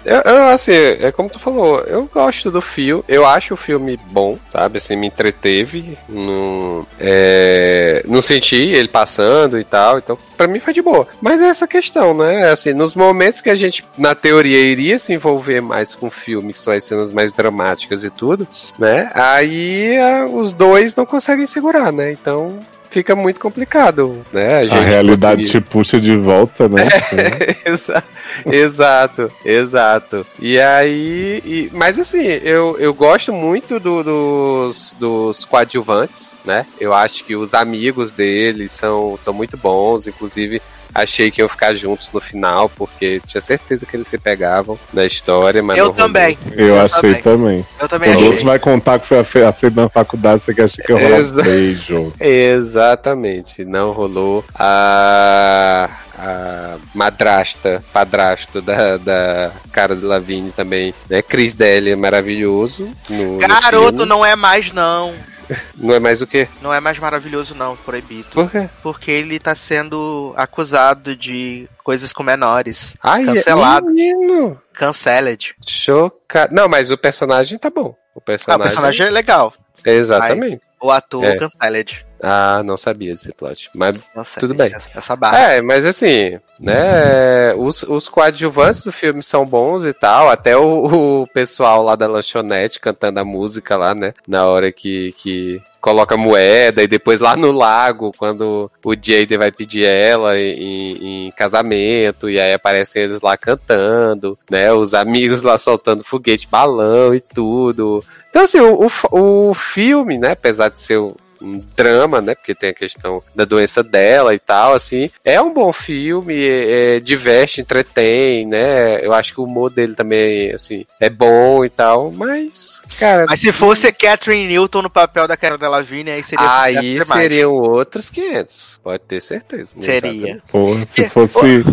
eu, 0.04 0.20
eu, 0.24 0.44
assim, 0.48 0.72
é 0.72 1.12
como 1.12 1.30
tu 1.30 1.38
falou, 1.38 1.80
eu 1.80 2.08
gosto 2.12 2.50
do 2.50 2.60
filme, 2.60 3.04
eu 3.08 3.24
acho 3.24 3.54
o 3.54 3.56
filme 3.56 3.98
bom, 4.06 4.38
sabe? 4.50 4.78
Assim, 4.78 4.96
me 4.96 5.06
entreteve, 5.06 5.96
não, 6.08 6.86
é, 6.98 8.02
não 8.06 8.20
senti 8.20 8.56
ele 8.56 8.88
passando 8.88 9.58
e 9.58 9.64
tal, 9.64 9.98
então 9.98 10.18
pra 10.36 10.48
mim 10.48 10.58
foi 10.58 10.72
de 10.72 10.82
boa. 10.82 11.06
Mas 11.20 11.40
é 11.40 11.46
essa 11.46 11.66
questão, 11.66 12.12
né? 12.12 12.50
Assim, 12.50 12.72
nos 12.72 12.94
momentos 12.94 13.40
que 13.40 13.50
a 13.50 13.54
gente, 13.54 13.84
na 13.96 14.14
teoria, 14.14 14.58
iria 14.58 14.98
se 14.98 15.12
envolver 15.12 15.60
mais 15.60 15.94
com 15.94 16.08
o 16.08 16.10
filme, 16.10 16.52
que 16.52 16.58
são 16.58 16.72
as 16.72 16.84
cenas 16.84 17.12
mais 17.12 17.32
dramáticas 17.32 18.02
e 18.02 18.10
tudo, 18.10 18.46
né? 18.78 19.10
Aí 19.14 19.96
ah, 19.98 20.26
os 20.26 20.52
dois 20.52 20.94
não 20.94 21.06
conseguem 21.06 21.46
segurar, 21.46 21.92
né? 21.92 22.12
Então 22.12 22.58
fica 22.92 23.16
muito 23.16 23.40
complicado, 23.40 24.24
né? 24.32 24.58
A 24.58 24.64
gente 24.66 24.84
realidade 24.84 25.42
conseguir- 25.42 25.50
te 25.50 25.60
puxa 25.60 26.00
de 26.00 26.16
volta, 26.16 26.68
né? 26.68 26.86
Exa- 27.64 28.04
exato, 28.46 29.32
exato. 29.44 30.26
E 30.38 30.60
aí. 30.60 31.42
e- 31.44 31.70
mas 31.72 31.98
assim, 31.98 32.22
eu, 32.24 32.76
eu 32.78 32.92
gosto 32.94 33.32
muito 33.32 33.80
do- 33.80 34.02
dos, 34.04 34.94
dos 34.98 35.44
coadjuvantes, 35.44 36.32
né? 36.44 36.66
Eu 36.80 36.92
acho 36.94 37.24
que 37.24 37.34
os 37.34 37.54
amigos 37.54 38.10
deles 38.10 38.72
são, 38.72 39.18
são 39.22 39.32
muito 39.32 39.56
bons, 39.56 40.06
inclusive. 40.06 40.60
Achei 40.94 41.30
que 41.30 41.40
iam 41.40 41.48
ficar 41.48 41.74
juntos 41.74 42.10
no 42.12 42.20
final, 42.20 42.68
porque 42.68 43.20
tinha 43.26 43.40
certeza 43.40 43.86
que 43.86 43.96
eles 43.96 44.08
se 44.08 44.18
pegavam 44.18 44.78
na 44.92 45.04
história, 45.04 45.62
mas 45.62 45.78
eu 45.78 45.86
não 45.86 45.92
rolou. 45.92 46.06
também. 46.06 46.38
Eu, 46.52 46.66
Eu 46.68 46.80
achei 46.82 47.00
também. 47.14 47.22
também. 47.22 47.66
Eu 47.80 47.88
também 47.88 48.08
Quando 48.10 48.16
o 48.16 48.18
achei. 48.20 48.30
outro 48.30 48.44
vai 48.46 48.58
contar 48.58 48.98
que 48.98 49.06
foi 49.24 49.44
aceito 49.44 49.74
na 49.76 49.88
faculdade, 49.88 50.42
você 50.42 50.54
que 50.54 50.60
acha 50.62 50.82
que 50.82 50.92
ia 50.92 50.98
rolar 50.98 51.18
Exa- 51.18 51.42
beijo. 51.42 52.12
Exatamente, 52.20 53.64
não 53.64 53.92
rolou. 53.92 54.44
A, 54.54 55.88
a 56.18 56.76
madrasta, 56.94 57.82
padrasto 57.92 58.60
da, 58.60 58.96
da 58.96 59.50
cara 59.72 59.94
de 59.96 60.04
Lavigne 60.04 60.50
também, 60.52 60.94
né? 61.08 61.22
Chris 61.22 61.54
Daly 61.54 61.90
é 61.90 61.96
maravilhoso. 61.96 62.88
No, 63.08 63.32
no 63.34 63.38
Garoto, 63.38 63.88
filme. 63.98 64.04
não 64.06 64.24
é 64.24 64.36
mais 64.36 64.72
não. 64.72 65.12
Não 65.76 65.94
é 65.94 65.98
mais 65.98 66.20
o 66.22 66.26
quê? 66.26 66.48
Não 66.60 66.72
é 66.72 66.80
mais 66.80 66.98
maravilhoso 66.98 67.54
não, 67.54 67.76
proibido. 67.76 68.28
Por 68.32 68.50
quê? 68.50 68.68
Porque 68.82 69.10
ele 69.10 69.38
tá 69.38 69.54
sendo 69.54 70.32
acusado 70.36 71.14
de 71.16 71.68
coisas 71.84 72.12
com 72.12 72.22
menores. 72.22 72.94
Ai, 73.02 73.24
Cancelado. 73.24 73.86
menino. 73.86 74.60
Canceled. 74.72 75.54
Chocado. 75.66 76.54
Não, 76.54 76.68
mas 76.68 76.90
o 76.90 76.98
personagem 76.98 77.58
tá 77.58 77.70
bom. 77.70 77.94
O 78.14 78.18
Ah, 78.18 78.20
personagem. 78.20 78.60
o 78.60 78.64
personagem 78.64 79.06
é 79.06 79.10
legal. 79.10 79.54
Exatamente. 79.84 80.60
O 80.82 80.90
ator 80.90 81.24
É. 81.24 81.36
canceled. 81.36 82.04
Ah, 82.24 82.62
não 82.64 82.76
sabia 82.76 83.12
desse 83.12 83.32
plot. 83.32 83.68
Mas 83.74 83.96
Canceled. 84.14 84.40
Tudo 84.40 84.54
bem. 84.54 84.72
Essa, 84.72 84.88
essa 84.94 85.16
barra. 85.16 85.38
É, 85.54 85.60
mas 85.62 85.84
assim, 85.84 86.38
né? 86.58 87.52
Os, 87.56 87.82
os 87.82 88.08
coadjuvantes 88.08 88.84
do 88.84 88.92
filme 88.92 89.22
são 89.22 89.44
bons 89.44 89.84
e 89.84 89.92
tal. 89.92 90.28
Até 90.30 90.56
o, 90.56 91.22
o 91.22 91.26
pessoal 91.28 91.82
lá 91.82 91.96
da 91.96 92.06
lanchonete 92.06 92.78
cantando 92.80 93.18
a 93.20 93.24
música 93.24 93.76
lá, 93.76 93.94
né? 93.94 94.12
Na 94.26 94.46
hora 94.46 94.70
que, 94.70 95.12
que 95.18 95.60
coloca 95.80 96.16
moeda 96.16 96.80
e 96.80 96.86
depois 96.86 97.18
lá 97.18 97.36
no 97.36 97.50
lago, 97.50 98.12
quando 98.16 98.70
o 98.84 98.94
Jaden 98.94 99.38
vai 99.38 99.50
pedir 99.50 99.84
ela 99.84 100.38
em, 100.38 101.26
em 101.26 101.30
casamento, 101.32 102.30
e 102.30 102.40
aí 102.40 102.52
aparecem 102.52 103.02
eles 103.02 103.20
lá 103.20 103.36
cantando, 103.36 104.38
né? 104.48 104.72
Os 104.72 104.94
amigos 104.94 105.42
lá 105.42 105.58
soltando 105.58 106.04
foguete, 106.04 106.46
balão 106.48 107.12
e 107.12 107.20
tudo. 107.20 108.04
Então, 108.32 108.44
assim, 108.44 108.60
o, 108.60 108.88
o, 109.10 109.50
o 109.50 109.54
filme, 109.54 110.16
né? 110.16 110.30
Apesar 110.30 110.70
de 110.70 110.80
ser 110.80 110.98
um 110.98 111.14
um 111.42 111.62
drama, 111.76 112.20
né? 112.20 112.34
Porque 112.34 112.54
tem 112.54 112.70
a 112.70 112.74
questão 112.74 113.22
da 113.34 113.44
doença 113.44 113.82
dela 113.82 114.34
e 114.34 114.38
tal, 114.38 114.74
assim. 114.74 115.10
É 115.24 115.40
um 115.40 115.52
bom 115.52 115.72
filme, 115.72 116.34
é, 116.34 116.96
é, 116.96 117.00
diverte, 117.00 117.60
entretém, 117.60 118.46
né? 118.46 119.04
Eu 119.04 119.12
acho 119.12 119.34
que 119.34 119.40
o 119.40 119.44
humor 119.44 119.70
dele 119.70 119.94
também, 119.94 120.52
assim, 120.52 120.86
é 121.00 121.10
bom 121.10 121.64
e 121.64 121.70
tal, 121.70 122.12
mas, 122.12 122.82
cara. 122.98 123.26
Mas 123.28 123.40
se 123.40 123.52
fosse 123.52 123.92
Catherine 123.92 124.46
Newton 124.46 124.82
no 124.82 124.90
papel 124.90 125.26
da 125.26 125.36
Cara 125.36 125.58
Delevingne, 125.58 126.12
aí 126.12 126.22
seria 126.22 126.60
Aí 126.60 127.04
seriam 127.04 127.52
outros 127.52 128.08
500, 128.08 128.80
pode 128.82 129.00
ter 129.00 129.20
certeza. 129.20 129.70
Seria. 129.80 130.40
Pô, 130.50 130.76
se 130.86 131.08
fosse 131.08 131.64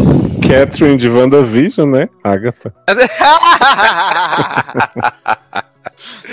Catherine 0.42 0.98
de 0.98 1.10
WandaVision, 1.10 1.90
né? 1.90 2.10
Agatha. 2.24 2.74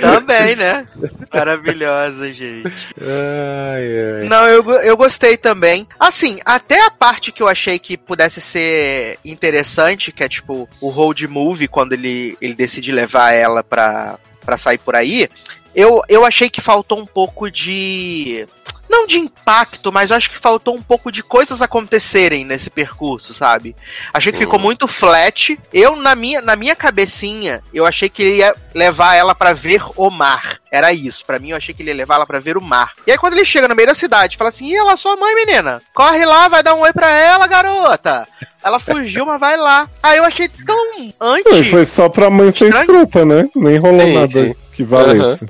Também, 0.00 0.56
né? 0.56 0.86
Maravilhosa, 1.32 2.32
gente. 2.32 2.72
Ai, 3.00 4.22
ai. 4.22 4.28
Não, 4.28 4.46
eu, 4.46 4.62
eu 4.80 4.96
gostei 4.96 5.36
também. 5.36 5.86
Assim, 5.98 6.38
até 6.44 6.84
a 6.84 6.90
parte 6.90 7.32
que 7.32 7.42
eu 7.42 7.48
achei 7.48 7.78
que 7.78 7.96
pudesse 7.96 8.40
ser 8.40 9.18
interessante, 9.24 10.12
que 10.12 10.22
é 10.22 10.28
tipo 10.28 10.68
o 10.80 10.88
road 10.88 11.26
movie, 11.28 11.68
quando 11.68 11.92
ele, 11.92 12.36
ele 12.40 12.54
decide 12.54 12.92
levar 12.92 13.32
ela 13.32 13.62
pra, 13.62 14.18
pra 14.44 14.56
sair 14.56 14.78
por 14.78 14.94
aí, 14.94 15.28
eu, 15.74 16.00
eu 16.08 16.24
achei 16.24 16.48
que 16.48 16.60
faltou 16.60 16.98
um 16.98 17.06
pouco 17.06 17.50
de. 17.50 18.46
Não 18.88 19.06
de 19.06 19.18
impacto, 19.18 19.92
mas 19.92 20.10
eu 20.10 20.16
acho 20.16 20.30
que 20.30 20.38
faltou 20.38 20.74
um 20.74 20.82
pouco 20.82 21.10
de 21.10 21.22
coisas 21.22 21.60
acontecerem 21.62 22.44
nesse 22.44 22.70
percurso, 22.70 23.34
sabe? 23.34 23.74
Achei 24.12 24.32
que 24.32 24.38
ficou 24.38 24.58
muito 24.58 24.86
flat. 24.86 25.58
Eu, 25.72 25.96
na 25.96 26.14
minha, 26.14 26.40
na 26.40 26.56
minha 26.56 26.74
cabecinha, 26.74 27.62
eu 27.72 27.84
achei 27.86 28.08
que 28.08 28.22
ele 28.22 28.36
ia 28.36 28.54
levar 28.74 29.14
ela 29.14 29.34
pra 29.34 29.52
ver 29.52 29.82
o 29.96 30.10
mar. 30.10 30.58
Era 30.70 30.92
isso. 30.92 31.24
Pra 31.24 31.38
mim, 31.38 31.50
eu 31.50 31.56
achei 31.56 31.74
que 31.74 31.82
ele 31.82 31.90
ia 31.90 31.96
levar 31.96 32.16
ela 32.16 32.26
pra 32.26 32.38
ver 32.38 32.56
o 32.56 32.60
mar. 32.60 32.92
E 33.06 33.12
aí, 33.12 33.18
quando 33.18 33.34
ele 33.34 33.44
chega 33.44 33.68
no 33.68 33.74
meio 33.74 33.88
da 33.88 33.94
cidade, 33.94 34.36
fala 34.36 34.50
assim: 34.50 34.66
Ih, 34.66 34.76
ela 34.76 34.92
é 34.92 34.96
sua 34.96 35.16
mãe, 35.16 35.34
menina. 35.34 35.80
Corre 35.94 36.24
lá, 36.24 36.48
vai 36.48 36.62
dar 36.62 36.74
um 36.74 36.80
oi 36.80 36.92
pra 36.92 37.10
ela, 37.10 37.46
garota. 37.46 38.26
Ela 38.62 38.80
fugiu, 38.80 39.24
mas 39.26 39.38
vai 39.40 39.56
lá. 39.56 39.88
Aí 40.02 40.18
eu 40.18 40.24
achei 40.24 40.48
tão 40.48 40.98
e 40.98 41.14
anti. 41.20 41.70
foi 41.70 41.84
só 41.84 42.08
pra 42.08 42.28
mãe 42.28 42.50
ser 42.50 42.66
Estranho. 42.66 42.82
escrota, 43.04 43.24
né? 43.24 43.48
Nem 43.54 43.78
rolou 43.78 44.00
Sim, 44.00 44.14
nada 44.14 44.44
sim. 44.44 44.54
que 44.72 44.82
valesse. 44.84 45.46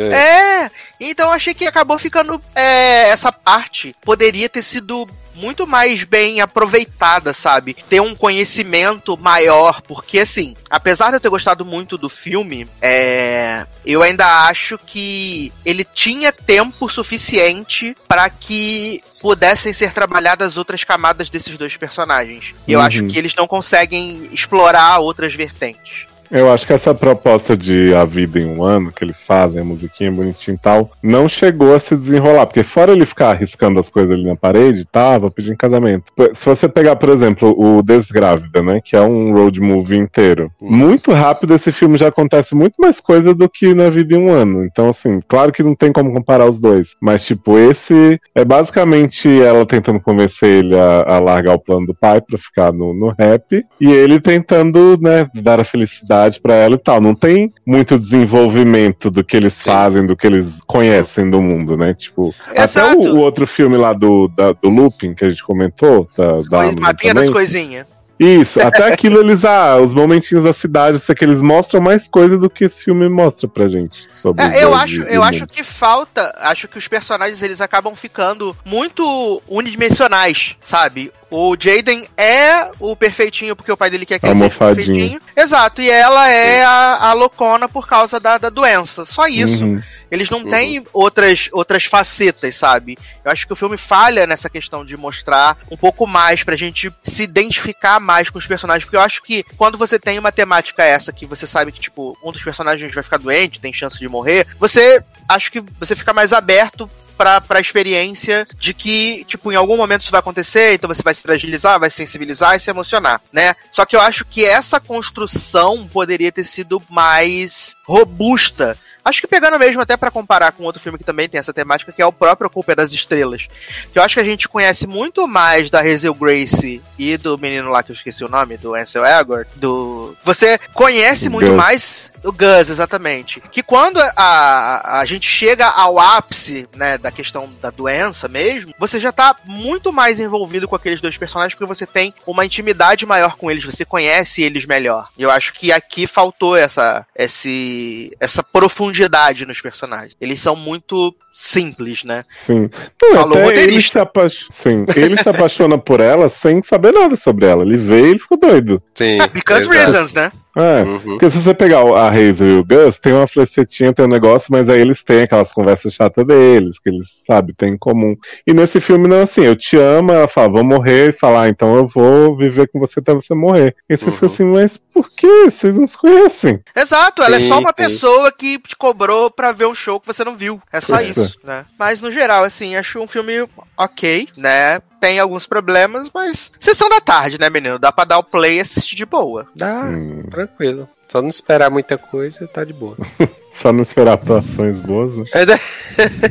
É, 0.00 0.70
então 1.00 1.26
eu 1.26 1.32
achei 1.32 1.54
que 1.54 1.66
acabou 1.66 1.98
ficando. 1.98 2.40
é, 2.54 3.08
essa 3.08 3.30
parte 3.32 3.94
poderia 4.02 4.48
ter 4.48 4.62
sido 4.62 5.08
muito 5.34 5.66
mais 5.66 6.04
bem 6.04 6.42
aproveitada, 6.42 7.32
sabe? 7.32 7.74
Ter 7.88 8.00
um 8.00 8.14
conhecimento 8.14 9.16
maior, 9.16 9.80
porque 9.80 10.20
assim, 10.20 10.54
apesar 10.70 11.08
de 11.08 11.16
eu 11.16 11.20
ter 11.20 11.30
gostado 11.30 11.64
muito 11.64 11.96
do 11.96 12.10
filme, 12.10 12.68
é, 12.82 13.66
eu 13.84 14.02
ainda 14.02 14.26
acho 14.46 14.76
que 14.78 15.50
ele 15.64 15.84
tinha 15.84 16.30
tempo 16.32 16.86
suficiente 16.88 17.96
para 18.06 18.28
que 18.28 19.00
pudessem 19.22 19.72
ser 19.72 19.92
trabalhadas 19.92 20.56
outras 20.58 20.84
camadas 20.84 21.30
desses 21.30 21.56
dois 21.56 21.76
personagens. 21.78 22.54
E 22.68 22.72
eu 22.72 22.80
Uhum. 22.80 22.84
acho 22.86 23.04
que 23.06 23.18
eles 23.18 23.34
não 23.34 23.46
conseguem 23.46 24.28
explorar 24.32 24.98
outras 24.98 25.34
vertentes. 25.34 26.06
Eu 26.32 26.50
acho 26.50 26.66
que 26.66 26.72
essa 26.72 26.94
proposta 26.94 27.54
de 27.54 27.94
A 27.94 28.06
Vida 28.06 28.40
em 28.40 28.46
um 28.46 28.64
Ano, 28.64 28.90
que 28.90 29.04
eles 29.04 29.22
fazem, 29.22 29.60
a 29.60 29.64
musiquinha 29.64 30.10
bonitinha 30.10 30.54
e 30.54 30.58
tal, 30.58 30.90
não 31.02 31.28
chegou 31.28 31.74
a 31.74 31.78
se 31.78 31.94
desenrolar. 31.94 32.46
Porque 32.46 32.62
fora 32.62 32.92
ele 32.92 33.04
ficar 33.04 33.32
arriscando 33.32 33.78
as 33.78 33.90
coisas 33.90 34.14
ali 34.14 34.24
na 34.24 34.34
parede, 34.34 34.86
tava 34.86 35.30
pedindo 35.30 35.58
casamento. 35.58 36.10
Se 36.32 36.46
você 36.46 36.70
pegar, 36.70 36.96
por 36.96 37.10
exemplo, 37.10 37.54
o 37.58 37.82
Desgrávida, 37.82 38.62
né? 38.62 38.80
Que 38.82 38.96
é 38.96 39.02
um 39.02 39.34
road 39.34 39.60
movie 39.60 39.98
inteiro. 39.98 40.50
Hum. 40.60 40.74
Muito 40.74 41.12
rápido 41.12 41.54
esse 41.54 41.70
filme 41.70 41.98
já 41.98 42.08
acontece 42.08 42.54
muito 42.54 42.76
mais 42.78 42.98
coisa 42.98 43.34
do 43.34 43.46
que 43.46 43.74
Na 43.74 43.90
Vida 43.90 44.14
em 44.14 44.18
um 44.18 44.30
Ano. 44.30 44.64
Então, 44.64 44.88
assim, 44.88 45.20
claro 45.28 45.52
que 45.52 45.62
não 45.62 45.74
tem 45.74 45.92
como 45.92 46.14
comparar 46.14 46.48
os 46.48 46.58
dois. 46.58 46.96
Mas, 46.98 47.26
tipo, 47.26 47.58
esse 47.58 48.18
é 48.34 48.42
basicamente 48.42 49.28
ela 49.28 49.66
tentando 49.66 50.00
convencer 50.00 50.64
ele 50.64 50.78
a, 50.78 51.04
a 51.06 51.18
largar 51.18 51.56
o 51.56 51.60
plano 51.60 51.84
do 51.84 51.94
pai 51.94 52.22
pra 52.22 52.38
ficar 52.38 52.72
no, 52.72 52.94
no 52.94 53.14
rap. 53.18 53.62
E 53.78 53.92
ele 53.92 54.18
tentando, 54.18 54.98
né, 54.98 55.28
dar 55.34 55.60
a 55.60 55.64
felicidade 55.64 56.21
pra 56.40 56.54
ela 56.54 56.74
e 56.74 56.78
tal. 56.78 57.00
Não 57.00 57.14
tem 57.14 57.52
muito 57.66 57.98
desenvolvimento 57.98 59.10
do 59.10 59.22
que 59.24 59.36
eles 59.36 59.54
Sim. 59.54 59.64
fazem, 59.64 60.06
do 60.06 60.16
que 60.16 60.26
eles 60.26 60.60
conhecem 60.66 61.28
do 61.30 61.40
mundo, 61.42 61.76
né? 61.76 61.94
Tipo, 61.94 62.34
até 62.50 62.62
Exato. 62.64 62.98
o, 63.00 63.14
o 63.16 63.18
outro 63.18 63.46
filme 63.46 63.76
lá 63.76 63.92
do, 63.92 64.28
da- 64.28 64.52
do 64.52 64.68
Looping 64.68 65.14
que 65.14 65.24
a 65.24 65.30
gente 65.30 65.42
comentou, 65.44 66.08
da, 66.16 66.40
da 66.42 66.60
Amazon 66.62 66.80
Mapinha 66.80 67.14
das 67.14 67.22
também. 67.24 67.32
coisinhas. 67.32 67.86
Isso, 68.22 68.60
até 68.60 68.84
aquilo 68.84 69.20
eles, 69.20 69.44
ah, 69.44 69.76
os 69.76 69.92
momentinhos 69.92 70.44
da 70.44 70.52
cidade, 70.52 70.98
isso 70.98 71.10
aqui, 71.10 71.24
eles 71.24 71.42
mostram 71.42 71.80
mais 71.80 72.06
coisa 72.06 72.38
do 72.38 72.48
que 72.48 72.64
esse 72.64 72.84
filme 72.84 73.08
mostra 73.08 73.48
pra 73.48 73.66
gente. 73.66 74.08
Sobre 74.12 74.44
É, 74.44 74.62
eu 74.62 74.74
acho, 74.74 75.02
eu 75.02 75.22
acho 75.22 75.46
que 75.46 75.64
falta, 75.64 76.32
acho 76.38 76.68
que 76.68 76.78
os 76.78 76.86
personagens 76.86 77.42
eles 77.42 77.60
acabam 77.60 77.96
ficando 77.96 78.56
muito 78.64 79.42
unidimensionais, 79.48 80.56
sabe? 80.64 81.12
O 81.30 81.56
Jaden 81.58 82.04
é 82.16 82.70
o 82.78 82.94
perfeitinho 82.94 83.56
porque 83.56 83.72
o 83.72 83.76
pai 83.76 83.90
dele 83.90 84.04
quer 84.04 84.18
que 84.18 84.26
ele 84.26 84.38
seja 84.38 84.58
perfeitinho. 84.58 85.20
Exato, 85.36 85.80
e 85.80 85.90
ela 85.90 86.30
é 86.30 86.62
a, 86.62 87.08
a 87.08 87.12
loucona 87.14 87.68
por 87.68 87.88
causa 87.88 88.20
da, 88.20 88.38
da 88.38 88.50
doença. 88.50 89.04
Só 89.04 89.26
isso. 89.26 89.64
Uhum. 89.64 89.80
Eles 90.12 90.28
não 90.28 90.40
Uhum. 90.40 90.50
têm 90.50 90.84
outras, 90.92 91.48
outras 91.52 91.86
facetas, 91.86 92.54
sabe? 92.54 92.98
Eu 93.24 93.32
acho 93.32 93.46
que 93.46 93.52
o 93.54 93.56
filme 93.56 93.78
falha 93.78 94.26
nessa 94.26 94.50
questão 94.50 94.84
de 94.84 94.94
mostrar 94.94 95.56
um 95.70 95.76
pouco 95.76 96.06
mais 96.06 96.44
pra 96.44 96.54
gente 96.54 96.92
se 97.02 97.22
identificar 97.22 97.98
mais 97.98 98.28
com 98.28 98.38
os 98.38 98.46
personagens. 98.46 98.84
Porque 98.84 98.96
eu 98.96 99.00
acho 99.00 99.22
que 99.22 99.42
quando 99.56 99.78
você 99.78 99.98
tem 99.98 100.18
uma 100.18 100.30
temática 100.30 100.84
essa, 100.84 101.12
que 101.14 101.24
você 101.24 101.46
sabe 101.46 101.72
que, 101.72 101.80
tipo, 101.80 102.14
um 102.22 102.30
dos 102.30 102.42
personagens 102.42 102.94
vai 102.94 103.02
ficar 103.02 103.16
doente, 103.16 103.58
tem 103.58 103.72
chance 103.72 103.98
de 103.98 104.06
morrer, 104.06 104.46
você 104.58 105.02
acho 105.28 105.50
que 105.50 105.60
você 105.80 105.96
fica 105.96 106.12
mais 106.12 106.32
aberto 106.34 106.90
pra, 107.16 107.40
pra 107.40 107.60
experiência 107.60 108.46
de 108.58 108.74
que, 108.74 109.24
tipo, 109.26 109.50
em 109.52 109.54
algum 109.56 109.76
momento 109.76 110.02
isso 110.02 110.10
vai 110.10 110.20
acontecer, 110.20 110.74
então 110.74 110.88
você 110.88 111.02
vai 111.02 111.14
se 111.14 111.22
fragilizar, 111.22 111.78
vai 111.80 111.88
se 111.88 111.96
sensibilizar 111.96 112.56
e 112.56 112.60
se 112.60 112.68
emocionar, 112.68 113.20
né? 113.32 113.54
Só 113.70 113.86
que 113.86 113.94
eu 113.96 114.00
acho 114.00 114.24
que 114.24 114.44
essa 114.44 114.78
construção 114.80 115.86
poderia 115.88 116.32
ter 116.32 116.44
sido 116.44 116.82
mais 116.90 117.74
robusta. 117.86 118.76
Acho 119.04 119.20
que 119.20 119.26
pegando 119.26 119.58
mesmo 119.58 119.80
até 119.80 119.96
pra 119.96 120.10
comparar 120.10 120.52
com 120.52 120.62
outro 120.62 120.80
filme 120.80 120.98
que 120.98 121.04
também 121.04 121.28
tem 121.28 121.38
essa 121.38 121.52
temática, 121.52 121.92
que 121.92 122.00
é 122.00 122.06
o 122.06 122.12
próprio 122.12 122.48
Culpa 122.48 122.72
é 122.72 122.76
das 122.76 122.92
Estrelas. 122.92 123.48
Que 123.92 123.98
eu 123.98 124.02
acho 124.02 124.14
que 124.14 124.20
a 124.20 124.24
gente 124.24 124.48
conhece 124.48 124.86
muito 124.86 125.26
mais 125.26 125.70
da 125.70 125.80
Hazel 125.80 126.14
Grace 126.14 126.82
e 126.98 127.16
do 127.16 127.36
menino 127.38 127.70
lá 127.70 127.82
que 127.82 127.90
eu 127.90 127.94
esqueci 127.94 128.24
o 128.24 128.28
nome, 128.28 128.56
do 128.56 128.74
Ansel 128.74 129.04
Elgort, 129.04 129.48
do... 129.56 130.16
Você 130.24 130.58
conhece 130.72 131.28
muito 131.28 131.48
Gus. 131.48 131.56
mais 131.56 132.11
o 132.24 132.32
Gus, 132.32 132.70
exatamente. 132.70 133.40
Que 133.50 133.62
quando 133.62 133.98
a, 133.98 134.12
a, 134.16 135.00
a 135.00 135.04
gente 135.04 135.28
chega 135.28 135.66
ao 135.66 135.98
ápice, 135.98 136.68
né, 136.74 136.98
da 136.98 137.10
questão 137.10 137.50
da 137.60 137.70
doença 137.70 138.28
mesmo, 138.28 138.74
você 138.78 138.98
já 138.98 139.12
tá 139.12 139.36
muito 139.44 139.92
mais 139.92 140.20
envolvido 140.20 140.68
com 140.68 140.76
aqueles 140.76 141.00
dois 141.00 141.16
personagens 141.16 141.54
porque 141.54 141.72
você 141.72 141.86
tem 141.86 142.14
uma 142.26 142.44
intimidade 142.44 143.04
maior 143.06 143.36
com 143.36 143.50
eles, 143.50 143.64
você 143.64 143.84
conhece 143.84 144.42
eles 144.42 144.64
melhor. 144.64 145.08
E 145.16 145.22
eu 145.22 145.30
acho 145.30 145.52
que 145.52 145.72
aqui 145.72 146.06
faltou 146.06 146.56
essa, 146.56 147.06
esse, 147.16 148.16
essa 148.20 148.42
profundidade 148.42 149.46
nos 149.46 149.60
personagens. 149.60 150.16
Eles 150.20 150.40
são 150.40 150.54
muito 150.54 151.14
simples, 151.32 152.04
né? 152.04 152.24
Sim. 152.30 152.68
Não, 153.02 153.12
Falou 153.14 153.32
até 153.38 153.40
ele 153.40 153.46
roteirista. 153.60 153.92
se, 153.92 153.98
apaix... 153.98 154.46
Sim, 154.50 154.84
ele 154.94 155.16
se 155.16 155.28
apaixona 155.28 155.78
por 155.78 156.00
ela 156.00 156.28
sem 156.28 156.62
saber 156.62 156.92
nada 156.92 157.16
sobre 157.16 157.46
ela. 157.46 157.62
Ele 157.62 157.76
vê 157.76 158.00
e 158.02 158.10
ele 158.10 158.18
ficou 158.18 158.38
doido. 158.38 158.82
Sim. 158.94 159.18
Ah, 159.20 159.26
because 159.28 159.62
exato. 159.64 159.72
reasons, 159.92 160.12
né? 160.12 160.32
É. 160.54 160.82
Uhum. 160.82 160.98
Porque 161.00 161.30
se 161.30 161.40
você 161.40 161.54
pegar 161.54 161.82
o- 161.82 161.94
a 161.94 162.10
Hazel 162.10 162.46
e 162.46 162.56
o 162.58 162.64
Gus, 162.64 162.98
tem 162.98 163.14
uma 163.14 163.26
flechetinha, 163.26 163.90
tem 163.94 164.04
um 164.04 164.08
negócio, 164.08 164.48
mas 164.50 164.68
aí 164.68 164.82
eles 164.82 165.02
têm 165.02 165.22
aquelas 165.22 165.50
conversas 165.50 165.94
chatas 165.94 166.26
deles, 166.26 166.78
que 166.78 166.90
eles, 166.90 167.06
sabe, 167.26 167.54
têm 167.54 167.70
em 167.72 167.78
comum. 167.78 168.14
E 168.46 168.52
nesse 168.52 168.78
filme 168.78 169.08
não 169.08 169.16
é 169.16 169.22
assim, 169.22 169.42
eu 169.44 169.56
te 169.56 169.78
amo, 169.78 170.12
ela 170.12 170.28
fala, 170.28 170.50
vou 170.50 170.62
morrer, 170.64 171.08
e 171.08 171.12
fala, 171.12 171.44
ah, 171.44 171.48
então 171.48 171.74
eu 171.74 171.86
vou 171.88 172.36
viver 172.36 172.68
com 172.68 172.78
você 172.78 173.00
até 173.00 173.14
você 173.14 173.34
morrer. 173.34 173.74
E 173.88 173.96
você 173.96 174.04
Uhum. 174.06 174.12
fica 174.12 174.26
assim, 174.26 174.44
mas 174.44 174.78
por 174.92 175.10
que? 175.10 175.50
Vocês 175.50 175.76
não 175.78 175.86
se 175.86 175.96
conhecem. 175.96 176.60
Exato, 176.76 177.22
ela 177.22 177.36
é 177.36 177.40
Sim, 177.40 177.48
só 177.48 177.58
uma 177.58 177.70
sim. 177.70 177.74
pessoa 177.76 178.30
que 178.32 178.58
te 178.58 178.76
cobrou 178.76 179.30
pra 179.30 179.52
ver 179.52 179.66
um 179.66 179.74
show 179.74 179.98
que 180.00 180.06
você 180.06 180.24
não 180.24 180.36
viu. 180.36 180.60
É 180.72 180.80
só 180.80 180.96
É. 180.98 181.04
isso, 181.04 181.38
né? 181.42 181.64
Mas 181.78 182.00
no 182.00 182.10
geral, 182.10 182.44
assim, 182.44 182.76
acho 182.76 183.00
um 183.00 183.06
filme 183.06 183.48
ok, 183.76 184.28
né? 184.36 184.80
Tem 185.00 185.18
alguns 185.18 185.46
problemas, 185.46 186.08
mas 186.14 186.50
sessão 186.60 186.88
da 186.88 187.00
tarde, 187.00 187.38
né, 187.38 187.50
menino? 187.50 187.78
Dá 187.78 187.90
pra 187.90 188.04
dar 188.04 188.18
o 188.18 188.22
play 188.24 188.58
e 188.58 188.60
assistir 188.60 188.94
de 188.96 189.04
boa. 189.06 189.46
Dá, 189.56 189.82
Hum, 189.84 190.22
tranquilo. 190.30 190.88
Só 191.10 191.20
não 191.20 191.28
esperar 191.28 191.70
muita 191.70 191.98
coisa, 191.98 192.46
tá 192.46 192.64
de 192.64 192.72
boa. 192.72 192.96
só 193.52 193.70
não 193.72 193.82
esperar 193.82 194.14
atuações 194.14 194.76
boas, 194.78 195.12
né? 195.14 195.24
É, 195.34 195.44
né? 195.44 195.60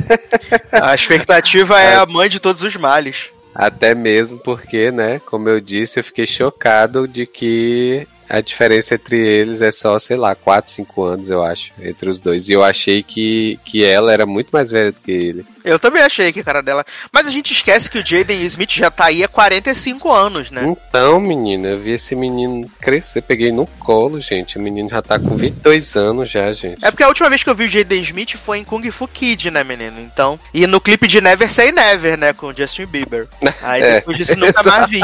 A 0.71 0.95
expectativa 0.95 1.79
é 1.79 1.95
a 1.95 2.05
mãe 2.05 2.29
de 2.29 2.39
todos 2.39 2.61
os 2.61 2.75
males. 2.75 3.29
Até 3.53 3.93
mesmo 3.93 4.39
porque, 4.39 4.89
né, 4.91 5.19
como 5.25 5.49
eu 5.49 5.59
disse, 5.59 5.99
eu 5.99 6.03
fiquei 6.03 6.25
chocado 6.25 7.07
de 7.07 7.25
que 7.25 8.07
a 8.31 8.39
diferença 8.39 8.95
entre 8.95 9.17
eles 9.17 9.61
é 9.61 9.73
só, 9.73 9.99
sei 9.99 10.15
lá, 10.15 10.33
4, 10.33 10.71
5 10.71 11.03
anos, 11.03 11.29
eu 11.29 11.43
acho, 11.43 11.73
entre 11.81 12.09
os 12.09 12.17
dois. 12.17 12.47
E 12.47 12.53
eu 12.53 12.63
achei 12.63 13.03
que, 13.03 13.59
que 13.65 13.83
ela 13.83 14.13
era 14.13 14.25
muito 14.25 14.49
mais 14.51 14.71
velha 14.71 14.93
do 14.93 14.99
que 15.01 15.11
ele. 15.11 15.45
Eu 15.65 15.77
também 15.77 16.01
achei 16.01 16.31
que 16.31 16.39
a 16.39 16.43
cara 16.43 16.61
dela. 16.61 16.85
Mas 17.11 17.27
a 17.27 17.29
gente 17.29 17.51
esquece 17.51 17.89
que 17.89 17.99
o 17.99 18.05
Jaden 18.05 18.41
Smith 18.45 18.71
já 18.71 18.89
tá 18.89 19.05
aí 19.05 19.21
há 19.21 19.27
45 19.27 20.11
anos, 20.11 20.49
né? 20.49 20.63
Então, 20.65 21.19
menina, 21.19 21.67
eu 21.67 21.77
vi 21.77 21.91
esse 21.91 22.15
menino 22.15 22.69
crescer, 22.79 23.21
peguei 23.21 23.51
no 23.51 23.67
colo, 23.67 24.19
gente. 24.21 24.57
O 24.57 24.61
menino 24.61 24.89
já 24.89 25.01
tá 25.01 25.19
com 25.19 25.35
22 25.35 25.97
anos 25.97 26.31
já, 26.31 26.51
gente. 26.53 26.83
É 26.83 26.89
porque 26.89 27.03
a 27.03 27.09
última 27.09 27.29
vez 27.29 27.43
que 27.43 27.49
eu 27.49 27.55
vi 27.55 27.65
o 27.65 27.69
Jaden 27.69 28.01
Smith 28.01 28.37
foi 28.37 28.59
em 28.59 28.63
Kung 28.63 28.89
Fu 28.91 29.09
Kid, 29.09 29.51
né, 29.51 29.61
menino? 29.61 29.99
Então. 29.99 30.39
E 30.53 30.65
no 30.65 30.79
clipe 30.79 31.05
de 31.05 31.19
Never 31.19 31.51
Say 31.51 31.73
Never, 31.73 32.17
né? 32.17 32.31
Com 32.31 32.47
o 32.47 32.55
Justin 32.55 32.85
Bieber. 32.85 33.27
Aí 33.61 33.83
É, 33.83 33.95
depois 33.95 34.17
disso 34.17 34.37
nunca 34.37 34.63
mais 34.63 34.89
vi. 34.89 35.01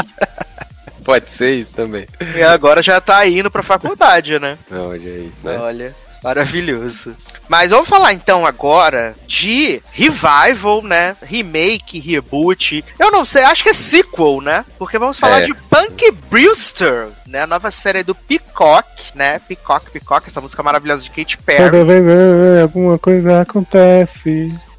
Pode 1.08 1.30
ser 1.30 1.54
isso 1.54 1.72
também. 1.72 2.06
E 2.36 2.42
agora 2.42 2.82
já 2.82 3.00
tá 3.00 3.26
indo 3.26 3.50
pra 3.50 3.62
faculdade, 3.62 4.38
né? 4.38 4.58
Olha 4.70 5.10
aí, 5.10 5.32
né? 5.42 5.58
Olha, 5.58 5.96
maravilhoso. 6.22 7.16
Mas 7.48 7.70
vamos 7.70 7.88
falar 7.88 8.12
então 8.12 8.44
agora 8.44 9.14
de 9.26 9.80
revival, 9.90 10.82
né? 10.82 11.16
Remake, 11.22 11.98
reboot. 11.98 12.84
Eu 12.98 13.10
não 13.10 13.24
sei, 13.24 13.42
acho 13.42 13.62
que 13.62 13.70
é 13.70 13.72
sequel, 13.72 14.42
né? 14.42 14.66
Porque 14.78 14.98
vamos 14.98 15.18
falar 15.18 15.40
É. 15.40 15.46
de 15.46 15.54
Punk 15.54 16.10
Brewster, 16.30 17.08
né? 17.26 17.40
A 17.44 17.46
nova 17.46 17.70
série 17.70 18.02
do 18.02 18.14
Peacock, 18.14 18.86
né? 19.14 19.38
Peacock, 19.48 19.90
Peacock, 19.90 20.28
essa 20.28 20.42
música 20.42 20.62
maravilhosa 20.62 21.02
de 21.04 21.08
Katy 21.10 21.38
Perry. 21.38 21.70
Toda 21.70 21.84
vez 21.86 22.04
é, 22.06 22.60
alguma 22.60 22.98
coisa 22.98 23.40
acontece. 23.40 24.52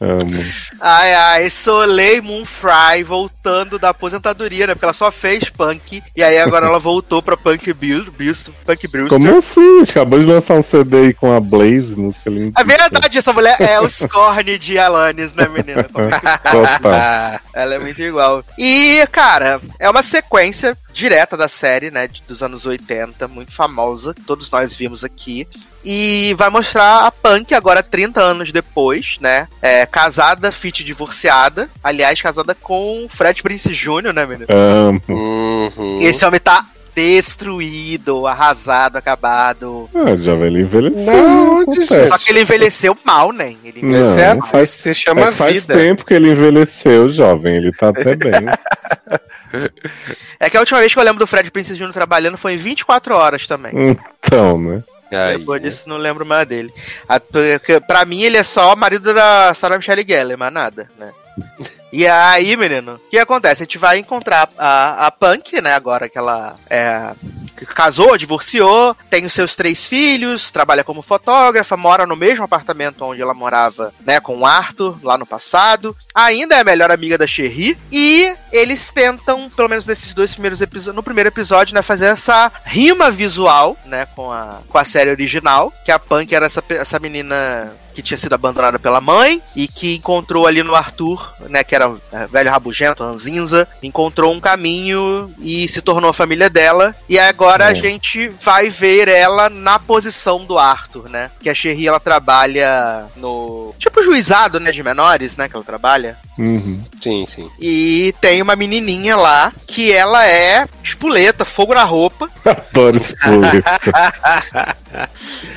Amo. 0.00 0.44
Ai, 0.80 1.12
ai, 1.14 1.50
Soleil 1.50 2.22
Moonfry 2.22 3.02
voltando 3.40 3.78
da 3.78 3.88
aposentadoria, 3.88 4.66
né? 4.66 4.74
Porque 4.74 4.84
ela 4.84 4.92
só 4.92 5.10
fez 5.10 5.48
punk. 5.48 6.02
E 6.14 6.22
aí 6.22 6.38
agora 6.38 6.66
ela 6.66 6.78
voltou 6.78 7.22
pra 7.22 7.36
Punk 7.36 7.72
Brewster. 7.72 8.52
Punk 8.64 8.86
Brewster. 8.86 9.18
Como 9.18 9.36
assim? 9.36 9.76
A 9.76 9.78
gente 9.80 9.90
acabou 9.90 10.18
de 10.18 10.26
lançar 10.26 10.54
um 10.54 10.62
CD 10.62 10.96
aí 10.98 11.14
com 11.14 11.34
a 11.34 11.40
Blaze, 11.40 11.96
música 11.96 12.28
linda. 12.28 12.60
É 12.60 12.64
verdade, 12.64 13.18
essa 13.18 13.32
mulher 13.32 13.56
é 13.58 13.80
o 13.80 13.88
Scorn 13.88 14.58
de 14.58 14.78
Alanis, 14.78 15.32
né, 15.32 15.48
menina? 15.48 15.84
Total. 15.88 17.40
Ela 17.54 17.74
é 17.74 17.78
muito 17.78 18.00
igual. 18.02 18.44
E, 18.58 19.06
cara, 19.10 19.60
é 19.78 19.88
uma 19.88 20.02
sequência 20.02 20.76
direta 20.92 21.36
da 21.36 21.48
série, 21.48 21.90
né, 21.90 22.08
dos 22.28 22.42
anos 22.42 22.66
80, 22.66 23.26
muito 23.28 23.52
famosa, 23.52 24.14
todos 24.26 24.50
nós 24.50 24.74
vimos 24.74 25.04
aqui. 25.04 25.46
E 25.82 26.34
vai 26.36 26.50
mostrar 26.50 27.06
a 27.06 27.10
Punk 27.10 27.54
agora 27.54 27.82
30 27.82 28.20
anos 28.20 28.52
depois, 28.52 29.16
né? 29.18 29.48
É, 29.62 29.86
casada, 29.86 30.52
fit 30.52 30.84
divorciada. 30.84 31.70
Aliás, 31.82 32.20
casada 32.20 32.54
com 32.54 33.04
o 33.04 33.08
Fred 33.30 33.42
Prince 33.42 33.72
Jr., 33.72 34.12
né, 34.12 34.26
menino? 34.26 34.46
Amo. 34.50 35.00
uhum. 35.08 35.98
Esse 36.02 36.24
homem 36.24 36.40
tá 36.40 36.66
destruído, 36.94 38.26
arrasado, 38.26 38.98
acabado. 38.98 39.88
Ah, 39.94 40.16
jovem, 40.16 40.46
ele 40.48 40.60
envelheceu. 40.62 41.04
Não, 41.06 41.60
acontece. 41.60 42.08
Só 42.08 42.18
que 42.18 42.30
ele 42.32 42.40
envelheceu 42.42 42.98
mal, 43.04 43.32
né? 43.32 43.54
Ele 43.64 43.80
Não, 43.82 44.02
Esse 44.02 44.20
é, 44.20 44.36
faz- 44.50 44.70
se 44.70 44.92
chama 44.94 45.20
É, 45.28 45.32
faz 45.32 45.60
vida. 45.62 45.74
tempo 45.74 46.04
que 46.04 46.12
ele 46.14 46.30
envelheceu, 46.32 47.08
jovem. 47.10 47.56
Ele 47.56 47.70
tá 47.72 47.88
até 47.90 48.16
bem. 48.16 48.32
É 50.38 50.48
que 50.48 50.56
a 50.56 50.60
última 50.60 50.78
vez 50.78 50.92
que 50.92 50.98
eu 50.98 51.02
lembro 51.02 51.18
do 51.18 51.26
Fred 51.26 51.50
Prince 51.50 51.74
Jr. 51.74 51.90
trabalhando 51.92 52.38
foi 52.38 52.52
em 52.54 52.56
24 52.56 53.14
horas 53.16 53.48
também. 53.48 53.72
então, 53.74 54.56
né? 54.58 54.80
Aí, 55.12 55.38
Depois 55.38 55.60
disso, 55.60 55.82
não 55.88 55.96
lembro 55.96 56.24
mais 56.24 56.46
dele. 56.46 56.72
A- 57.08 57.20
Pra 57.84 58.04
mim, 58.04 58.22
ele 58.22 58.36
é 58.36 58.44
só 58.44 58.72
o 58.72 58.76
marido 58.76 59.12
da 59.12 59.52
Sarah 59.54 59.76
Michelle 59.76 60.04
Gellar, 60.06 60.38
mas 60.38 60.52
nada, 60.52 60.88
né? 60.98 61.10
E 61.92 62.06
aí, 62.06 62.56
menino, 62.56 62.94
o 62.94 63.10
que 63.10 63.18
acontece? 63.18 63.62
A 63.62 63.64
gente 63.64 63.78
vai 63.78 63.98
encontrar 63.98 64.48
a, 64.56 65.06
a 65.06 65.10
Punk, 65.10 65.60
né? 65.60 65.74
Agora 65.74 66.08
que 66.08 66.16
ela 66.16 66.56
é, 66.68 67.12
casou, 67.74 68.16
divorciou, 68.16 68.96
tem 69.08 69.24
os 69.24 69.32
seus 69.32 69.56
três 69.56 69.86
filhos, 69.86 70.50
trabalha 70.50 70.84
como 70.84 71.02
fotógrafa, 71.02 71.76
mora 71.76 72.06
no 72.06 72.14
mesmo 72.14 72.44
apartamento 72.44 73.04
onde 73.04 73.20
ela 73.20 73.34
morava, 73.34 73.92
né? 74.06 74.20
Com 74.20 74.38
o 74.38 74.46
Arthur, 74.46 74.98
lá 75.02 75.18
no 75.18 75.26
passado. 75.26 75.96
Ainda 76.14 76.56
é 76.56 76.60
a 76.60 76.64
melhor 76.64 76.90
amiga 76.90 77.18
da 77.18 77.26
Cherry. 77.26 77.76
E 77.90 78.34
eles 78.52 78.90
tentam, 78.90 79.50
pelo 79.50 79.68
menos 79.68 79.84
nesses 79.84 80.14
dois 80.14 80.32
primeiros 80.32 80.60
episódios, 80.60 80.94
no 80.94 81.02
primeiro 81.02 81.28
episódio, 81.28 81.74
né? 81.74 81.82
Fazer 81.82 82.06
essa 82.06 82.52
rima 82.64 83.10
visual, 83.10 83.76
né? 83.84 84.06
Com 84.14 84.30
a, 84.30 84.60
com 84.68 84.78
a 84.78 84.84
série 84.84 85.10
original. 85.10 85.72
Que 85.84 85.90
a 85.90 85.98
Punk 85.98 86.32
era 86.32 86.46
essa, 86.46 86.62
essa 86.68 86.98
menina 86.98 87.72
que 88.00 88.08
tinha 88.08 88.18
sido 88.18 88.32
abandonada 88.34 88.78
pela 88.78 89.00
mãe 89.00 89.42
e 89.54 89.68
que 89.68 89.96
encontrou 89.96 90.46
ali 90.46 90.62
no 90.62 90.74
Arthur, 90.74 91.32
né, 91.48 91.62
que 91.62 91.74
era 91.74 91.92
é, 92.12 92.26
velho 92.26 92.50
rabugento, 92.50 93.02
ranzinza, 93.04 93.68
encontrou 93.82 94.32
um 94.32 94.40
caminho 94.40 95.32
e 95.38 95.68
se 95.68 95.80
tornou 95.82 96.10
a 96.10 96.14
família 96.14 96.48
dela. 96.48 96.94
E 97.08 97.18
agora 97.18 97.66
a 97.66 97.70
É. 97.72 97.74
gente 97.74 98.28
vai 98.42 98.70
ver 98.70 99.08
ela 99.08 99.48
na 99.50 99.78
posição 99.78 100.44
do 100.44 100.58
Arthur, 100.58 101.08
né? 101.08 101.30
Que 101.40 101.50
a 101.50 101.54
Cherry 101.54 101.86
ela 101.86 102.00
trabalha 102.00 103.06
no 103.16 103.74
tipo 103.78 104.02
juizado, 104.02 104.58
né, 104.58 104.72
de 104.72 104.82
menores, 104.82 105.36
né, 105.36 105.48
que 105.48 105.54
ela 105.56 105.64
trabalha. 105.64 106.16
Uhum. 106.38 106.82
Sim, 107.02 107.26
sim. 107.26 107.50
E 107.60 108.14
tem 108.20 108.40
uma 108.40 108.56
menininha 108.56 109.14
lá 109.16 109.52
que 109.66 109.92
ela 109.92 110.26
é 110.26 110.66
espuleta, 110.82 111.44
fogo 111.44 111.74
na 111.74 111.84
roupa. 111.84 112.30
Adoro 112.44 112.98
público. 113.00 113.68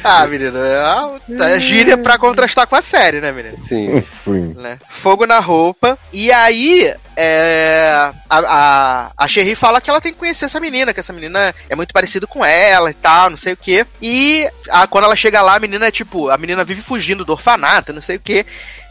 Ah, 0.03 0.28
menino, 0.28 0.60
é, 0.60 1.56
é 1.56 1.60
gíria 1.60 1.98
pra 1.98 2.18
contrastar 2.34 2.68
com 2.68 2.76
a 2.76 2.81
série, 2.81 3.22
né, 3.22 3.31
menino? 3.31 3.57
Sim. 3.64 4.03
Sim. 4.23 4.53
né? 4.57 4.77
Fogo 4.89 5.26
na 5.26 5.39
roupa. 5.39 5.97
E 6.11 6.31
aí, 6.31 6.93
é, 7.15 8.11
a, 8.30 8.39
a, 8.39 9.11
a 9.18 9.27
Sherry 9.27 9.55
fala 9.55 9.80
que 9.80 9.89
ela 9.89 10.01
tem 10.01 10.11
que 10.14 10.19
conhecer 10.19 10.45
essa 10.45 10.60
menina, 10.60 10.93
que 10.93 10.99
essa 10.99 11.14
menina 11.14 11.53
é 11.69 11.76
muito 11.76 11.93
parecida 11.93 12.26
com 12.27 12.43
ela 12.43 12.89
e 12.91 12.93
tal, 12.93 13.30
não 13.30 13.38
sei 13.38 13.53
o 13.53 13.57
quê. 13.57 13.85
E 14.01 14.47
a- 14.69 14.88
quando 14.88 15.05
ela 15.05 15.15
chega 15.15 15.41
lá, 15.41 15.55
a 15.55 15.60
menina 15.60 15.88
é 15.88 15.91
tipo, 15.91 16.30
a 16.30 16.38
menina 16.38 16.64
vive 16.64 16.81
fugindo 16.81 17.23
do 17.26 17.34
orfanato, 17.34 17.93
não 17.93 18.01
sei 18.01 18.18
o 18.18 18.19
quê. 18.19 18.45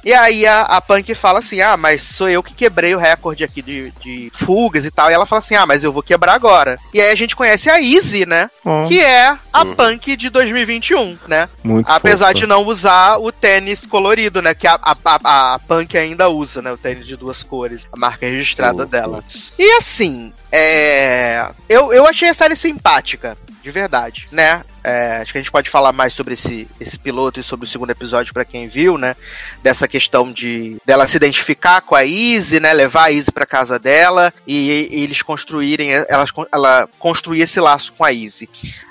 E 0.05 0.12
aí 0.12 0.47
a, 0.47 0.62
a 0.62 0.81
Punk 0.81 1.15
fala 1.15 1.39
assim: 1.39 1.61
Ah, 1.61 1.77
mas 1.77 2.03
sou 2.03 2.29
eu 2.29 2.43
que 2.43 2.55
quebrei 2.55 2.95
o 2.95 2.99
recorde 2.99 3.45
aqui 3.45 3.62
de, 3.62 3.93
de 4.01 4.33
fugas 4.35 4.85
e 4.85 4.91
tal. 4.91 5.11
E 5.11 5.15
ela 5.15 5.27
fala 5.27 5.39
assim: 5.41 5.55
Ah, 5.55 5.65
mas 5.66 5.85
eu 5.85 5.93
vou 5.93 6.03
quebrar 6.03 6.35
agora. 6.35 6.79
E 6.93 7.01
aí 7.01 7.11
a 7.11 7.15
gente 7.15 7.37
conhece 7.37 7.70
a 7.70 7.81
Izzy, 7.81 8.27
né? 8.27 8.51
Ó, 8.65 8.87
Que 8.89 9.01
é 9.01 9.37
a 9.53 9.62
Uhum. 9.65 9.74
Punk 9.74 10.16
de 10.16 10.29
2021, 10.31 11.19
né? 11.29 11.49
muito 11.62 11.89
Apesar 11.89 12.27
fofa. 12.29 12.35
de 12.41 12.47
não 12.47 12.65
usar 12.65 13.19
o 13.19 13.31
tênis 13.31 13.87
colorido, 13.87 14.43
né? 14.43 14.55
Que 14.55 14.66
a, 14.66 14.79
a, 14.83 14.97
a, 15.05 15.55
a 15.55 15.59
Punk 15.61 15.97
ainda 15.97 16.29
usa, 16.29 16.61
né? 16.61 16.73
O 16.73 16.77
tênis 16.79 17.07
de 17.07 17.16
duas 17.16 17.43
cores, 17.43 17.89
a 17.93 17.97
marca 17.99 18.27
registrada 18.27 18.85
dela. 18.85 19.23
E 19.59 19.77
assim, 19.77 20.33
é. 20.53 21.51
Eu, 21.69 21.93
eu 21.93 22.07
achei 22.07 22.29
a 22.29 22.35
série 22.35 22.55
simpática, 22.55 23.37
de 23.62 23.70
verdade, 23.70 24.29
né? 24.31 24.62
É, 24.85 25.19
acho 25.23 25.33
que 25.33 25.39
a 25.39 25.41
gente 25.41 25.53
pode 25.53 25.70
falar 25.70 25.93
mais 25.93 26.12
sobre 26.12 26.35
esse, 26.35 26.69
esse 26.81 26.99
piloto 26.99 27.39
e 27.39 27.43
sobre 27.43 27.66
o 27.66 27.69
segundo 27.69 27.91
episódio 27.91 28.35
pra 28.35 28.45
quem 28.45 28.66
viu, 28.66 28.99
né? 28.99 29.16
Dessa 29.62 29.87
questão 29.87 30.31
de 30.31 30.77
dela 30.85 31.07
se 31.07 31.16
identificar 31.16 31.81
com 31.81 31.95
a 31.95 32.05
Izzy, 32.05 32.61
né? 32.61 32.73
Levar 32.73 33.05
a 33.05 33.11
Izzy 33.12 33.31
pra 33.31 33.47
casa 33.47 33.79
dela 33.79 34.35
e, 34.47 34.89
e 34.91 35.03
eles 35.05 35.23
construírem, 35.23 35.91
elas, 35.93 36.31
ela 36.53 36.89
construir 36.99 37.43
esse 37.43 37.61
laço 37.61 37.93
com 37.97 38.05
a 38.05 38.12
Izzy. 38.12 38.49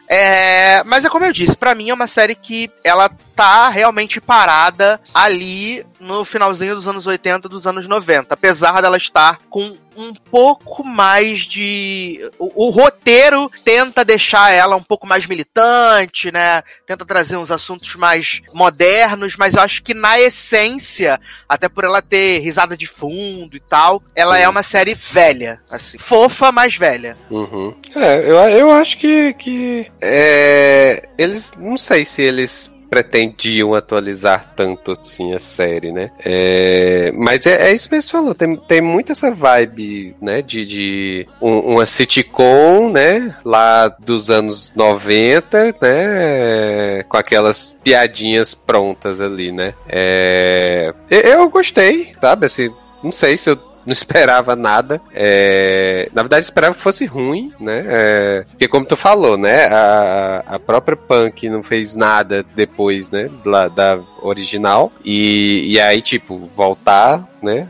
É, 0.10 0.84
mas 0.84 1.06
é 1.06 1.10
como 1.10 1.26
eu 1.26 1.32
disse, 1.32 1.56
pra 1.56 1.76
mim 1.76 1.90
é 1.90 1.94
uma 1.94 2.08
série 2.08 2.36
que 2.36 2.70
ela 2.84 3.10
tá 3.42 3.70
realmente 3.70 4.22
parada 4.22 5.02
ali 5.12 5.84
no 6.00 6.24
finalzinho 6.24 6.76
dos 6.76 6.88
anos 6.88 7.08
80, 7.08 7.50
dos 7.50 7.66
anos 7.66 7.88
90, 7.88 8.36
apesar 8.36 8.80
dela 8.82 8.98
estar 8.98 9.40
com 9.50 9.76
um 9.98 10.14
pouco 10.14 10.84
mais 10.84 11.40
de 11.40 12.20
o, 12.38 12.68
o 12.68 12.70
roteiro 12.70 13.52
tenta 13.66 14.06
deixar 14.06 14.52
ela 14.52 14.76
um 14.76 14.84
pouco 14.84 15.08
mais 15.08 15.26
militante, 15.26 16.32
né? 16.32 16.62
Tenta 16.86 17.04
trazer 17.04 17.36
uns 17.36 17.50
assuntos 17.50 17.96
mais 17.96 18.44
modernos, 18.54 19.36
mas 19.36 19.56
eu 19.56 19.62
acho 19.62 19.82
que 19.82 19.96
na 19.96 20.20
essência, 20.20 21.20
até 21.50 21.68
por 21.68 21.84
ela 21.84 22.02
ter 22.02 22.40
risada 22.40 22.78
de 22.78 22.86
fundo 22.86 23.58
e 23.58 23.60
tal, 23.60 24.04
ela 24.16 24.38
Sim. 24.38 24.44
é 24.44 24.50
uma 24.50 24.64
série 24.64 24.94
velha, 24.94 25.60
assim, 25.68 25.98
fofa, 25.98 26.52
mas 26.52 26.76
velha. 26.76 27.18
Uhum. 27.30 27.76
É, 27.96 28.20
eu, 28.20 28.36
eu 28.36 28.72
acho 28.72 29.00
que, 29.00 29.34
que 29.34 29.92
é, 30.00 31.10
eles 31.18 31.52
não 31.58 31.76
sei 31.76 32.06
se 32.06 32.22
eles 32.22 32.72
pretendiam 32.92 33.74
atualizar 33.74 34.52
tanto 34.54 34.92
assim 34.92 35.34
a 35.34 35.40
série, 35.40 35.94
né? 35.94 36.12
É, 36.26 37.10
mas 37.16 37.46
é, 37.46 37.70
é 37.70 37.74
isso 37.74 37.88
mesmo 37.90 38.02
que 38.02 38.06
você 38.08 38.12
falou, 38.12 38.36
tem, 38.36 38.56
tem 38.58 38.82
muito 38.82 39.14
essa 39.14 39.32
vibe, 39.32 40.14
né? 40.22 40.42
De, 40.42 40.66
de 40.66 41.28
um- 41.42 41.60
uma 41.76 41.86
sitcom, 41.86 42.92
né? 42.92 43.34
Lá 43.46 43.88
dos 43.88 44.30
anos 44.30 44.74
90, 44.76 45.74
né? 45.82 47.04
Com 47.08 47.16
aquelas 47.16 47.76
piadinhas 47.82 48.54
prontas 48.54 49.22
ali, 49.22 49.54
né? 49.54 49.74
É, 49.88 50.94
eu, 51.10 51.50
gostei, 51.50 52.12
sabe? 52.20 52.46
Assim, 52.46 52.70
não 53.02 53.12
sei 53.14 53.38
se 53.38 53.50
eu 53.50 53.71
não 53.86 53.94
esperava 53.94 54.56
nada. 54.56 55.02
É, 55.14 56.10
na 56.14 56.22
verdade, 56.22 56.46
esperava 56.46 56.76
que 56.76 56.82
fosse 56.82 57.06
ruim, 57.06 57.54
né? 57.60 57.84
É, 57.88 58.46
porque, 58.50 58.68
como 58.68 58.86
tu 58.86 58.96
falou, 58.96 59.38
né? 59.38 59.66
A, 59.66 60.44
a 60.48 60.60
própria 60.60 60.96
Punk 60.98 61.50
não 61.50 61.64
fez 61.64 61.96
nada 61.96 62.46
depois, 62.56 63.10
né? 63.10 63.30
Da, 63.44 63.68
da 63.68 64.00
original. 64.22 64.92
E, 65.04 65.74
e 65.74 65.80
aí, 65.80 66.02
tipo, 66.02 66.38
voltar, 66.56 67.28
né? 67.42 67.68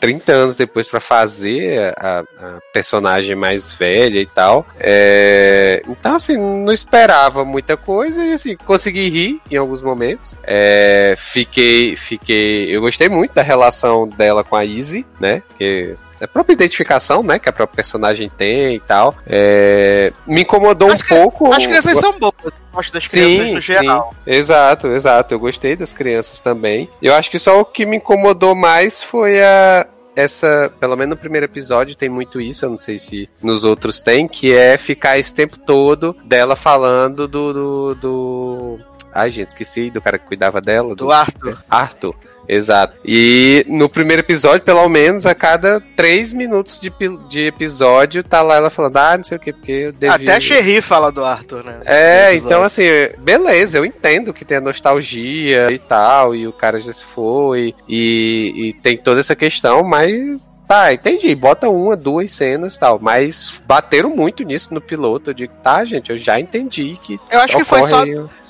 30 0.00 0.32
anos 0.32 0.56
depois 0.56 0.88
pra 0.88 1.00
fazer 1.00 1.94
a, 1.96 2.20
a 2.20 2.58
personagem 2.72 3.34
mais 3.34 3.72
velha 3.72 4.20
e 4.20 4.26
tal. 4.26 4.66
É, 4.78 5.82
então, 5.88 6.16
assim, 6.16 6.36
não 6.36 6.72
esperava 6.72 7.44
muita 7.44 7.76
coisa 7.76 8.24
e, 8.24 8.32
assim, 8.32 8.56
consegui 8.56 9.08
rir 9.08 9.40
em 9.50 9.56
alguns 9.56 9.82
momentos. 9.82 10.34
É, 10.42 11.14
fiquei, 11.16 11.96
fiquei. 11.96 12.74
Eu 12.74 12.80
gostei 12.80 13.08
muito 13.08 13.34
da 13.34 13.42
relação 13.42 14.08
dela 14.08 14.44
com 14.44 14.56
a 14.56 14.64
Izzy, 14.64 15.06
né? 15.20 15.42
Que 15.56 15.96
a 16.22 16.28
própria 16.28 16.54
identificação, 16.54 17.22
né, 17.22 17.38
que 17.38 17.48
a 17.48 17.52
própria 17.52 17.76
personagem 17.76 18.28
tem 18.28 18.76
e 18.76 18.80
tal. 18.80 19.14
É, 19.26 20.12
me 20.26 20.42
incomodou 20.42 20.90
Acho 20.90 21.02
um 21.04 21.06
que- 21.06 21.14
pouco. 21.14 21.52
As 21.52 21.66
crianças 21.66 21.98
são 21.98 22.18
boas, 22.18 22.34
eu 22.44 22.52
gosto 22.72 22.92
das 22.92 23.06
crianças 23.06 23.46
Sim, 23.46 23.54
no 23.54 23.60
geral. 23.60 24.10
sim, 24.24 24.30
exato, 24.30 24.88
exato. 24.88 25.34
Eu 25.34 25.38
gostei 25.38 25.74
das 25.76 25.92
crianças 25.92 26.40
também. 26.40 26.88
Eu 27.02 27.14
acho 27.14 27.30
que 27.30 27.38
só 27.38 27.60
o 27.60 27.64
que 27.64 27.84
me 27.84 27.96
incomodou 27.96 28.54
mais 28.54 29.02
foi 29.02 29.42
a 29.42 29.86
essa, 30.14 30.70
pelo 30.78 30.94
menos 30.94 31.10
no 31.10 31.16
primeiro 31.16 31.46
episódio 31.46 31.96
tem 31.96 32.08
muito 32.08 32.38
isso, 32.38 32.66
eu 32.66 32.70
não 32.70 32.76
sei 32.76 32.98
se 32.98 33.30
nos 33.42 33.64
outros 33.64 33.98
tem, 33.98 34.28
que 34.28 34.52
é 34.54 34.76
ficar 34.76 35.18
esse 35.18 35.32
tempo 35.32 35.56
todo 35.58 36.14
dela 36.24 36.54
falando 36.54 37.26
do 37.26 37.52
do, 37.52 37.94
do... 37.94 38.78
Ai, 39.14 39.30
gente, 39.30 39.48
esqueci 39.48 39.90
do 39.90 40.00
cara 40.02 40.18
que 40.18 40.26
cuidava 40.26 40.60
dela. 40.60 40.94
Do 40.94 41.10
Arthur. 41.10 41.62
Arthur. 41.68 42.14
Exato. 42.52 42.96
E 43.04 43.64
no 43.68 43.88
primeiro 43.88 44.20
episódio, 44.20 44.60
pelo 44.60 44.86
menos, 44.88 45.24
a 45.24 45.34
cada 45.34 45.80
três 45.96 46.32
minutos 46.32 46.78
de, 46.78 46.92
de 47.28 47.46
episódio, 47.46 48.22
tá 48.22 48.42
lá 48.42 48.56
ela 48.56 48.68
falando, 48.68 48.96
ah, 48.98 49.16
não 49.16 49.24
sei 49.24 49.36
o 49.38 49.40
que, 49.40 49.52
porque 49.52 49.72
eu 49.72 49.92
devia... 49.92 50.14
Até 50.14 50.36
a 50.36 50.40
Sherry 50.40 50.82
fala 50.82 51.10
do 51.10 51.24
Arthur, 51.24 51.64
né? 51.64 51.80
É, 51.86 52.34
então 52.34 52.62
assim, 52.62 52.84
beleza, 53.18 53.78
eu 53.78 53.86
entendo 53.86 54.34
que 54.34 54.44
tem 54.44 54.58
a 54.58 54.60
nostalgia 54.60 55.72
e 55.72 55.78
tal, 55.78 56.34
e 56.34 56.46
o 56.46 56.52
cara 56.52 56.78
já 56.78 56.92
se 56.92 57.04
foi, 57.04 57.74
e, 57.88 58.52
e 58.54 58.72
tem 58.82 58.96
toda 58.98 59.20
essa 59.20 59.34
questão, 59.34 59.82
mas 59.82 60.40
tá, 60.68 60.92
entendi, 60.92 61.34
bota 61.34 61.68
uma, 61.68 61.96
duas 61.96 62.30
cenas 62.32 62.76
e 62.76 62.80
tal, 62.80 62.98
mas 63.00 63.62
bateram 63.66 64.10
muito 64.10 64.42
nisso 64.42 64.72
no 64.72 64.80
piloto, 64.80 65.30
eu 65.30 65.34
digo, 65.34 65.52
tá, 65.62 65.84
gente, 65.84 66.10
eu 66.10 66.18
já 66.18 66.38
entendi 66.38 66.98
que 67.02 67.18
Eu 67.30 67.40
acho 67.40 67.56
que 67.56 67.64
foi 67.64 67.86
só. 67.88 68.04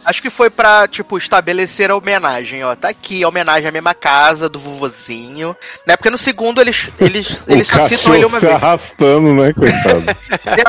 Acho 0.05 0.21
que 0.21 0.31
foi 0.31 0.51
pra, 0.51 0.89
tipo, 0.89 1.17
estabelecer 1.17 1.91
a 1.91 1.97
homenagem, 1.97 2.65
ó. 2.65 2.75
Tá 2.75 2.89
aqui, 2.89 3.23
a 3.23 3.29
homenagem 3.29 3.69
à 3.69 3.73
mesma 3.73 3.95
casa 3.95 4.49
do 4.49 4.59
vovozinho. 4.59 5.57
Né? 5.87 5.97
Porque 5.97 6.11
no 6.11 6.19
segundo 6.19 6.61
eles, 6.61 6.91
eles, 6.99 7.39
eles 7.47 7.69
só 7.69 7.89
citam 7.89 8.15
ele 8.15 8.25
uma 8.25 8.41
se 8.41 8.47
vez. 8.47 8.57
arrastando, 8.57 9.33
né, 9.35 9.53
coitado? 9.53 10.05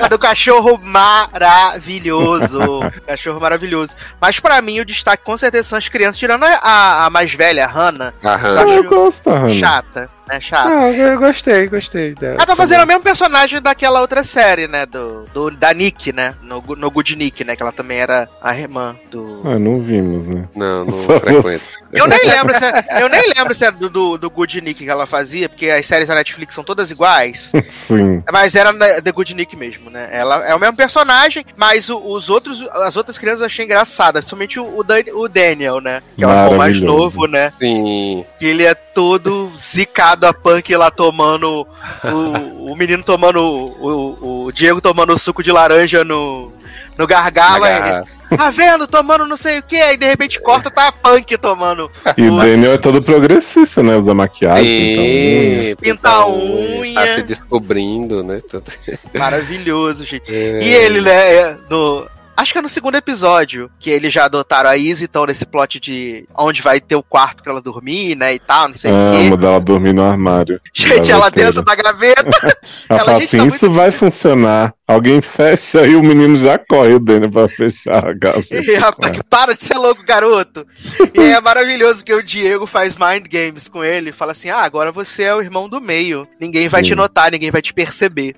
Do 0.10 0.20
cachorro 0.20 0.78
maravilhoso. 0.78 2.60
cachorro 3.08 3.40
maravilhoso. 3.40 3.94
Mas 4.22 4.40
pra 4.40 4.62
mim, 4.62 4.80
o 4.80 4.86
destaque 4.86 5.24
com 5.24 5.36
certeza 5.36 5.70
são 5.70 5.78
as 5.78 5.88
crianças, 5.88 6.18
tirando 6.18 6.44
a, 6.44 7.06
a 7.06 7.10
mais 7.10 7.34
velha, 7.34 7.66
a 7.66 7.68
Hannah. 7.68 8.14
A 8.24 8.34
ah, 8.34 8.36
Hannah. 8.36 8.72
eu 8.72 8.84
gosto, 8.84 9.30
Hannah. 9.30 9.56
Chata, 9.56 10.10
né? 10.34 10.40
Chata. 10.42 10.70
Ah, 10.70 10.92
eu 10.92 11.18
gostei, 11.20 11.68
gostei 11.68 12.14
dela. 12.16 12.36
Ela 12.36 12.46
tá 12.46 12.56
fazendo 12.56 12.84
o 12.84 12.88
mesmo 12.88 13.02
personagem 13.04 13.62
daquela 13.62 14.02
outra 14.02 14.24
série, 14.24 14.68
né? 14.68 14.86
Do, 14.86 15.26
do, 15.34 15.52
da 15.52 15.74
Nick, 15.74 16.12
né? 16.12 16.34
No, 16.42 16.62
no 16.76 16.92
Good 16.92 17.16
Nick, 17.16 17.44
né? 17.44 17.56
Que 17.56 17.62
ela 17.62 17.72
também 17.72 18.00
era 18.00 18.28
a 18.42 18.56
irmã 18.58 18.96
do. 19.12 19.42
Ah, 19.46 19.60
não 19.60 19.80
vimos, 19.82 20.26
né? 20.28 20.48
Não, 20.56 20.86
não 20.86 20.98
Só 20.98 21.20
frequento. 21.20 21.64
Eu 21.92 22.08
nem 22.08 22.26
lembro 22.26 22.54
se 22.58 22.66
é, 22.66 22.86
eu 23.02 23.10
nem 23.10 23.22
lembro 23.36 23.54
se 23.54 23.64
era 23.66 23.72
do, 23.76 23.90
do, 23.90 24.18
do 24.18 24.30
Good 24.30 24.62
Nick 24.62 24.84
que 24.84 24.90
ela 24.90 25.06
fazia, 25.06 25.48
porque 25.48 25.70
as 25.70 25.86
séries 25.86 26.08
da 26.08 26.16
Netflix 26.16 26.56
são 26.56 26.64
todas 26.64 26.90
iguais. 26.90 27.52
Sim. 27.70 28.24
Mas 28.32 28.56
era 28.56 28.74
The 29.02 29.12
Good 29.12 29.34
Nick 29.36 29.56
mesmo, 29.56 29.90
né? 29.90 30.10
Ela 30.12 30.46
é 30.46 30.56
o 30.56 30.60
mesmo 30.60 30.76
personagem, 30.76 31.46
mas 31.56 31.90
o- 31.90 32.00
os 32.00 32.30
outros, 32.30 32.62
as 32.72 32.96
outras 32.98 33.18
crianças 33.18 33.42
eu 33.42 33.46
achei 33.46 33.66
engraçadas, 33.66 34.22
principalmente 34.22 34.60
o, 34.60 34.80
o 34.80 34.84
Dan- 34.84 35.04
o 35.14 35.28
Daniel, 35.28 35.80
né? 35.80 36.02
Que 36.16 36.24
é 36.24 36.28
o 36.28 36.58
mais 36.58 36.80
novo, 36.82 37.28
né? 37.28 37.52
Sim. 37.52 38.26
Que 38.40 38.46
ele 38.46 38.66
é 38.66 38.74
todo 38.74 39.52
zicado 39.60 40.23
a 40.26 40.34
punk 40.34 40.76
lá 40.76 40.90
tomando. 40.92 41.68
O, 42.04 42.72
o 42.72 42.76
menino 42.76 43.04
tomando. 43.04 43.42
O, 43.42 44.16
o, 44.22 44.46
o 44.46 44.52
Diego 44.52 44.82
tomando 44.82 45.18
suco 45.18 45.44
de 45.44 45.52
laranja 45.52 46.04
no. 46.04 46.52
No 46.96 47.08
gargalo, 47.08 47.64
aí 47.64 48.04
tá 48.38 48.52
vendo? 48.52 48.86
Tomando 48.86 49.26
não 49.26 49.36
sei 49.36 49.58
o 49.58 49.64
que, 49.64 49.76
aí 49.78 49.98
de 49.98 50.06
repente 50.06 50.40
corta, 50.40 50.70
tá 50.70 50.90
a 50.90 50.92
punk 50.92 51.36
tomando. 51.40 51.90
E 52.16 52.22
o 52.30 52.36
o- 52.36 52.38
Daniel 52.38 52.74
é 52.74 52.78
todo 52.78 53.02
progressista, 53.02 53.82
né? 53.82 53.98
Usa 53.98 54.14
maquiagem. 54.14 54.64
Sim, 55.70 55.76
Pinta 55.82 56.10
a 56.10 56.30
unha. 56.30 56.94
Tá 56.94 57.08
se 57.16 57.24
descobrindo, 57.24 58.24
né? 58.24 58.40
Maravilhoso, 59.18 60.06
gente. 60.06 60.24
É. 60.32 60.60
E 60.64 60.70
ele, 60.72 61.02
né, 61.02 61.36
é, 61.36 61.58
no. 61.68 62.08
Acho 62.36 62.52
que 62.52 62.58
é 62.58 62.62
no 62.62 62.70
segundo 62.70 62.96
episódio 62.96 63.70
que 63.80 63.90
eles 63.90 64.12
já 64.12 64.26
adotaram 64.26 64.70
a 64.70 64.78
Izzy, 64.78 65.06
então 65.06 65.26
nesse 65.26 65.46
plot 65.46 65.80
de 65.80 66.28
onde 66.38 66.62
vai 66.62 66.80
ter 66.80 66.96
o 66.96 67.04
quarto 67.04 67.44
pra 67.44 67.52
ela 67.52 67.62
dormir, 67.62 68.16
né, 68.16 68.34
e 68.34 68.40
tal, 68.40 68.68
não 68.68 68.76
sei 68.76 68.92
o 68.92 68.96
quê. 69.12 69.28
Amo 69.28 69.38
dela 69.38 69.60
dormir 69.60 69.94
no 69.94 70.04
armário. 70.04 70.60
Gente, 70.74 71.12
ela 71.12 71.30
dentro 71.30 71.64
da 71.64 71.76
gaveta. 71.76 72.24
Ela 72.90 73.00
ela, 73.00 73.12
fala 73.12 73.24
assim, 73.24 73.38
tá 73.38 73.46
isso 73.46 73.72
vai 73.72 73.92
funcionar. 73.92 74.74
Alguém 74.86 75.22
fecha 75.22 75.86
e 75.88 75.96
o 75.96 76.04
menino 76.04 76.36
já 76.36 76.58
corre 76.58 76.96
o 76.96 77.00
Daniel 77.00 77.32
pra 77.32 77.48
fechar 77.48 78.06
a 78.06 78.14
gaveta. 78.14 78.70
E, 78.70 78.76
rapaz, 78.76 79.18
para 79.30 79.56
de 79.56 79.64
ser 79.64 79.78
louco, 79.78 80.04
garoto. 80.04 80.68
E 81.14 81.22
é 81.22 81.40
maravilhoso 81.40 82.04
que 82.04 82.14
o 82.14 82.22
Diego 82.22 82.68
faz 82.68 82.94
mind 82.96 83.26
games 83.30 83.70
com 83.70 83.82
ele. 83.82 84.12
Fala 84.12 84.34
assim: 84.34 84.50
ah, 84.50 84.60
agora 84.60 84.92
você 84.92 85.24
é 85.24 85.34
o 85.34 85.42
irmão 85.42 85.70
do 85.70 85.80
meio. 85.80 86.28
Ninguém 86.38 86.68
vai 86.68 86.84
Sim. 86.84 86.90
te 86.90 86.96
notar, 86.96 87.32
ninguém 87.32 87.50
vai 87.50 87.62
te 87.62 87.74
perceber. 87.74 88.36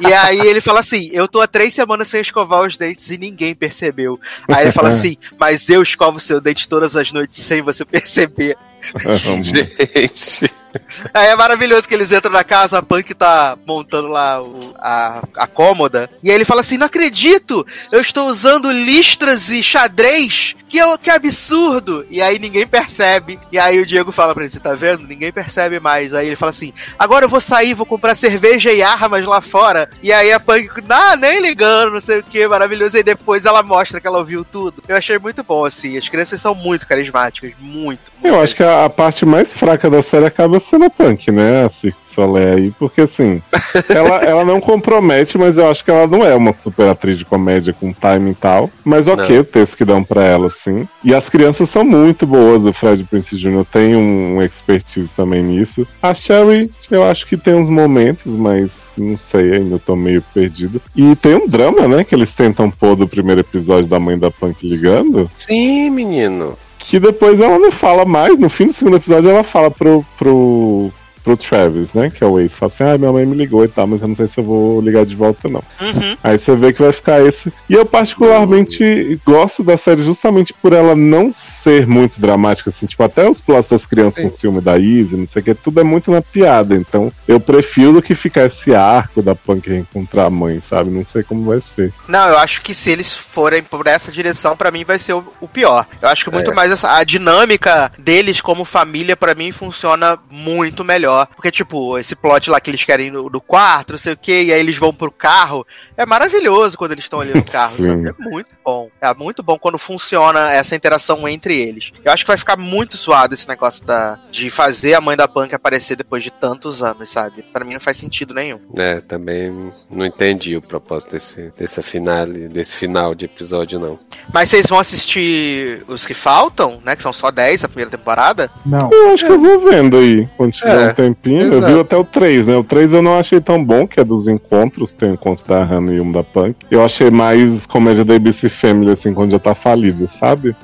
e 0.00 0.12
aí 0.12 0.40
ele 0.40 0.60
fala 0.60 0.80
assim: 0.80 1.10
eu 1.12 1.28
tô 1.28 1.40
há 1.40 1.46
três 1.46 1.72
semanas 1.72 2.08
sem 2.08 2.20
escovar 2.20 2.62
os 2.62 2.76
dentes 2.76 3.08
e 3.10 3.16
ninguém 3.16 3.54
percebeu. 3.54 4.18
Aí 4.48 4.64
ele 4.64 4.72
fala 4.72 4.88
assim: 4.90 5.16
mas 5.38 5.68
eu 5.68 5.80
escovo 5.80 6.18
seu 6.18 6.40
dente 6.40 6.68
todas 6.68 6.96
as 6.96 7.12
noites 7.12 7.40
sem 7.40 7.62
você 7.62 7.84
perceber. 7.84 8.56
Gente. 9.40 10.50
Aí 11.12 11.28
é 11.28 11.36
maravilhoso 11.36 11.86
que 11.88 11.94
eles 11.94 12.10
entram 12.12 12.32
na 12.32 12.44
casa, 12.44 12.78
a 12.78 12.82
Punk 12.82 13.14
tá 13.14 13.56
montando 13.66 14.08
lá 14.08 14.42
o- 14.42 14.74
a, 14.78 15.22
a 15.36 15.46
cômoda. 15.46 16.08
E 16.22 16.30
aí 16.30 16.36
ele 16.36 16.44
fala 16.44 16.60
assim: 16.60 16.76
Não 16.78 16.86
acredito! 16.86 17.66
Eu 17.92 18.00
estou 18.00 18.28
usando 18.28 18.70
listras 18.70 19.48
e 19.50 19.62
xadrez! 19.62 20.54
Que, 20.68 20.78
eu- 20.78 20.98
que 20.98 21.10
absurdo! 21.10 22.04
E 22.10 22.20
aí 22.22 22.38
ninguém 22.38 22.66
percebe. 22.66 23.38
E 23.52 23.58
aí 23.58 23.78
o 23.80 23.86
Diego 23.86 24.10
fala 24.12 24.34
pra 24.34 24.42
ele: 24.44 24.50
Você 24.50 24.60
tá 24.60 24.74
vendo? 24.74 25.06
Ninguém 25.06 25.32
percebe 25.32 25.78
mais. 25.80 26.14
Aí 26.14 26.26
ele 26.26 26.36
fala 26.36 26.50
assim: 26.50 26.72
Agora 26.98 27.24
eu 27.24 27.28
vou 27.28 27.40
sair, 27.40 27.74
vou 27.74 27.86
comprar 27.86 28.14
cerveja 28.14 28.72
e 28.72 28.82
armas 28.82 29.24
lá 29.24 29.40
fora. 29.40 29.88
E 30.02 30.12
aí 30.12 30.32
a 30.32 30.40
Punk, 30.40 30.68
ah, 30.88 31.16
nem 31.16 31.40
ligando, 31.40 31.92
não 31.92 32.00
sei 32.00 32.18
o 32.18 32.22
que, 32.22 32.46
maravilhoso. 32.48 32.96
E 32.98 33.02
depois 33.02 33.44
ela 33.44 33.62
mostra 33.62 34.00
que 34.00 34.06
ela 34.06 34.18
ouviu 34.18 34.44
tudo. 34.44 34.82
Eu 34.88 34.96
achei 34.96 35.18
muito 35.18 35.42
bom, 35.42 35.64
assim. 35.64 35.96
As 35.96 36.08
crianças 36.08 36.40
são 36.40 36.54
muito 36.54 36.86
carismáticas, 36.86 37.52
muito. 37.60 38.00
Eu 38.22 38.40
acho 38.40 38.56
que 38.56 38.62
a, 38.62 38.84
a 38.86 38.90
parte 38.90 39.26
mais 39.26 39.52
fraca 39.52 39.90
da 39.90 40.02
série 40.02 40.24
acaba 40.26 40.58
sendo 40.64 40.84
a 40.86 40.90
Punk, 40.90 41.30
né? 41.30 41.64
A 41.64 41.70
Cirque 41.70 41.98
du 42.02 42.08
Soleil 42.08 42.56
aí, 42.56 42.70
porque 42.78 43.02
assim, 43.02 43.42
ela, 43.88 44.16
ela 44.24 44.44
não 44.44 44.60
compromete, 44.60 45.36
mas 45.38 45.58
eu 45.58 45.68
acho 45.70 45.84
que 45.84 45.90
ela 45.90 46.06
não 46.06 46.24
é 46.24 46.34
uma 46.34 46.52
super 46.52 46.88
atriz 46.88 47.18
de 47.18 47.24
comédia 47.24 47.72
com 47.72 47.92
timing 47.92 48.30
e 48.30 48.34
tal. 48.34 48.70
Mas 48.84 49.08
ok, 49.08 49.34
Não. 49.34 49.42
o 49.42 49.44
texto 49.44 49.76
que 49.76 49.84
dão 49.84 50.02
pra 50.02 50.24
ela, 50.24 50.50
sim. 50.50 50.88
E 51.02 51.14
as 51.14 51.28
crianças 51.28 51.68
são 51.70 51.84
muito 51.84 52.26
boas, 52.26 52.64
o 52.64 52.72
Fred 52.72 53.04
Prince 53.04 53.36
Jr. 53.36 53.64
tem 53.70 53.94
um, 53.94 54.36
um 54.36 54.42
expertise 54.42 55.10
também 55.16 55.42
nisso. 55.42 55.86
A 56.02 56.14
Sherry, 56.14 56.70
eu 56.90 57.04
acho 57.04 57.26
que 57.26 57.36
tem 57.36 57.54
uns 57.54 57.68
momentos, 57.68 58.34
mas 58.36 58.84
não 58.96 59.18
sei, 59.18 59.54
ainda 59.54 59.78
tô 59.78 59.96
meio 59.96 60.22
perdido. 60.32 60.80
E 60.94 61.16
tem 61.16 61.34
um 61.34 61.48
drama, 61.48 61.88
né? 61.88 62.04
Que 62.04 62.14
eles 62.14 62.32
tentam 62.32 62.70
pôr 62.70 62.96
do 62.96 63.08
primeiro 63.08 63.40
episódio 63.40 63.88
da 63.88 63.98
mãe 63.98 64.18
da 64.18 64.30
Punk 64.30 64.66
ligando 64.66 65.30
Sim, 65.36 65.90
menino. 65.90 66.56
Que 66.88 67.00
depois 67.00 67.40
ela 67.40 67.58
não 67.58 67.72
fala 67.72 68.04
mais. 68.04 68.38
No 68.38 68.48
fim 68.48 68.66
do 68.66 68.72
segundo 68.72 68.96
episódio, 68.96 69.30
ela 69.30 69.42
fala 69.42 69.70
pro, 69.70 70.04
pro, 70.18 70.92
pro 71.24 71.36
Travis, 71.36 71.92
né? 71.94 72.10
Que 72.10 72.22
é 72.22 72.26
o 72.26 72.38
ex. 72.38 72.54
Fala 72.54 72.70
assim: 72.70 72.84
ah, 72.84 72.98
minha 72.98 73.10
mãe 73.10 73.24
me 73.24 73.34
ligou 73.34 73.64
e 73.64 73.68
tal, 73.68 73.86
mas 73.86 74.02
eu 74.02 74.08
não 74.08 74.14
sei 74.14 74.28
se 74.28 74.38
eu 74.38 74.44
vou 74.44 74.80
ligar 74.80 75.04
de 75.06 75.16
volta, 75.16 75.48
não. 75.48 75.62
Uhum. 75.80 76.16
Aí 76.22 76.38
você 76.38 76.54
vê 76.54 76.72
que 76.72 76.82
vai 76.82 76.92
ficar 76.92 77.20
esse. 77.24 77.52
E 77.68 77.74
eu, 77.74 77.86
particularmente, 77.86 79.18
gosto 79.24 79.62
da 79.62 79.76
série 79.76 80.04
justamente 80.04 80.52
por 80.52 80.72
ela 80.72 80.94
não 80.94 81.32
ser 81.32 81.86
muito 81.86 82.20
dramática, 82.20 82.70
assim. 82.70 82.86
Tipo, 82.86 83.02
até 83.04 83.28
os 83.28 83.40
plots 83.40 83.68
das 83.68 83.86
crianças 83.86 84.20
com 84.22 84.28
o 84.28 84.30
ciúme 84.30 84.60
da 84.60 84.78
Izzy, 84.78 85.16
não 85.16 85.26
sei 85.26 85.40
o 85.40 85.44
que, 85.44 85.54
tudo 85.54 85.80
é 85.80 85.84
muito 85.84 86.10
na 86.10 86.20
piada. 86.20 86.74
Então, 86.74 87.10
eu 87.26 87.40
prefiro 87.40 88.02
que 88.02 88.14
ficar 88.14 88.46
esse 88.46 88.74
arco 88.74 89.22
da 89.22 89.34
Punk 89.34 89.68
reencontrar 89.68 90.26
a 90.26 90.30
mãe, 90.30 90.60
sabe? 90.60 90.90
Não 90.90 91.04
sei 91.04 91.22
como 91.22 91.44
vai 91.44 91.60
ser. 91.60 91.92
Não, 92.06 92.28
eu 92.28 92.38
acho 92.38 92.60
que 92.60 92.74
se 92.74 92.90
eles 92.90 93.14
forem 93.14 93.62
por 93.62 93.86
essa 93.86 94.12
direção, 94.12 94.56
pra 94.56 94.70
mim 94.70 94.84
vai 94.84 94.98
ser 94.98 95.14
o, 95.14 95.24
o 95.40 95.48
pior. 95.48 95.86
Eu 96.02 96.08
acho 96.08 96.24
que 96.24 96.30
muito 96.30 96.50
É. 96.50 96.54
mais 96.54 96.70
essa, 96.70 96.96
a 96.96 97.04
dinâmica 97.04 97.90
deles 97.98 98.40
como 98.40 98.64
família, 98.64 99.16
pra 99.16 99.34
mim, 99.34 99.52
funciona 99.52 100.18
muito 100.30 100.84
melhor. 100.84 101.13
Porque, 101.34 101.50
tipo, 101.50 101.98
esse 101.98 102.14
plot 102.14 102.50
lá 102.50 102.60
que 102.60 102.70
eles 102.70 102.84
querem 102.84 103.10
no, 103.10 103.28
no 103.30 103.40
quarto, 103.40 103.92
não 103.92 103.98
sei 103.98 104.12
o 104.12 104.16
que, 104.16 104.44
e 104.44 104.52
aí 104.52 104.60
eles 104.60 104.76
vão 104.76 104.92
pro 104.92 105.10
carro, 105.10 105.66
é 105.96 106.04
maravilhoso 106.06 106.76
quando 106.76 106.92
eles 106.92 107.04
estão 107.04 107.20
ali 107.20 107.34
no 107.34 107.44
carro, 107.44 107.76
Sim. 107.76 107.88
sabe? 107.88 108.08
É 108.08 108.14
muito 108.18 108.50
bom. 108.64 108.90
É 109.00 109.14
muito 109.14 109.42
bom 109.42 109.58
quando 109.58 109.78
funciona 109.78 110.50
essa 110.52 110.74
interação 110.74 111.28
entre 111.28 111.60
eles. 111.60 111.92
Eu 112.04 112.12
acho 112.12 112.24
que 112.24 112.28
vai 112.28 112.36
ficar 112.36 112.56
muito 112.56 112.96
suado 112.96 113.34
esse 113.34 113.48
negócio 113.48 113.84
da, 113.84 114.18
de 114.30 114.50
fazer 114.50 114.94
a 114.94 115.00
mãe 115.00 115.16
da 115.16 115.28
Punk 115.28 115.54
aparecer 115.54 115.96
depois 115.96 116.22
de 116.22 116.30
tantos 116.30 116.82
anos, 116.82 117.10
sabe? 117.10 117.42
Pra 117.52 117.64
mim 117.64 117.74
não 117.74 117.80
faz 117.80 117.96
sentido 117.96 118.34
nenhum. 118.34 118.60
É, 118.76 119.00
também 119.00 119.72
não 119.90 120.06
entendi 120.06 120.56
o 120.56 120.62
propósito 120.62 121.12
desse, 121.12 121.50
desse, 121.58 121.82
finale, 121.82 122.48
desse 122.48 122.74
final 122.74 123.14
de 123.14 123.24
episódio, 123.26 123.78
não. 123.78 123.98
Mas 124.32 124.50
vocês 124.50 124.66
vão 124.66 124.78
assistir 124.78 125.84
os 125.88 126.06
que 126.06 126.14
faltam, 126.14 126.80
né? 126.84 126.96
Que 126.96 127.02
são 127.02 127.12
só 127.12 127.30
10 127.30 127.64
a 127.64 127.68
primeira 127.68 127.90
temporada. 127.90 128.50
Não. 128.64 128.90
Eu 128.92 129.14
acho 129.14 129.26
que 129.26 129.32
eu 129.32 129.40
vou 129.40 129.60
vendo 129.60 129.96
aí, 129.96 130.26
quando 130.36 130.52
tiver 130.52 130.88
É, 130.88 130.90
um 130.90 130.94
tempinho. 131.12 131.42
Eu 131.42 131.58
exato. 131.58 131.72
vi 131.72 131.80
até 131.80 131.96
o 131.96 132.04
3, 132.04 132.46
né? 132.46 132.56
O 132.56 132.64
3 132.64 132.92
eu 132.92 133.02
não 133.02 133.18
achei 133.18 133.40
tão 133.40 133.62
bom, 133.62 133.86
que 133.86 134.00
é 134.00 134.04
dos 134.04 134.28
encontros, 134.28 134.94
tem 134.94 135.10
o 135.10 135.14
encontro 135.14 135.46
da 135.46 135.62
Hannah 135.62 135.92
e 135.92 136.00
um 136.00 136.10
da 136.10 136.22
Punk. 136.22 136.56
Eu 136.70 136.84
achei 136.84 137.10
mais 137.10 137.66
comédia 137.66 138.04
da 138.04 138.14
ABC 138.14 138.48
Family, 138.48 138.92
assim, 138.92 139.12
quando 139.12 139.32
já 139.32 139.38
tá 139.38 139.54
falida, 139.54 140.06
sabe? 140.08 140.54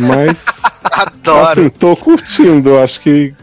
Mas, 0.00 0.44
Adoro. 0.84 1.50
assim, 1.50 1.68
tô 1.68 1.96
curtindo. 1.96 2.70
Eu 2.70 2.82
acho 2.82 3.00
que 3.00 3.34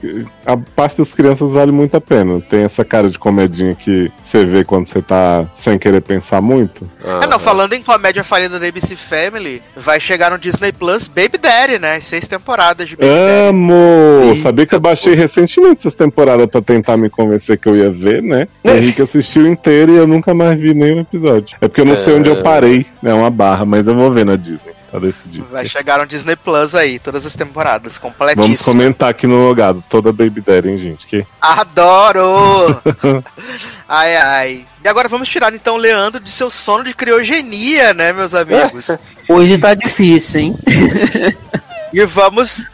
a 0.45 0.57
parte 0.57 0.97
das 0.97 1.13
crianças 1.13 1.51
vale 1.51 1.71
muito 1.71 1.95
a 1.95 2.01
pena. 2.01 2.41
Tem 2.41 2.63
essa 2.63 2.83
cara 2.83 3.09
de 3.09 3.17
comedinha 3.17 3.75
que 3.75 4.11
você 4.21 4.45
vê 4.45 4.63
quando 4.63 4.87
você 4.87 5.01
tá 5.01 5.45
sem 5.53 5.77
querer 5.77 6.01
pensar 6.01 6.41
muito. 6.41 6.89
É, 7.03 7.27
não, 7.27 7.39
falando 7.39 7.73
em 7.73 7.81
comédia 7.81 8.23
falida 8.23 8.59
da 8.59 8.67
ABC 8.67 8.95
Family, 8.95 9.61
vai 9.75 9.99
chegar 9.99 10.31
no 10.31 10.37
Disney 10.37 10.71
Plus 10.71 11.07
Baby 11.07 11.37
Daddy, 11.37 11.79
né? 11.79 11.99
Seis 11.99 12.27
temporadas 12.27 12.87
de 12.89 12.95
Baby 12.95 13.09
Daddy. 13.09 13.49
Amo! 13.49 14.21
Eita, 14.23 14.41
Sabia 14.41 14.65
que 14.65 14.75
eu 14.75 14.79
baixei 14.79 15.15
recentemente 15.15 15.79
essas 15.79 15.95
temporadas 15.95 16.45
pra 16.47 16.61
tentar 16.61 16.97
me 16.97 17.09
convencer 17.09 17.57
que 17.57 17.67
eu 17.67 17.75
ia 17.75 17.91
ver, 17.91 18.21
né? 18.21 18.47
O 18.63 18.69
Henrique 18.69 19.01
assistiu 19.01 19.47
inteiro 19.47 19.91
e 19.91 19.97
eu 19.97 20.07
nunca 20.07 20.33
mais 20.33 20.57
vi 20.59 20.73
nenhum 20.73 20.99
episódio. 20.99 21.57
É 21.59 21.67
porque 21.67 21.81
eu 21.81 21.85
não 21.85 21.95
sei 21.95 22.15
onde 22.15 22.29
eu 22.29 22.41
parei, 22.41 22.85
né? 23.01 23.13
Uma 23.13 23.29
barra, 23.29 23.65
mas 23.65 23.87
eu 23.87 23.95
vou 23.95 24.11
ver 24.11 24.25
na 24.25 24.35
Disney. 24.35 24.71
Tá 24.91 24.99
decidido. 24.99 25.47
Vai 25.49 25.69
chegar 25.69 25.99
no 25.99 26.05
Disney 26.05 26.35
Plus 26.35 26.75
aí, 26.75 26.99
todas 26.99 27.25
as 27.25 27.33
temporadas, 27.33 27.97
Vamos 27.97 28.17
completíssimas. 28.17 28.61
comentar 28.61 29.09
aqui 29.09 29.25
no 29.25 29.47
logado, 29.47 29.81
toda 29.89 30.11
Baby 30.11 30.41
Daddy, 30.41 30.69
hein, 30.69 30.77
gente? 30.77 31.05
Que... 31.05 31.25
Adoro! 31.39 32.81
ai, 33.87 34.17
ai. 34.17 34.65
E 34.83 34.87
agora 34.87 35.07
vamos 35.07 35.29
tirar 35.29 35.53
então 35.53 35.75
o 35.75 35.77
Leandro 35.77 36.19
de 36.19 36.29
seu 36.29 36.49
sono 36.49 36.83
de 36.83 36.93
criogenia, 36.93 37.93
né, 37.93 38.11
meus 38.11 38.33
amigos? 38.33 38.87
Hoje 39.29 39.57
tá 39.57 39.73
difícil, 39.73 40.41
hein? 40.41 40.55
e 41.93 42.03
vamos 42.05 42.65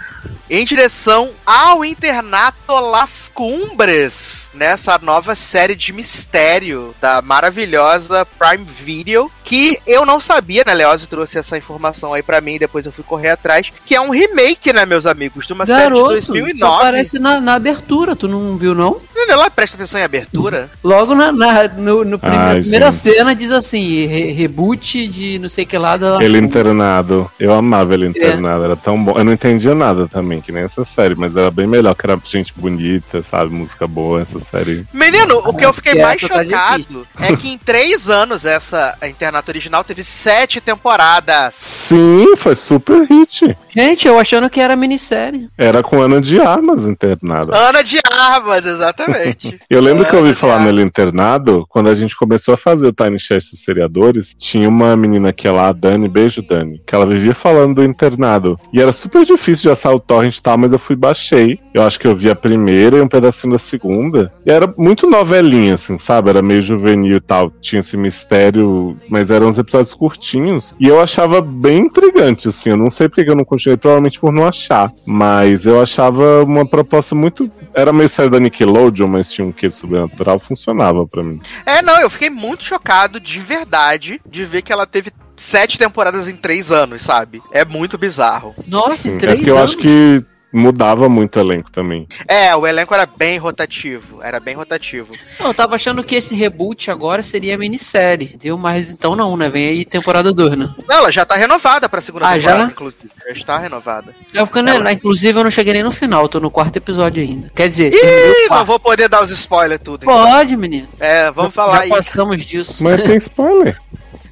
em 0.49 0.65
direção 0.65 1.29
ao 1.45 1.85
internato 1.85 2.79
Las 2.79 3.29
Cumbres, 3.31 4.46
nessa 4.57 4.97
nova 5.01 5.35
série 5.35 5.75
de 5.75 5.93
mistério 5.93 6.93
da 7.01 7.21
maravilhosa 7.21 8.25
Prime 8.25 8.65
Video, 8.65 9.31
que 9.43 9.77
eu 9.87 10.05
não 10.05 10.19
sabia, 10.19 10.63
né? 10.65 10.73
Leózio 10.73 11.07
trouxe 11.07 11.37
essa 11.37 11.57
informação 11.57 12.13
aí 12.13 12.21
pra 12.21 12.41
mim 12.41 12.55
e 12.55 12.59
depois 12.59 12.85
eu 12.85 12.91
fui 12.91 13.03
correr 13.03 13.29
atrás, 13.29 13.71
que 13.85 13.95
é 13.95 14.01
um 14.01 14.09
remake, 14.09 14.73
né, 14.73 14.85
meus 14.85 15.05
amigos, 15.05 15.47
de 15.47 15.53
uma 15.53 15.65
Garoto, 15.65 16.07
série 16.09 16.21
de 16.21 16.27
2009. 16.27 16.59
Só 16.59 16.75
aparece 16.79 17.19
na, 17.19 17.39
na 17.39 17.53
abertura, 17.55 18.15
tu 18.15 18.27
não 18.27 18.57
viu, 18.57 18.75
não? 18.75 18.99
Ela 19.29 19.49
presta 19.49 19.75
atenção 19.77 19.99
em 19.99 20.03
abertura. 20.03 20.69
Logo 20.83 21.13
na, 21.15 21.31
na- 21.31 21.67
no, 21.67 22.03
no 22.03 22.19
prime- 22.19 22.35
Ai, 22.35 22.59
primeira 22.61 22.91
gente. 22.91 23.01
cena 23.01 23.35
diz 23.35 23.51
assim, 23.51 24.05
re- 24.05 24.31
reboot 24.31 25.07
de 25.07 25.39
não 25.39 25.49
sei 25.49 25.65
que 25.65 25.77
lá 25.77 25.95
da... 25.97 26.17
Ele 26.21 26.37
internado. 26.37 27.29
Eu 27.39 27.53
amava 27.53 27.93
ele 27.93 28.07
internado, 28.07 28.63
era 28.63 28.75
tão 28.75 29.01
bom. 29.01 29.17
Eu 29.17 29.23
não 29.23 29.33
entendia 29.33 29.73
nada 29.75 30.07
também, 30.07 30.41
que 30.41 30.51
nem 30.51 30.63
essa 30.63 30.83
série, 30.85 31.15
mas 31.15 31.35
era 31.35 31.51
bem 31.51 31.67
melhor, 31.67 31.93
que 31.95 32.05
era 32.05 32.19
gente 32.25 32.53
bonita, 32.55 33.21
sabe? 33.23 33.51
Música 33.53 33.85
boa, 33.87 34.21
essa 34.21 34.39
série. 34.51 34.85
Menino, 34.93 35.37
o 35.45 35.53
que 35.53 35.65
eu 35.65 35.73
fiquei 35.73 35.93
que 35.93 36.01
mais 36.01 36.19
tá 36.19 36.27
chocado 36.27 37.07
é 37.19 37.35
que 37.35 37.49
em 37.49 37.57
três 37.57 38.09
anos 38.09 38.45
essa 38.45 38.97
internato 39.03 39.51
original 39.51 39.83
teve 39.83 40.03
sete 40.03 40.59
temporadas. 40.61 41.53
Sim, 41.55 42.35
foi 42.37 42.55
super 42.55 43.05
hit. 43.07 43.57
Gente, 43.75 44.07
eu 44.07 44.19
achando 44.19 44.49
que 44.49 44.59
era 44.59 44.75
minissérie. 44.75 45.49
Era 45.57 45.83
com 45.83 46.01
Ana 46.01 46.19
de 46.19 46.39
Armas 46.39 46.83
internada. 46.83 47.55
Ana 47.55 47.83
de 47.83 47.99
Armas, 48.11 48.65
exatamente. 48.65 49.59
Eu 49.69 49.81
lembro 49.81 50.05
que 50.05 50.13
eu 50.13 50.19
ouvi 50.19 50.29
Ana 50.29 50.39
falar 50.39 50.59
nele 50.59 50.81
internado, 50.81 51.65
quando 51.69 51.89
a 51.89 51.95
gente 51.95 52.15
começou 52.15 52.53
a 52.53 52.57
fazer 52.57 52.87
o 52.87 52.93
Tiny 52.93 53.19
Chest 53.19 53.51
dos 53.51 53.61
seriadores, 53.61 54.33
tinha 54.37 54.67
uma 54.67 54.95
menina 54.95 55.33
que 55.33 55.47
é 55.47 55.51
lá, 55.51 55.67
a 55.67 55.71
Dani, 55.73 56.07
beijo 56.07 56.41
Dani, 56.41 56.81
que 56.85 56.95
ela 56.95 57.05
vivia 57.05 57.35
falando 57.35 57.75
do 57.75 57.83
internado. 57.83 58.59
E 58.73 58.81
era 58.81 58.93
super 58.93 59.25
difícil 59.25 59.63
de 59.63 59.69
achar 59.71 59.93
o 59.93 59.99
torrent 59.99 60.37
e 60.37 60.41
tal, 60.41 60.57
mas 60.57 60.71
eu 60.71 60.79
fui 60.79 60.95
e 60.95 60.99
baixei. 60.99 61.59
Eu 61.73 61.83
acho 61.83 61.99
que 61.99 62.07
eu 62.07 62.15
vi 62.15 62.29
a 62.29 62.35
primeira 62.35 62.97
e 62.97 63.01
um 63.01 63.07
pedacinho 63.07 63.53
da 63.53 63.59
segunda. 63.59 64.26
E 64.45 64.51
era 64.51 64.73
muito 64.77 65.07
novelinha, 65.07 65.75
assim, 65.75 65.97
sabe? 65.97 66.29
Era 66.29 66.41
meio 66.41 66.61
juvenil 66.61 67.17
e 67.17 67.21
tal. 67.21 67.51
Tinha 67.61 67.79
esse 67.79 67.97
mistério, 67.97 68.97
mas 69.09 69.29
eram 69.29 69.47
uns 69.49 69.57
episódios 69.57 69.93
curtinhos. 69.93 70.73
E 70.79 70.87
eu 70.87 70.99
achava 71.01 71.41
bem 71.41 71.79
intrigante, 71.79 72.49
assim. 72.49 72.69
Eu 72.71 72.77
não 72.77 72.89
sei 72.89 73.07
porque 73.07 73.23
que 73.23 73.31
eu 73.31 73.35
não 73.35 73.45
continuei, 73.45 73.77
provavelmente 73.77 74.19
por 74.19 74.31
não 74.31 74.45
achar. 74.47 74.91
Mas 75.05 75.65
eu 75.65 75.81
achava 75.81 76.43
uma 76.43 76.67
proposta 76.67 77.15
muito. 77.15 77.51
Era 77.73 77.93
meio 77.93 78.09
série 78.09 78.29
da 78.29 78.39
Nickelodeon, 78.39 79.07
mas 79.07 79.31
tinha 79.31 79.45
um 79.45 79.51
quê 79.51 79.67
de 79.67 79.75
sobrenatural, 79.75 80.39
funcionava 80.39 81.07
pra 81.07 81.23
mim. 81.23 81.39
É, 81.65 81.81
não, 81.81 81.99
eu 81.99 82.09
fiquei 82.09 82.29
muito 82.29 82.63
chocado 82.63 83.19
de 83.19 83.39
verdade 83.39 84.21
de 84.27 84.45
ver 84.45 84.61
que 84.61 84.71
ela 84.71 84.85
teve 84.85 85.11
sete 85.35 85.77
temporadas 85.77 86.27
em 86.27 86.35
três 86.35 86.71
anos, 86.71 87.01
sabe? 87.03 87.41
É 87.51 87.63
muito 87.63 87.97
bizarro. 87.97 88.55
Nossa, 88.67 89.07
em 89.07 89.15
é 89.15 89.17
três 89.17 89.35
porque 89.37 89.51
eu 89.51 89.57
anos. 89.57 89.71
acho 89.71 89.77
que 89.79 90.25
mudava 90.51 91.09
muito 91.09 91.35
o 91.37 91.39
elenco 91.41 91.69
também. 91.71 92.07
É, 92.27 92.55
o 92.55 92.65
elenco 92.65 92.93
era 92.93 93.05
bem 93.05 93.37
rotativo. 93.37 94.21
Era 94.23 94.39
bem 94.39 94.55
rotativo. 94.55 95.11
Não, 95.39 95.47
eu 95.47 95.53
tava 95.53 95.75
achando 95.75 96.03
que 96.03 96.15
esse 96.15 96.33
reboot 96.35 96.89
agora 96.89 97.21
seria 97.21 97.57
minissérie, 97.57 98.31
entendeu? 98.33 98.57
Mas 98.57 98.89
então 98.89 99.15
não, 99.15 99.35
né? 99.37 99.49
Vem 99.49 99.67
aí 99.67 99.85
temporada 99.85 100.33
2, 100.33 100.57
né? 100.57 100.69
Não, 100.87 100.97
ela 100.97 101.11
já 101.11 101.25
tá 101.25 101.35
renovada 101.35 101.87
pra 101.89 102.01
segunda 102.01 102.27
Ah, 102.29 102.33
temporada, 102.33 102.59
já? 102.59 102.65
inclusive. 102.65 103.09
Já 103.27 103.33
está 103.33 103.57
renovada. 103.57 104.15
Eu 104.33 104.45
ficando, 104.45 104.69
Ela- 104.69 104.91
Inclusive, 104.93 105.37
eu 105.39 105.43
não 105.43 105.51
cheguei 105.51 105.73
nem 105.73 105.83
no 105.83 105.91
final, 105.91 106.27
tô 106.29 106.39
no 106.39 106.49
quarto 106.49 106.77
episódio 106.77 107.21
ainda. 107.21 107.51
Quer 107.55 107.69
dizer, 107.69 107.93
Ih, 107.93 108.49
não 108.49 108.65
vou 108.65 108.79
poder 108.79 109.07
dar 109.09 109.21
os 109.23 109.31
spoilers 109.31 109.81
tudo. 109.83 110.03
então. 110.03 110.13
Pode, 110.31 110.55
menino. 110.55 110.87
É, 110.99 111.29
vamos 111.31 111.53
falar 111.53 111.75
Já 111.77 111.81
aí. 111.83 111.89
passamos 111.89 112.45
disso. 112.45 112.83
Mas 112.83 113.01
tem 113.01 113.17
spoiler. 113.17 113.77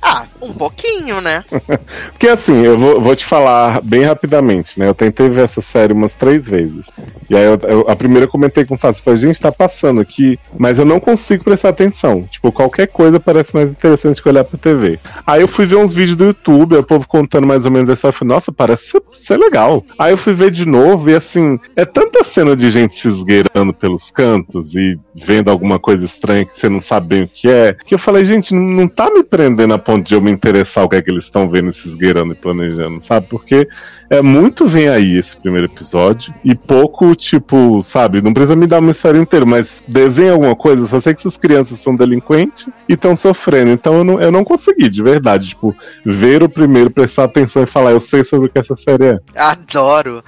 Ah, 0.07 0.25
um 0.39 0.53
pouquinho, 0.53 1.19
né? 1.19 1.43
Porque 2.11 2.27
assim, 2.27 2.61
eu 2.61 2.77
vou, 2.77 3.01
vou 3.01 3.15
te 3.15 3.25
falar 3.25 3.81
bem 3.81 4.03
rapidamente, 4.03 4.79
né? 4.79 4.87
Eu 4.87 4.93
tentei 4.93 5.27
ver 5.29 5.45
essa 5.45 5.61
série 5.61 5.93
umas 5.93 6.13
três 6.13 6.47
vezes. 6.47 6.91
E 7.27 7.35
aí 7.35 7.43
eu, 7.43 7.59
eu- 7.67 7.89
a 7.89 7.95
primeira 7.95 8.25
eu 8.25 8.29
comentei 8.29 8.63
com 8.65 8.75
o 8.75 8.77
Sassi, 8.77 9.01
falei, 9.01 9.19
gente, 9.19 9.41
tá 9.41 9.51
passando 9.51 9.99
aqui, 9.99 10.37
mas 10.59 10.77
eu 10.77 10.85
não 10.85 10.99
consigo 10.99 11.43
prestar 11.43 11.69
atenção. 11.69 12.21
Tipo, 12.29 12.51
qualquer 12.51 12.85
coisa 12.87 13.19
parece 13.19 13.55
mais 13.55 13.71
interessante 13.71 14.21
que 14.21 14.29
olhar 14.29 14.43
pra 14.43 14.59
TV. 14.59 14.99
Aí 15.25 15.41
eu 15.41 15.47
fui 15.47 15.65
ver 15.65 15.77
uns 15.77 15.91
vídeos 15.91 16.15
do 16.15 16.25
YouTube, 16.25 16.75
o 16.75 16.83
povo 16.83 17.07
contando 17.07 17.47
mais 17.47 17.65
ou 17.65 17.71
menos 17.71 17.89
essa, 17.89 18.07
eu 18.09 18.13
falei, 18.13 18.35
nossa, 18.35 18.51
parece 18.51 18.99
ser, 19.15 19.37
legal. 19.37 19.83
Aí 19.97 20.13
eu 20.13 20.17
fui 20.17 20.33
ver 20.33 20.51
de 20.51 20.67
novo 20.67 21.09
e 21.09 21.15
assim, 21.15 21.59
é 21.75 21.83
tanta 21.83 22.23
cena 22.23 22.55
de 22.55 22.69
gente 22.69 22.95
se 22.95 23.07
esgueirando 23.07 23.73
pelos 23.73 24.11
cantos 24.11 24.75
e 24.75 24.99
vendo 25.15 25.49
alguma 25.49 25.79
coisa 25.79 26.05
estranha 26.05 26.45
que 26.45 26.59
você 26.59 26.69
não 26.69 26.79
sabe 26.79 27.07
bem 27.07 27.23
o 27.23 27.27
que 27.27 27.49
é, 27.49 27.75
que 27.87 27.95
eu 27.95 27.99
falei, 27.99 28.23
gente, 28.23 28.53
não, 28.53 28.61
não 28.61 28.87
tá 28.87 29.09
me 29.09 29.23
prendendo 29.23 29.73
a 29.73 29.79
ponto 29.95 30.07
de 30.07 30.13
eu 30.13 30.21
me 30.21 30.31
interessar 30.31 30.83
o 30.83 30.89
que 30.89 30.97
é 30.97 31.01
que 31.01 31.09
eles 31.09 31.23
estão 31.23 31.49
vendo, 31.49 31.71
se 31.71 31.87
esgueirando 31.87 32.33
e 32.33 32.35
planejando, 32.35 33.01
sabe? 33.01 33.27
Porque 33.29 33.67
é 34.09 34.21
muito 34.21 34.65
vem 34.65 34.89
aí 34.89 35.17
esse 35.17 35.35
primeiro 35.37 35.67
episódio 35.67 36.33
e 36.43 36.53
pouco, 36.53 37.15
tipo, 37.15 37.81
sabe? 37.81 38.21
Não 38.21 38.33
precisa 38.33 38.55
me 38.55 38.67
dar 38.67 38.79
uma 38.79 38.91
história 38.91 39.17
inteira, 39.17 39.45
mas 39.45 39.81
desenha 39.87 40.33
alguma 40.33 40.55
coisa. 40.55 40.85
Só 40.87 40.99
sei 40.99 41.13
que 41.13 41.21
essas 41.21 41.37
crianças 41.37 41.79
são 41.79 41.95
delinquentes 41.95 42.67
e 42.89 42.93
estão 42.93 43.15
sofrendo. 43.15 43.71
Então 43.71 43.95
eu 43.95 44.03
não, 44.03 44.21
eu 44.21 44.31
não 44.31 44.43
consegui, 44.43 44.89
de 44.89 45.01
verdade, 45.01 45.49
tipo, 45.49 45.75
ver 46.05 46.43
o 46.43 46.49
primeiro, 46.49 46.91
prestar 46.91 47.23
atenção 47.23 47.63
e 47.63 47.67
falar, 47.67 47.91
eu 47.91 47.99
sei 47.99 48.23
sobre 48.23 48.47
o 48.47 48.51
que 48.51 48.59
essa 48.59 48.75
série 48.75 49.05
é. 49.05 49.19
Adoro. 49.35 50.23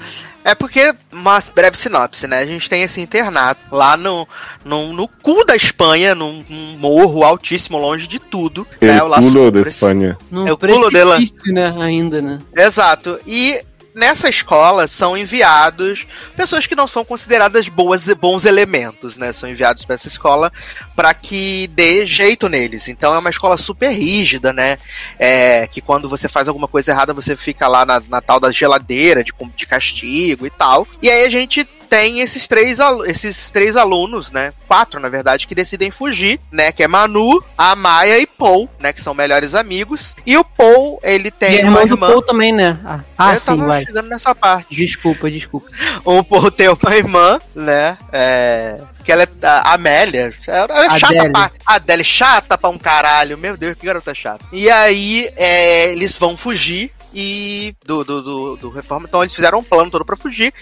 É 0.48 0.56
porque, 0.56 0.96
uma 1.12 1.44
breve 1.54 1.78
sinopse, 1.78 2.26
né? 2.26 2.40
A 2.40 2.46
gente 2.46 2.70
tem 2.70 2.82
esse 2.82 3.02
internato 3.02 3.60
lá 3.70 3.98
no, 3.98 4.26
no, 4.64 4.94
no 4.94 5.06
cu 5.06 5.44
da 5.44 5.58
Espanha, 5.58 6.16
num, 6.16 6.42
num 6.50 6.78
morro 6.78 7.26
altíssimo, 7.26 7.78
longe 7.78 8.08
de 8.08 8.18
tudo. 8.18 8.66
Ele 8.80 8.94
né? 8.94 9.04
O 9.04 9.10
pulou 9.10 9.52
da. 9.52 9.60
Espanha. 9.60 10.18
É 10.48 10.54
o 10.54 10.58
pulo 10.58 10.90
dela. 10.90 11.20
né? 11.48 11.76
Ainda, 11.82 12.22
né? 12.22 12.40
Exato. 12.56 13.20
E 13.28 13.62
nessa 13.98 14.30
escola 14.30 14.88
são 14.88 15.18
enviados 15.18 16.06
pessoas 16.36 16.68
que 16.68 16.76
não 16.76 16.86
são 16.88 17.04
consideradas 17.04 17.68
boas, 17.68 18.06
bons 18.14 18.46
elementos, 18.46 19.18
né? 19.18 19.34
São 19.34 19.50
enviados 19.50 19.84
para 19.84 19.96
essa 19.96 20.08
escola 20.08 20.54
para 20.96 21.14
que 21.14 21.68
dê 21.74 22.06
jeito 22.06 22.48
neles. 22.48 22.88
Então 22.88 23.16
é 23.16 23.18
uma 23.18 23.32
escola 23.32 23.58
super 23.58 23.90
rígida, 23.90 24.54
né? 24.54 24.78
É, 25.18 25.68
que 25.68 25.82
quando 25.82 26.08
você 26.08 26.30
faz 26.30 26.48
alguma 26.48 26.68
coisa 26.68 26.92
errada 26.92 27.14
você 27.14 27.36
fica 27.36 27.68
lá 27.68 27.86
na, 27.86 28.02
na 28.08 28.22
tal 28.22 28.40
da 28.40 28.52
geladeira 28.52 29.24
de, 29.24 29.34
de 29.56 29.66
castigo 29.66 30.46
e 30.46 30.50
tal. 30.52 30.88
E 31.02 31.10
aí 31.10 31.26
a 31.26 31.30
gente 31.30 31.68
tem 31.88 32.20
esses 32.20 32.48
três, 32.48 32.78
esses 33.06 33.50
três 33.50 33.76
alunos, 33.76 34.32
né? 34.32 34.54
Quatro, 34.68 35.00
na 35.00 35.10
verdade, 35.10 35.48
que 35.48 35.56
decidem 35.56 35.90
fugir, 35.90 36.40
né? 36.52 36.72
Que 36.72 36.84
é 36.84 36.88
Manu, 36.88 37.44
a 37.58 37.76
Maia 37.76 38.20
e 38.20 38.28
Paul, 38.28 38.70
né? 38.80 38.94
Que 38.94 39.02
são 39.02 39.14
melhores 39.14 39.56
amigos. 39.56 40.14
E 40.26 40.38
o 40.38 40.44
Paul, 40.44 41.00
ele 41.02 41.30
E 41.30 41.32
tem 41.32 41.64
a 41.64 41.70
uma 41.70 41.82
irmã 41.82 41.88
do. 41.88 41.98
Paul 41.98 42.22
também, 42.22 42.52
né? 42.52 42.78
Ah, 42.86 43.00
ah, 43.18 43.34
Eu 43.34 43.40
sim, 43.40 43.46
tava 43.46 43.66
vai. 43.66 43.86
chegando 43.86 44.10
nessa 44.10 44.36
parte. 44.36 44.76
Desculpa, 44.76 45.30
desculpa. 45.32 45.68
O 46.06 46.24
Paul 46.24 46.52
tem 46.52 46.68
uma 46.70 46.96
irmã, 46.96 47.40
né? 47.56 47.98
É, 48.12 48.80
que 49.04 49.12
ela 49.12 49.24
é 49.24 49.28
a 49.42 49.74
Amélia. 49.74 50.34
Ela 50.48 50.86
é 50.86 51.00
chata 51.00 51.18
Adele. 51.18 51.32
pra. 51.32 51.52
A 51.66 51.76
Adele, 51.76 52.04
chata 52.04 52.58
pra 52.58 52.70
um 52.70 52.78
caralho. 52.78 53.38
Meu 53.38 53.56
Deus, 53.58 53.76
que 53.76 53.86
garota 53.86 54.14
chata. 54.14 54.46
E 54.52 54.70
aí, 54.70 55.30
é, 55.36 55.92
eles 55.92 56.18
vão 56.18 56.36
fugir 56.38 56.92
e. 57.14 57.76
Do, 57.86 58.04
do, 58.04 58.22
do, 58.22 58.58
do 58.58 58.70
reforma. 58.70 59.06
Então 59.08 59.24
eles 59.24 59.34
fizeram 59.34 59.60
um 59.60 59.64
plano 59.64 59.90
todo 59.90 60.06
pra 60.06 60.18
fugir. 60.18 60.54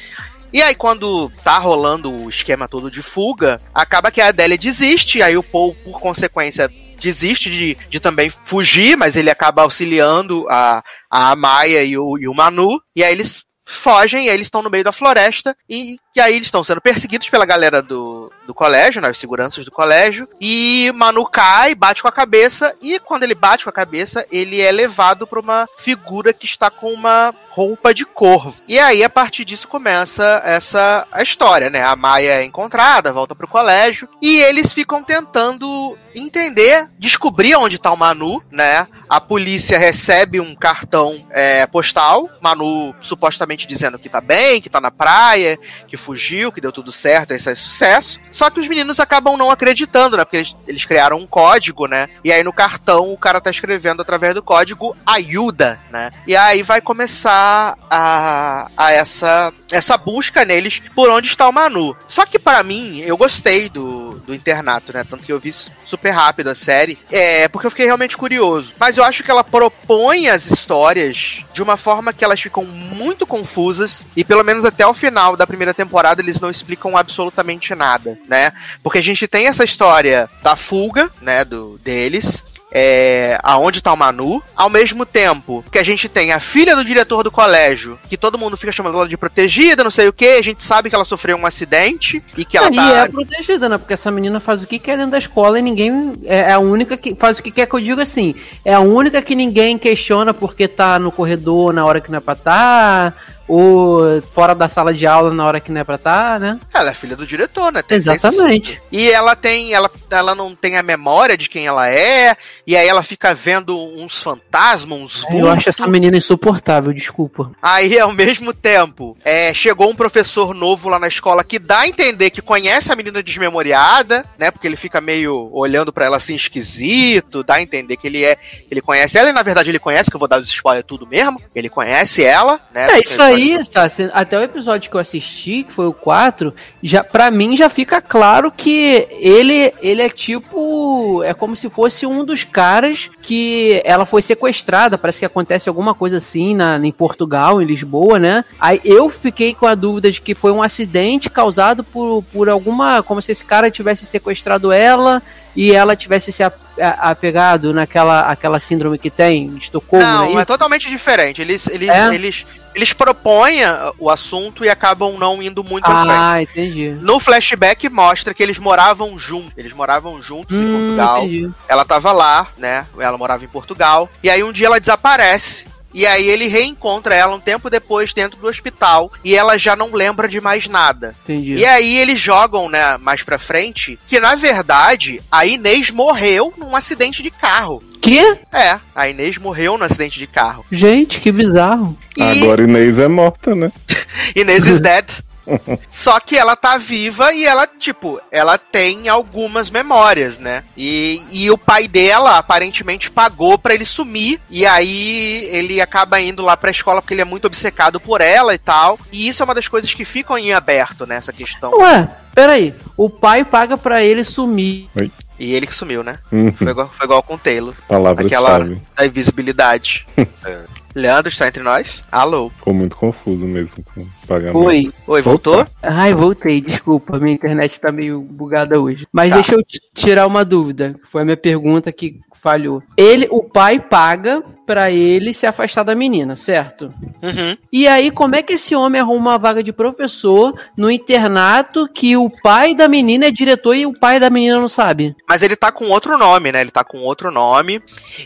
E 0.56 0.64
aí, 0.64 0.74
quando 0.74 1.30
tá 1.44 1.58
rolando 1.58 2.10
o 2.10 2.30
esquema 2.30 2.66
todo 2.66 2.90
de 2.90 3.02
fuga, 3.02 3.60
acaba 3.74 4.10
que 4.10 4.22
a 4.22 4.28
Adélia 4.28 4.58
desiste, 4.58 5.22
aí 5.22 5.36
o 5.36 5.44
Paul, 5.44 5.76
por 5.84 6.00
consequência, 6.00 6.72
desiste 6.98 7.52
de, 7.52 7.78
de 7.90 8.00
também 8.00 8.30
fugir, 8.30 8.96
mas 8.96 9.18
ele 9.18 9.30
acaba 9.30 9.64
auxiliando 9.64 10.48
a, 10.50 10.82
a 11.12 11.36
Maia 11.36 11.84
e 11.84 11.98
o, 11.98 12.18
e 12.18 12.26
o 12.26 12.34
Manu, 12.34 12.80
e 12.96 13.04
aí 13.04 13.12
eles 13.12 13.44
fogem, 13.66 14.26
e 14.26 14.30
aí 14.30 14.36
eles 14.36 14.48
estão 14.48 14.62
no 14.62 14.70
meio 14.70 14.84
da 14.84 14.92
floresta, 14.92 15.58
e, 15.68 15.98
e 16.16 16.22
aí 16.22 16.36
eles 16.36 16.48
estão 16.48 16.64
sendo 16.64 16.80
perseguidos 16.80 17.30
pela 17.30 17.46
galera 17.46 17.82
do, 17.82 18.32
do 18.46 18.54
colégio, 18.54 19.02
né, 19.02 19.10
os 19.10 19.18
seguranças 19.18 19.66
do 19.66 19.72
colégio, 19.72 20.28
e 20.40 20.92
Manu 20.96 21.26
cai, 21.26 21.74
bate 21.74 22.02
com 22.02 22.08
a 22.08 22.12
cabeça, 22.12 22.76
e 22.82 23.00
quando 23.00 23.24
ele 23.24 23.34
bate 23.36 23.64
com 23.64 23.70
a 23.70 23.74
cabeça, 23.74 24.26
ele 24.32 24.62
é 24.62 24.72
levado 24.72 25.26
pra 25.26 25.40
uma 25.40 25.68
figura 25.80 26.32
que 26.32 26.46
está 26.46 26.70
com 26.70 26.94
uma 26.94 27.34
roupa 27.50 27.94
de 27.94 28.06
corvo. 28.06 28.56
E 28.68 28.78
aí, 28.78 29.04
a 29.04 29.10
partir 29.10 29.44
disso, 29.44 29.68
começa 29.68 30.42
essa 30.46 31.08
a 31.12 31.24
história, 31.24 31.70
né? 31.70 31.84
A 31.84 31.96
Maia 31.96 32.42
é 32.42 32.44
encontrada, 32.44 33.14
volta 33.14 33.34
pro 33.34 33.48
colégio, 33.48 34.08
e 34.22 34.40
eles 34.42 34.74
ficam 34.74 35.04
tentando 35.04 35.98
entender, 36.14 36.90
descobrir 37.00 37.56
onde 37.56 37.80
tá 37.80 37.92
o 37.92 37.98
Manu, 37.98 38.44
né? 38.52 38.88
A 39.10 39.22
polícia 39.22 39.78
recebe 39.78 40.40
um 40.40 40.56
cartão 40.56 41.26
é, 41.30 41.66
postal, 41.68 42.30
Manu 42.42 42.96
supostamente 43.02 43.68
dizendo 43.68 44.00
que 44.00 44.10
tá 44.10 44.20
bem, 44.20 44.62
que 44.62 44.70
tá 44.70 44.82
na 44.82 44.92
praia, 44.92 45.58
que 45.88 45.98
fugiu, 45.98 46.52
que 46.52 46.62
deu 46.62 46.72
tudo 46.72 46.92
certo, 46.92 47.32
esse 47.32 47.50
é 47.50 47.56
sucesso. 47.56 48.20
Só 48.32 48.50
que 48.50 48.60
os 48.60 48.68
meninos 48.68 49.00
acabam 49.00 49.38
não 49.38 49.52
acreditando, 49.52 50.18
né? 50.18 50.26
Porque 50.26 50.38
eles, 50.38 50.58
eles 50.68 50.86
criaram 50.86 51.18
um 51.18 51.28
código, 51.28 51.88
né? 51.88 52.08
E 52.24 52.32
aí 52.32 52.44
no 52.44 52.54
cartão 52.54 53.12
o 53.12 53.18
cara 53.18 53.40
tá 53.40 53.50
escrevendo 53.50 54.02
através 54.02 54.34
do 54.34 54.44
código 54.44 54.96
ajuda, 55.06 55.80
né? 55.92 56.12
E 56.28 56.36
aí 56.36 56.64
vai 56.64 56.82
começar 56.82 57.78
a, 57.90 58.70
a 58.76 58.92
essa, 58.92 59.54
essa 59.72 59.98
busca 59.98 60.44
neles 60.44 60.82
por 60.96 61.10
onde 61.10 61.28
está 61.28 61.48
o 61.48 61.54
Manu. 61.54 61.96
Só 62.08 62.26
que 62.26 62.40
para 62.40 62.64
mim, 62.64 63.00
eu 63.00 63.18
gostei 63.18 63.70
do, 63.70 64.05
do 64.26 64.34
internato, 64.34 64.94
né? 64.94 65.04
Tanto 65.04 65.24
que 65.26 65.32
eu 65.32 65.40
vi 65.40 65.54
super 65.86 66.12
rápido 66.12 66.50
a 66.50 66.56
série. 66.56 66.98
É, 67.12 67.48
porque 67.48 67.68
eu 67.68 67.72
fiquei 67.72 67.86
realmente 67.86 68.18
curioso. 68.18 68.74
Mas 68.80 68.98
eu 68.98 69.04
acho 69.04 69.24
que 69.24 69.32
ela 69.32 69.44
propõe 69.44 70.28
as 70.30 70.48
histórias 70.48 71.44
de 71.54 71.62
uma 71.62 71.78
forma 71.78 72.14
que 72.14 72.24
elas 72.24 72.42
ficam 72.42 72.66
muito 72.66 73.26
confusas. 73.26 74.06
E 74.16 74.24
pelo 74.24 74.44
menos 74.44 74.66
até 74.66 74.86
o 74.86 74.94
final 74.94 75.38
da 75.38 75.48
primeira 75.48 75.74
temporada 75.74 76.22
eles 76.22 76.40
não 76.40 76.50
explicam 76.50 76.98
absolutamente 76.98 77.74
nada, 77.76 78.18
né? 78.28 78.52
Porque 78.84 79.00
a 79.00 79.04
gente 79.04 79.28
tem 79.28 79.48
essa 79.48 79.64
história 79.64 80.30
da 80.42 80.56
fuga, 80.56 81.10
né? 81.22 81.46
Do, 81.46 81.80
deles 81.84 82.44
é, 82.72 83.38
aonde 83.44 83.82
tá 83.82 83.94
o 83.94 83.98
Manu, 83.98 84.44
ao 84.56 84.70
mesmo 84.70 85.06
tempo 85.06 85.64
que 85.72 85.80
a 85.80 85.84
gente 85.84 86.10
tem 86.10 86.32
a 86.32 86.40
filha 86.40 86.76
do 86.76 86.84
diretor 86.84 87.24
do 87.24 87.32
colégio, 87.32 87.98
que 88.10 88.18
todo 88.18 88.38
mundo 88.38 88.58
fica 88.58 88.72
chamando 88.72 88.98
ela 88.98 89.08
de 89.08 89.18
protegida, 89.18 89.84
não 89.84 89.92
sei 89.92 90.08
o 90.08 90.14
que, 90.14 90.28
a 90.28 90.42
gente 90.42 90.62
sabe 90.62 90.90
que 90.90 90.96
ela 90.96 91.06
sofreu 91.06 91.38
um 91.38 91.46
acidente 91.46 92.22
e 92.38 92.44
que 92.44 92.58
ela 92.58 92.68
e 92.68 92.76
tá... 92.76 92.98
é 92.98 93.08
protegida, 93.08 93.70
né? 93.70 93.78
Porque 93.78 93.94
essa 93.94 94.12
menina 94.12 94.40
faz 94.40 94.62
o 94.64 94.68
que 94.68 94.80
quer 94.80 94.98
dentro 94.98 95.12
da 95.12 95.18
escola 95.18 95.60
e 95.60 95.62
ninguém. 95.62 96.14
É 96.26 96.52
a 96.52 96.60
única 96.60 96.98
que 96.98 97.16
faz 97.16 97.40
o 97.40 97.44
que 97.44 97.52
quer 97.52 97.68
que 97.68 97.76
eu 97.76 97.80
digo 97.80 98.02
assim. 98.02 98.36
É 98.64 98.74
a 98.74 98.80
única 98.80 99.22
que 99.22 99.36
ninguém 99.36 99.78
questiona 99.78 100.34
porque 100.34 100.68
tá 100.68 101.00
no 101.00 101.12
corredor 101.12 101.74
na 101.74 101.86
hora 101.86 102.02
que 102.02 102.12
não 102.12 102.18
é 102.18 102.22
pra 102.22 102.34
estar. 102.34 103.12
Tá, 103.12 103.14
ou 103.48 104.22
fora 104.22 104.56
da 104.56 104.68
sala 104.68 104.94
de 104.94 105.06
aula 105.06 105.34
na 105.34 105.46
hora 105.46 105.60
que 105.60 105.72
não 105.72 105.82
é 105.82 105.84
pra 105.84 105.96
estar, 105.96 106.34
tá, 106.34 106.40
né? 106.40 106.60
Ela 106.74 106.92
é 106.92 106.94
filha 106.94 107.16
do 107.16 107.26
diretor, 107.26 107.72
né? 107.72 107.82
Tem 107.82 107.98
Exatamente. 107.98 108.82
E 108.92 109.10
ela 109.10 109.36
tem, 109.36 109.74
ela, 109.74 109.90
ela 110.10 110.34
não 110.34 110.56
tem 110.56 110.78
a 110.78 110.84
memória 110.84 111.38
de 111.38 111.48
quem 111.48 111.68
ela 111.68 111.90
é, 111.90 112.36
e 112.66 112.76
aí 112.76 112.88
ela 112.88 113.04
fica 113.04 113.34
vendo 113.34 113.78
uns 113.78 114.22
fantasmas, 114.22 114.98
uns 114.98 115.22
vultos. 115.22 115.40
Eu 115.40 115.52
acho 115.52 115.70
essa 115.70 115.88
menina 115.88 116.18
insuportável, 116.18 116.94
desculpa. 116.94 117.52
Aí, 117.62 118.00
ao 118.00 118.12
mesmo 118.12 118.54
tempo, 118.54 119.16
é, 119.24 119.54
chegou 119.54 119.90
um 119.90 119.96
professor 119.96 120.54
novo 120.54 120.90
lá 120.90 120.98
na 120.98 121.08
escola 121.08 121.44
que 121.44 121.60
dá 121.60 121.82
a 121.82 121.88
entender 121.88 122.30
que 122.30 122.42
conhece 122.42 122.92
a 122.92 122.96
menina 122.96 123.22
desmemoriada, 123.22 124.26
né? 124.40 124.50
Porque 124.50 124.68
ele 124.68 124.78
fica 124.78 125.00
meio 125.00 125.50
olhando 125.52 125.94
para 125.94 126.06
ela 126.06 126.18
assim 126.18 126.36
esquisito, 126.36 127.44
dá 127.44 127.56
a 127.56 127.62
entender 127.62 127.98
que 127.98 128.08
ele 128.08 128.24
é, 128.24 128.38
ele 128.72 128.82
conhece 128.82 129.18
ela, 129.18 129.30
e 129.30 129.34
na 129.34 129.44
verdade 129.44 129.70
ele 129.70 129.80
conhece, 129.80 130.10
que 130.10 130.16
eu 130.16 130.20
vou 130.20 130.28
dar 130.28 130.40
os 130.40 130.50
spoilers 130.50 130.86
tudo 130.86 131.06
mesmo. 131.06 131.42
Ele 131.54 131.70
conhece 131.70 132.24
ela, 132.24 132.60
né? 132.74 132.88
É, 132.92 133.00
isso 133.00 133.22
aí 133.22 133.35
aí, 133.36 133.64
Sassi, 133.64 134.10
até 134.14 134.38
o 134.38 134.42
episódio 134.42 134.90
que 134.90 134.96
eu 134.96 135.02
assisti, 135.02 135.64
que 135.64 135.74
foi 135.74 135.88
o 135.88 135.94
4, 135.94 136.54
já, 136.82 137.04
pra 137.04 137.30
mim 137.32 137.56
já 137.56 137.70
fica 137.70 138.02
claro 138.02 138.52
que 138.52 139.08
ele, 139.12 139.74
ele 139.82 140.02
é 140.02 140.10
tipo. 140.10 141.24
É 141.24 141.34
como 141.34 141.56
se 141.56 141.70
fosse 141.70 142.06
um 142.06 142.24
dos 142.24 142.44
caras 142.44 143.10
que 143.22 143.82
ela 143.84 144.06
foi 144.06 144.22
sequestrada. 144.22 144.98
Parece 144.98 145.20
que 145.20 145.26
acontece 145.26 145.70
alguma 145.70 145.94
coisa 145.94 146.18
assim 146.18 146.56
na, 146.56 146.78
em 146.78 146.92
Portugal, 146.92 147.62
em 147.62 147.66
Lisboa, 147.66 148.20
né? 148.20 148.46
Aí 148.60 148.80
eu 148.84 149.10
fiquei 149.10 149.54
com 149.54 149.66
a 149.66 149.76
dúvida 149.76 150.12
de 150.12 150.22
que 150.22 150.36
foi 150.36 150.52
um 150.52 150.62
acidente 150.62 151.30
causado 151.30 151.84
por, 151.84 152.24
por 152.32 152.50
alguma. 152.50 153.02
Como 153.04 153.22
se 153.22 153.32
esse 153.32 153.46
cara 153.46 153.72
tivesse 153.72 154.06
sequestrado 154.06 154.72
ela 154.72 155.22
e 155.56 155.72
ela 155.72 155.96
tivesse 155.96 156.32
se 156.32 156.44
apegado 156.78 157.74
naquela 157.74 158.22
aquela 158.22 158.60
síndrome 158.60 158.98
que 158.98 159.10
tem 159.10 159.50
de 159.56 159.64
Estocolmo. 159.64 160.06
Não, 160.06 160.38
é, 160.38 160.42
é 160.42 160.46
totalmente 160.46 160.90
diferente. 160.90 161.42
Eles, 161.42 161.68
eles, 161.68 161.90
é? 161.90 162.14
eles, 162.14 162.46
eles 162.76 162.92
propõem 162.92 163.62
o 163.98 164.10
assunto 164.10 164.66
e 164.66 164.70
acabam 164.70 165.18
não 165.18 165.42
indo 165.42 165.64
muito 165.64 165.86
ah, 165.86 166.34
Ah, 166.34 166.42
entendi. 166.42 166.90
No 166.90 167.20
flashback 167.20 167.88
mostra 167.90 168.34
que 168.34 168.44
eles 168.44 168.60
moravam 168.60 169.18
juntos. 169.18 169.54
Eles 169.56 169.72
moravam 169.72 170.22
juntos 170.22 170.60
hum, 170.60 170.64
em 170.64 170.72
Portugal. 170.72 171.24
Entendi. 171.24 171.52
Ela 171.70 171.86
tava 171.86 172.12
lá, 172.12 172.48
né? 172.58 172.86
Ela 173.00 173.18
morava 173.18 173.46
em 173.46 173.48
Portugal. 173.48 174.10
E 174.22 174.30
aí 174.30 174.44
um 174.44 174.52
dia 174.52 174.68
ela 174.68 174.80
desaparece. 174.80 175.66
E 175.94 176.06
aí 176.06 176.28
ele 176.28 176.48
reencontra 176.48 177.16
ela 177.16 177.34
um 177.34 177.40
tempo 177.40 177.70
depois 177.70 178.14
dentro 178.14 178.38
do 178.38 178.48
hospital 178.48 179.10
e 179.24 179.34
ela 179.34 179.58
já 179.58 179.78
não 179.78 179.94
lembra 179.94 180.28
de 180.28 180.42
mais 180.42 180.68
nada. 180.68 181.16
Entendi. 181.24 181.56
E 181.56 181.66
aí 181.66 181.96
eles 181.96 182.20
jogam, 182.20 182.68
né, 182.68 182.98
mais 182.98 183.24
pra 183.24 183.40
frente, 183.40 183.98
que 184.06 184.20
na 184.20 184.36
verdade 184.36 185.22
a 185.32 185.46
Inês 185.46 185.92
morreu 185.92 186.54
num 186.58 186.76
acidente 186.76 187.24
de 187.24 187.32
carro. 187.32 187.82
Que? 188.06 188.20
É, 188.54 188.80
a 188.94 189.10
Inês 189.10 189.40
morreu 189.40 189.80
num 189.80 189.84
acidente 189.84 190.20
de 190.20 190.28
carro. 190.28 190.64
Gente, 190.72 191.20
que 191.20 191.32
bizarro. 191.32 191.98
E... 192.16 192.22
Agora 192.22 192.62
Inês 192.62 193.00
é 193.00 193.08
morta, 193.08 193.56
né? 193.56 193.72
Inês 194.36 194.68
is 194.68 194.80
dead. 194.80 195.08
Só 195.90 196.20
que 196.20 196.38
ela 196.38 196.56
tá 196.56 196.78
viva 196.78 197.34
e 197.34 197.46
ela, 197.46 197.66
tipo, 197.66 198.22
ela 198.32 198.60
tem 198.60 199.10
algumas 199.10 199.72
memórias, 199.72 200.38
né? 200.38 200.64
E, 200.78 201.20
e 201.32 201.50
o 201.50 201.58
pai 201.58 201.88
dela 201.88 202.38
aparentemente 202.38 203.10
pagou 203.10 203.58
para 203.58 203.74
ele 203.74 203.86
sumir. 203.86 204.40
E 204.52 204.68
aí 204.68 205.50
ele 205.52 205.82
acaba 205.82 206.22
indo 206.22 206.44
lá 206.44 206.56
pra 206.56 206.70
escola 206.70 207.02
porque 207.02 207.16
ele 207.16 207.22
é 207.22 207.26
muito 207.26 207.46
obcecado 207.46 208.00
por 208.00 208.22
ela 208.22 208.54
e 208.54 208.60
tal. 208.60 209.00
E 209.12 209.28
isso 209.28 209.42
é 209.42 209.46
uma 209.46 209.56
das 209.56 209.68
coisas 209.68 209.92
que 209.92 210.06
ficam 210.06 210.38
em 210.38 210.54
aberto 210.54 211.08
nessa 211.08 211.32
né, 211.32 211.38
questão. 211.40 211.72
Ué, 211.80 212.08
peraí. 212.36 212.72
O 212.96 213.10
pai 213.10 213.44
paga 213.44 213.76
para 213.76 214.04
ele 214.04 214.24
sumir. 214.24 214.90
Oi. 214.96 215.12
E 215.38 215.54
ele 215.54 215.68
que 215.68 215.76
sumiu, 215.76 216.04
né? 216.04 216.20
Uhum. 216.32 216.52
Foi, 216.52 216.70
igual, 216.70 216.92
foi 216.98 217.06
igual 217.06 217.24
com 217.24 217.36
o 217.36 217.38
Taylor. 217.38 217.74
Palavra 217.88 218.26
Aquela 218.26 218.60
da 218.96 219.06
invisibilidade. 219.06 220.08
é. 220.18 220.85
Leandro 220.96 221.30
está 221.30 221.48
entre 221.48 221.62
nós? 221.62 222.06
Alô? 222.10 222.50
Ficou 222.50 222.74
muito 222.74 222.96
confuso 222.96 223.46
mesmo 223.46 223.84
com 223.84 224.02
o 224.02 224.08
pagamento. 224.26 224.58
Oi. 224.60 224.94
Oi, 225.06 225.22
voltou? 225.22 225.68
Ai, 225.84 226.14
voltei, 226.14 226.62
desculpa, 226.62 227.20
minha 227.20 227.36
internet 227.36 227.80
tá 227.80 227.92
meio 227.92 228.22
bugada 228.22 228.80
hoje. 228.80 229.06
Mas 229.12 229.30
tá. 229.30 229.36
deixa 229.36 229.56
eu 229.56 229.62
tirar 229.94 230.26
uma 230.26 230.46
dúvida. 230.46 230.96
Foi 231.04 231.22
a 231.24 231.26
minha 231.26 231.38
pergunta 231.38 231.92
que 231.92 232.20
falhou. 232.46 232.84
Ele, 232.96 233.28
o 233.32 233.42
pai 233.42 233.80
paga 233.80 234.44
para 234.68 234.92
ele 234.92 235.34
se 235.34 235.48
afastar 235.48 235.84
da 235.84 235.96
menina, 235.96 236.36
certo? 236.36 236.94
Uhum. 237.22 237.58
E 237.72 237.88
aí, 237.88 238.12
como 238.12 238.36
é 238.36 238.44
que 238.44 238.54
esse 238.54 238.76
homem 238.76 239.02
arruma 239.02 239.32
uma 239.32 239.38
vaga 239.40 239.64
de 239.64 239.74
professor 239.74 240.54
no 240.78 240.92
internato 240.92 241.90
que 241.92 242.16
o 242.16 242.30
pai 242.44 242.76
da 242.76 242.88
menina 242.88 243.26
é 243.26 243.32
diretor 243.32 243.76
e 243.76 243.88
o 243.88 243.98
pai 243.98 244.20
da 244.20 244.30
menina 244.30 244.60
não 244.60 244.68
sabe? 244.68 245.16
Mas 245.28 245.42
ele 245.42 245.56
tá 245.56 245.72
com 245.72 245.86
outro 245.86 246.20
nome, 246.20 246.52
né? 246.52 246.62
Ele 246.62 246.70
tá 246.70 246.84
com 246.84 247.00
outro 247.00 247.32
nome. 247.32 247.82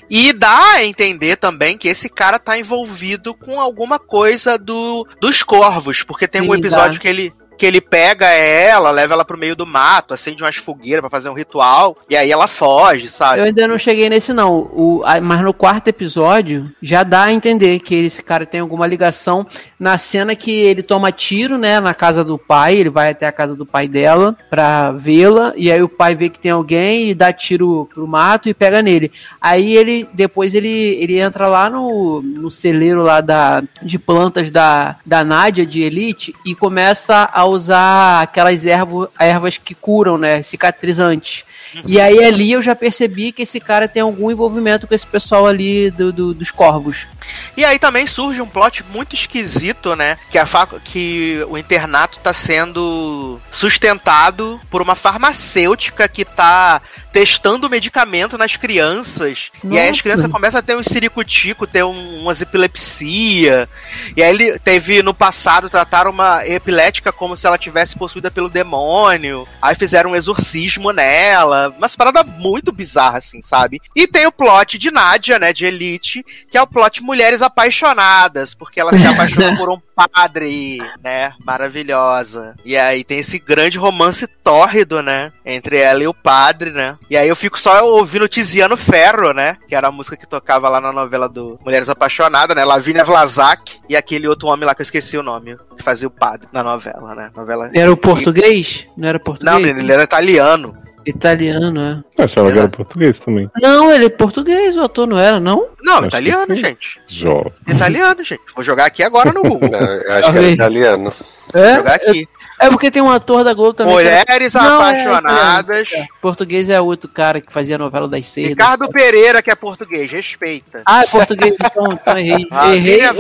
E 0.09 0.33
dá 0.33 0.73
a 0.75 0.83
entender 0.83 1.37
também 1.37 1.77
que 1.77 1.87
esse 1.87 2.09
cara 2.09 2.37
tá 2.37 2.57
envolvido 2.59 3.33
com 3.33 3.59
alguma 3.59 3.97
coisa 3.97 4.57
do 4.57 5.07
dos 5.19 5.43
corvos, 5.43 6.03
porque 6.03 6.27
tem 6.27 6.41
Sim, 6.41 6.49
um 6.49 6.55
episódio 6.55 6.93
dá. 6.93 6.99
que 6.99 7.07
ele 7.07 7.33
que 7.59 7.65
ele 7.65 7.81
pega 7.81 8.25
ela, 8.25 8.89
leva 8.89 9.13
ela 9.13 9.25
pro 9.25 9.37
meio 9.37 9.53
do 9.53 9.67
mato, 9.67 10.13
acende 10.13 10.41
umas 10.41 10.55
fogueiras 10.55 11.01
para 11.01 11.09
fazer 11.09 11.27
um 11.27 11.33
ritual, 11.33 11.97
e 12.09 12.15
aí 12.15 12.31
ela 12.31 12.47
foge, 12.47 13.09
sabe? 13.09 13.41
Eu 13.41 13.43
ainda 13.43 13.67
não 13.67 13.77
cheguei 13.77 14.09
nesse 14.09 14.31
não, 14.31 14.59
o, 14.59 15.03
mas 15.21 15.41
no 15.41 15.53
quarto 15.53 15.89
episódio 15.89 16.71
já 16.81 17.03
dá 17.03 17.23
a 17.23 17.33
entender 17.33 17.79
que 17.79 17.93
esse 17.93 18.23
cara 18.23 18.45
tem 18.45 18.61
alguma 18.61 18.87
ligação 18.87 19.45
na 19.77 19.97
cena 19.97 20.37
que 20.37 20.51
ele 20.51 20.81
toma 20.81 21.11
tiro, 21.11 21.57
né, 21.57 21.81
na 21.81 21.93
casa 21.93 22.23
do 22.23 22.37
pai, 22.37 22.77
ele 22.77 22.89
vai 22.89 23.09
até 23.11 23.27
a 23.27 23.31
casa 23.31 23.55
do 23.57 23.65
pai 23.65 23.89
dela 23.89 24.37
pra 24.49 24.91
vê-la, 24.91 25.51
e 25.57 25.69
aí 25.69 25.83
o 25.83 25.89
pai 25.89 26.15
vê 26.15 26.29
que 26.29 26.39
tem 26.39 26.51
alguém 26.51 27.09
e 27.09 27.13
dá 27.13 27.33
tiro 27.33 27.89
pro 27.93 28.07
mato 28.07 28.47
e 28.47 28.53
pega 28.53 28.81
nele. 28.81 29.11
Aí 29.41 29.75
ele, 29.75 30.07
depois 30.13 30.53
ele, 30.53 30.69
ele 30.69 31.19
entra 31.19 31.49
lá 31.49 31.69
no, 31.69 32.21
no 32.21 32.49
celeiro 32.49 33.03
lá 33.03 33.19
da, 33.19 33.61
de 33.81 33.99
plantas 33.99 34.49
da, 34.49 34.95
da 35.05 35.25
Nádia 35.25 35.65
de 35.65 35.81
Elite 35.81 36.33
e 36.45 36.55
começa 36.55 37.29
a 37.33 37.48
usar 37.49 38.21
aquelas 38.21 38.65
ervas, 38.65 39.09
ervas 39.19 39.57
que 39.57 39.75
curam, 39.75 40.17
né? 40.17 40.43
Cicatrizantes. 40.43 41.45
E 41.85 41.99
aí 41.99 42.23
ali 42.23 42.51
eu 42.51 42.61
já 42.61 42.75
percebi 42.75 43.31
que 43.31 43.43
esse 43.43 43.59
cara 43.59 43.87
tem 43.87 44.01
algum 44.01 44.31
envolvimento 44.31 44.87
com 44.87 44.95
esse 44.95 45.05
pessoal 45.05 45.45
ali 45.45 45.91
do, 45.91 46.11
do 46.11 46.33
dos 46.33 46.49
corvos. 46.49 47.07
E 47.55 47.63
aí 47.63 47.77
também 47.77 48.07
surge 48.07 48.41
um 48.41 48.47
plot 48.47 48.83
muito 48.91 49.15
esquisito, 49.15 49.95
né? 49.95 50.17
Que, 50.31 50.37
a 50.39 50.47
que 50.83 51.45
o 51.47 51.57
internato 51.57 52.19
tá 52.19 52.33
sendo 52.33 53.39
sustentado 53.51 54.59
por 54.69 54.81
uma 54.81 54.95
farmacêutica 54.95 56.07
que 56.07 56.25
tá 56.25 56.81
testando 57.11 57.69
medicamento 57.69 58.37
nas 58.37 58.55
crianças. 58.55 59.49
Nossa. 59.63 59.75
E 59.75 59.79
aí 59.79 59.89
as 59.89 60.01
crianças 60.01 60.31
começam 60.31 60.59
a 60.59 60.63
ter 60.63 60.75
um 60.75 60.83
ciricutico, 60.83 61.67
ter 61.67 61.83
um, 61.83 62.21
umas 62.21 62.41
epilepsia. 62.41 63.67
E 64.15 64.23
aí 64.23 64.29
ele 64.29 64.59
teve 64.59 65.01
no 65.01 65.13
passado 65.13 65.69
trataram 65.69 66.11
uma 66.11 66.45
epilética 66.45 67.11
como 67.11 67.35
se 67.35 67.47
ela 67.47 67.57
tivesse 67.57 67.95
possuída 67.95 68.29
pelo 68.29 68.49
demônio. 68.49 69.47
Aí 69.61 69.75
fizeram 69.75 70.11
um 70.11 70.15
exorcismo 70.15 70.91
nela. 70.91 71.73
Umas 71.77 71.95
parada 71.95 72.23
muito 72.23 72.71
bizarra, 72.71 73.17
assim, 73.17 73.41
sabe? 73.43 73.81
E 73.95 74.07
tem 74.07 74.25
o 74.27 74.31
plot 74.31 74.77
de 74.77 74.91
Nádia, 74.91 75.39
né? 75.39 75.51
De 75.51 75.65
Elite, 75.65 76.23
que 76.49 76.57
é 76.57 76.61
o 76.61 76.67
plot 76.67 77.01
mulheres 77.01 77.41
apaixonadas, 77.41 78.53
porque 78.53 78.79
ela 78.79 78.97
se 78.97 79.05
apaixonou 79.07 79.55
por 79.57 79.69
um 79.69 79.81
padre, 79.95 80.77
né? 81.03 81.33
Maravilhosa. 81.43 82.55
E 82.63 82.77
aí 82.77 83.03
tem 83.03 83.19
esse 83.19 83.39
grande 83.39 83.77
romance 83.77 84.27
tórrido, 84.27 85.01
né? 85.01 85.31
Entre 85.45 85.77
ela 85.77 86.03
e 86.03 86.07
o 86.07 86.13
padre, 86.13 86.71
né? 86.71 86.97
E 87.09 87.17
aí 87.17 87.27
eu 87.27 87.35
fico 87.35 87.59
só 87.59 87.83
ouvindo 87.85 88.27
Tiziano 88.27 88.77
Ferro, 88.77 89.33
né? 89.33 89.57
Que 89.67 89.75
era 89.75 89.87
a 89.87 89.91
música 89.91 90.15
que 90.15 90.27
tocava 90.27 90.69
lá 90.69 90.79
na 90.79 90.91
novela 90.91 91.27
do 91.27 91.59
Mulheres 91.65 91.89
Apaixonadas, 91.89 92.55
né? 92.55 92.63
Lavínia 92.63 93.03
Vlasak 93.03 93.77
e 93.89 93.95
aquele 93.95 94.27
outro 94.27 94.47
homem 94.47 94.65
lá 94.65 94.75
que 94.75 94.81
eu 94.81 94.83
esqueci 94.83 95.17
o 95.17 95.23
nome, 95.23 95.57
que 95.75 95.83
fazia 95.83 96.07
o 96.07 96.11
padre 96.11 96.47
na 96.53 96.63
novela, 96.63 97.15
né? 97.15 97.31
Novela... 97.35 97.71
Era 97.73 97.91
o 97.91 97.97
português? 97.97 98.87
Não 98.95 99.09
era 99.09 99.19
português? 99.19 99.59
Não, 99.59 99.65
ele 99.65 99.91
era 99.91 100.03
italiano. 100.03 100.75
Italiano, 101.05 101.81
é. 101.81 102.03
Eu 102.17 102.25
achava 102.25 102.51
que 102.51 102.59
era 102.59 102.67
português 102.67 103.17
também. 103.19 103.49
Não, 103.59 103.91
ele 103.91 104.05
é 104.05 104.09
português, 104.09 104.77
o 104.77 104.81
ator 104.81 105.07
não 105.07 105.17
era, 105.17 105.39
não? 105.39 105.69
Não, 105.81 105.97
acho 105.97 106.07
italiano, 106.07 106.55
gente. 106.55 107.01
Jovem. 107.07 107.51
Italiano, 107.67 108.23
gente. 108.23 108.41
Vou 108.55 108.63
jogar 108.63 108.85
aqui 108.85 109.01
agora 109.01 109.31
no 109.31 109.41
Google. 109.41 109.69
Não, 109.71 109.79
eu 109.79 110.13
acho 110.13 110.31
que 110.31 110.37
era 110.37 110.49
italiano. 110.49 111.13
É? 111.53 111.67
Vou 111.67 111.75
jogar 111.77 111.95
aqui. 111.95 112.27
É 112.59 112.69
porque 112.69 112.91
tem 112.91 113.01
um 113.01 113.09
ator 113.09 113.43
da 113.43 113.53
Globo 113.53 113.73
também. 113.73 113.97
era- 113.99 114.23
Mulheres 114.27 114.53
Não, 114.53 114.81
é, 114.83 115.01
Apaixonadas. 115.03 115.89
é. 115.93 116.07
Português 116.21 116.69
é 116.69 116.79
outro 116.81 117.09
cara 117.09 117.39
que 117.39 117.51
fazia 117.53 117.75
a 117.75 117.79
novela 117.79 118.07
das 118.07 118.27
seis. 118.27 118.49
Ricardo 118.49 118.89
Pereira, 118.89 119.41
que 119.41 119.49
é 119.49 119.55
português, 119.55 120.11
respeita. 120.11 120.81
Ah, 120.85 121.03
é 121.03 121.07
português, 121.07 121.55
então, 121.55 121.85
então 121.93 122.17
errei. 122.17 122.47
Errei, 122.75 123.05
eu 123.05 123.13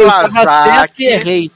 errei. 0.99 1.51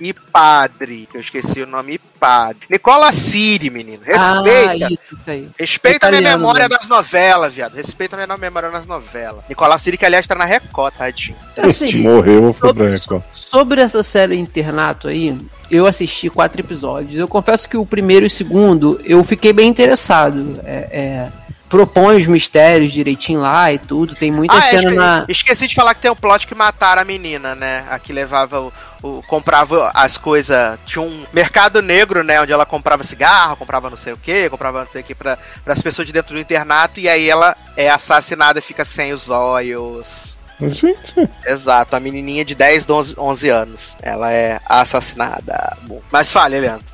E 0.00 0.12
Padre, 0.12 1.08
que 1.10 1.16
eu 1.16 1.20
esqueci 1.20 1.60
o 1.60 1.66
nome, 1.66 1.94
e 1.94 1.98
Padre. 1.98 2.66
Nicola 2.70 3.12
Siri, 3.12 3.70
menino. 3.70 4.02
Ah, 4.16 4.42
Respeita. 4.42 4.86
isso, 4.92 5.14
isso 5.20 5.30
aí. 5.30 5.48
Respeita 5.58 6.06
a 6.06 6.10
minha 6.10 6.20
Italiano, 6.20 6.38
memória 6.42 6.68
né? 6.68 6.76
das 6.76 6.86
novelas, 6.86 7.52
viado. 7.52 7.74
Respeita 7.74 8.16
a 8.16 8.26
minha 8.26 8.36
memória 8.38 8.70
nas 8.70 8.86
novelas. 8.86 9.42
Nicola 9.48 9.78
Siri, 9.78 9.96
que 9.98 10.06
aliás 10.06 10.26
tá 10.26 10.34
na 10.34 10.44
Record, 10.44 10.94
tadinho. 10.94 11.36
Assim, 11.56 12.02
Morreu, 12.02 12.52
foi 12.52 12.72
pra 12.74 12.84
sobre, 12.84 12.88
Record. 12.88 13.22
sobre 13.32 13.80
essa 13.80 14.02
série 14.02 14.36
Internato 14.38 15.08
aí, 15.08 15.36
eu 15.70 15.86
assisti 15.86 16.28
quatro 16.30 16.60
episódios. 16.60 17.16
Eu 17.18 17.28
confesso 17.28 17.68
que 17.68 17.76
o 17.76 17.84
primeiro 17.86 18.26
e 18.26 18.28
o 18.28 18.30
segundo 18.30 19.00
eu 19.04 19.22
fiquei 19.24 19.52
bem 19.52 19.68
interessado. 19.68 20.60
É, 20.64 20.88
é, 20.90 21.32
propõe 21.68 22.16
os 22.16 22.26
mistérios 22.26 22.92
direitinho 22.94 23.40
lá 23.40 23.70
e 23.70 23.78
tudo. 23.78 24.14
Tem 24.14 24.30
muita 24.30 24.54
Ah, 24.54 24.58
é, 24.58 24.62
cena 24.62 24.82
esque- 24.84 24.94
na. 24.96 25.24
esqueci 25.28 25.66
de 25.68 25.74
falar 25.74 25.94
que 25.94 26.00
tem 26.00 26.10
um 26.10 26.16
plot 26.16 26.46
que 26.46 26.54
mataram 26.54 27.02
a 27.02 27.04
menina, 27.04 27.54
né? 27.54 27.84
A 27.90 27.98
que 27.98 28.10
levava 28.12 28.60
o. 28.60 28.72
o- 29.02 29.22
comprava 29.26 29.90
as 29.94 30.16
coisas. 30.16 30.78
Tinha 30.86 31.02
um 31.02 31.24
mercado 31.32 31.80
negro, 31.82 32.22
né? 32.22 32.40
Onde 32.40 32.52
ela 32.52 32.66
comprava 32.66 33.02
cigarro, 33.04 33.56
comprava 33.56 33.90
não 33.90 33.96
sei 33.96 34.12
o 34.12 34.16
que, 34.16 34.48
comprava 34.50 34.80
não 34.84 34.90
sei 34.90 35.02
o 35.02 35.04
que 35.04 35.14
para 35.14 35.38
as 35.66 35.82
pessoas 35.82 36.06
de 36.06 36.12
dentro 36.12 36.34
do 36.34 36.40
internato. 36.40 37.00
E 37.00 37.08
aí 37.08 37.28
ela 37.28 37.56
é 37.76 37.90
assassinada 37.90 38.58
e 38.58 38.62
fica 38.62 38.84
sem 38.84 39.12
os 39.12 39.28
olhos. 39.28 40.36
Gente, 40.60 41.14
Exato, 41.46 41.94
a 41.94 42.00
menininha 42.00 42.44
de 42.44 42.54
10, 42.54 42.88
11, 42.90 43.14
11 43.16 43.48
anos. 43.48 43.96
Ela 44.02 44.32
é 44.32 44.60
assassinada. 44.66 45.76
Bom, 45.82 46.00
mas 46.10 46.32
fale, 46.32 46.58
Leandro. 46.58 46.84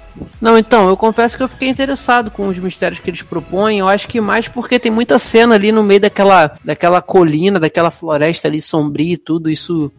Não, 0.41 0.57
então, 0.57 0.89
eu 0.89 0.97
confesso 0.97 1.37
que 1.37 1.43
eu 1.43 1.49
fiquei 1.49 1.69
interessado 1.69 2.31
com 2.31 2.47
os 2.47 2.59
mistérios 2.59 3.01
que 3.01 3.11
eles 3.11 3.23
propõem. 3.23 3.79
Eu 3.81 3.89
acho 3.89 4.07
que 4.07 4.21
mais 4.21 4.47
porque 4.47 4.79
tem 4.79 4.93
muita 4.93 5.19
cena 5.19 5.55
ali 5.57 5.73
no 5.73 5.83
meio 5.83 5.99
daquela, 6.01 6.53
daquela 6.65 7.03
colina, 7.03 7.59
daquela 7.59 7.91
floresta 7.91 8.47
ali 8.47 8.61
sombria 8.61 9.15
e 9.15 9.17
tudo. 9.17 9.51
Isso. 9.51 9.91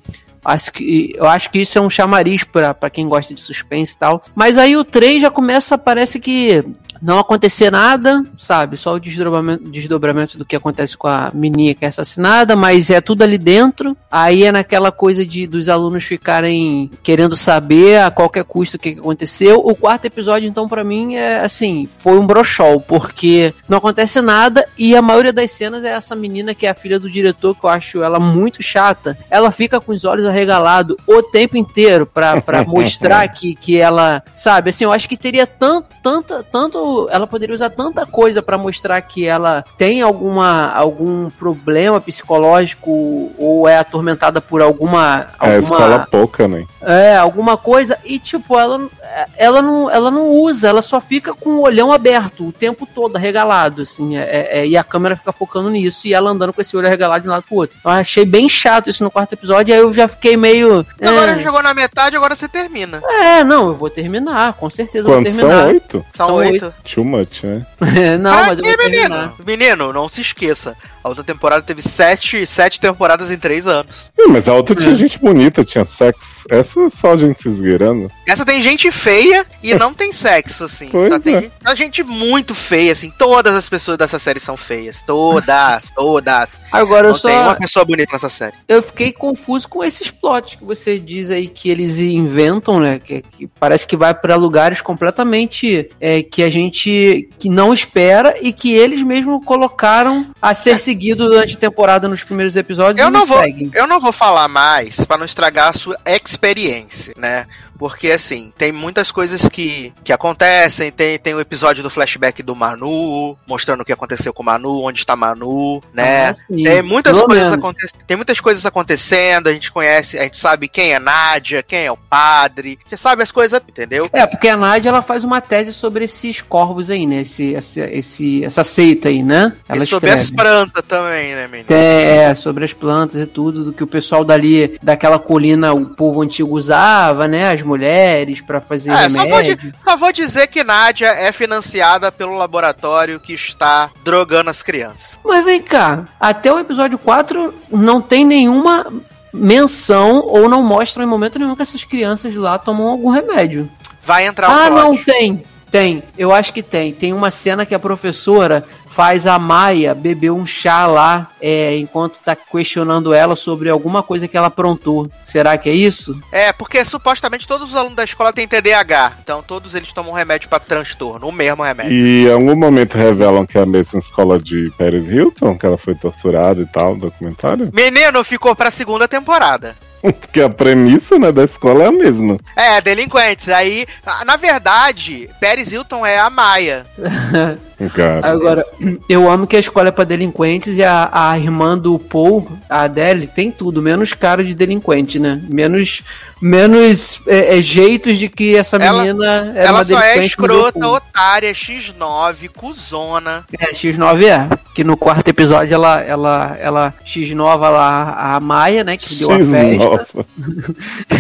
Acho 0.46 0.72
que, 0.72 1.12
eu 1.16 1.26
acho 1.26 1.50
que 1.50 1.60
isso 1.60 1.78
é 1.78 1.82
um 1.82 1.90
chamariz 1.90 2.44
pra 2.44 2.90
quem 2.90 3.10
gosta 3.10 3.34
de 3.34 3.42
suspense 3.42 3.96
e 3.96 3.98
tal. 3.98 4.24
Mas 4.36 4.60
aí 4.60 4.78
o 4.78 4.86
3 4.86 5.24
já 5.24 5.32
começa, 5.32 5.76
parece 5.76 6.20
que 6.20 6.64
não 7.02 7.20
acontecer 7.20 7.72
nada, 7.72 8.24
sabe? 8.38 8.78
Só 8.78 8.94
o 8.94 9.00
desdobramento, 9.00 9.70
desdobramento 9.70 10.38
do 10.38 10.46
que 10.46 10.56
acontece 10.56 10.98
com 10.98 11.08
a 11.08 11.32
menina 11.34 11.74
que 11.74 11.86
é 11.86 11.88
assassinada, 11.88 12.56
mas 12.56 12.90
é 12.90 13.02
tudo 13.02 13.24
ali 13.24 13.38
dentro. 13.38 13.96
Aí 14.12 14.44
é 14.44 14.52
naquela 14.52 14.92
coisa 14.92 15.26
de 15.26 15.48
dos 15.48 15.70
alunos 15.70 16.04
ficarem 16.04 16.90
querendo 17.04 17.36
saber 17.36 18.02
a 18.02 18.12
qualquer 18.12 18.44
custo 18.44 18.78
o 18.78 18.80
que, 18.80 18.90
aconteceu. 18.90 19.60
O 19.60 19.76
quarto 19.76 20.06
episódio, 20.06 20.48
então, 20.48 20.68
pra 20.68 20.84
mim, 20.84 21.16
é 21.16 21.40
assim, 21.40 21.88
foi 22.00 22.18
um 22.18 22.26
brochol, 22.26 22.80
porque 22.80 23.54
não 23.68 23.78
acontece 23.78 24.22
nada 24.22 24.68
e 24.78 24.96
a 24.96 25.02
maioria 25.02 25.34
das 25.34 25.52
cenas 25.52 25.84
é 25.84 25.90
essa 25.90 26.16
menina 26.16 26.54
que 26.54 26.66
é 26.66 26.70
a 26.70 26.74
filha 26.74 27.00
do 27.00 27.10
diretor, 27.10 27.56
que 27.56 27.66
eu 27.66 27.70
acho 27.70 28.04
ela 28.04 28.20
muito 28.20 28.62
chata. 28.62 29.18
Ela 29.30 29.52
fica 29.52 29.80
com 29.80 29.92
os 29.92 30.06
olhos 30.06 30.26
arregalados 30.26 30.98
o 31.08 31.22
tempo 31.22 31.58
inteiro 31.58 32.06
pra, 32.06 32.42
pra 32.42 32.64
mostrar 32.66 33.28
que, 33.28 33.56
que 33.56 33.78
ela, 33.78 34.24
sabe, 34.36 34.70
assim, 34.70 34.84
eu 34.84 34.92
acho 34.92 35.10
que 35.10 35.18
teria 35.18 35.46
tanto, 35.46 35.88
tanta, 36.02 36.44
tanto, 36.44 36.78
ela 37.10 37.28
poderia 37.28 37.56
usar 37.56 37.70
tanta 37.70 38.06
coisa 38.06 38.42
pra 38.42 38.58
mostrar 38.58 39.02
que 39.02 39.26
ela 39.26 39.64
tem 39.78 40.02
alguma, 40.02 40.72
algum 40.72 41.30
problema 41.30 42.00
psicológico 42.02 43.32
ou 43.38 43.68
é 43.68 43.78
atormentada 43.78 44.42
por 44.42 44.62
alguma, 44.62 45.28
é 45.40 45.56
alguma 45.56 45.60
escola 45.60 46.08
pouca, 46.10 46.48
né? 46.48 46.66
é, 46.82 47.16
alguma 47.18 47.58
coisa, 47.58 47.98
e 48.04 48.20
tipo, 48.20 48.58
ela, 48.60 48.88
ela, 49.36 49.62
não, 49.62 49.90
ela 49.90 50.12
não 50.12 50.30
usa, 50.30 50.68
ela 50.68 50.82
só 50.82 51.02
fica 51.02 51.34
com 51.34 51.52
o 51.52 51.62
olhão 51.62 51.92
aberto 51.92 52.48
o 52.48 52.52
tempo 52.52 52.86
todo, 52.86 53.16
arregalado, 53.16 53.82
assim, 53.82 54.18
é, 54.18 54.60
é, 54.60 54.68
e 54.68 54.78
a 54.78 54.84
câmera 54.84 55.16
fica 55.16 55.32
focando 55.32 55.70
nisso, 55.70 56.08
e 56.08 56.14
ela 56.14 56.30
andando 56.30 56.54
com 56.54 56.62
esse 56.62 56.76
olho 56.78 56.88
arregalado 56.88 57.24
de 57.24 57.28
um 57.28 57.32
lado 57.32 57.44
pro 57.44 57.56
outro. 57.56 57.78
Eu 57.84 57.92
achei 57.92 58.26
bem 58.26 58.48
chato 58.48 58.90
isso 58.90 59.04
no 59.04 59.12
quarto 59.12 59.34
episódio, 59.34 59.72
e 59.72 59.74
aí 59.74 59.80
eu 59.80 59.94
já 59.94 60.08
fiquei 60.08 60.38
meio. 60.38 60.86
Agora 61.02 61.32
é, 61.32 61.44
chegou 61.44 61.64
na 61.64 61.74
metade, 61.74 62.16
agora 62.16 62.36
você 62.36 62.48
termina. 62.48 63.02
é, 63.10 63.44
não, 63.44 63.68
eu 63.68 63.76
vou 63.76 63.90
terminar, 63.90 64.54
com 64.54 64.70
certeza 64.70 65.08
eu 65.08 65.14
vou 65.14 65.22
Quantos 65.22 65.34
são? 65.34 65.48
terminar. 65.48 65.68
Oito? 65.68 66.06
São, 66.16 66.26
São 66.28 66.36
oito. 66.36 66.74
Too 66.84 67.04
much, 67.04 67.44
né? 67.44 67.66
não, 68.20 68.32
pra 68.32 68.48
mas 68.48 68.60
eu 68.60 68.64
vou 68.64 68.78
menino? 68.78 68.92
terminar. 68.92 69.34
Menino, 69.46 69.94
não 69.94 70.08
se 70.10 70.22
esqueça. 70.22 70.76
A 71.06 71.10
outra 71.10 71.24
temporada 71.24 71.62
teve 71.62 71.84
sete, 71.84 72.48
sete 72.48 72.80
temporadas 72.80 73.30
em 73.30 73.38
três 73.38 73.68
anos. 73.68 74.12
Ih, 74.18 74.26
mas 74.28 74.50
a 74.50 74.54
outra 74.56 74.74
tinha 74.76 74.92
É. 74.92 74.96
gente 74.96 75.20
bonita, 75.20 75.64
tinha 75.64 75.86
sexo. 75.86 76.42
Essa 76.50 76.80
é 76.82 76.90
só 76.90 77.14
a 77.14 77.18
gente 77.18 77.44
se 77.44 77.48
esgueirando. 77.48 78.10
Essa 78.28 78.44
tem 78.44 78.60
gente 78.60 78.92
feia 78.92 79.46
e 79.62 79.76
não 79.76 79.94
tem 79.94 80.12
sexo, 80.12 80.64
assim. 80.64 80.88
Pois 80.92 81.14
Só 81.14 81.20
tem 81.20 81.36
é. 81.36 81.42
gente, 81.42 81.54
só 81.64 81.76
gente 81.76 82.04
muito 82.04 82.56
feia, 82.56 82.92
assim. 82.92 83.14
Todas 83.20 83.54
as 83.56 83.70
pessoas 83.70 84.00
dessa 84.00 84.18
série 84.18 84.40
são 84.40 84.58
feias. 84.58 85.04
Todas, 85.04 85.92
todas. 85.96 86.60
Agora 86.72 87.06
eu 87.06 87.12
Não 87.12 87.20
só. 87.20 87.28
tem 87.28 87.38
uma 87.38 87.54
pessoa 87.56 87.86
bonita 87.86 88.12
nessa 88.14 88.28
série. 88.30 88.56
eu 88.68 88.82
fiquei 88.82 89.12
confuso 89.12 89.70
com 89.70 89.84
esses 89.84 90.10
plots 90.10 90.56
que 90.56 90.66
você 90.66 90.98
diz 90.98 91.30
aí 91.30 91.48
que 91.48 91.70
eles 91.70 92.00
inventam, 92.00 92.80
né? 92.80 92.98
Que, 92.98 93.22
que 93.22 93.46
parece 93.60 93.86
que 93.86 93.96
vai 93.96 94.16
para 94.16 94.36
lugares 94.36 94.82
completamente 94.82 95.88
é, 96.02 96.24
que 96.24 96.42
a 96.42 96.50
gente 96.50 97.30
que 97.38 97.48
não 97.48 97.72
espera 97.72 98.34
e 98.42 98.52
que 98.52 98.74
eles 98.74 99.04
mesmo 99.04 99.40
colocaram 99.40 100.32
a 100.42 100.56
ser 100.56 100.80
seguido 100.80 100.95
durante 101.16 101.56
a 101.56 101.60
temporada 101.60 102.08
nos 102.08 102.24
primeiros 102.24 102.56
episódios 102.56 103.00
Eu 103.04 103.12
não, 103.12 103.26
vou, 103.26 103.42
seguem. 103.42 103.70
eu 103.74 103.88
não 103.88 104.00
vou 104.00 104.12
falar 104.12 104.48
mais 104.48 104.98
pra 105.06 105.18
não 105.18 105.26
estragar 105.26 105.70
a 105.70 105.74
sua 105.74 105.98
experiência, 106.06 107.14
né? 107.18 107.46
Porque, 107.78 108.12
assim, 108.12 108.52
tem 108.58 108.72
muitas 108.72 109.12
coisas 109.12 109.48
que, 109.50 109.94
que 110.04 110.14
acontecem. 110.14 110.92
Tem, 110.92 111.18
tem 111.20 111.34
o 111.34 111.40
episódio 111.40 111.84
do 111.84 111.90
flashback 111.90 112.42
do 112.42 112.56
Manu, 112.56 113.38
mostrando 113.46 113.82
o 113.82 113.86
que 113.86 113.92
aconteceu 113.94 114.34
com 114.34 114.42
o 114.44 114.46
Manu, 114.46 114.82
onde 114.84 115.00
está 115.00 115.16
Manu, 115.16 115.82
né? 115.94 116.30
Ah. 116.30 116.34
Tem 116.48 116.82
muitas, 116.82 117.14
Pelo 117.18 117.28
coisas 117.28 117.60
tem 118.08 118.16
muitas 118.18 118.40
coisas 118.40 118.66
acontecendo, 118.66 119.48
a 119.48 119.54
gente 119.54 119.72
conhece, 119.72 120.18
a 120.18 120.24
gente 120.24 120.38
sabe 120.38 120.68
quem 120.68 120.94
é 120.94 121.00
Nádia, 121.00 121.64
quem 121.64 121.86
é 121.86 121.92
o 121.92 121.98
padre, 121.98 122.80
gente 122.84 123.00
sabe 123.00 123.24
as 123.24 123.32
coisas, 123.32 123.62
entendeu? 123.68 124.10
É, 124.14 124.26
porque 124.26 124.48
a 124.48 124.56
Nádia 124.58 124.90
ela 124.90 125.02
faz 125.02 125.24
uma 125.24 125.42
tese 125.42 125.74
sobre 125.74 126.06
esses 126.06 126.42
corvos 126.42 126.90
aí, 126.90 127.06
né? 127.06 127.22
Esse, 127.22 127.54
esse, 127.54 127.82
esse- 127.82 128.44
essa 128.46 128.64
seita 128.64 129.10
aí, 129.10 129.22
né? 129.24 129.54
Ela 129.68 129.84
e 129.84 129.88
sobre 129.88 130.10
as 130.12 130.22
escreve. 130.22 130.42
plantas 130.44 130.84
também, 130.88 131.36
né, 131.36 131.48
menino? 131.48 131.68
É, 131.70 132.26
é, 132.32 132.36
sobre 132.36 132.64
as 132.66 132.74
plantas 132.74 133.20
e 133.20 133.26
tudo, 133.26 133.66
do 133.66 133.74
que 133.74 133.84
o 133.84 133.88
pessoal 133.88 134.24
dali, 134.24 134.78
daquela 134.82 135.20
colina, 135.20 135.74
o 135.74 135.86
povo 135.86 136.22
antigo 136.22 136.56
usava, 136.56 137.28
né? 137.28 137.52
As 137.52 137.62
mulheres 137.66 138.42
pra 138.42 138.62
fazer 138.62 138.92
É, 138.92 139.10
só 139.10 139.18
vou, 139.18 139.38
remédio. 139.38 139.74
só 139.84 139.98
vou 139.98 140.12
dizer 140.12 140.48
que 140.48 140.64
Nádia 140.64 141.08
é 141.08 141.32
financiada 141.32 142.12
pelo 142.12 142.36
laboratório 142.36 143.20
que 143.20 143.34
está 143.34 143.90
drogando 144.04 144.50
as 144.50 144.64
crianças. 144.64 145.20
Mas 145.24 145.44
vem 145.44 145.62
cá, 145.62 146.06
até 146.20 146.52
o 146.54 146.60
episódio 146.60 146.98
4 146.98 147.54
não 147.72 148.02
tem 148.02 148.24
nenhuma 148.24 148.86
menção 149.34 150.22
ou 150.26 150.48
não 150.48 150.64
mostra 150.64 151.04
em 151.04 151.08
momento 151.08 151.38
nenhum 151.38 151.56
que 151.56 151.62
essas 151.62 151.84
crianças 151.84 152.34
lá 152.34 152.58
tomam 152.58 152.88
algum 152.88 153.10
remédio. 153.10 153.70
Vai 154.06 154.26
entrar 154.26 154.50
o 154.50 154.52
ah, 154.52 154.70
não 154.70 154.96
tem. 154.96 155.44
Tem, 155.70 156.04
eu 156.18 156.32
acho 156.32 156.54
que 156.54 156.64
tem. 156.64 156.94
Tem 156.94 157.12
uma 157.12 157.30
cena 157.30 157.66
que 157.66 157.76
a 157.76 157.80
professora 157.80 158.64
faz 158.96 159.28
a 159.28 159.38
Maia 159.38 159.94
beber 159.94 160.32
um 160.32 160.46
chá 160.46 160.88
lá 160.88 161.30
é, 161.42 161.78
enquanto 161.78 162.18
tá 162.24 162.34
questionando 162.34 163.14
ela 163.14 163.36
sobre 163.36 163.70
alguma 163.70 164.02
coisa 164.02 164.26
que 164.26 164.38
ela 164.38 164.48
aprontou. 164.48 165.12
Será 165.22 165.58
que 165.58 165.70
é 165.70 165.74
isso? 165.74 166.18
É, 166.32 166.54
porque 166.54 166.86
supostamente 166.86 167.46
todos 167.46 167.72
os 167.72 167.76
alunos 167.76 167.98
da 167.98 168.06
escola 168.06 168.32
têm 168.32 168.48
TDAH. 168.48 169.18
Então 169.22 169.44
todos 169.44 169.76
eles 169.76 169.92
tomam 169.92 170.14
remédio 170.14 170.48
pra 170.48 170.62
transtorno, 170.62 171.28
o 171.28 171.32
mesmo 171.32 171.62
remédio. 171.62 171.92
E 171.92 172.26
em 172.26 172.32
algum 172.32 172.56
momento 172.56 172.98
revelam 172.98 173.46
que 173.46 173.58
é 173.58 173.64
a 173.64 173.66
mesma 173.66 174.00
escola 174.00 174.40
de 174.40 174.72
Paris 174.78 175.10
Hilton, 175.10 175.58
que 175.58 175.66
ela 175.66 175.78
foi 175.78 175.94
torturada 175.94 176.62
e 176.62 176.66
tal, 176.66 176.96
no 176.96 177.02
documentário. 177.02 177.70
Menino 177.74 178.24
ficou 178.24 178.56
pra 178.56 178.72
segunda 178.72 179.10
temporada. 179.10 179.76
Porque 180.22 180.42
a 180.42 180.50
premissa 180.50 181.18
né, 181.18 181.32
da 181.32 181.44
escola 181.44 181.84
é 181.84 181.88
a 181.88 181.92
mesma. 181.92 182.38
É, 182.56 182.80
delinquentes. 182.82 183.50
Aí, 183.50 183.86
na 184.26 184.38
verdade, 184.38 185.30
Paris 185.42 185.72
Hilton 185.72 186.06
é 186.06 186.20
a 186.20 186.30
Maia. 186.30 186.86
Cara. 187.94 188.26
Agora, 188.26 188.66
eu 189.10 189.30
amo 189.30 189.46
que 189.46 189.56
a 189.56 189.60
escola 189.60 189.90
é 189.90 189.92
pra 189.92 190.04
delinquentes 190.06 190.78
e 190.78 190.84
a, 190.84 191.10
a 191.12 191.38
irmã 191.38 191.78
do 191.78 192.00
Paul, 192.00 192.48
a 192.70 192.84
Adele, 192.84 193.28
tem 193.28 193.52
tudo, 193.52 193.82
menos 193.82 194.14
cara 194.14 194.44
de 194.44 194.56
delinquente, 194.56 195.20
né? 195.20 195.42
Menos, 195.50 196.02
menos 196.42 197.20
é, 197.28 197.58
é, 197.58 197.62
jeitos 197.62 198.18
de 198.18 198.30
que 198.30 198.56
essa 198.56 198.78
Ela- 198.78 199.04
menina 199.04 199.52
era 199.56 199.68
Ela 199.68 199.78
uma 199.80 199.84
só 199.84 200.00
é 200.00 200.26
escrota, 200.26 200.88
otária, 200.88 201.52
X9, 201.52 202.50
cuzona. 202.56 203.44
É, 203.60 203.74
X9 203.74 204.24
é. 204.24 204.50
Que 204.74 204.84
no 204.84 204.96
quarto 204.98 205.28
episódio 205.30 205.74
ela, 205.74 206.02
ela, 206.02 206.58
ela 206.60 206.94
X9 207.06 207.60
lá, 207.60 208.36
a 208.36 208.40
Maia, 208.40 208.84
né? 208.84 208.96
Que 208.98 209.16
deu 209.16 209.32
a 209.32 209.38
festa. 209.40 210.08
X9. 210.14 210.26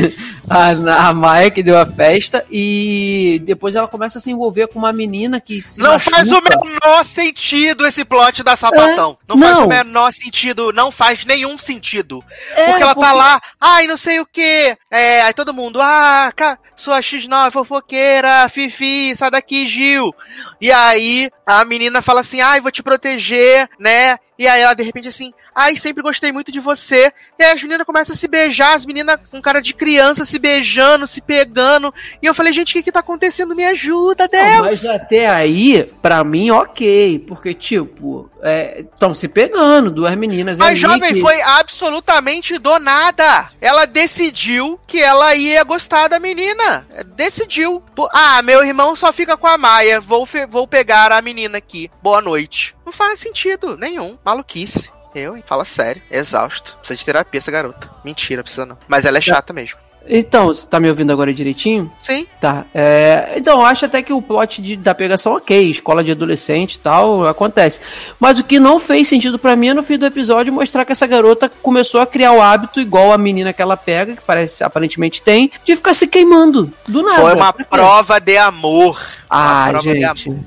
a, 0.49 1.07
a 1.09 1.13
Maia 1.13 1.49
que 1.51 1.63
deu 1.63 1.77
a 1.77 1.85
festa 1.85 2.43
e 2.51 3.41
depois 3.45 3.75
ela 3.75 3.87
começa 3.87 4.17
a 4.17 4.21
se 4.21 4.31
envolver 4.31 4.67
com 4.67 4.79
uma 4.79 4.91
menina 4.93 5.39
que 5.39 5.61
se 5.61 5.79
Não 5.81 5.91
machuca. 5.93 6.15
faz 6.17 6.31
o 6.31 6.41
menor 6.63 7.03
sentido 7.05 7.85
esse 7.85 8.05
plot 8.05 8.43
da 8.43 8.55
sapatão. 8.55 9.17
não, 9.27 9.37
faz 9.37 9.57
não. 9.57 9.65
o 9.65 9.67
menor 9.67 10.11
sentido, 10.11 10.71
não 10.71 10.91
faz 10.91 11.25
nenhum 11.25 11.57
sentido. 11.57 12.23
É, 12.51 12.65
porque 12.67 12.83
ela 12.83 12.95
tá 12.95 12.95
porque- 12.95 13.17
lá, 13.17 13.41
ai, 13.59 13.87
não 13.87 13.97
sei 13.97 14.19
o 14.19 14.25
que. 14.25 14.77
É, 14.91 15.21
aí 15.21 15.33
todo 15.33 15.53
mundo, 15.53 15.79
ah, 15.81 16.31
sua 16.75 16.99
X9 16.99 17.51
fofoqueira, 17.51 18.47
Fifi, 18.49 19.15
sai 19.15 19.31
daqui, 19.31 19.67
Gil. 19.67 20.13
E 20.59 20.71
aí 20.71 21.29
a 21.45 21.63
menina 21.65 22.01
fala 22.01 22.21
assim, 22.21 22.41
ai, 22.41 22.61
vou 22.61 22.71
te 22.71 22.83
proteger, 22.83 23.69
né? 23.79 24.17
E 24.37 24.47
aí 24.47 24.61
ela 24.61 24.73
de 24.73 24.83
repente 24.83 25.07
assim, 25.07 25.33
ai, 25.53 25.77
sempre 25.77 26.03
gostei 26.03 26.31
muito 26.31 26.51
de 26.51 26.59
você. 26.59 27.11
E 27.39 27.43
aí 27.43 27.51
as 27.53 27.61
meninas 27.63 27.85
começam 27.85 28.13
a 28.13 28.17
se 28.17 28.27
beijar, 28.27 28.73
as 28.73 28.85
meninas 28.85 29.19
com 29.31 29.41
cara 29.41 29.61
de 29.61 29.73
criança 29.73 30.25
se 30.25 30.37
beijando, 30.37 31.07
se 31.07 31.21
pegando. 31.21 31.93
E 32.21 32.25
eu 32.25 32.33
falei, 32.33 32.51
gente, 32.53 32.71
o 32.71 32.73
que 32.73 32.83
que 32.83 32.91
tá 32.91 32.99
acontecendo? 32.99 33.55
Me 33.55 33.65
ajuda, 33.65 34.27
Deus! 34.27 34.43
Não, 34.55 34.61
mas 34.61 34.85
até 34.85 35.27
aí, 35.27 35.83
pra 36.01 36.23
mim, 36.23 36.51
ok. 36.51 37.19
Porque, 37.27 37.53
tipo, 37.53 38.29
estão 38.77 39.13
se 39.13 39.27
pegando, 39.27 39.89
duas 39.91 40.15
meninas. 40.15 40.57
Mas 40.59 40.77
jovem 40.79 41.13
que- 41.13 41.21
foi 41.21 41.41
absolutamente 41.41 42.57
do 42.57 42.77
nada. 42.79 43.49
Ela 43.61 43.85
decidiu 43.85 44.79
que 44.87 44.99
ela 45.01 45.33
ia 45.35 45.63
gostar 45.63 46.07
da 46.07 46.19
menina. 46.19 46.85
Decidiu. 47.15 47.81
Ah, 48.11 48.41
meu 48.41 48.63
irmão 48.65 48.95
só 48.95 49.11
fica 49.13 49.37
com 49.37 49.47
a 49.47 49.57
Maia. 49.57 49.99
Vou, 50.01 50.27
vou 50.49 50.67
pegar 50.67 51.11
a 51.11 51.21
menina 51.21 51.57
aqui. 51.57 51.89
Boa 52.01 52.21
noite. 52.21 52.75
Não 52.85 52.93
faz 52.93 53.19
sentido 53.19 53.77
nenhum. 53.77 54.17
Maluquice. 54.23 54.91
Eu? 55.13 55.41
Fala 55.47 55.63
sério. 55.65 56.01
Exausto. 56.11 56.75
Precisa 56.77 56.97
de 56.97 57.05
terapia 57.05 57.37
essa 57.37 57.51
garota. 57.51 57.89
Mentira, 58.03 58.43
precisa 58.43 58.65
não. 58.65 58.77
Mas 58.87 59.05
ela 59.05 59.17
é 59.17 59.21
chata 59.21 59.53
mesmo. 59.53 59.77
Então, 60.07 60.47
você 60.47 60.67
tá 60.67 60.79
me 60.79 60.87
ouvindo 60.87 61.11
agora 61.11 61.33
direitinho? 61.33 61.91
Sim. 62.03 62.27
Tá. 62.39 62.63
É, 62.75 63.33
então, 63.37 63.59
eu 63.61 63.65
acho 63.65 63.85
até 63.85 64.03
que 64.03 64.13
o 64.13 64.21
plot 64.21 64.61
de- 64.61 64.75
da 64.75 64.93
pegação, 64.93 65.33
ok, 65.33 65.67
escola 65.71 66.03
de 66.03 66.11
adolescente 66.11 66.75
e 66.75 66.79
tal, 66.79 67.25
acontece. 67.25 67.79
Mas 68.19 68.37
o 68.37 68.43
que 68.43 68.59
não 68.59 68.79
fez 68.79 69.07
sentido 69.07 69.39
pra 69.39 69.55
mim 69.55 69.69
é 69.69 69.73
no 69.73 69.81
fim 69.81 69.97
do 69.97 70.05
episódio 70.05 70.53
mostrar 70.53 70.85
que 70.85 70.91
essa 70.91 71.07
garota 71.07 71.49
começou 71.63 72.01
a 72.01 72.05
criar 72.05 72.33
o 72.33 72.41
hábito, 72.41 72.79
igual 72.79 73.11
a 73.11 73.17
menina 73.17 73.51
que 73.51 73.63
ela 73.63 73.75
pega, 73.75 74.15
que 74.15 74.21
parece 74.21 74.63
aparentemente 74.63 75.23
tem, 75.23 75.49
de 75.63 75.75
ficar 75.75 75.95
se 75.95 76.05
queimando. 76.05 76.71
Do 76.87 77.01
nada. 77.01 77.21
Foi 77.23 77.33
uma 77.33 77.51
prova 77.51 78.19
de 78.19 78.37
amor. 78.37 79.01
Ah, 79.27 79.69
Uma 79.69 79.69
prova 79.81 79.91
de 79.93 79.99
gente. 80.01 80.39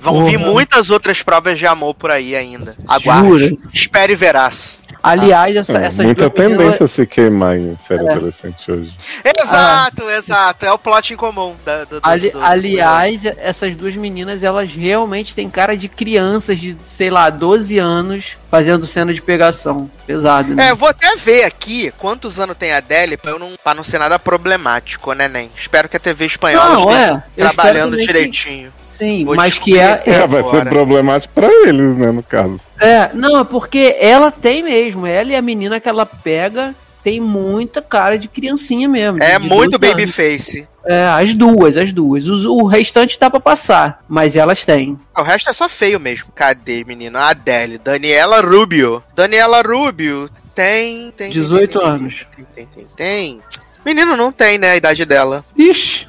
Vão 0.00 0.24
vir 0.24 0.38
Porra. 0.38 0.50
muitas 0.52 0.90
outras 0.90 1.22
provas 1.22 1.58
de 1.58 1.66
amor 1.66 1.94
por 1.94 2.10
aí 2.10 2.34
ainda. 2.34 2.74
Aguarde. 2.88 3.28
Jura? 3.28 3.52
Espere 3.72 4.12
e 4.12 4.16
verás. 4.16 4.80
Aliás, 5.02 5.56
essa, 5.56 5.78
É, 5.78 5.86
essas 5.86 6.04
muita 6.06 6.28
duas 6.28 6.38
meninas- 6.38 6.58
tendência 6.58 6.84
a 6.84 6.88
se 6.88 7.06
queimar 7.06 7.56
em 7.58 7.76
série 7.76 8.06
É. 8.06 8.12
adolescente 8.12 8.70
hoje. 8.70 8.92
Exato, 9.36 10.08
exato. 10.08 10.64
É 10.64 10.72
o 10.72 10.78
plot 10.78 11.12
em 11.12 11.16
comum. 11.16 11.56
Da, 11.64 11.84
do, 11.84 11.98
Ali- 12.02 12.30
do- 12.30 12.40
aliás, 12.40 13.24
essas 13.24 13.74
duas 13.74 13.96
meninas, 13.96 14.44
elas 14.44 14.72
realmente 14.72 15.34
têm 15.34 15.50
cara 15.50 15.76
de 15.76 15.88
crianças 15.88 16.58
de, 16.60 16.76
sei 16.86 17.10
lá, 17.10 17.30
12 17.30 17.78
anos 17.78 18.36
fazendo 18.48 18.86
cena 18.86 19.12
de 19.12 19.20
pegação. 19.20 19.90
Pesado, 20.06 20.54
né? 20.54 20.68
É, 20.68 20.70
eu 20.70 20.76
vou 20.76 20.88
até 20.88 21.16
ver 21.16 21.44
aqui 21.44 21.92
quantos 21.98 22.38
anos 22.38 22.56
tem 22.56 22.72
a 22.72 22.76
Adele 22.76 23.16
pra, 23.16 23.32
eu 23.32 23.38
não, 23.40 23.52
pra 23.62 23.74
não 23.74 23.82
ser 23.82 23.98
nada 23.98 24.18
problemático, 24.20 25.12
né, 25.14 25.26
Nen? 25.26 25.50
Espero 25.56 25.88
que 25.88 25.96
a 25.96 26.00
TV 26.00 26.26
espanhola 26.26 26.74
Não, 26.74 26.90
esteja 26.90 27.24
é. 27.36 27.40
Trabalhando 27.48 27.90
também 27.92 28.06
que- 28.06 28.12
direitinho. 28.12 28.72
Sim, 28.92 29.24
Vou 29.24 29.34
mas 29.34 29.58
que 29.58 29.76
é, 29.78 30.02
É, 30.06 30.26
vai 30.26 30.40
agora. 30.40 30.62
ser 30.64 30.68
problemático 30.68 31.34
pra 31.34 31.48
eles, 31.66 31.96
né, 31.96 32.10
no 32.12 32.22
caso. 32.22 32.60
é. 32.78 33.10
Não, 33.14 33.40
é 33.40 33.44
porque 33.44 33.96
ela 33.98 34.30
tem 34.30 34.62
mesmo. 34.62 35.06
Ela 35.06 35.32
e 35.32 35.34
a 35.36 35.42
menina 35.42 35.80
que 35.80 35.88
ela 35.88 36.06
pega 36.06 36.74
tem 37.02 37.18
muita 37.20 37.82
cara 37.82 38.16
de 38.16 38.28
criancinha 38.28 38.88
mesmo. 38.88 39.20
É 39.20 39.38
de 39.38 39.48
muito 39.48 39.76
12 39.78 39.92
anos. 39.92 39.98
babyface. 40.14 40.68
É, 40.84 41.04
as 41.06 41.32
duas, 41.34 41.76
as 41.76 41.92
duas. 41.92 42.26
Os- 42.28 42.44
o 42.44 42.64
restante 42.66 43.18
dá 43.18 43.30
pra 43.30 43.38
passar, 43.40 44.02
mas 44.08 44.36
elas 44.36 44.64
têm. 44.64 44.98
O 45.16 45.22
resto 45.22 45.48
é 45.48 45.52
só 45.52 45.68
feio 45.68 45.98
mesmo. 46.00 46.26
Cadê, 46.34 46.84
menino? 46.84 47.18
A 47.18 47.28
Adele. 47.30 47.78
Daniela 47.78 48.40
Rubio. 48.40 49.02
Daniela 49.14 49.62
Rubio 49.62 50.28
tem. 50.54 51.10
tem 51.12 51.30
18 51.30 51.72
tem, 51.78 51.80
tem, 51.80 51.88
anos. 51.90 52.26
Tem, 52.36 52.44
tem, 52.54 52.66
tem, 52.66 52.86
tem. 52.96 53.40
Menino 53.86 54.16
não 54.16 54.30
tem, 54.32 54.58
né? 54.58 54.72
A 54.72 54.76
idade 54.76 55.04
dela. 55.04 55.44
Ixi. 55.56 56.06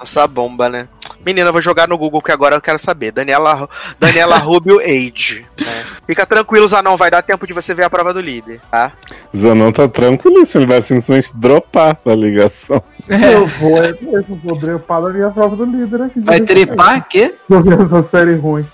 Essa 0.00 0.26
bomba, 0.26 0.68
né? 0.68 0.86
Menina, 1.26 1.48
eu 1.48 1.52
vou 1.52 1.60
jogar 1.60 1.88
no 1.88 1.98
Google 1.98 2.22
que 2.22 2.30
agora 2.30 2.54
eu 2.54 2.60
quero 2.60 2.78
saber. 2.78 3.10
Daniela, 3.10 3.68
Daniela 3.98 4.38
Rubio 4.38 4.78
Age. 4.78 5.44
né? 5.58 5.84
Fica 6.06 6.24
tranquilo, 6.24 6.68
Zanon, 6.68 6.96
vai 6.96 7.10
dar 7.10 7.20
tempo 7.20 7.44
de 7.48 7.52
você 7.52 7.74
ver 7.74 7.82
a 7.82 7.90
prova 7.90 8.14
do 8.14 8.20
líder, 8.20 8.60
tá? 8.70 8.92
Zanon 9.36 9.72
tá 9.72 9.88
tranquilíssimo, 9.88 10.60
ele 10.62 10.72
vai 10.72 10.80
simplesmente 10.80 11.32
dropar 11.34 11.98
da 12.04 12.14
ligação. 12.14 12.80
Eu 13.08 13.48
vou, 13.48 13.76
é 13.82 13.92
mesmo, 14.00 14.40
vou 14.44 14.56
drepar 14.56 15.02
da 15.02 15.08
minha 15.10 15.28
prova 15.30 15.56
do 15.56 15.64
líder 15.64 16.02
aqui. 16.02 16.20
Vai 16.20 16.40
trepar, 16.40 17.08
quê? 17.08 17.34
Eu 17.50 17.60
vi 17.60 17.74
essa 17.74 18.02
série 18.04 18.36
ruim. 18.36 18.64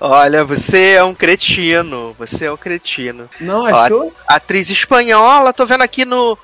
Olha, 0.00 0.44
você 0.44 0.94
é 0.94 1.04
um 1.04 1.14
cretino. 1.14 2.12
Você 2.18 2.46
é 2.46 2.52
um 2.52 2.56
cretino. 2.56 3.28
Não, 3.40 3.64
achou? 3.64 4.12
Atriz 4.26 4.68
espanhola, 4.68 5.52
tô 5.52 5.64
vendo 5.64 5.82
aqui 5.82 6.04
no. 6.04 6.36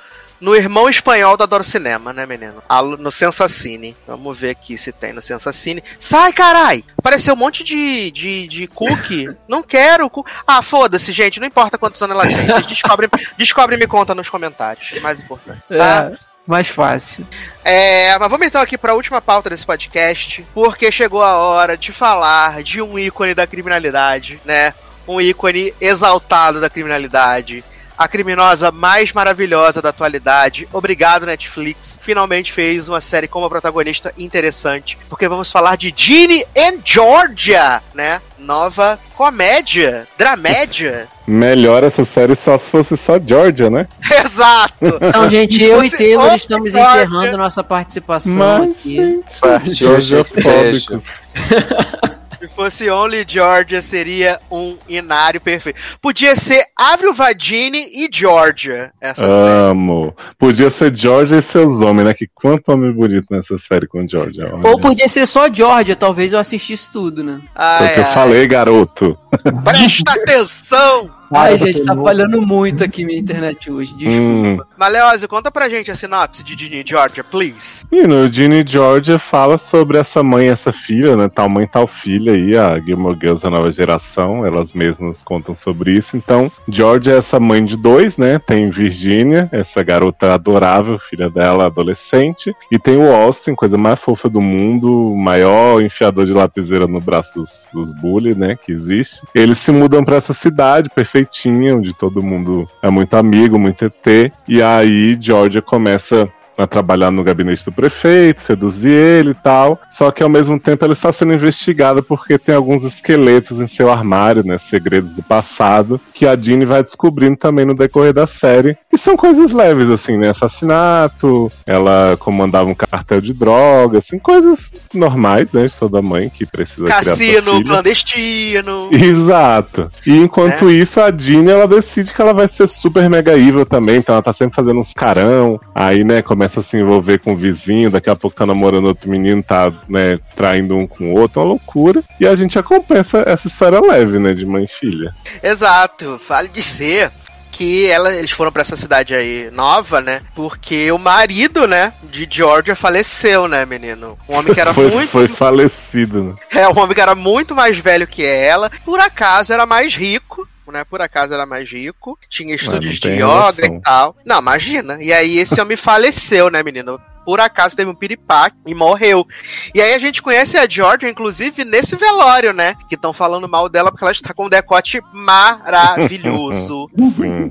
No 0.44 0.54
irmão 0.54 0.90
espanhol 0.90 1.38
da 1.38 1.44
Adoro 1.44 1.64
Cinema, 1.64 2.12
né, 2.12 2.26
menino? 2.26 2.62
No 2.98 3.10
Sensacine. 3.10 3.96
Vamos 4.06 4.38
ver 4.38 4.50
aqui 4.50 4.76
se 4.76 4.92
tem 4.92 5.14
no 5.14 5.22
Sensacine. 5.22 5.82
Sai, 5.98 6.34
carai! 6.34 6.84
Apareceu 6.98 7.32
um 7.32 7.36
monte 7.36 7.64
de, 7.64 8.10
de, 8.10 8.46
de 8.46 8.66
cookie. 8.66 9.28
Não 9.48 9.62
quero. 9.62 10.10
cu- 10.10 10.26
Ah, 10.46 10.60
foda-se, 10.60 11.12
gente. 11.12 11.40
Não 11.40 11.46
importa 11.46 11.78
quantos 11.78 12.02
anos 12.02 12.14
ela 12.14 12.26
tem. 12.26 12.46
Vocês 12.46 12.66
descobrem, 12.66 13.08
descobrem 13.38 13.78
e 13.78 13.80
me 13.80 13.86
conta 13.86 14.14
nos 14.14 14.28
comentários. 14.28 14.92
É 14.92 15.00
mais 15.00 15.18
importante. 15.18 15.62
Tá? 15.66 16.10
É, 16.12 16.18
mais 16.46 16.68
fácil. 16.68 17.26
É, 17.64 18.18
mas 18.18 18.28
vamos 18.30 18.46
então 18.46 18.60
aqui 18.60 18.76
para 18.76 18.92
a 18.92 18.94
última 18.96 19.22
pauta 19.22 19.48
desse 19.48 19.64
podcast, 19.64 20.44
porque 20.52 20.92
chegou 20.92 21.22
a 21.22 21.36
hora 21.36 21.74
de 21.74 21.90
falar 21.90 22.62
de 22.62 22.82
um 22.82 22.98
ícone 22.98 23.32
da 23.34 23.46
criminalidade, 23.46 24.38
né? 24.44 24.74
Um 25.08 25.22
ícone 25.22 25.72
exaltado 25.80 26.60
da 26.60 26.68
criminalidade. 26.68 27.64
A 27.96 28.08
criminosa 28.08 28.72
mais 28.72 29.12
maravilhosa 29.12 29.80
da 29.80 29.90
atualidade. 29.90 30.68
Obrigado, 30.72 31.26
Netflix. 31.26 31.98
Finalmente 32.02 32.52
fez 32.52 32.88
uma 32.88 33.00
série 33.00 33.28
com 33.28 33.38
uma 33.38 33.48
protagonista 33.48 34.12
interessante. 34.18 34.98
Porque 35.08 35.28
vamos 35.28 35.50
falar 35.50 35.76
de 35.76 35.94
Ginny 35.96 36.44
and 36.56 36.80
Georgia, 36.84 37.80
né? 37.94 38.20
Nova 38.38 38.98
comédia, 39.14 40.06
dramédia. 40.18 41.08
Melhor 41.26 41.82
essa 41.82 42.04
série 42.04 42.34
só 42.34 42.58
se 42.58 42.70
fosse 42.70 42.96
só 42.96 43.18
Georgia, 43.18 43.70
né? 43.70 43.88
Exato. 44.24 44.74
Então, 45.00 45.30
gente, 45.30 45.62
eu 45.62 45.82
e 45.82 45.90
Taylor 45.90 46.34
estamos 46.34 46.72
Georgia. 46.72 47.04
encerrando 47.04 47.38
nossa 47.38 47.64
participação 47.64 48.34
Mas, 48.36 48.78
aqui. 48.78 48.94
gente, 48.96 49.74
Georgia 49.74 50.18
gente, 50.18 50.42
fóbicos. 50.42 51.04
Se 52.54 52.56
fosse 52.56 52.88
Only 52.88 53.24
Georgia, 53.26 53.82
seria 53.82 54.38
um 54.48 54.76
inário 54.88 55.40
perfeito. 55.40 55.76
Podia 56.00 56.36
ser 56.36 56.64
Avril 56.76 57.12
Vadini 57.12 57.78
e 57.92 58.08
Georgia. 58.12 58.92
Essa 59.00 59.22
Ah. 59.24 59.26
série. 59.26 59.70
Amo. 59.72 60.14
Podia 60.38 60.70
ser 60.70 60.94
Georgia 60.94 61.38
e 61.38 61.42
seus 61.42 61.80
homens, 61.80 62.04
né? 62.06 62.14
Que 62.14 62.28
quanto 62.32 62.68
homem 62.70 62.92
bonito 62.92 63.26
nessa 63.30 63.58
série 63.58 63.88
com 63.88 64.06
Georgia. 64.06 64.54
olha. 64.54 64.68
Ou 64.68 64.78
podia 64.78 65.08
ser 65.08 65.26
só 65.26 65.52
Georgia, 65.52 65.96
talvez 65.96 66.32
eu 66.32 66.38
assistisse 66.38 66.90
tudo, 66.92 67.24
né? 67.24 67.40
O 67.42 67.48
Ai, 67.56 67.94
que 67.94 68.00
eu 68.00 68.04
falei, 68.06 68.46
garoto. 68.46 69.18
Presta 69.64 70.12
atenção! 70.12 71.10
Ai, 71.36 71.58
gente, 71.58 71.80
eu 71.80 71.86
tá 71.86 71.96
falhando 71.96 72.40
muito 72.40 72.84
aqui 72.84 73.04
minha 73.04 73.18
internet 73.18 73.70
hoje. 73.70 73.92
Desculpa. 73.94 74.62
Hum. 74.62 74.74
Maleose, 74.78 75.26
conta 75.26 75.50
pra 75.50 75.68
gente 75.68 75.90
a 75.90 75.94
sinopse 75.94 76.44
de 76.44 76.56
Ginny 76.56 76.82
e 76.82 76.84
Georgia, 76.86 77.24
please. 77.24 77.84
E 77.90 78.06
no 78.06 78.30
Ginny 78.30 78.62
e 78.62 78.66
Georgia 78.66 79.18
fala 79.18 79.58
sobre 79.58 79.98
essa 79.98 80.22
mãe 80.22 80.46
e 80.46 80.50
essa 80.50 80.72
filha, 80.72 81.16
né? 81.16 81.28
Tal 81.28 81.48
mãe, 81.48 81.66
tal 81.66 81.86
filha 81.86 82.32
aí, 82.32 82.56
a 82.56 82.78
Gilmore 82.78 83.18
Girls 83.20 83.42
da 83.42 83.50
nova 83.50 83.70
geração, 83.70 84.46
elas 84.46 84.72
mesmas 84.72 85.22
contam 85.22 85.54
sobre 85.54 85.96
isso. 85.96 86.16
Então, 86.16 86.50
Georgia 86.68 87.14
é 87.14 87.18
essa 87.18 87.40
mãe 87.40 87.64
de 87.64 87.76
dois, 87.76 88.16
né? 88.16 88.38
Tem 88.38 88.70
Virginia, 88.70 89.48
essa 89.50 89.82
garota 89.82 90.34
adorável, 90.34 90.98
filha 90.98 91.28
dela, 91.28 91.66
adolescente. 91.66 92.54
E 92.70 92.78
tem 92.78 92.96
o 92.96 93.12
Austin, 93.12 93.54
coisa 93.54 93.76
mais 93.76 93.98
fofa 93.98 94.28
do 94.28 94.40
mundo, 94.40 95.12
o 95.12 95.16
maior 95.16 95.82
enfiador 95.82 96.26
de 96.26 96.32
lapiseira 96.32 96.86
no 96.86 97.00
braço 97.00 97.34
dos, 97.34 97.66
dos 97.72 97.92
bully, 97.92 98.34
né? 98.34 98.56
Que 98.56 98.72
existe. 98.72 99.22
Eles 99.34 99.58
se 99.58 99.70
mudam 99.70 100.04
pra 100.04 100.16
essa 100.16 100.34
cidade 100.34 100.90
perfeitinha, 100.90 101.76
onde 101.76 101.94
todo 101.94 102.22
mundo 102.22 102.68
é 102.82 102.90
muito 102.90 103.14
amigo, 103.14 103.58
muito 103.58 103.84
ET. 103.84 104.32
E 104.48 104.62
aí, 104.62 105.16
Georgia 105.20 105.62
começa 105.62 106.28
a 106.56 106.66
trabalhar 106.66 107.10
no 107.10 107.24
gabinete 107.24 107.64
do 107.64 107.72
prefeito, 107.72 108.42
seduzir 108.42 108.90
ele 108.90 109.30
e 109.30 109.34
tal. 109.34 109.80
Só 109.90 110.10
que 110.10 110.22
ao 110.22 110.28
mesmo 110.28 110.58
tempo 110.58 110.84
ela 110.84 110.92
está 110.92 111.12
sendo 111.12 111.34
investigada 111.34 112.02
porque 112.02 112.38
tem 112.38 112.54
alguns 112.54 112.84
esqueletos 112.84 113.60
em 113.60 113.66
seu 113.66 113.90
armário, 113.90 114.44
né? 114.44 114.58
Segredos 114.58 115.14
do 115.14 115.22
passado, 115.22 116.00
que 116.12 116.26
a 116.26 116.36
Jeanne 116.36 116.66
vai 116.66 116.82
descobrindo 116.82 117.36
também 117.36 117.64
no 117.64 117.74
decorrer 117.74 118.12
da 118.12 118.26
série. 118.26 118.76
E 118.92 118.98
são 118.98 119.16
coisas 119.16 119.50
leves, 119.50 119.90
assim, 119.90 120.16
né? 120.16 120.30
Assassinato, 120.30 121.50
ela 121.66 122.16
comandava 122.18 122.68
um 122.68 122.74
cartel 122.74 123.20
de 123.20 123.32
drogas, 123.32 124.04
assim, 124.04 124.18
coisas 124.18 124.70
normais, 124.92 125.52
né? 125.52 125.66
De 125.66 125.76
toda 125.76 126.00
mãe 126.02 126.28
que 126.28 126.46
precisa 126.46 126.86
Cassino 126.86 127.62
clandestino. 127.64 128.88
Exato. 128.92 129.90
E 130.06 130.16
enquanto 130.16 130.70
isso, 130.70 131.00
a 131.00 131.10
Jeanne, 131.16 131.50
ela 131.50 131.66
decide 131.66 132.12
que 132.12 132.20
ela 132.20 132.32
vai 132.32 132.48
ser 132.48 132.68
super 132.68 133.08
mega 133.08 133.36
evil 133.36 133.66
também, 133.66 133.96
então 133.96 134.14
ela 134.14 134.22
tá 134.22 134.32
sempre 134.32 134.54
fazendo 134.54 134.78
uns 134.78 134.92
carão, 134.92 135.58
aí, 135.74 136.04
né, 136.04 136.22
começa 136.22 136.43
a 136.44 136.62
se 136.62 136.76
envolver 136.76 137.18
com 137.18 137.32
o 137.32 137.36
vizinho, 137.36 137.90
daqui 137.90 138.10
a 138.10 138.16
pouco 138.16 138.36
tá 138.36 138.46
namorando 138.46 138.86
outro 138.86 139.10
menino, 139.10 139.42
tá, 139.42 139.72
né, 139.88 140.18
traindo 140.34 140.76
um 140.76 140.86
com 140.86 141.12
o 141.12 141.18
outro, 141.18 141.40
uma 141.40 141.48
loucura. 141.48 142.02
E 142.20 142.26
a 142.26 142.34
gente 142.34 142.58
acompanha 142.58 143.00
essa, 143.00 143.22
essa 143.26 143.46
história 143.46 143.80
leve, 143.80 144.18
né, 144.18 144.32
de 144.32 144.46
mãe 144.46 144.64
e 144.64 144.68
filha. 144.68 145.14
Exato. 145.42 146.20
Vale 146.28 146.48
dizer 146.48 147.10
que 147.54 147.86
ela, 147.86 148.12
eles 148.12 148.32
foram 148.32 148.50
pra 148.50 148.62
essa 148.62 148.76
cidade 148.76 149.14
aí 149.14 149.48
nova, 149.52 150.00
né? 150.00 150.22
Porque 150.34 150.90
o 150.90 150.98
marido, 150.98 151.68
né, 151.68 151.92
de 152.02 152.26
Georgia 152.28 152.74
faleceu, 152.74 153.46
né, 153.46 153.64
menino? 153.64 154.18
Um 154.28 154.36
homem 154.36 154.52
que 154.52 154.60
era 154.60 154.74
foi, 154.74 154.90
muito. 154.90 155.10
foi 155.10 155.28
falecido, 155.28 156.24
né? 156.24 156.34
É, 156.50 156.68
um 156.68 156.76
homem 156.78 156.94
que 156.94 157.00
era 157.00 157.14
muito 157.14 157.54
mais 157.54 157.78
velho 157.78 158.08
que 158.08 158.24
ela. 158.24 158.70
Por 158.84 158.98
acaso 158.98 159.52
era 159.52 159.64
mais 159.64 159.94
rico. 159.94 160.48
Né, 160.72 160.84
por 160.84 161.00
acaso 161.00 161.34
era 161.34 161.46
mais 161.46 161.70
rico, 161.70 162.18
tinha 162.28 162.54
estúdios 162.54 162.98
de 162.98 163.08
yoga 163.08 163.24
relação. 163.26 163.64
e 163.64 163.80
tal. 163.80 164.16
Não, 164.24 164.38
imagina. 164.38 165.02
E 165.02 165.12
aí 165.12 165.38
esse 165.38 165.60
homem 165.60 165.76
faleceu, 165.76 166.50
né, 166.50 166.62
menino? 166.62 167.00
Por 167.24 167.40
acaso 167.40 167.74
teve 167.74 167.90
um 167.90 167.94
piripaque 167.94 168.56
e 168.66 168.74
morreu. 168.74 169.26
E 169.74 169.80
aí 169.80 169.94
a 169.94 169.98
gente 169.98 170.20
conhece 170.20 170.58
a 170.58 170.68
Georgia, 170.68 171.08
inclusive, 171.08 171.64
nesse 171.64 171.96
velório, 171.96 172.52
né? 172.52 172.74
Que 172.88 172.96
estão 172.96 173.12
falando 173.14 173.48
mal 173.48 173.68
dela 173.68 173.90
porque 173.90 174.04
ela 174.04 174.12
está 174.12 174.34
com 174.34 174.46
um 174.46 174.50
decote 174.50 175.00
maravilhoso. 175.12 176.88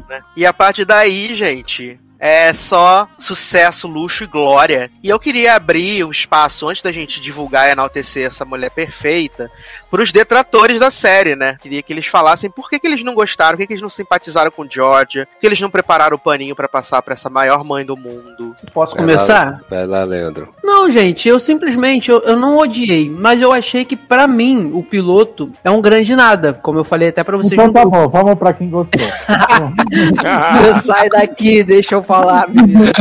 Né? 0.10 0.22
E 0.36 0.46
a 0.46 0.54
partir 0.54 0.86
daí, 0.86 1.34
gente, 1.34 2.00
é 2.20 2.54
só 2.54 3.08
sucesso, 3.20 3.88
luxo 3.88 4.24
e 4.24 4.28
glória. 4.28 4.90
E 5.04 5.10
eu 5.10 5.20
queria 5.20 5.56
abrir 5.56 6.04
um 6.04 6.12
espaço 6.12 6.68
antes 6.70 6.82
da 6.82 6.92
gente 6.92 7.20
divulgar 7.20 7.68
e 7.68 7.72
enaltecer 7.72 8.26
essa 8.26 8.46
mulher 8.46 8.70
perfeita 8.72 9.52
pros 9.92 10.12
detratores 10.12 10.80
da 10.80 10.90
série, 10.90 11.36
né? 11.36 11.58
Queria 11.62 11.82
que 11.82 11.92
eles 11.94 12.08
falassem 12.08 12.50
por 12.50 12.70
que, 12.70 12.80
que 12.80 12.88
eles 12.88 13.04
não 13.04 13.14
gostaram, 13.14 13.52
por 13.52 13.62
que, 13.62 13.68
que 13.68 13.74
eles 13.74 13.82
não 13.82 13.90
simpatizaram 13.90 14.50
com 14.52 14.68
Georgia, 14.70 15.26
por 15.26 15.40
que 15.40 15.46
eles 15.46 15.60
não 15.60 15.70
prepararam 15.70 16.16
o 16.16 16.20
paninho 16.20 16.56
pra 16.56 16.68
passar 16.68 17.02
pra 17.02 17.14
essa 17.14 17.30
maior 17.30 17.64
mãe 17.64 17.86
do 17.86 17.98
mundo. 17.98 18.56
Posso 18.74 18.96
Vai 18.96 19.04
começar? 19.04 19.46
lá, 19.46 19.62
Vai 19.70 19.86
lá, 19.86 20.04
Leandro. 20.04 20.50
Não, 20.64 20.90
gente, 20.90 21.28
eu 21.28 21.40
simplesmente 21.40 22.10
eu, 22.10 22.22
eu 22.22 22.38
não 22.38 22.58
odiei, 22.58 23.10
mas 23.10 23.42
eu 23.42 23.52
achei 23.52 23.84
que 23.86 23.96
pra 23.96 24.28
mim 24.28 24.72
o 24.74 24.82
piloto 24.84 25.52
é 25.64 25.70
um 25.70 25.82
grande 25.82 26.16
nada, 26.16 26.54
como 26.54 26.80
eu 26.80 26.84
falei 26.84 27.10
até 27.10 27.24
pra 27.24 27.38
vocês. 27.38 27.54
Então 27.54 27.72
tá 27.72 27.86
bom, 27.86 28.08
vamos 28.08 28.36
pra 28.36 28.54
quem 28.54 28.70
gostou. 28.70 29.02
Sai 30.82 31.10
daqui, 31.10 31.64
deixa 31.64 31.96
eu 31.96 32.04
falar, 32.04 32.13
menino. 32.48 32.92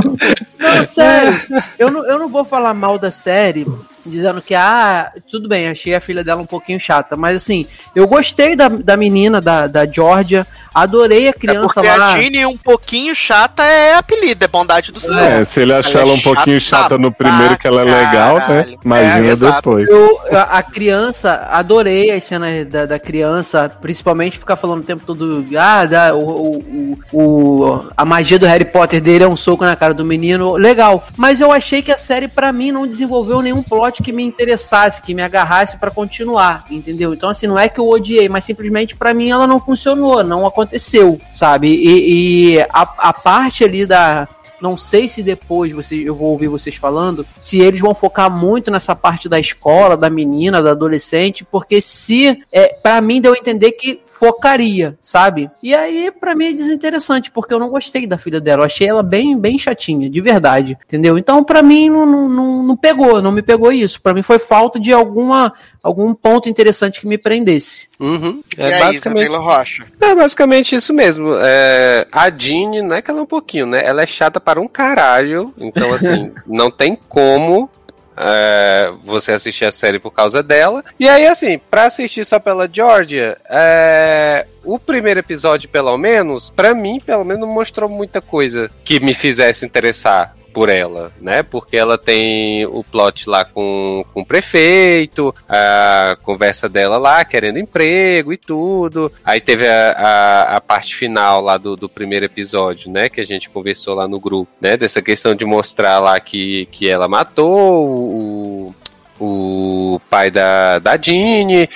Não, 0.59 0.85
sério, 0.85 1.41
eu 1.79 1.91
não, 1.91 2.05
eu 2.07 2.19
não 2.19 2.29
vou 2.29 2.45
falar 2.45 2.73
mal 2.75 2.99
da 2.99 3.11
série. 3.11 3.67
Dizendo 4.05 4.43
que, 4.43 4.55
ah, 4.55 5.13
tudo 5.31 5.49
bem, 5.49 5.69
achei 5.69 5.95
a 5.95 6.01
filha 6.01 6.25
dela 6.25 6.43
um 6.43 6.47
pouquinho 6.47 6.81
chata, 6.81 7.17
mas 7.17 7.37
assim, 7.37 7.67
eu 7.95 8.07
gostei 8.09 8.57
da, 8.57 8.69
da 8.69 8.97
menina, 8.97 9.41
da, 9.41 9.67
da 9.69 9.87
Georgia, 9.87 10.45
adorei 10.75 11.27
a 11.27 11.31
É 11.31 11.33
criança 11.33 11.75
porque 11.75 11.89
lá. 11.89 12.15
a 12.15 12.21
Jeannie 12.21 12.45
um 12.47 12.57
pouquinho 12.57 13.15
chata 13.15 13.63
é 13.63 13.95
apelido, 13.95 14.45
é 14.45 14.49
bondade 14.49 14.91
do 14.91 14.99
céu. 14.99 15.17
É, 15.19 15.45
se 15.45 15.61
ele 15.61 15.73
achar 15.73 16.01
Ela 16.01 16.01
é 16.01 16.03
ela 16.03 16.15
um 16.15 16.21
pouquinho 16.21 16.61
chata 16.61 16.83
chata 16.83 16.99
no 16.99 17.13
primeiro, 17.13 17.57
que 17.59 17.67
ela 17.67 17.83
é 17.83 17.85
legal, 17.85 18.35
né? 18.37 18.41
caralho. 18.47 18.79
Imagina 18.85 19.27
É, 19.33 19.37
depois. 19.37 19.89
Eu, 19.89 20.19
a 20.33 20.63
criança, 20.63 21.49
adorei 21.53 22.11
as 22.11 22.25
cenas 22.25 22.67
da, 22.67 22.87
da 22.87 22.99
criança, 22.99 23.69
principalmente 23.81 24.39
ficar 24.39 24.57
falando 24.57 24.81
o 24.83 24.87
tempo 24.87 25.05
todo, 25.07 25.45
ah, 25.57 25.85
da, 25.87 26.15
o, 26.15 26.59
o, 26.59 26.99
o- 27.13 27.85
a 27.97 28.05
magia 28.05 28.39
do 28.39 28.47
Harry 28.47 28.65
Potter 28.65 29.01
dele 29.01 29.25
é 29.25 29.29
um 29.29 29.37
soco 29.37 29.65
na 29.65 29.77
cara 29.77 29.93
do 29.95 30.05
menino, 30.05 30.55
legal. 30.55 31.05
Mas 31.17 31.41
eu 31.41 31.53
achei 31.53 31.83
que 31.83 31.93
a 31.93 31.97
série, 31.97 32.27
pra 32.29 32.53
mim, 32.53 32.73
não 32.73 32.87
desenvolveu 32.87 33.43
nenhum 33.43 33.63
plot 33.63 33.92
que 34.01 34.13
me 34.13 34.23
interessasse, 34.23 35.03
que 35.03 35.13
me 35.13 35.23
agarrasse 35.23 35.77
pra 35.77 35.91
continuar, 35.91 36.65
entendeu? 36.71 37.13
Então, 37.13 37.29
assim, 37.29 37.49
não 37.49 37.59
é 37.59 37.69
que 37.69 37.81
eu 37.81 37.89
odiei, 37.89 38.29
mas 38.29 38.45
simplesmente 38.45 38.95
pra 38.95 39.13
mim 39.13 39.31
ela 39.31 39.49
não 39.49 39.59
funcionou, 39.59 40.23
não 40.23 40.47
aconteceu, 40.47 41.21
sabe? 41.35 41.67
E, 41.69 42.53
e 42.55 42.61
a, 42.61 42.83
a 42.99 43.13
parte 43.13 43.65
ali 43.65 43.85
da, 43.85 44.29
não 44.63 44.77
sei 44.77 45.09
se 45.09 45.23
depois 45.23 45.73
você, 45.73 45.97
eu 45.97 46.15
vou 46.15 46.31
ouvir 46.31 46.49
vocês 46.49 46.77
falando, 46.77 47.27
se 47.39 47.61
eles 47.61 47.81
vão 47.81 47.95
focar 47.95 48.31
muito 48.31 48.71
nessa 48.71 48.95
parte 48.95 49.29
da 49.29 49.39
escola, 49.39 49.97
da 49.97 50.09
menina, 50.09 50.63
da 50.63 50.71
adolescente, 50.71 51.45
porque 51.45 51.81
se, 51.81 52.43
é, 52.51 52.69
para 52.69 53.01
mim 53.01 53.21
deu 53.21 53.35
a 53.35 53.39
entender 53.39 53.73
que 53.73 54.01
focaria, 54.23 54.97
sabe? 55.01 55.51
E 55.61 55.75
aí, 55.75 56.13
pra 56.13 56.33
mim 56.33 56.47
é 56.47 56.53
desinteressante, 56.53 57.29
porque 57.29 57.53
eu 57.53 57.59
não 57.59 57.69
gostei 57.69 58.07
da 58.07 58.17
filha 58.17 58.41
dela, 58.41 58.63
eu 58.63 58.67
achei 58.67 58.87
ela 58.87 59.03
bem, 59.03 59.37
bem 59.37 59.59
chatinha, 59.59 60.09
de 60.09 60.21
verdade, 60.21 60.79
entendeu? 60.85 61.19
Então, 61.19 61.43
pra 61.43 61.61
mim, 61.61 61.91
não, 61.91 62.07
não, 62.07 62.63
não, 62.63 62.77
pegou, 62.77 63.21
não 63.21 63.33
me 63.33 63.43
pegou 63.43 63.73
isso. 63.73 64.01
Pra 64.01 64.15
mim 64.15 64.23
foi 64.23 64.39
falta 64.39 64.79
de 64.79 64.93
alguma, 64.93 65.53
algum 65.83 66.15
ponto 66.15 66.49
interessante 66.49 67.01
que 67.01 67.07
me 67.09 67.19
prendesse. 67.19 67.89
Uhum. 67.99 68.41
E 68.57 68.63
É 68.63 68.75
aí, 68.75 68.81
basicamente, 68.81 69.29
Rocha? 69.29 69.87
é 70.01 70.15
basicamente 70.15 70.77
isso 70.77 70.93
mesmo. 70.93 71.31
É, 71.41 72.07
a 72.13 72.31
Jeanne, 72.31 72.81
não 72.81 72.95
é 72.95 73.03
que 73.03 73.11
ela 73.11 73.21
é 73.21 73.23
um 73.23 73.27
pouquinho, 73.27 73.67
né? 73.67 73.83
Ela 73.85 74.03
é 74.03 74.07
chata 74.07 74.39
para 74.53 74.61
um 74.61 74.69
caralho. 74.69 75.55
Então, 75.57 75.95
assim, 75.95 76.31
não 76.47 76.71
tem 76.71 76.95
como 77.09 77.71
é, 78.15 78.93
você 79.03 79.33
assistir 79.33 79.65
a 79.65 79.73
série 79.73 79.99
por 79.99 80.11
causa 80.11 80.43
dela. 80.43 80.85
E 81.01 81.09
aí, 81.09 81.27
assim, 81.27 81.59
pra 81.71 81.85
assistir 81.85 82.27
só 82.27 82.39
pela 82.39 82.69
Georgia, 82.71 83.39
é, 83.49 84.47
o 84.63 84.79
primeiro 84.79 85.21
episódio, 85.21 85.71
pelo 85.71 85.97
menos, 85.97 86.51
pra 86.51 86.75
mim, 86.75 87.01
pelo 87.01 87.25
menos, 87.25 87.49
mostrou 87.49 87.89
muita 87.89 88.21
coisa 88.21 88.71
que 88.85 89.01
me 89.01 89.15
fizesse 89.15 89.65
interessar 89.65 90.37
por 90.53 90.69
ela, 90.69 91.13
né? 91.21 91.43
Porque 91.43 91.77
ela 91.77 91.97
tem 91.97 92.67
o 92.67 92.85
plot 92.85 93.29
lá 93.29 93.45
com, 93.45 94.05
com 94.13 94.21
o 94.21 94.27
prefeito, 94.27 95.35
a 95.49 96.17
conversa 96.23 96.69
dela 96.69 96.99
lá, 96.99 97.25
querendo 97.25 97.59
emprego 97.59 98.33
e 98.33 98.37
tudo. 98.37 99.11
Aí 99.25 99.41
teve 99.41 99.67
a, 99.67 99.93
a, 99.93 100.43
a 100.57 100.61
parte 100.61 100.95
final 100.95 101.41
lá 101.41 101.57
do, 101.57 101.77
do 101.77 101.89
primeiro 101.89 102.27
episódio, 102.27 102.91
né? 102.91 103.09
Que 103.09 103.21
a 103.21 103.27
gente 103.27 103.51
conversou 103.51 103.95
lá 103.95 104.07
no 104.07 104.21
grupo, 104.21 104.51
né? 104.61 104.77
Dessa 104.77 105.01
questão 105.01 105.35
de 105.35 105.45
mostrar 105.45 105.99
lá 105.99 106.19
que, 106.21 106.67
que 106.67 106.89
ela 106.89 107.09
matou 107.09 107.87
o, 107.87 108.75
o 109.19 110.01
pai 110.11 110.31
da, 110.31 110.79
da 110.79 110.97
Jeanne. 110.97 111.69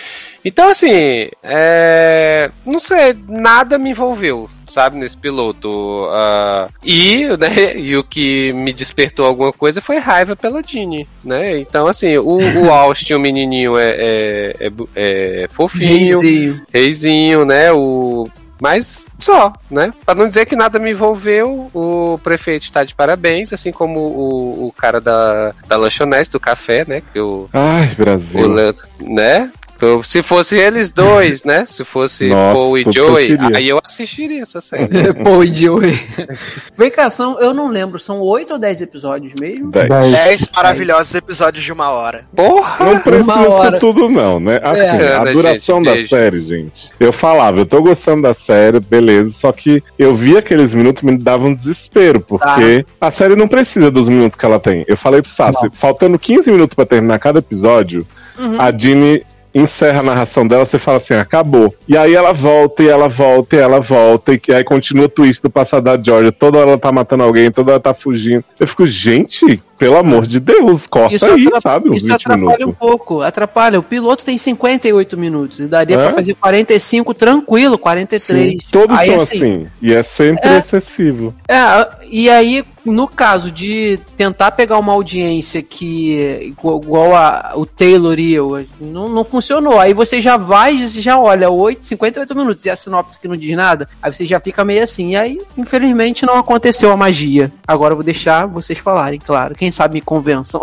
Então, 0.44 0.68
assim, 0.68 1.28
é... 1.42 2.50
não 2.64 2.78
sei, 2.78 3.16
nada 3.26 3.78
me 3.78 3.90
envolveu, 3.90 4.48
sabe, 4.66 4.96
nesse 4.96 5.16
piloto. 5.16 6.08
Ah, 6.10 6.68
e, 6.84 7.26
né, 7.38 7.76
e 7.76 7.96
o 7.96 8.04
que 8.04 8.52
me 8.52 8.72
despertou 8.72 9.26
alguma 9.26 9.52
coisa 9.52 9.80
foi 9.80 9.98
raiva 9.98 10.34
pela 10.36 10.62
Jeanne, 10.62 11.08
né? 11.24 11.58
Então, 11.58 11.86
assim, 11.86 12.16
o, 12.18 12.38
o 12.64 12.70
Austin, 12.72 13.14
o 13.14 13.20
menininho, 13.20 13.76
é, 13.78 13.88
é, 13.90 14.56
é 14.94 15.46
é 15.46 15.48
fofinho, 15.50 16.20
Reizinho. 16.20 16.62
reizinho, 16.72 17.44
né? 17.44 17.72
O... 17.72 18.28
Mas 18.60 19.06
só, 19.18 19.52
né? 19.70 19.92
Pra 20.04 20.14
não 20.14 20.28
dizer 20.28 20.46
que 20.46 20.56
nada 20.56 20.78
me 20.78 20.90
envolveu, 20.90 21.70
o 21.74 22.18
prefeito 22.22 22.62
está 22.62 22.84
de 22.84 22.94
parabéns, 22.94 23.52
assim 23.52 23.70
como 23.70 24.00
o, 24.00 24.66
o 24.68 24.72
cara 24.72 24.98
da, 25.00 25.52
da 25.68 25.76
lanchonete, 25.76 26.30
do 26.30 26.40
café, 26.40 26.84
né? 26.88 27.02
Que 27.12 27.20
o, 27.20 27.48
Ai, 27.52 27.90
o 27.92 27.96
Brasil. 27.96 28.48
Leandro, 28.48 28.86
né? 29.00 29.50
Então, 29.76 30.02
Se 30.02 30.22
fosse 30.22 30.56
eles 30.56 30.90
dois, 30.90 31.44
né? 31.44 31.64
Se 31.66 31.84
fosse 31.84 32.28
Nossa, 32.28 32.54
Paul 32.54 32.78
e 32.78 32.82
eu 32.84 32.92
Joey, 32.92 33.36
aí 33.54 33.68
eu 33.68 33.78
assistiria 33.84 34.42
essa 34.42 34.60
série. 34.60 34.88
Pô, 35.22 35.44
idiota. 35.44 35.86
Vem 36.76 36.90
cá, 36.90 37.10
são, 37.10 37.38
eu 37.40 37.52
não 37.52 37.68
lembro, 37.68 37.98
são 37.98 38.20
oito 38.20 38.54
ou 38.54 38.58
dez 38.58 38.80
episódios 38.80 39.32
mesmo? 39.40 39.70
Dez. 39.70 39.88
Dez. 39.88 40.10
Dez 40.12 40.50
maravilhosos 40.54 41.14
episódios 41.14 41.64
de 41.64 41.72
uma 41.72 41.90
hora. 41.90 42.24
Porra! 42.34 42.84
Não 42.86 43.00
precisa 43.00 43.22
Uma 43.34 43.48
hora. 43.48 43.70
disso 43.70 43.80
tudo, 43.80 44.08
não, 44.08 44.40
né? 44.40 44.60
Assim, 44.62 44.80
É, 44.80 45.14
a 45.16 45.24
né, 45.24 45.32
duração 45.32 45.76
gente? 45.76 45.84
da 45.86 45.92
Beijo. 45.92 46.08
série, 46.08 46.40
gente. 46.40 46.90
Eu 46.98 47.12
falava, 47.12 47.58
eu 47.58 47.66
tô 47.66 47.82
gostando 47.82 48.22
da 48.22 48.32
série, 48.34 48.80
beleza. 48.80 49.30
Só 49.32 49.52
que 49.52 49.82
eu 49.98 50.14
vi 50.14 50.36
aqueles 50.36 50.72
minutos 50.72 51.02
me 51.02 51.16
davam 51.16 51.52
desespero, 51.52 52.20
porque 52.20 52.84
a 53.00 53.10
série 53.10 53.36
não 53.36 53.46
precisa 53.48 53.90
dos 53.90 54.08
minutos 54.08 54.38
que 54.38 54.44
ela 54.46 54.58
tem. 54.58 54.84
Eu 54.88 54.96
falei 54.96 55.20
pro 55.20 55.30
Sassi, 55.30 55.68
faltando 55.74 56.18
15 56.18 56.50
minutos 56.50 56.74
pra 56.74 56.86
terminar 56.86 57.18
cada 57.18 57.38
episódio, 57.40 58.06
Uhum. 58.38 58.60
a 58.60 58.70
Jeannie 58.70 59.24
encerra 59.56 60.00
a 60.00 60.02
narração 60.02 60.46
dela, 60.46 60.64
você 60.66 60.78
fala 60.78 60.98
assim, 60.98 61.14
acabou. 61.14 61.74
E 61.88 61.96
aí 61.96 62.14
ela 62.14 62.32
volta, 62.32 62.82
e 62.82 62.88
ela 62.88 63.08
volta, 63.08 63.56
e 63.56 63.58
ela 63.58 63.80
volta, 63.80 64.32
e 64.34 64.40
aí 64.52 64.62
continua 64.64 65.06
o 65.06 65.08
twist 65.08 65.42
do 65.42 65.50
passado 65.50 65.84
da 65.84 65.96
Georgia. 66.00 66.30
Toda 66.32 66.58
hora 66.58 66.70
ela 66.70 66.78
tá 66.78 66.92
matando 66.92 67.22
alguém, 67.22 67.50
toda 67.50 67.70
hora 67.72 67.76
ela 67.76 67.80
tá 67.80 67.94
fugindo. 67.94 68.44
Eu 68.60 68.66
fico, 68.66 68.86
gente, 68.86 69.62
pelo 69.78 69.96
amor 69.96 70.26
de 70.26 70.40
Deus, 70.40 70.86
corta 70.86 71.32
aí, 71.34 71.46
atra- 71.46 71.60
sabe? 71.60 71.94
Isso 71.94 72.04
20 72.06 72.14
atrapalha 72.14 72.58
minutos. 72.58 72.66
um 72.66 72.72
pouco, 72.72 73.22
atrapalha. 73.22 73.78
O 73.78 73.82
piloto 73.82 74.24
tem 74.24 74.36
58 74.38 75.16
minutos 75.16 75.60
e 75.60 75.66
daria 75.66 75.96
É? 75.96 76.02
pra 76.04 76.12
fazer 76.12 76.34
45 76.34 77.14
tranquilo, 77.14 77.78
43. 77.78 78.52
Sim, 78.52 78.58
todos 78.70 78.98
Aí, 78.98 79.06
são 79.06 79.14
assim, 79.16 79.66
E 79.80 79.92
é 79.92 80.02
sempre 80.02 80.48
É. 80.48 80.58
excessivo. 80.58 81.34
É, 81.48 81.88
e 82.10 82.28
aí 82.30 82.64
no 82.92 83.08
caso 83.08 83.50
de 83.50 83.98
tentar 84.16 84.52
pegar 84.52 84.78
uma 84.78 84.92
audiência 84.92 85.60
que 85.60 86.54
igual 86.56 87.14
a, 87.16 87.52
o 87.56 87.66
Taylor 87.66 88.18
e 88.18 88.32
eu, 88.32 88.64
não, 88.80 89.08
não 89.08 89.24
funcionou. 89.24 89.78
Aí 89.78 89.92
você 89.92 90.22
já 90.22 90.36
vai, 90.36 90.78
você 90.78 91.00
já 91.00 91.18
olha 91.18 91.50
8, 91.50 91.84
58 91.84 92.34
minutos 92.34 92.64
e 92.64 92.70
a 92.70 92.76
sinopse 92.76 93.18
que 93.18 93.26
não 93.26 93.36
diz 93.36 93.56
nada, 93.56 93.88
aí 94.00 94.12
você 94.12 94.24
já 94.24 94.38
fica 94.38 94.64
meio 94.64 94.82
assim. 94.82 95.10
E 95.10 95.16
aí, 95.16 95.40
infelizmente, 95.58 96.24
não 96.24 96.38
aconteceu 96.38 96.92
a 96.92 96.96
magia. 96.96 97.52
Agora 97.66 97.92
eu 97.92 97.96
vou 97.96 98.04
deixar 98.04 98.46
vocês 98.46 98.78
falarem, 98.78 99.18
claro. 99.18 99.54
Quem 99.54 99.70
sabe 99.70 99.94
me 99.94 100.00
convençam. 100.00 100.60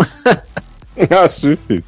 Acho 1.24 1.50
difícil. 1.50 1.84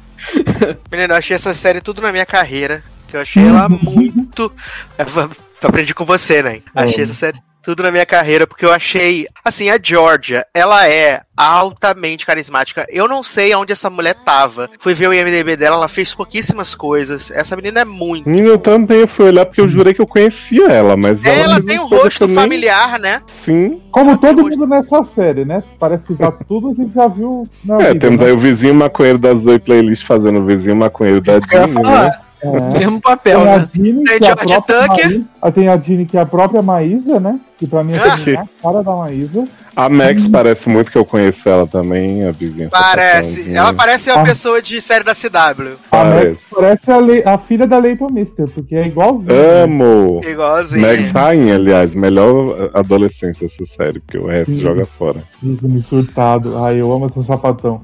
Menino, 0.90 1.12
eu 1.12 1.18
achei 1.18 1.36
essa 1.36 1.54
série 1.54 1.80
tudo 1.80 2.02
na 2.02 2.10
minha 2.10 2.26
carreira. 2.26 2.82
Que 3.06 3.16
eu 3.16 3.20
achei 3.20 3.46
ela 3.46 3.68
muito. 3.70 4.52
Eu 4.98 5.68
aprendi 5.68 5.94
com 5.94 6.04
você, 6.04 6.42
né? 6.42 6.60
Achei 6.74 7.04
essa 7.04 7.14
série 7.14 7.40
tudo 7.66 7.82
na 7.82 7.90
minha 7.90 8.06
carreira, 8.06 8.46
porque 8.46 8.64
eu 8.64 8.72
achei. 8.72 9.26
Assim, 9.44 9.68
a 9.68 9.78
Georgia, 9.82 10.46
ela 10.54 10.88
é 10.88 11.20
altamente 11.36 12.24
carismática. 12.24 12.86
Eu 12.88 13.08
não 13.08 13.22
sei 13.24 13.52
aonde 13.52 13.72
essa 13.72 13.90
mulher 13.90 14.14
tava. 14.24 14.70
Fui 14.78 14.94
ver 14.94 15.08
o 15.08 15.12
IMDB 15.12 15.56
dela, 15.56 15.74
ela 15.76 15.88
fez 15.88 16.14
pouquíssimas 16.14 16.74
coisas. 16.76 17.28
Essa 17.30 17.56
menina 17.56 17.80
é 17.80 17.84
muito. 17.84 18.28
Menina, 18.28 18.48
eu 18.50 18.58
também 18.58 19.04
fui 19.06 19.26
olhar 19.26 19.44
porque 19.44 19.60
eu 19.60 19.66
jurei 19.68 19.92
que 19.92 20.00
eu 20.00 20.06
conhecia 20.06 20.68
ela, 20.68 20.96
mas 20.96 21.24
ela, 21.24 21.54
ela 21.54 21.60
tem 21.62 21.78
um 21.80 21.88
rosto 21.88 22.28
familiar, 22.28 22.98
né? 23.00 23.20
Sim. 23.26 23.82
Como 23.90 24.16
todo 24.16 24.42
mundo 24.42 24.66
nessa 24.66 25.02
série, 25.02 25.44
né? 25.44 25.62
Parece 25.78 26.04
que 26.06 26.14
já 26.14 26.30
tudo 26.46 26.70
a 26.70 26.74
gente 26.74 26.94
já 26.94 27.08
viu 27.08 27.42
na 27.64 27.74
É, 27.82 27.88
vida, 27.88 27.98
temos 27.98 28.20
né? 28.20 28.26
aí 28.26 28.32
o 28.32 28.38
vizinho 28.38 28.74
maconheiro 28.76 29.18
da 29.18 29.34
Zoe 29.34 29.58
Playlist 29.58 30.06
fazendo 30.06 30.38
o 30.38 30.44
vizinho 30.46 30.76
maconheiro 30.76 31.20
da 31.20 31.40
falar. 31.42 32.04
né? 32.04 32.18
É. 32.42 32.78
Mesmo 32.78 33.00
papel, 33.00 33.40
Tem 33.40 33.48
a 33.48 33.58
né? 33.58 33.68
Dini, 33.72 34.04
Tem 34.04 34.18
que 34.20 34.26
é 34.26 34.30
a 34.30 34.36
Tucker. 34.36 34.88
Maísa. 34.88 35.24
Ah, 35.42 35.50
Tem 35.50 35.68
a 35.68 35.76
Dini, 35.76 36.06
que 36.06 36.16
é 36.16 36.20
a 36.20 36.26
própria 36.26 36.62
Maísa, 36.62 37.18
né? 37.18 37.40
Que 37.58 37.66
pra 37.66 37.82
mim 37.82 37.94
é 37.94 37.96
Ah. 37.98 38.16
também 38.18 38.36
a 38.36 38.46
cara 38.62 38.82
da 38.82 38.92
Maísa. 38.96 39.48
A 39.74 39.88
Max 39.90 40.26
parece 40.28 40.68
muito 40.70 40.90
que 40.90 40.96
eu 40.98 41.04
conheço 41.04 41.48
ela 41.48 41.66
também, 41.66 42.26
a 42.26 42.30
vizinha. 42.30 42.68
Parece. 42.70 43.22
sapatãozinha. 43.28 43.58
Ela 43.58 43.72
parece 43.74 44.10
uma 44.10 44.20
Ah. 44.20 44.24
pessoa 44.24 44.62
de 44.62 44.80
série 44.80 45.04
da 45.04 45.14
CW. 45.14 45.72
A 45.90 45.96
Parece. 45.96 46.26
Max 46.26 46.44
parece 46.54 46.90
a, 46.92 46.98
Le- 46.98 47.22
a 47.24 47.38
filha 47.38 47.66
da 47.66 47.78
Leighton 47.78 48.08
Mister, 48.10 48.46
porque 48.48 48.74
é 48.74 48.86
igualzinho. 48.86 49.28
Amo! 49.64 50.20
Igualzinho. 50.24 50.80
Max 50.80 51.10
Rainha, 51.10 51.54
aliás, 51.56 51.94
melhor 51.94 52.70
adolescência 52.74 53.46
essa 53.46 53.64
série, 53.66 54.00
porque 54.00 54.16
o 54.18 54.26
resto 54.26 54.54
Sim. 54.54 54.60
joga 54.60 54.86
fora. 54.86 55.22
Me 55.42 55.82
surtado. 55.82 56.58
Ai, 56.58 56.80
eu 56.80 56.90
amo 56.92 57.06
esse 57.06 57.22
sapatão. 57.24 57.80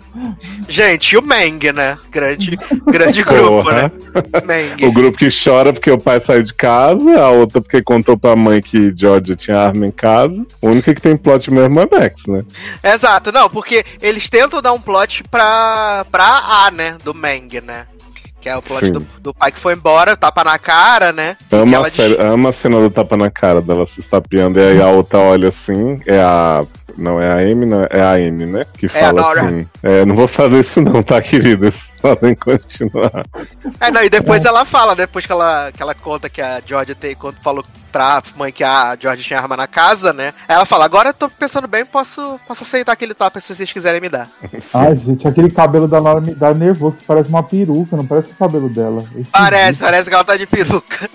Gente, 0.69 1.13
e 1.13 1.19
o 1.19 1.23
Meng, 1.23 1.73
né? 1.75 1.97
Grande, 2.11 2.59
grande 2.87 3.23
grupo, 3.23 3.63
Porra. 3.65 3.73
né? 3.85 3.91
Meng. 4.47 4.87
O 4.87 4.93
grupo 4.93 5.19
que 5.19 5.29
chora 5.31 5.73
porque 5.73 5.91
o 5.91 5.99
pai 5.99 6.21
saiu 6.21 6.43
de 6.43 6.55
casa, 6.55 7.19
a 7.21 7.31
outra 7.31 7.61
porque 7.61 7.83
contou 7.83 8.17
pra 8.19 8.35
mãe 8.37 8.61
que 8.63 8.93
George 8.97 9.37
tinha 9.37 9.62
arma 9.67 9.87
em 9.87 9.91
casa. 9.91 10.45
O 10.61 10.69
único 10.69 10.95
que 10.95 11.01
tem 11.01 11.17
plot 11.17 11.51
mesmo 11.51 11.81
é 11.81 11.89
Max, 11.91 12.27
né? 12.27 12.45
Exato, 12.83 13.33
não, 13.33 13.49
porque 13.49 13.85
eles 14.01 14.29
tentam 14.29 14.61
dar 14.63 14.73
um 14.73 14.81
plot 14.81 15.23
pra, 15.31 16.05
pra 16.11 16.25
A, 16.67 16.71
né? 16.71 16.97
Do 17.03 17.15
Meng, 17.15 17.61
né? 17.61 17.87
Que 18.43 18.49
é 18.49 18.57
o 18.57 18.61
plot 18.61 18.91
do, 18.91 19.07
do 19.21 19.33
pai 19.33 19.53
que 19.53 19.61
foi 19.61 19.73
embora, 19.73 20.17
tapa 20.17 20.43
na 20.43 20.59
cara, 20.59 21.13
né? 21.13 21.37
Ama 21.53 21.77
ela 21.77 21.87
a, 21.87 21.91
série- 21.91 22.21
ama 22.21 22.49
a 22.49 22.53
cena 22.53 22.81
do 22.81 22.91
tapa 22.91 23.17
na 23.17 23.31
cara 23.31 23.63
dela 23.63 23.87
se 23.87 24.01
estapeando, 24.01 24.59
e 24.59 24.63
aí 24.63 24.83
a 24.83 24.89
outra 24.89 25.21
olha 25.21 25.49
assim, 25.49 26.01
é 26.07 26.21
a. 26.21 26.67
Não 26.99 27.19
é 27.23 27.27
a 27.27 27.37
Amy, 27.51 27.65
não, 27.65 27.87
é 27.89 28.03
a 28.03 28.13
Amy, 28.17 28.45
né? 28.45 28.67
Que 28.77 28.85
a 28.85 28.91
fala 28.91 29.33
assim: 29.33 29.67
é, 29.83 30.05
não 30.05 30.15
vou 30.15 30.29
fazer 30.29 30.61
isso 30.61 30.79
não, 30.83 31.03
tá, 31.03 31.23
queridas? 31.23 31.91
Podem 32.03 32.35
continuar. 32.35 33.25
É, 33.81 33.91
não, 33.91 34.03
e 34.03 34.11
depois 34.11 34.45
ela 34.45 34.65
fala, 34.67 34.95
depois 34.95 35.25
que 35.25 35.33
ela, 35.33 35.71
que 35.73 35.81
ela 35.81 35.95
conta 35.95 36.29
que 36.29 36.43
a 36.43 36.61
Georgia 36.67 36.95
tem, 36.95 37.15
quando 37.15 37.37
falou 37.37 37.65
pra 37.91 38.23
mãe 38.37 38.51
que 38.51 38.65
a 38.65 38.97
Georgia 38.99 39.25
tinha 39.25 39.39
arma 39.39 39.57
na 39.57 39.67
casa, 39.67 40.13
né? 40.13 40.33
Ela 40.49 40.65
fala, 40.65 40.85
agora 40.85 41.11
eu 41.11 41.15
tô 41.15 41.29
pensando 41.29 41.69
bem, 41.69 41.85
posso, 41.85 42.41
posso 42.49 42.65
aceitar 42.65 42.93
aquele 42.93 43.15
tapa 43.15 43.39
se 43.39 43.55
vocês 43.55 43.71
quiserem 43.73 44.01
me 44.01 44.09
dar. 44.09 44.29
Ai, 44.75 44.97
gente, 44.97 45.29
aquele 45.29 45.51
cabelo 45.51 45.87
da 45.87 45.99
Laura 45.99 46.21
me 46.21 46.35
dá 46.35 46.53
nervoso, 46.55 46.97
parece 47.07 47.29
uma 47.29 47.43
peruca, 47.43 47.97
não 47.97 48.07
parece 48.07 48.31
o 48.33 48.39
cabelo 48.39 48.69
dela. 48.69 49.05
É 49.17 49.23
Parece, 49.31 49.79
parece 49.79 50.09
que 50.09 50.15
ela 50.15 50.25
tá 50.25 50.37
de 50.37 50.47
peruca. 50.47 51.09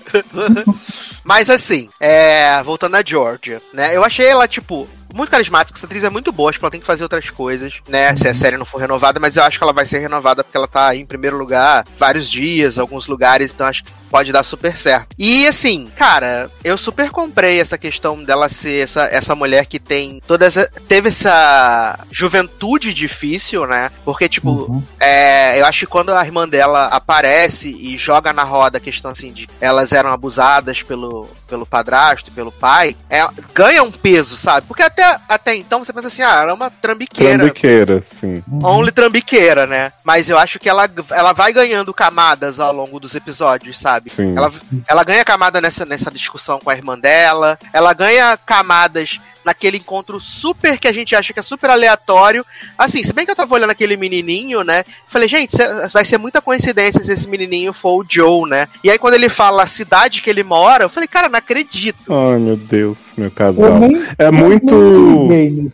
Mas 1.24 1.50
assim, 1.50 1.90
é, 2.00 2.62
voltando 2.62 2.96
a 2.96 3.02
Georgia, 3.04 3.60
né? 3.72 3.94
Eu 3.94 4.04
achei 4.04 4.26
ela, 4.26 4.48
tipo, 4.48 4.88
muito 5.14 5.30
carismática, 5.30 5.78
essa 5.78 5.86
atriz 5.86 6.04
é 6.04 6.10
muito 6.10 6.30
boa, 6.32 6.50
acho 6.50 6.58
que 6.58 6.64
ela 6.64 6.70
tem 6.70 6.80
que 6.80 6.86
fazer 6.86 7.02
outras 7.02 7.30
coisas, 7.30 7.74
né? 7.88 8.14
Se 8.16 8.28
a 8.28 8.34
série 8.34 8.56
não 8.56 8.64
for 8.64 8.78
renovada, 8.78 9.18
mas 9.20 9.36
eu 9.36 9.42
acho 9.44 9.58
que 9.58 9.64
ela 9.64 9.72
vai 9.72 9.86
ser 9.86 9.98
renovada 9.98 10.42
porque 10.44 10.56
ela 10.56 10.68
tá 10.68 10.94
em 10.94 11.06
primeiro 11.06 11.36
lugar 11.38 11.84
vários 11.98 12.28
dias, 12.28 12.78
alguns 12.78 13.06
lugares, 13.06 13.52
então 13.52 13.66
acho 13.66 13.84
que 13.84 13.90
pode 14.10 14.32
dar 14.32 14.42
super 14.42 14.74
certo. 14.76 15.08
E 15.18 15.46
assim, 15.46 15.86
cara, 15.94 16.50
eu 16.64 16.78
super 16.78 17.10
comprei 17.10 17.60
essa 17.60 17.76
questão 17.76 18.22
dela 18.24 18.48
ser 18.48 18.84
essa, 18.84 19.02
essa 19.04 19.34
mulher 19.34 19.66
que 19.66 19.78
tem 19.78 20.20
toda 20.26 20.46
essa. 20.46 20.66
teve 20.88 21.08
essa 21.08 21.98
juventude 22.10 22.94
difícil, 22.94 23.66
né? 23.66 23.90
Porque, 24.04 24.28
tipo, 24.28 24.48
Uhum. 24.50 24.82
é, 24.98 25.60
eu 25.60 25.66
acho 25.66 25.80
que 25.80 25.86
quando 25.86 26.10
a 26.10 26.24
irmã 26.24 26.48
dela 26.48 26.86
aparece 26.86 27.68
e 27.68 27.98
joga 27.98 28.32
na 28.32 28.44
roda 28.44 28.78
a 28.78 28.80
questão 28.80 29.10
assim 29.10 29.32
de 29.32 29.46
elas 29.60 29.92
eram 29.92 30.10
abusadas 30.10 30.82
pelo, 30.82 31.28
pelo 31.48 31.66
padrasto, 31.66 32.30
pelo 32.30 32.52
pai, 32.52 32.96
é, 33.08 33.26
ganha 33.54 33.82
um 33.82 33.90
peso, 33.90 34.36
sabe? 34.36 34.66
Porque 34.66 34.82
até, 34.82 35.18
até 35.28 35.56
então 35.56 35.84
você 35.84 35.92
pensa 35.92 36.08
assim, 36.08 36.22
ah, 36.22 36.40
ela 36.42 36.50
é 36.50 36.54
uma 36.54 36.70
trambiqueira. 36.70 37.38
Trambiqueira, 37.38 38.00
sim. 38.00 38.42
Only 38.62 38.92
trambiqueira, 38.92 39.66
né? 39.66 39.92
Mas 40.04 40.28
eu 40.28 40.38
acho 40.38 40.58
que 40.58 40.68
ela, 40.68 40.88
ela 41.10 41.32
vai 41.32 41.52
ganhando 41.52 41.92
camadas 41.94 42.60
ao 42.60 42.72
longo 42.72 43.00
dos 43.00 43.14
episódios, 43.14 43.78
sabe? 43.78 44.10
Sim. 44.10 44.34
Ela, 44.36 44.52
ela 44.86 45.04
ganha 45.04 45.24
camada 45.24 45.60
nessa, 45.60 45.84
nessa 45.84 46.10
discussão 46.10 46.58
com 46.60 46.70
a 46.70 46.74
irmã 46.74 46.98
dela, 46.98 47.58
ela 47.72 47.92
ganha 47.92 48.36
camadas 48.36 49.20
naquele 49.48 49.78
encontro 49.78 50.20
super 50.20 50.78
que 50.78 50.86
a 50.86 50.92
gente 50.92 51.16
acha 51.16 51.32
que 51.32 51.40
é 51.40 51.42
super 51.42 51.70
aleatório. 51.70 52.44
Assim, 52.76 53.02
se 53.02 53.14
bem 53.14 53.24
que 53.24 53.30
eu 53.30 53.36
tava 53.36 53.54
olhando 53.54 53.70
aquele 53.70 53.96
menininho, 53.96 54.62
né? 54.62 54.84
Falei, 55.08 55.26
gente, 55.26 55.56
vai 55.92 56.04
ser 56.04 56.18
muita 56.18 56.42
coincidência 56.42 57.02
se 57.02 57.10
esse 57.10 57.26
menininho 57.26 57.72
for 57.72 58.02
o 58.02 58.06
Joe, 58.06 58.48
né? 58.48 58.68
E 58.84 58.90
aí 58.90 58.98
quando 58.98 59.14
ele 59.14 59.30
fala 59.30 59.62
a 59.62 59.66
cidade 59.66 60.20
que 60.20 60.28
ele 60.28 60.42
mora, 60.42 60.84
eu 60.84 60.90
falei, 60.90 61.08
cara, 61.08 61.30
não 61.30 61.38
acredito. 61.38 62.12
Ai, 62.12 62.38
meu 62.38 62.56
Deus, 62.56 62.98
meu 63.18 63.26
Eu 63.26 63.30
casal. 63.32 63.78
nem, 63.78 63.96
É 64.18 64.26
eu 64.28 64.32
muito. 64.32 64.74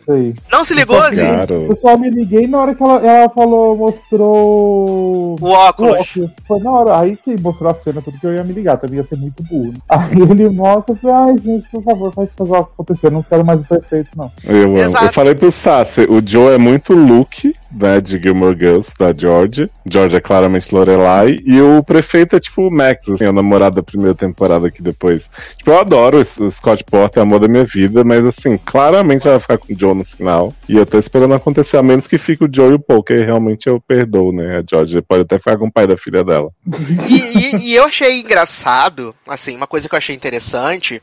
aí. 0.09 0.33
Não 0.51 0.63
se 0.65 0.73
ligou, 0.73 1.01
Zi? 1.09 1.15
Garoto. 1.17 1.53
Eu 1.53 1.77
só 1.77 1.97
me 1.97 2.09
liguei 2.09 2.47
na 2.47 2.59
hora 2.61 2.75
que 2.75 2.83
ela, 2.83 2.99
ela 3.05 3.29
falou, 3.29 3.75
mostrou. 3.77 5.35
O 5.35 5.35
o 5.39 5.49
óculos. 5.49 5.99
óculos. 5.99 6.29
Foi 6.47 6.59
na 6.59 6.71
hora, 6.71 6.99
aí 6.99 7.15
que 7.15 7.39
mostrou 7.41 7.71
a 7.71 7.75
cena, 7.75 8.01
tudo 8.01 8.19
que 8.19 8.25
eu 8.25 8.33
ia 8.33 8.43
me 8.43 8.53
ligar, 8.53 8.77
também 8.77 8.97
ia 8.99 9.05
ser 9.05 9.17
muito 9.17 9.43
burro. 9.43 9.73
Aí 9.89 10.21
ele 10.21 10.49
mostra 10.49 10.95
e 11.03 11.07
ai 11.09 11.35
gente, 11.43 11.67
por 11.69 11.83
favor, 11.83 12.13
faz 12.13 12.29
fazer 12.35 12.55
acontecer, 12.55 13.07
eu 13.07 13.11
não 13.11 13.23
quero 13.23 13.45
mais 13.45 13.59
o 13.61 13.63
perfeito, 13.63 14.09
não. 14.15 14.31
Eu 14.43 14.75
amo. 14.77 14.97
Eu 14.97 15.13
falei 15.13 15.35
pro 15.35 15.51
Sassi, 15.51 16.01
o 16.01 16.21
Joe 16.25 16.53
é 16.53 16.57
muito 16.57 16.93
Luke, 16.93 17.53
né, 17.71 17.99
de 18.01 18.17
Gilmore 18.17 18.57
Girls, 18.57 18.91
da 18.99 19.11
Georgia. 19.11 19.69
Georgia 19.85 20.17
é 20.17 20.21
claramente 20.21 20.73
Lorelai. 20.73 21.39
E 21.45 21.61
o 21.61 21.83
prefeito 21.83 22.35
é 22.35 22.39
tipo 22.39 22.67
o 22.67 22.71
Max, 22.71 23.07
assim, 23.09 23.25
o 23.25 23.33
namorado 23.33 23.75
da 23.77 23.83
primeira 23.83 24.15
temporada 24.15 24.67
aqui 24.67 24.81
depois. 24.81 25.29
Tipo, 25.57 25.71
eu 25.71 25.79
adoro 25.79 26.19
o 26.19 26.25
o 26.45 26.49
Scott 26.51 26.83
Porter, 26.83 27.21
é 27.21 27.25
o 27.25 27.29
amor 27.35 27.39
da 27.39 27.47
minha 27.47 27.63
vida, 27.65 28.03
mas 28.03 28.25
assim, 28.25 28.57
claramente 28.57 29.27
ela 29.27 29.37
vai 29.37 29.41
ficar 29.41 29.57
com 29.57 29.73
o 29.73 29.79
Joe 29.79 29.93
no 29.93 30.03
final. 30.05 30.53
E 30.67 30.75
eu 30.77 30.85
tô 30.85 30.97
esperando 30.97 31.33
acontecer, 31.33 31.77
a 31.77 31.83
menos 31.83 32.07
que 32.07 32.17
fique 32.17 32.43
o 32.43 32.49
Joe 32.51 32.71
e 32.71 32.75
o 32.75 32.79
Paul, 32.79 33.03
que 33.03 33.13
realmente 33.13 33.67
eu 33.67 33.79
perdoo, 33.79 34.31
né, 34.31 34.57
a 34.59 34.63
Georgia. 34.67 35.01
Pode 35.01 35.21
até 35.23 35.37
ficar 35.37 35.57
com 35.57 35.67
o 35.67 35.71
pai 35.71 35.85
da 35.87 35.97
filha 35.97 36.23
dela. 36.23 36.49
E, 37.07 37.37
e- 37.37 37.55
e 37.69 37.75
eu 37.75 37.85
achei 37.85 38.19
engraçado, 38.19 39.13
assim, 39.27 39.55
uma 39.55 39.67
coisa 39.67 39.87
que 39.87 39.93
eu 39.95 39.97
achei 39.97 40.15
interessante 40.15 41.01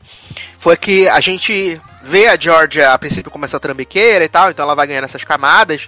foi 0.59 0.75
que 0.75 1.07
a 1.07 1.19
gente 1.19 1.77
vê 2.03 2.27
a 2.27 2.37
Georgia 2.39 2.91
a 2.91 2.97
princípio 2.97 3.31
como 3.31 3.45
essa 3.45 3.59
trambiqueira 3.59 4.25
e 4.25 4.27
tal, 4.29 4.49
então 4.49 4.63
ela 4.63 4.75
vai 4.75 4.87
ganhando 4.87 5.05
essas 5.05 5.23
camadas. 5.23 5.87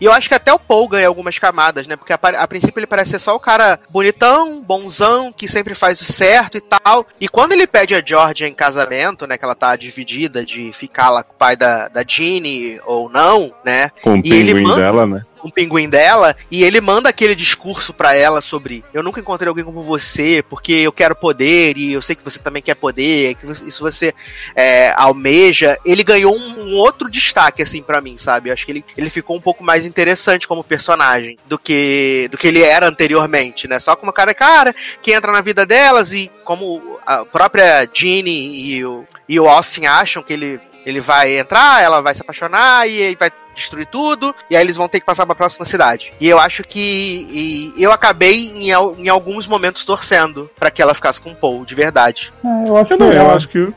E 0.00 0.04
eu 0.04 0.12
acho 0.12 0.28
que 0.28 0.34
até 0.34 0.52
o 0.52 0.58
Paul 0.58 0.88
ganha 0.88 1.08
algumas 1.08 1.38
camadas, 1.38 1.86
né? 1.86 1.96
Porque 1.96 2.12
a, 2.12 2.18
a 2.22 2.46
princípio 2.48 2.78
ele 2.78 2.86
parece 2.86 3.10
ser 3.10 3.18
só 3.18 3.34
o 3.34 3.40
cara 3.40 3.78
bonitão, 3.90 4.62
bonzão, 4.62 5.32
que 5.32 5.48
sempre 5.48 5.74
faz 5.74 6.00
o 6.00 6.04
certo 6.04 6.56
e 6.58 6.60
tal. 6.60 7.06
E 7.20 7.28
quando 7.28 7.52
ele 7.52 7.66
pede 7.66 7.94
a 7.94 8.02
Georgia 8.04 8.46
em 8.48 8.54
casamento, 8.54 9.26
né? 9.26 9.36
Que 9.36 9.44
ela 9.44 9.54
tá 9.54 9.74
dividida 9.76 10.44
de 10.44 10.72
ficar 10.72 11.10
lá 11.10 11.22
com 11.22 11.32
o 11.32 11.36
pai 11.36 11.56
da, 11.56 11.88
da 11.88 12.02
Ginny 12.06 12.80
ou 12.86 13.08
não, 13.10 13.52
né? 13.64 13.90
Com 14.02 14.14
o 14.14 14.22
E 14.24 14.32
ele 14.32 14.52
pinguim 14.54 14.62
manda- 14.68 14.76
dela, 14.76 15.06
né? 15.06 15.20
Um 15.44 15.50
pinguim 15.50 15.88
dela 15.88 16.36
e 16.50 16.62
ele 16.62 16.80
manda 16.80 17.08
aquele 17.08 17.34
discurso 17.34 17.92
pra 17.92 18.14
ela 18.14 18.40
sobre 18.40 18.84
eu 18.92 19.02
nunca 19.02 19.20
encontrei 19.20 19.48
alguém 19.48 19.64
como 19.64 19.82
você 19.82 20.42
porque 20.48 20.72
eu 20.72 20.92
quero 20.92 21.14
poder 21.14 21.76
e 21.76 21.92
eu 21.92 22.02
sei 22.02 22.16
que 22.16 22.24
você 22.24 22.38
também 22.38 22.62
quer 22.62 22.74
poder 22.74 23.34
que 23.34 23.46
isso 23.46 23.80
você 23.82 24.14
é, 24.54 24.92
almeja. 24.96 25.78
Ele 25.84 26.02
ganhou 26.02 26.36
um, 26.36 26.60
um 26.60 26.74
outro 26.74 27.10
destaque 27.10 27.62
assim 27.62 27.82
pra 27.82 28.00
mim 28.00 28.18
sabe? 28.18 28.48
Eu 28.48 28.52
acho 28.52 28.64
que 28.64 28.72
ele, 28.72 28.84
ele 28.96 29.10
ficou 29.10 29.36
um 29.36 29.40
pouco 29.40 29.62
mais 29.64 29.84
interessante 29.84 30.46
como 30.46 30.64
personagem 30.64 31.38
do 31.46 31.58
que 31.58 32.28
do 32.30 32.38
que 32.38 32.48
ele 32.48 32.62
era 32.62 32.86
anteriormente 32.86 33.68
né? 33.68 33.78
Só 33.78 33.96
como 33.96 34.12
cara 34.12 34.34
cara 34.34 34.74
que 35.02 35.12
entra 35.12 35.32
na 35.32 35.40
vida 35.40 35.64
delas 35.64 36.12
e 36.12 36.30
como 36.44 36.98
a 37.06 37.24
própria 37.24 37.88
Ginny 37.92 38.70
e 38.70 38.84
o, 38.84 39.04
e 39.28 39.40
o 39.40 39.48
Austin 39.48 39.86
acham 39.86 40.22
que 40.22 40.32
ele 40.32 40.60
ele 40.86 41.00
vai 41.00 41.38
entrar, 41.38 41.82
ela 41.82 42.00
vai 42.00 42.14
se 42.14 42.22
apaixonar 42.22 42.88
e 42.88 43.14
vai 43.16 43.30
destruir 43.58 43.86
tudo, 43.86 44.34
e 44.50 44.56
aí 44.56 44.62
eles 44.62 44.76
vão 44.76 44.88
ter 44.88 45.00
que 45.00 45.06
passar 45.06 45.26
pra 45.26 45.34
próxima 45.34 45.64
cidade. 45.64 46.12
E 46.20 46.28
eu 46.28 46.38
acho 46.38 46.62
que 46.64 47.72
e 47.76 47.82
eu 47.82 47.92
acabei 47.92 48.48
em, 48.54 48.70
em 48.70 49.08
alguns 49.08 49.46
momentos 49.46 49.84
torcendo 49.84 50.50
pra 50.58 50.70
que 50.70 50.80
ela 50.82 50.94
ficasse 50.94 51.20
com 51.20 51.30
o 51.30 51.34
Paul, 51.34 51.64
de 51.64 51.74
verdade. 51.74 52.32
É, 52.44 52.68
eu 52.68 52.76
acho 52.76 52.92
Eu, 52.92 52.98
que 52.98 53.04
não, 53.04 53.12
eu 53.12 53.30
acho 53.30 53.48
que. 53.48 53.72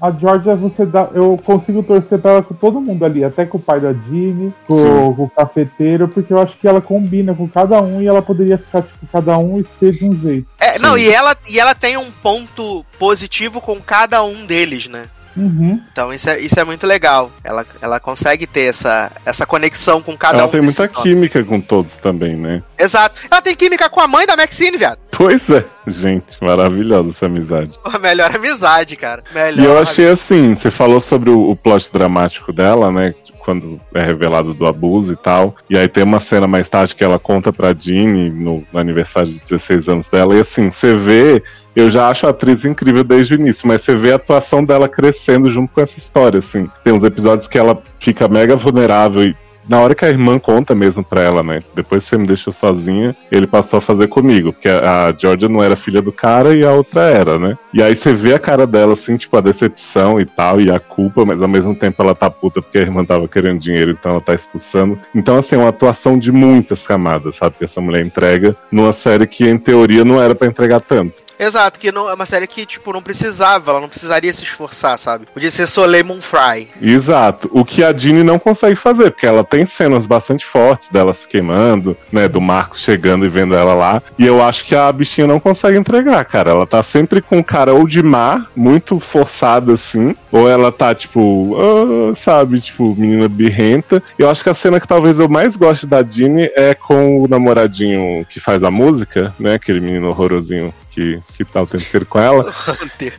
a 0.00 0.10
Georgia, 0.10 0.54
você 0.54 0.86
dá. 0.86 1.08
Eu 1.12 1.36
consigo 1.44 1.82
torcer 1.82 2.18
pra 2.18 2.30
ela 2.32 2.42
com 2.42 2.54
todo 2.54 2.80
mundo 2.80 3.04
ali, 3.04 3.22
até 3.24 3.44
com 3.44 3.58
o 3.58 3.60
pai 3.60 3.80
da 3.80 3.92
Dini, 3.92 4.52
com, 4.66 4.74
Sim. 4.74 5.14
com 5.14 5.24
o 5.24 5.30
cafeteiro, 5.30 6.08
porque 6.08 6.32
eu 6.32 6.40
acho 6.40 6.56
que 6.56 6.66
ela 6.66 6.80
combina 6.80 7.34
com 7.34 7.48
cada 7.48 7.80
um 7.80 8.00
e 8.00 8.06
ela 8.06 8.22
poderia 8.22 8.58
ficar, 8.58 8.82
tipo, 8.82 9.06
cada 9.12 9.36
um 9.38 9.60
e 9.60 9.64
ser 9.78 9.92
de 9.92 10.04
um 10.04 10.18
jeito. 10.20 10.46
É, 10.58 10.78
não, 10.78 10.96
e 10.96 11.08
ela, 11.10 11.36
e 11.48 11.58
ela 11.60 11.74
tem 11.74 11.96
um 11.96 12.10
ponto 12.22 12.84
positivo 12.98 13.60
com 13.60 13.80
cada 13.80 14.22
um 14.22 14.46
deles, 14.46 14.88
né? 14.88 15.04
Uhum. 15.36 15.80
Então 15.92 16.12
isso 16.12 16.28
é, 16.28 16.40
isso 16.40 16.58
é 16.58 16.64
muito 16.64 16.86
legal. 16.86 17.30
Ela, 17.44 17.64
ela 17.80 18.00
consegue 18.00 18.46
ter 18.46 18.62
essa, 18.70 19.10
essa 19.24 19.46
conexão 19.46 20.02
com 20.02 20.16
cada 20.16 20.38
Ela 20.38 20.46
um. 20.46 20.50
tem 20.50 20.60
muita 20.60 20.86
nomes. 20.86 21.02
química 21.02 21.44
com 21.44 21.60
todos 21.60 21.96
também, 21.96 22.36
né? 22.36 22.62
Exato. 22.78 23.20
Ela 23.30 23.40
tem 23.42 23.54
química 23.54 23.88
com 23.88 24.00
a 24.00 24.08
mãe 24.08 24.26
da 24.26 24.36
Maxine, 24.36 24.76
viado. 24.76 24.98
Pois 25.10 25.48
é, 25.50 25.64
gente, 25.86 26.36
maravilhosa 26.40 27.10
essa 27.10 27.26
amizade. 27.26 27.78
A 27.84 27.98
melhor 27.98 28.34
amizade, 28.34 28.96
cara. 28.96 29.22
Melhor. 29.34 29.62
E 29.62 29.66
eu 29.66 29.78
achei 29.78 30.08
assim, 30.08 30.54
você 30.54 30.70
falou 30.70 31.00
sobre 31.00 31.30
o, 31.30 31.50
o 31.50 31.56
plot 31.56 31.92
dramático 31.92 32.52
dela, 32.52 32.90
né? 32.90 33.14
Quando 33.44 33.80
é 33.94 34.04
revelado 34.04 34.54
do 34.54 34.66
abuso 34.66 35.12
e 35.12 35.16
tal. 35.16 35.56
E 35.68 35.76
aí 35.76 35.88
tem 35.88 36.04
uma 36.04 36.20
cena 36.20 36.46
mais 36.46 36.68
tarde 36.68 36.94
que 36.94 37.02
ela 37.02 37.18
conta 37.18 37.52
pra 37.52 37.74
Jeannie 37.74 38.30
no, 38.30 38.64
no 38.72 38.78
aniversário 38.78 39.32
de 39.32 39.40
16 39.40 39.88
anos 39.88 40.06
dela. 40.06 40.34
E 40.34 40.40
assim, 40.40 40.70
você 40.70 40.94
vê. 40.94 41.42
Eu 41.74 41.90
já 41.90 42.08
acho 42.08 42.26
a 42.26 42.30
atriz 42.30 42.64
incrível 42.64 43.04
desde 43.04 43.34
o 43.34 43.38
início, 43.38 43.66
mas 43.66 43.82
você 43.82 43.94
vê 43.94 44.12
a 44.12 44.16
atuação 44.16 44.64
dela 44.64 44.88
crescendo 44.88 45.50
junto 45.50 45.72
com 45.72 45.80
essa 45.80 45.98
história, 45.98 46.38
assim. 46.38 46.68
Tem 46.82 46.92
uns 46.92 47.04
episódios 47.04 47.46
que 47.46 47.58
ela 47.58 47.80
fica 47.98 48.26
mega 48.28 48.56
vulnerável 48.56 49.22
e 49.22 49.36
na 49.70 49.78
hora 49.78 49.94
que 49.94 50.04
a 50.04 50.08
irmã 50.08 50.36
conta 50.36 50.74
mesmo 50.74 51.04
pra 51.04 51.22
ela, 51.22 51.44
né? 51.44 51.62
Depois 51.76 52.02
você 52.02 52.18
me 52.18 52.26
deixou 52.26 52.52
sozinha, 52.52 53.14
ele 53.30 53.46
passou 53.46 53.78
a 53.78 53.80
fazer 53.80 54.08
comigo. 54.08 54.52
Porque 54.52 54.68
a 54.68 55.14
Georgia 55.16 55.48
não 55.48 55.62
era 55.62 55.76
filha 55.76 56.02
do 56.02 56.10
cara 56.10 56.54
e 56.56 56.64
a 56.64 56.72
outra 56.72 57.02
era, 57.02 57.38
né? 57.38 57.56
E 57.72 57.80
aí 57.80 57.94
você 57.94 58.12
vê 58.12 58.34
a 58.34 58.38
cara 58.38 58.66
dela, 58.66 58.94
assim, 58.94 59.16
tipo, 59.16 59.36
a 59.36 59.40
decepção 59.40 60.20
e 60.20 60.26
tal, 60.26 60.60
e 60.60 60.72
a 60.72 60.80
culpa, 60.80 61.24
mas 61.24 61.40
ao 61.40 61.46
mesmo 61.46 61.72
tempo 61.72 62.02
ela 62.02 62.16
tá 62.16 62.28
puta 62.28 62.60
porque 62.60 62.78
a 62.78 62.82
irmã 62.82 63.04
tava 63.04 63.28
querendo 63.28 63.60
dinheiro, 63.60 63.92
então 63.92 64.10
ela 64.10 64.20
tá 64.20 64.34
expulsando. 64.34 64.98
Então, 65.14 65.38
assim, 65.38 65.54
é 65.54 65.58
uma 65.58 65.68
atuação 65.68 66.18
de 66.18 66.32
muitas 66.32 66.84
camadas, 66.84 67.36
sabe? 67.36 67.54
Que 67.56 67.64
essa 67.64 67.80
mulher 67.80 68.04
entrega 68.04 68.56
numa 68.72 68.92
série 68.92 69.24
que, 69.24 69.48
em 69.48 69.56
teoria, 69.56 70.04
não 70.04 70.20
era 70.20 70.34
pra 70.34 70.48
entregar 70.48 70.80
tanto. 70.80 71.29
Exato, 71.40 71.80
que 71.80 71.90
não, 71.90 72.06
é 72.06 72.12
uma 72.12 72.26
série 72.26 72.46
que, 72.46 72.66
tipo, 72.66 72.92
não 72.92 73.02
precisava, 73.02 73.70
ela 73.70 73.80
não 73.80 73.88
precisaria 73.88 74.30
se 74.30 74.44
esforçar, 74.44 74.98
sabe? 74.98 75.24
Podia 75.32 75.50
ser 75.50 75.66
só 75.66 75.86
Lemon 75.86 76.20
Fry. 76.20 76.68
Exato. 76.82 77.50
O 77.50 77.64
que 77.64 77.82
a 77.82 77.96
Jeannie 77.96 78.22
não 78.22 78.38
consegue 78.38 78.76
fazer, 78.76 79.10
porque 79.10 79.26
ela 79.26 79.42
tem 79.42 79.64
cenas 79.64 80.04
bastante 80.04 80.44
fortes 80.44 80.90
dela 80.90 81.14
se 81.14 81.26
queimando, 81.26 81.96
né? 82.12 82.28
Do 82.28 82.42
Marcos 82.42 82.80
chegando 82.80 83.24
e 83.24 83.28
vendo 83.30 83.54
ela 83.54 83.72
lá. 83.72 84.02
E 84.18 84.26
eu 84.26 84.42
acho 84.42 84.66
que 84.66 84.76
a 84.76 84.92
bichinha 84.92 85.26
não 85.26 85.40
consegue 85.40 85.78
entregar, 85.78 86.22
cara. 86.26 86.50
Ela 86.50 86.66
tá 86.66 86.82
sempre 86.82 87.22
com 87.22 87.42
cara 87.42 87.72
ou 87.72 87.88
de 87.88 88.02
mar, 88.02 88.50
muito 88.54 89.00
forçada 89.00 89.72
assim, 89.72 90.14
ou 90.30 90.46
ela 90.46 90.70
tá, 90.70 90.94
tipo, 90.94 91.56
ah, 91.58 92.14
sabe, 92.14 92.60
tipo, 92.60 92.94
menina 92.98 93.28
birrenta. 93.28 94.02
Eu 94.18 94.28
acho 94.28 94.44
que 94.44 94.50
a 94.50 94.54
cena 94.54 94.78
que 94.78 94.86
talvez 94.86 95.18
eu 95.18 95.28
mais 95.28 95.56
goste 95.56 95.86
da 95.86 96.02
Jeannie 96.02 96.52
é 96.54 96.74
com 96.74 97.22
o 97.22 97.26
namoradinho 97.28 98.26
que 98.26 98.38
faz 98.38 98.62
a 98.62 98.70
música, 98.70 99.34
né? 99.38 99.54
Aquele 99.54 99.80
menino 99.80 100.08
horrorosinho 100.08 100.74
que, 100.90 101.22
que 101.34 101.44
tá 101.44 101.62
o 101.62 101.66
tempo 101.66 101.84
inteiro 101.84 102.06
com 102.06 102.18
ela. 102.18 102.52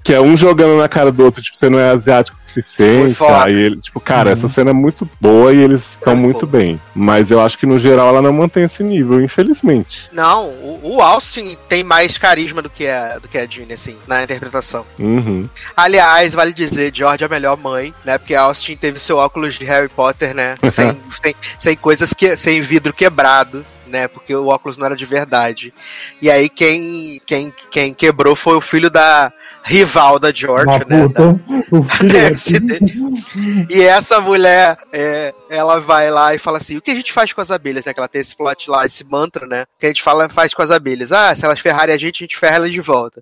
Que 0.04 0.14
é 0.14 0.22
um 0.22 0.36
jogando 0.38 0.78
na 0.78 0.88
cara 0.88 1.12
do 1.12 1.24
outro, 1.24 1.42
tipo, 1.42 1.58
você 1.58 1.70
não 1.70 1.80
é 1.80 1.92
asiático 1.92 2.38
o 2.38 2.42
suficiente. 2.42 3.18
Aí 3.24 3.54
ele, 3.54 3.78
tipo, 3.78 4.00
cara, 4.00 4.32
essa 4.32 4.48
cena 4.48 4.70
é 4.72 4.74
muito 4.74 5.10
boa 5.20 5.54
e 5.54 5.58
eles 5.58 5.92
estão 5.92 6.14
É, 6.14 6.16
muito 6.16 6.42
pô. 6.42 6.58
bem. 6.58 6.80
Mas 6.94 7.32
eu 7.32 7.40
acho 7.42 7.58
que 7.58 7.66
no 7.66 7.80
geral 7.80 8.10
ela 8.10 8.22
não 8.22 8.34
mantém 8.34 8.64
esse 8.64 8.84
nível, 8.84 9.22
infelizmente. 9.22 10.10
Não, 10.12 10.46
o, 10.48 10.96
o 10.96 11.02
Austin 11.02 11.58
tem 11.70 11.84
mais 11.84 12.18
carisma 12.18 12.62
do 12.62 12.70
que 12.70 12.88
a, 12.88 13.18
do 13.20 13.28
que 13.28 13.38
a 13.38 13.46
Jeannie, 13.46 13.74
assim, 13.74 13.98
na 14.08 14.24
interpretação. 14.24 14.86
Uhum. 15.00 15.48
Aliás, 15.76 16.34
vale 16.34 16.54
dizer, 16.54 16.92
George 16.94 17.24
é 17.24 17.28
a 17.28 17.30
melhor 17.30 17.58
mãe, 17.58 17.94
né? 18.06 18.18
Porque 18.18 18.36
Austin 18.36 18.76
teve 18.76 19.00
seu 19.00 19.18
óculos 19.18 19.56
de 19.56 19.66
Harry 19.66 19.90
Potter, 19.90 20.34
né? 20.36 20.56
Sem, 20.74 20.98
sem, 21.22 21.36
sem 21.60 21.76
coisas 21.76 22.14
que. 22.14 22.36
sem 22.38 22.62
vidro 22.62 22.94
quebrado. 22.94 23.66
Né, 23.92 24.08
porque 24.08 24.34
o 24.34 24.48
óculos 24.48 24.78
não 24.78 24.86
era 24.86 24.96
de 24.96 25.06
verdade. 25.06 25.74
E 26.22 26.32
aí 26.32 26.48
quem, 26.48 27.20
quem, 27.26 27.54
quem 27.70 27.94
quebrou 27.94 28.36
foi 28.36 28.56
o 28.56 28.62
filho 28.62 28.90
da 28.90 29.32
rival 29.64 30.18
da 30.18 30.32
George, 30.32 30.66
Uma 30.68 30.78
né? 30.80 30.86
da- 30.86 31.10
puta. 31.10 31.24
O 31.72 31.82
da- 32.08 33.70
E 33.70 33.82
essa 33.84 34.20
mulher, 34.20 34.78
é, 34.94 35.34
ela 35.50 35.80
vai 35.80 36.10
lá 36.10 36.34
e 36.34 36.38
fala 36.40 36.58
assim: 36.58 36.78
o 36.78 36.82
que 36.82 36.92
a 36.92 36.96
gente 36.96 37.14
faz 37.14 37.34
com 37.34 37.42
as 37.42 37.52
abelhas, 37.52 37.86
né? 37.86 37.94
Que 37.94 38.00
ela 38.00 38.08
tem 38.08 38.22
esse 38.22 38.36
plot 38.36 38.70
lá, 38.70 38.86
esse 38.86 39.04
mantra, 39.04 39.46
né? 39.46 39.66
Que 39.80 39.86
a 39.86 39.90
gente 39.90 40.02
fala, 40.02 40.30
faz 40.30 40.54
com 40.54 40.62
as 40.62 40.72
abelhas. 40.72 41.12
Ah, 41.12 41.36
se 41.36 41.46
elas 41.46 41.60
ferrarem 41.60 41.94
a 41.94 41.98
gente, 41.98 42.24
a 42.24 42.26
gente 42.26 42.38
ferra 42.38 42.56
elas 42.58 42.72
de 42.72 42.82
volta. 42.82 43.22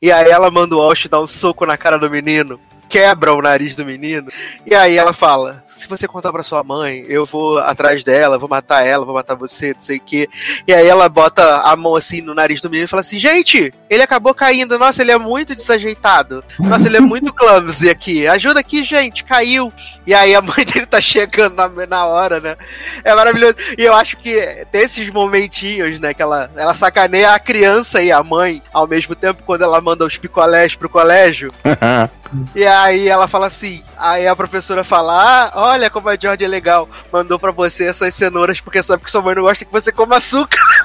E 0.00 0.10
aí 0.12 0.30
ela 0.30 0.50
manda 0.50 0.74
o 0.74 0.78
Walsh 0.78 1.08
dar 1.08 1.20
um 1.20 1.26
soco 1.26 1.66
na 1.66 1.76
cara 1.76 1.98
do 1.98 2.10
menino. 2.10 2.58
Quebra 2.88 3.32
o 3.34 3.42
nariz 3.42 3.74
do 3.74 3.84
menino. 3.84 4.28
E 4.66 4.74
aí 4.74 4.96
ela 4.96 5.12
fala: 5.12 5.64
se 5.74 5.88
você 5.88 6.06
contar 6.06 6.32
pra 6.32 6.42
sua 6.42 6.62
mãe, 6.62 7.04
eu 7.08 7.26
vou 7.26 7.58
atrás 7.58 8.04
dela, 8.04 8.38
vou 8.38 8.48
matar 8.48 8.86
ela, 8.86 9.04
vou 9.04 9.14
matar 9.14 9.34
você, 9.34 9.74
não 9.74 9.80
sei 9.80 9.96
o 9.96 10.00
quê. 10.00 10.28
E 10.66 10.72
aí 10.72 10.86
ela 10.86 11.08
bota 11.08 11.58
a 11.58 11.74
mão 11.76 11.96
assim 11.96 12.20
no 12.20 12.34
nariz 12.34 12.60
do 12.60 12.70
menino 12.70 12.84
e 12.84 12.88
fala 12.88 13.00
assim: 13.00 13.18
gente, 13.18 13.72
ele 13.90 14.02
acabou 14.02 14.32
caindo. 14.32 14.78
Nossa, 14.78 15.02
ele 15.02 15.10
é 15.10 15.18
muito 15.18 15.54
desajeitado. 15.54 16.44
Nossa, 16.58 16.86
ele 16.86 16.98
é 16.98 17.00
muito 17.00 17.32
clumsy 17.34 17.90
aqui. 17.90 18.26
Ajuda 18.26 18.60
aqui, 18.60 18.84
gente, 18.84 19.24
caiu. 19.24 19.72
E 20.06 20.14
aí 20.14 20.34
a 20.34 20.40
mãe 20.40 20.64
dele 20.64 20.86
tá 20.86 21.00
chegando 21.00 21.56
na, 21.56 21.68
na 21.86 22.06
hora, 22.06 22.40
né? 22.40 22.56
É 23.02 23.14
maravilhoso. 23.14 23.56
E 23.76 23.82
eu 23.82 23.94
acho 23.94 24.16
que 24.16 24.64
tem 24.70 24.82
esses 24.82 25.10
momentinhos, 25.10 25.98
né? 25.98 26.14
Que 26.14 26.22
ela, 26.22 26.50
ela 26.56 26.74
sacaneia 26.74 27.32
a 27.32 27.38
criança 27.38 28.00
e 28.00 28.12
a 28.12 28.22
mãe 28.22 28.62
ao 28.72 28.86
mesmo 28.86 29.14
tempo 29.14 29.42
quando 29.44 29.64
ela 29.64 29.80
manda 29.80 30.04
os 30.04 30.16
picolés 30.16 30.76
pro 30.76 30.88
colégio. 30.88 31.52
E 32.54 32.66
aí 32.66 33.08
ela 33.08 33.28
fala 33.28 33.46
assim, 33.46 33.82
aí 33.98 34.26
a 34.26 34.36
professora 34.36 34.84
fala, 34.84 35.12
ah, 35.46 35.52
olha 35.54 35.90
como 35.90 36.08
a 36.08 36.16
George 36.16 36.44
é 36.44 36.48
legal, 36.48 36.88
mandou 37.12 37.38
pra 37.38 37.50
você 37.50 37.86
essas 37.86 38.14
cenouras 38.14 38.60
porque 38.60 38.82
sabe 38.82 39.04
que 39.04 39.10
sua 39.10 39.22
mãe 39.22 39.34
não 39.34 39.42
gosta 39.42 39.64
que 39.64 39.72
você 39.72 39.92
coma 39.92 40.16
açúcar. 40.16 40.58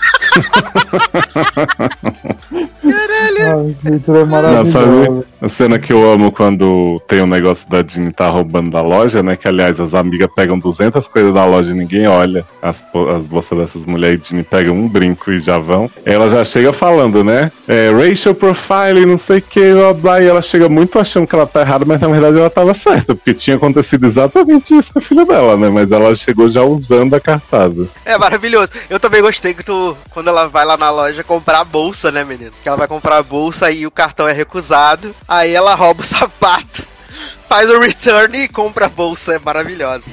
Ela 3.40 4.62
é 4.62 4.66
sabe 4.66 5.24
a 5.42 5.50
cena 5.50 5.80
que 5.80 5.94
eu 5.94 6.12
amo 6.12 6.32
quando 6.32 7.02
tem 7.08 7.22
o 7.22 7.28
negócio 7.28 7.70
da 7.70 7.84
Jeannie 7.84 8.12
tá 8.12 8.28
roubando 8.28 8.72
da 8.72 8.82
loja, 8.82 9.24
né? 9.24 9.36
Que 9.36 9.48
aliás 9.48 9.80
as 9.80 9.94
amigas 9.94 10.30
pegam 10.36 10.60
200 10.60 11.08
coisas 11.08 11.34
da 11.34 11.46
loja 11.46 11.72
e 11.72 11.74
ninguém 11.74 12.08
olha. 12.08 12.46
As, 12.62 12.84
as 13.16 13.26
bolsas 13.26 13.58
dessas 13.58 13.86
mulheres 13.86 14.30
e 14.32 14.44
pegam 14.44 14.76
um 14.76 14.88
brinco 14.88 15.32
e 15.32 15.40
já 15.40 15.58
vão. 15.58 15.90
Ela 16.06 16.30
já 16.30 16.44
chega 16.44 16.74
falando, 16.74 17.24
né? 17.24 17.52
É, 17.68 17.92
racial 17.92 18.36
profiling, 18.36 19.06
não 19.06 19.18
sei 19.18 19.38
o 19.38 19.42
que, 19.42 19.74
blá 19.74 19.94
blá. 19.94 20.22
E 20.22 20.28
ela 20.28 20.42
chega 20.42 20.68
muito 20.68 21.00
achando 21.00 21.28
que 21.28 21.36
ela 21.36 21.48
tá 21.48 21.62
errada, 21.62 21.86
mas 21.86 22.02
na 22.02 22.08
verdade 22.08 22.38
ela 22.38 22.50
tava 22.50 22.74
certa, 22.74 23.16
porque 23.16 23.34
tinha 23.34 23.56
acontecido 23.56 24.06
exatamente 24.06 24.76
isso 24.76 24.92
com 24.92 25.00
a 25.00 25.02
filha 25.02 25.26
dela, 25.26 25.58
né? 25.58 25.70
Mas 25.70 25.92
ela 25.92 26.14
chegou 26.16 26.50
já 26.50 26.64
usando 26.64 27.16
a 27.16 27.20
cartada. 27.20 27.88
É 28.06 28.18
maravilhoso. 28.18 28.72
Eu 28.90 29.00
também 29.00 29.22
gostei 29.22 29.54
que 29.54 29.64
tu, 29.64 29.96
quando 30.20 30.28
ela 30.28 30.50
vai 30.50 30.66
lá 30.66 30.76
na 30.76 30.92
loja 30.92 31.24
comprar 31.24 31.62
a 31.62 31.64
bolsa, 31.64 32.12
né, 32.12 32.26
menino? 32.26 32.52
Que 32.62 32.68
ela 32.68 32.78
vai 32.78 32.90
comprar 32.90 33.20
a 33.20 33.24
bolsa 33.24 33.72
e 33.72 33.88
o 33.88 33.92
cartão 33.92 34.28
é 34.28 34.34
recusado. 34.34 35.16
Aí 35.26 35.56
ela 35.56 35.74
rouba 35.76 36.02
o 36.02 36.04
sapato, 36.06 36.84
faz 37.48 37.70
o 37.70 37.80
return 37.80 38.38
e 38.38 38.50
compra 38.50 38.88
a 38.88 38.90
bolsa. 38.90 39.36
É 39.36 39.40
maravilhosa. 39.40 40.04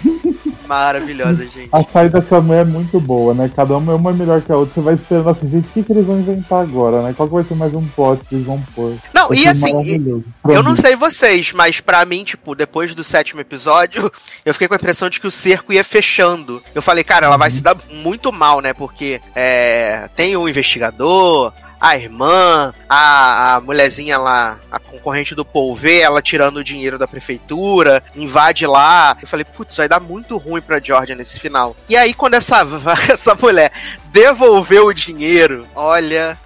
Maravilhosa, 0.66 1.44
gente. 1.54 1.68
A 1.72 1.84
saída 1.84 2.20
dessa 2.20 2.40
mulher 2.40 2.62
é 2.62 2.64
muito 2.64 3.00
boa, 3.00 3.34
né? 3.34 3.50
Cada 3.54 3.76
uma 3.76 3.92
é 3.92 3.94
uma 3.94 4.12
melhor 4.12 4.40
que 4.40 4.52
a 4.52 4.56
outra. 4.56 4.74
Você 4.74 4.80
vai 4.80 4.94
esperando 4.94 5.30
assim, 5.30 5.50
gente, 5.50 5.66
o 5.66 5.72
que, 5.72 5.82
que 5.82 5.92
eles 5.92 6.04
vão 6.04 6.18
inventar 6.18 6.62
agora, 6.62 7.02
né? 7.02 7.14
Qual 7.16 7.28
vai 7.28 7.44
ser 7.44 7.54
mais 7.54 7.72
um 7.74 7.86
plot 7.88 8.24
que 8.24 8.34
eles 8.34 8.46
vão 8.46 8.62
pôr? 8.74 8.94
Não, 9.14 9.28
Vai 9.28 9.38
e 9.38 9.48
assim. 9.48 10.22
Eu 10.48 10.62
não 10.62 10.76
sei 10.76 10.96
vocês, 10.96 11.52
mas 11.52 11.80
pra 11.80 12.04
mim, 12.04 12.24
tipo, 12.24 12.54
depois 12.54 12.94
do 12.94 13.04
sétimo 13.04 13.40
episódio, 13.40 14.10
eu 14.44 14.52
fiquei 14.52 14.68
com 14.68 14.74
a 14.74 14.76
impressão 14.76 15.08
de 15.08 15.20
que 15.20 15.26
o 15.26 15.30
cerco 15.30 15.72
ia 15.72 15.84
fechando. 15.84 16.62
Eu 16.74 16.82
falei, 16.82 17.04
cara, 17.04 17.26
ela 17.26 17.36
vai 17.36 17.50
se 17.50 17.60
dar 17.60 17.76
muito 17.90 18.32
mal, 18.32 18.60
né? 18.60 18.72
Porque 18.72 19.20
é, 19.34 20.08
tem 20.16 20.36
o 20.36 20.48
investigador, 20.48 21.52
a 21.80 21.96
irmã, 21.96 22.72
a, 22.88 23.56
a 23.56 23.60
mulherzinha 23.60 24.18
lá, 24.18 24.58
a 24.70 24.78
concorrente 24.78 25.34
do 25.34 25.44
Polvê, 25.44 26.00
ela 26.00 26.22
tirando 26.22 26.58
o 26.58 26.64
dinheiro 26.64 26.98
da 26.98 27.06
prefeitura, 27.06 28.02
invade 28.14 28.66
lá. 28.66 29.16
Eu 29.20 29.28
falei, 29.28 29.44
putz, 29.44 29.76
vai 29.76 29.88
dar 29.88 30.00
muito 30.00 30.36
ruim 30.36 30.60
pra 30.60 30.80
Georgia 30.80 31.14
nesse 31.14 31.38
final. 31.38 31.76
E 31.88 31.96
aí, 31.96 32.14
quando 32.14 32.34
essa, 32.34 32.66
essa 33.10 33.34
mulher 33.34 33.72
devolveu 34.06 34.86
o 34.86 34.94
dinheiro, 34.94 35.66
olha. 35.74 36.38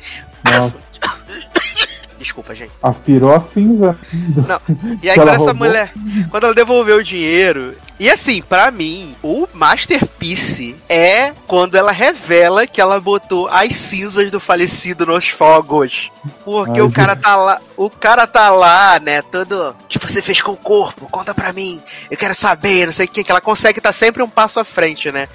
Nossa, 0.45 0.75
Desculpa, 2.21 2.55
gente. 2.55 2.71
aspirou 2.83 3.35
a 3.35 3.41
cinza. 3.41 3.99
E 5.03 5.09
aí, 5.09 5.17
quando 5.17 5.29
essa 5.29 5.39
roubou? 5.39 5.55
mulher. 5.55 5.91
Quando 6.31 6.45
ela 6.45 6.55
devolveu 6.55 6.99
o 6.99 7.03
dinheiro. 7.03 7.75
E 7.99 8.09
assim, 8.11 8.43
pra 8.43 8.71
mim, 8.71 9.15
o 9.23 9.47
masterpiece 9.53 10.77
é 10.89 11.33
quando 11.47 11.75
ela 11.77 11.91
revela 11.93 12.67
que 12.67 12.81
ela 12.81 13.01
botou 13.01 13.49
as 13.49 13.75
cinzas 13.75 14.31
do 14.31 14.39
falecido 14.39 15.07
nos 15.07 15.29
fogos. 15.29 16.11
Porque 16.45 16.81
Ai, 16.81 16.87
o 16.87 16.91
cara 16.91 17.17
tá 17.17 17.37
lá. 17.37 17.61
O 17.77 17.89
cara 17.91 18.27
tá 18.27 18.51
lá, 18.51 19.01
né? 19.01 19.23
Todo. 19.23 19.71
O 19.71 19.87
que 19.89 19.99
você 19.99 20.21
fez 20.23 20.41
com 20.43 20.53
o 20.53 20.57
corpo? 20.57 21.09
Conta 21.11 21.35
pra 21.35 21.53
mim. 21.53 21.81
Eu 22.11 22.17
quero 22.17 22.35
saber, 22.35 22.87
não 22.87 22.93
sei 22.93 23.07
o 23.07 23.09
que. 23.09 23.25
Que 23.25 23.31
ela 23.31 23.41
consegue 23.41 23.79
estar 23.81 23.93
sempre 23.93 24.23
um 24.23 24.29
passo 24.29 24.61
à 24.61 24.65
frente, 24.65 25.11
né? 25.11 25.29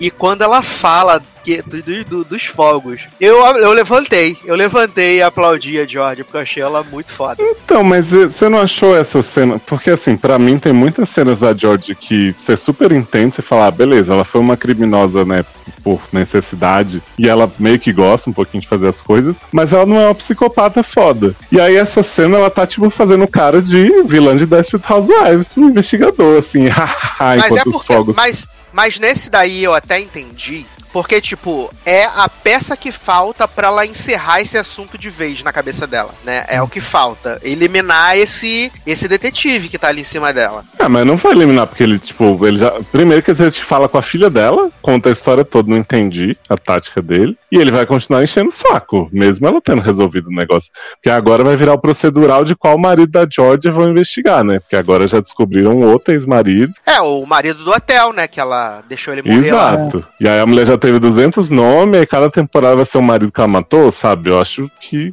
E 0.00 0.10
quando 0.10 0.42
ela 0.42 0.62
fala 0.62 1.22
que, 1.42 1.62
do, 1.62 2.04
do, 2.04 2.24
dos 2.24 2.44
fogos, 2.44 3.02
eu, 3.20 3.38
eu 3.56 3.72
levantei, 3.72 4.36
eu 4.44 4.54
levantei 4.54 5.18
e 5.18 5.22
aplaudi 5.22 5.78
a 5.78 5.86
Georgia, 5.86 6.24
porque 6.24 6.36
eu 6.36 6.42
achei 6.42 6.62
ela 6.62 6.82
muito 6.82 7.12
foda. 7.12 7.42
Então, 7.42 7.82
mas 7.82 8.10
você 8.10 8.48
não 8.48 8.60
achou 8.60 8.96
essa 8.96 9.22
cena? 9.22 9.58
Porque 9.58 9.90
assim, 9.90 10.16
para 10.16 10.38
mim 10.38 10.58
tem 10.58 10.72
muitas 10.72 11.08
cenas 11.08 11.40
da 11.40 11.54
George 11.54 11.94
que 11.94 12.32
você 12.32 12.56
super 12.56 12.92
entende, 12.92 13.36
você 13.36 13.42
fala, 13.42 13.66
ah, 13.66 13.70
beleza, 13.70 14.12
ela 14.12 14.24
foi 14.24 14.40
uma 14.40 14.56
criminosa, 14.56 15.24
né, 15.24 15.44
por 15.82 16.00
necessidade, 16.12 17.02
e 17.18 17.28
ela 17.28 17.50
meio 17.58 17.78
que 17.78 17.92
gosta 17.92 18.30
um 18.30 18.32
pouquinho 18.32 18.60
de 18.60 18.68
fazer 18.68 18.88
as 18.88 19.00
coisas, 19.00 19.40
mas 19.50 19.72
ela 19.72 19.86
não 19.86 19.98
é 20.00 20.06
uma 20.06 20.14
psicopata 20.14 20.82
foda. 20.82 21.34
E 21.50 21.60
aí 21.60 21.76
essa 21.76 22.02
cena, 22.02 22.36
ela 22.36 22.50
tá, 22.50 22.66
tipo, 22.66 22.90
fazendo 22.90 23.26
cara 23.26 23.62
de 23.62 24.02
vilã 24.04 24.36
de 24.36 24.46
Desperate 24.46 24.92
Housewives, 24.92 25.50
um 25.56 25.68
investigador, 25.68 26.38
assim, 26.38 26.66
haha, 26.68 27.36
Mas 27.36 27.42
é 27.42 27.46
enquanto 27.46 27.66
os 27.66 27.72
porque. 27.72 27.94
fogos... 27.94 28.16
Mas, 28.16 28.48
mas 28.78 28.96
nesse 28.96 29.28
daí 29.28 29.64
eu 29.64 29.74
até 29.74 29.98
entendi. 29.98 30.64
Porque, 30.92 31.20
tipo, 31.20 31.70
é 31.84 32.04
a 32.04 32.28
peça 32.28 32.76
que 32.76 32.90
falta 32.90 33.46
pra 33.46 33.68
ela 33.68 33.86
encerrar 33.86 34.40
esse 34.40 34.56
assunto 34.56 34.98
de 34.98 35.10
vez 35.10 35.42
na 35.42 35.52
cabeça 35.52 35.86
dela, 35.86 36.14
né? 36.24 36.44
É 36.48 36.60
o 36.62 36.68
que 36.68 36.80
falta. 36.80 37.38
Eliminar 37.42 38.16
esse, 38.16 38.72
esse 38.86 39.06
detetive 39.08 39.68
que 39.68 39.78
tá 39.78 39.88
ali 39.88 40.02
em 40.02 40.04
cima 40.04 40.32
dela. 40.32 40.64
Ah, 40.78 40.88
mas 40.88 41.06
não 41.06 41.16
vai 41.16 41.32
eliminar, 41.32 41.66
porque 41.66 41.82
ele, 41.82 41.98
tipo, 41.98 42.46
ele 42.46 42.56
já. 42.56 42.72
Primeiro 42.92 43.22
que 43.22 43.30
ele 43.30 43.50
te 43.50 43.64
fala 43.64 43.88
com 43.88 43.98
a 43.98 44.02
filha 44.02 44.30
dela, 44.30 44.70
conta 44.80 45.08
a 45.08 45.12
história 45.12 45.44
toda, 45.44 45.70
não 45.70 45.76
entendi 45.76 46.36
a 46.48 46.56
tática 46.56 47.02
dele. 47.02 47.36
E 47.50 47.56
ele 47.56 47.70
vai 47.70 47.86
continuar 47.86 48.22
enchendo 48.22 48.48
o 48.48 48.52
saco, 48.52 49.08
mesmo 49.12 49.46
ela 49.46 49.60
tendo 49.60 49.82
resolvido 49.82 50.28
o 50.28 50.34
negócio. 50.34 50.70
Porque 50.94 51.10
agora 51.10 51.44
vai 51.44 51.56
virar 51.56 51.74
o 51.74 51.78
procedural 51.78 52.44
de 52.44 52.54
qual 52.54 52.78
marido 52.78 53.10
da 53.10 53.26
Georgia 53.28 53.72
vão 53.72 53.90
investigar, 53.90 54.44
né? 54.44 54.60
Porque 54.60 54.76
agora 54.76 55.06
já 55.06 55.20
descobriram 55.20 55.80
outro 55.80 56.12
ex-marido. 56.14 56.72
É, 56.86 57.00
o 57.00 57.24
marido 57.24 57.64
do 57.64 57.70
hotel, 57.70 58.12
né? 58.12 58.28
Que 58.28 58.40
ela 58.40 58.82
deixou 58.88 59.14
ele 59.14 59.22
morrer 59.22 59.52
lá. 59.52 59.74
Exato. 59.74 60.04
E 60.20 60.28
aí 60.28 60.40
a 60.40 60.46
mulher 60.46 60.66
já 60.66 60.77
teve 60.78 60.98
200 60.98 61.50
nomes, 61.50 62.00
e 62.00 62.06
cada 62.06 62.30
temporada 62.30 62.76
vai 62.76 62.84
ser 62.86 62.98
um 62.98 63.02
marido 63.02 63.30
que 63.32 63.40
ela 63.40 63.48
matou, 63.48 63.90
sabe? 63.90 64.30
Eu 64.30 64.40
acho 64.40 64.70
que 64.80 65.10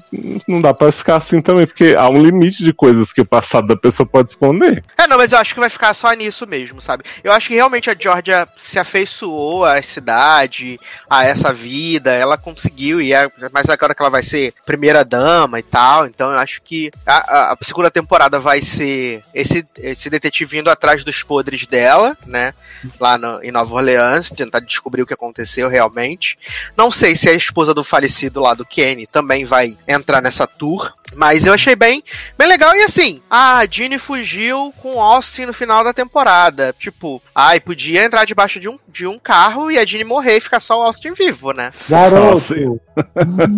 não 0.47 0.61
dá 0.61 0.73
pra 0.73 0.91
ficar 0.91 1.17
assim 1.17 1.41
também, 1.41 1.65
porque 1.67 1.95
há 1.97 2.07
um 2.09 2.21
limite 2.21 2.63
de 2.63 2.71
coisas 2.73 3.11
que 3.11 3.21
o 3.21 3.25
passado 3.25 3.67
da 3.67 3.75
pessoa 3.75 4.05
pode 4.07 4.29
esconder. 4.31 4.83
É, 4.97 5.07
não, 5.07 5.17
mas 5.17 5.31
eu 5.31 5.37
acho 5.39 5.53
que 5.53 5.59
vai 5.59 5.69
ficar 5.69 5.93
só 5.93 6.11
nisso 6.13 6.45
mesmo, 6.47 6.81
sabe? 6.81 7.03
Eu 7.23 7.31
acho 7.31 7.47
que 7.47 7.55
realmente 7.55 7.89
a 7.89 7.95
Georgia 7.99 8.47
se 8.57 8.77
afeiçoou 8.79 9.65
à 9.65 9.81
cidade, 9.81 10.79
a 11.09 11.25
essa 11.25 11.51
vida, 11.51 12.11
ela 12.11 12.37
conseguiu, 12.37 13.01
e 13.01 13.13
é, 13.13 13.29
mas 13.51 13.69
agora 13.69 13.93
que 13.95 14.01
ela 14.01 14.09
vai 14.11 14.23
ser 14.23 14.53
primeira 14.65 15.03
dama 15.03 15.59
e 15.59 15.63
tal, 15.63 16.05
então 16.05 16.31
eu 16.31 16.37
acho 16.37 16.61
que 16.63 16.91
a, 17.05 17.15
a- 17.17 17.51
a 17.53 17.57
segunda 17.61 17.89
temporada 17.91 18.39
vai 18.39 18.61
ser 18.61 19.23
esse, 19.33 19.63
esse 19.77 20.09
detetive 20.09 20.59
indo 20.59 20.69
atrás 20.69 21.03
dos 21.03 21.23
podres 21.23 21.65
dela, 21.65 22.15
né? 22.25 22.53
Lá 22.99 23.17
no- 23.17 23.43
em 23.43 23.51
Nova 23.51 23.73
Orleans, 23.75 24.29
tentar 24.29 24.59
descobrir 24.59 25.01
o 25.01 25.05
que 25.05 25.13
aconteceu 25.13 25.54
realmente. 25.63 26.37
Não 26.75 26.91
sei 26.91 27.15
se 27.15 27.29
a 27.29 27.33
esposa 27.33 27.73
do 27.73 27.83
falecido 27.83 28.39
lá 28.39 28.53
do 28.53 28.65
Kenny 28.65 29.07
também 29.07 29.45
vai 29.45 29.77
entrar 29.87 30.21
nessa 30.21 30.45
tour, 30.45 30.93
mas 31.15 31.45
eu 31.45 31.53
achei 31.53 31.75
bem, 31.75 32.03
bem 32.37 32.47
legal. 32.47 32.75
E 32.75 32.83
assim, 32.83 33.21
a 33.29 33.65
Jeannie 33.69 33.99
fugiu 33.99 34.73
com 34.81 34.95
o 34.95 35.01
Austin 35.01 35.45
no 35.45 35.53
final 35.53 35.83
da 35.83 35.93
temporada. 35.93 36.75
Tipo, 36.77 37.21
ai, 37.33 37.59
podia 37.59 38.03
entrar 38.03 38.25
debaixo 38.25 38.59
de 38.59 38.67
um, 38.67 38.77
de 38.87 39.07
um 39.07 39.17
carro 39.17 39.71
e 39.71 39.77
a 39.77 39.85
Jeannie 39.85 40.05
morrer 40.05 40.37
e 40.37 40.41
ficar 40.41 40.59
só 40.59 40.79
o 40.79 40.83
Austin 40.83 41.13
vivo, 41.13 41.51
né? 41.51 41.69
Garoto! 41.89 42.81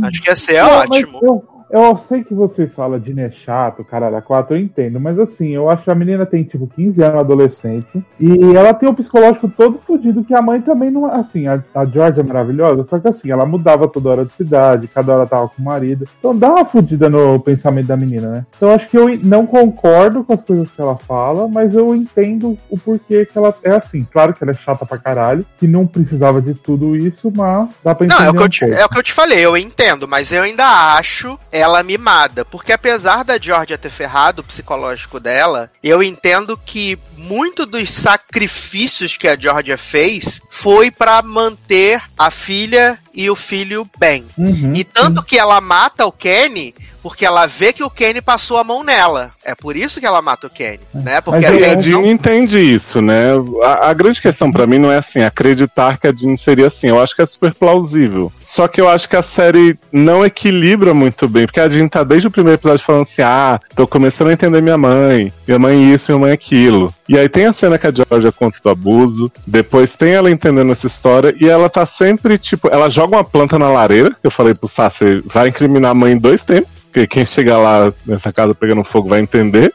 Acho 0.04 0.22
que 0.22 0.30
ia 0.30 0.36
ser 0.36 0.62
Não, 0.62 0.86
mas 0.88 1.04
ótimo. 1.04 1.57
Eu, 1.70 1.98
sei 1.98 2.24
que 2.24 2.34
vocês 2.34 2.74
falam 2.74 3.00
de 3.00 3.18
é 3.18 3.32
chato, 3.32 3.84
caralho, 3.84 4.16
a 4.16 4.22
4, 4.22 4.56
eu 4.56 4.62
entendo, 4.62 5.00
mas 5.00 5.18
assim, 5.18 5.50
eu 5.50 5.70
acho 5.70 5.84
que 5.84 5.90
a 5.90 5.96
menina 5.96 6.24
tem 6.24 6.44
tipo 6.44 6.68
15 6.68 7.02
anos, 7.02 7.20
adolescente, 7.20 8.06
e 8.20 8.56
ela 8.56 8.74
tem 8.74 8.88
o 8.88 8.94
psicológico 8.94 9.50
todo 9.50 9.80
fodido, 9.86 10.24
que 10.24 10.36
a 10.36 10.42
mãe 10.42 10.62
também 10.62 10.92
não. 10.92 11.06
Assim, 11.06 11.48
a, 11.48 11.64
a 11.74 11.86
Georgia 11.86 12.22
é 12.22 12.24
maravilhosa, 12.24 12.84
só 12.86 13.00
que 13.00 13.08
assim, 13.08 13.32
ela 13.32 13.46
mudava 13.46 13.88
toda 13.88 14.10
hora 14.10 14.26
de 14.26 14.32
cidade, 14.34 14.88
cada 14.88 15.16
hora 15.16 15.28
tava 15.28 15.50
com 15.50 15.62
o 15.62 15.66
marido, 15.66 16.06
então 16.20 16.38
dá 16.38 16.52
uma 16.52 16.66
fodida 16.66 17.10
no 17.10 17.40
pensamento 17.40 17.88
da 17.88 17.98
menina, 17.98 18.30
né? 18.30 18.46
Então 18.56 18.70
acho 18.70 18.88
que 18.88 18.98
eu 18.98 19.18
não 19.24 19.46
concordo 19.46 20.24
com 20.24 20.34
as 20.34 20.44
coisas 20.44 20.70
que 20.70 20.80
ela 20.80 20.96
fala, 20.96 21.48
mas 21.48 21.74
eu 21.74 21.96
entendo 21.96 22.58
o 22.70 22.78
porquê 22.78 23.26
que 23.26 23.38
ela 23.38 23.54
é 23.64 23.72
assim. 23.72 24.06
Claro 24.12 24.34
que 24.34 24.44
ela 24.44 24.52
é 24.52 24.56
chata 24.56 24.86
pra 24.86 24.98
caralho, 24.98 25.46
que 25.58 25.68
não 25.68 25.88
precisava 25.88 26.42
de 26.42 26.54
tudo 26.54 26.96
isso, 26.96 27.32
mas 27.36 27.70
dá 27.84 27.96
pra 27.96 28.06
entender. 28.06 28.22
Não, 28.22 28.28
é 28.28 28.30
o, 28.30 28.34
que 28.34 28.40
eu 28.40 28.46
um 28.46 28.50
te, 28.50 28.66
é 28.66 28.86
o 28.86 28.90
que 28.90 29.00
eu 29.00 29.04
te 29.04 29.14
falei, 29.14 29.40
eu 29.40 29.58
entendo, 29.58 30.08
mas 30.08 30.32
eu 30.32 30.44
ainda 30.44 30.66
acho 30.98 31.38
ela 31.58 31.84
mimada. 31.84 32.46
Porque 32.46 32.72
apesar 32.72 33.24
da 33.24 33.40
Georgia 33.40 33.78
ter 33.78 33.90
ferrado 33.90 34.42
o 34.42 34.46
psicológico 34.46 35.20
dela, 35.20 35.72
eu 35.84 36.02
entendo 36.04 36.58
que 36.58 36.98
muito 37.18 37.66
dos 37.66 37.92
sacrifícios 37.92 39.18
que 39.18 39.28
a 39.28 39.36
Georgia 39.36 39.78
fez 39.78 40.40
foi 40.50 40.92
pra 40.92 41.22
manter 41.22 42.02
a 42.18 42.30
filha 42.30 43.00
e 43.14 43.30
o 43.30 43.36
filho 43.36 43.90
bem. 43.98 44.26
Uhum, 44.38 44.74
E 44.76 44.84
tanto 44.84 45.24
que 45.24 45.38
ela 45.38 45.60
mata 45.60 46.06
o 46.06 46.12
Kenny 46.12 46.74
porque 47.08 47.26
ela 47.26 47.46
vê 47.46 47.72
que 47.72 47.86
o 47.86 47.90
Kenny 47.90 48.20
passou 48.20 48.58
a 48.58 48.66
mão 48.66 48.84
nela. 48.84 49.32
É 49.46 49.56
por 49.56 49.78
isso 49.78 49.98
que 49.98 50.06
ela 50.06 50.22
mata 50.22 50.48
o 50.48 50.50
Kenny, 50.50 50.82
né? 50.94 51.22
Porque 51.22 51.40
Mas 51.40 51.62
E 51.62 51.64
a 51.64 51.68
então- 51.70 51.82
Jean 51.82 52.02
entende 52.06 52.60
isso, 52.60 53.02
né? 53.02 53.28
A, 53.64 53.92
a 53.92 53.94
grande 53.94 54.22
questão 54.22 54.52
pra 54.52 54.68
mim 54.68 54.78
não 54.78 54.92
é 54.92 54.98
assim, 54.98 55.22
acreditar 55.22 55.98
que 55.98 56.06
a 56.06 56.12
Jean 56.12 56.36
seria 56.36 56.68
assim. 56.68 56.88
Eu 56.88 57.02
acho 57.02 57.16
que 57.16 57.22
é 57.22 57.26
super 57.26 57.54
plausível. 57.54 58.30
Só 58.44 58.68
que 58.68 58.82
eu 58.82 58.90
acho 58.90 59.08
que 59.08 59.16
a 59.16 59.22
série 59.24 59.80
não 59.90 60.26
equilibra 60.26 60.94
muito 60.94 61.30
bem, 61.30 61.46
porque 61.46 61.62
a 61.62 61.70
Jean 61.70 61.88
tá 61.88 62.04
desde 62.04 62.28
o 62.28 62.32
primeiro 62.32 62.60
episódio 62.60 62.86
falando 62.86 63.04
assim: 63.04 63.22
ah, 63.22 63.58
tô 63.74 63.88
começando 63.88 64.28
a 64.28 64.34
entender 64.34 64.62
minha 64.62 64.78
mãe, 64.78 65.32
minha 65.48 65.58
mãe 65.60 65.94
isso, 65.94 66.12
minha 66.12 66.20
mãe 66.20 66.34
aquilo. 66.34 66.94
E 67.08 67.18
aí 67.18 67.30
tem 67.30 67.46
a 67.46 67.54
cena 67.54 67.78
que 67.78 67.88
a 67.88 67.92
Georgia 67.94 68.34
conta 68.34 68.60
do 68.62 68.70
abuso, 68.70 69.32
depois 69.46 69.96
tem 69.96 70.12
ela 70.12 70.30
entendendo 70.30 70.74
essa 70.74 70.88
história, 70.88 71.34
e 71.40 71.48
ela 71.48 71.70
tá 71.70 71.86
sempre, 71.86 72.38
tipo, 72.38 72.68
ela 72.70 72.90
joga 72.90 73.16
uma 73.16 73.24
planta 73.24 73.58
na 73.58 73.70
lareira, 73.70 74.10
que 74.10 74.28
eu 74.28 74.32
falei 74.32 74.54
pro 74.54 74.68
Sá, 74.68 74.90
você 74.90 75.22
vai 75.26 75.48
incriminar 75.48 75.92
a 75.92 75.94
mãe 75.94 76.12
em 76.12 76.18
dois 76.18 76.44
tempos. 76.44 76.76
Porque 76.98 77.06
quem 77.06 77.26
chegar 77.28 77.60
lá 77.60 77.94
nessa 78.08 78.34
casa 78.34 78.56
pegando 78.56 78.84
fogo 78.84 79.10
vai 79.10 79.20
entender. 79.20 79.72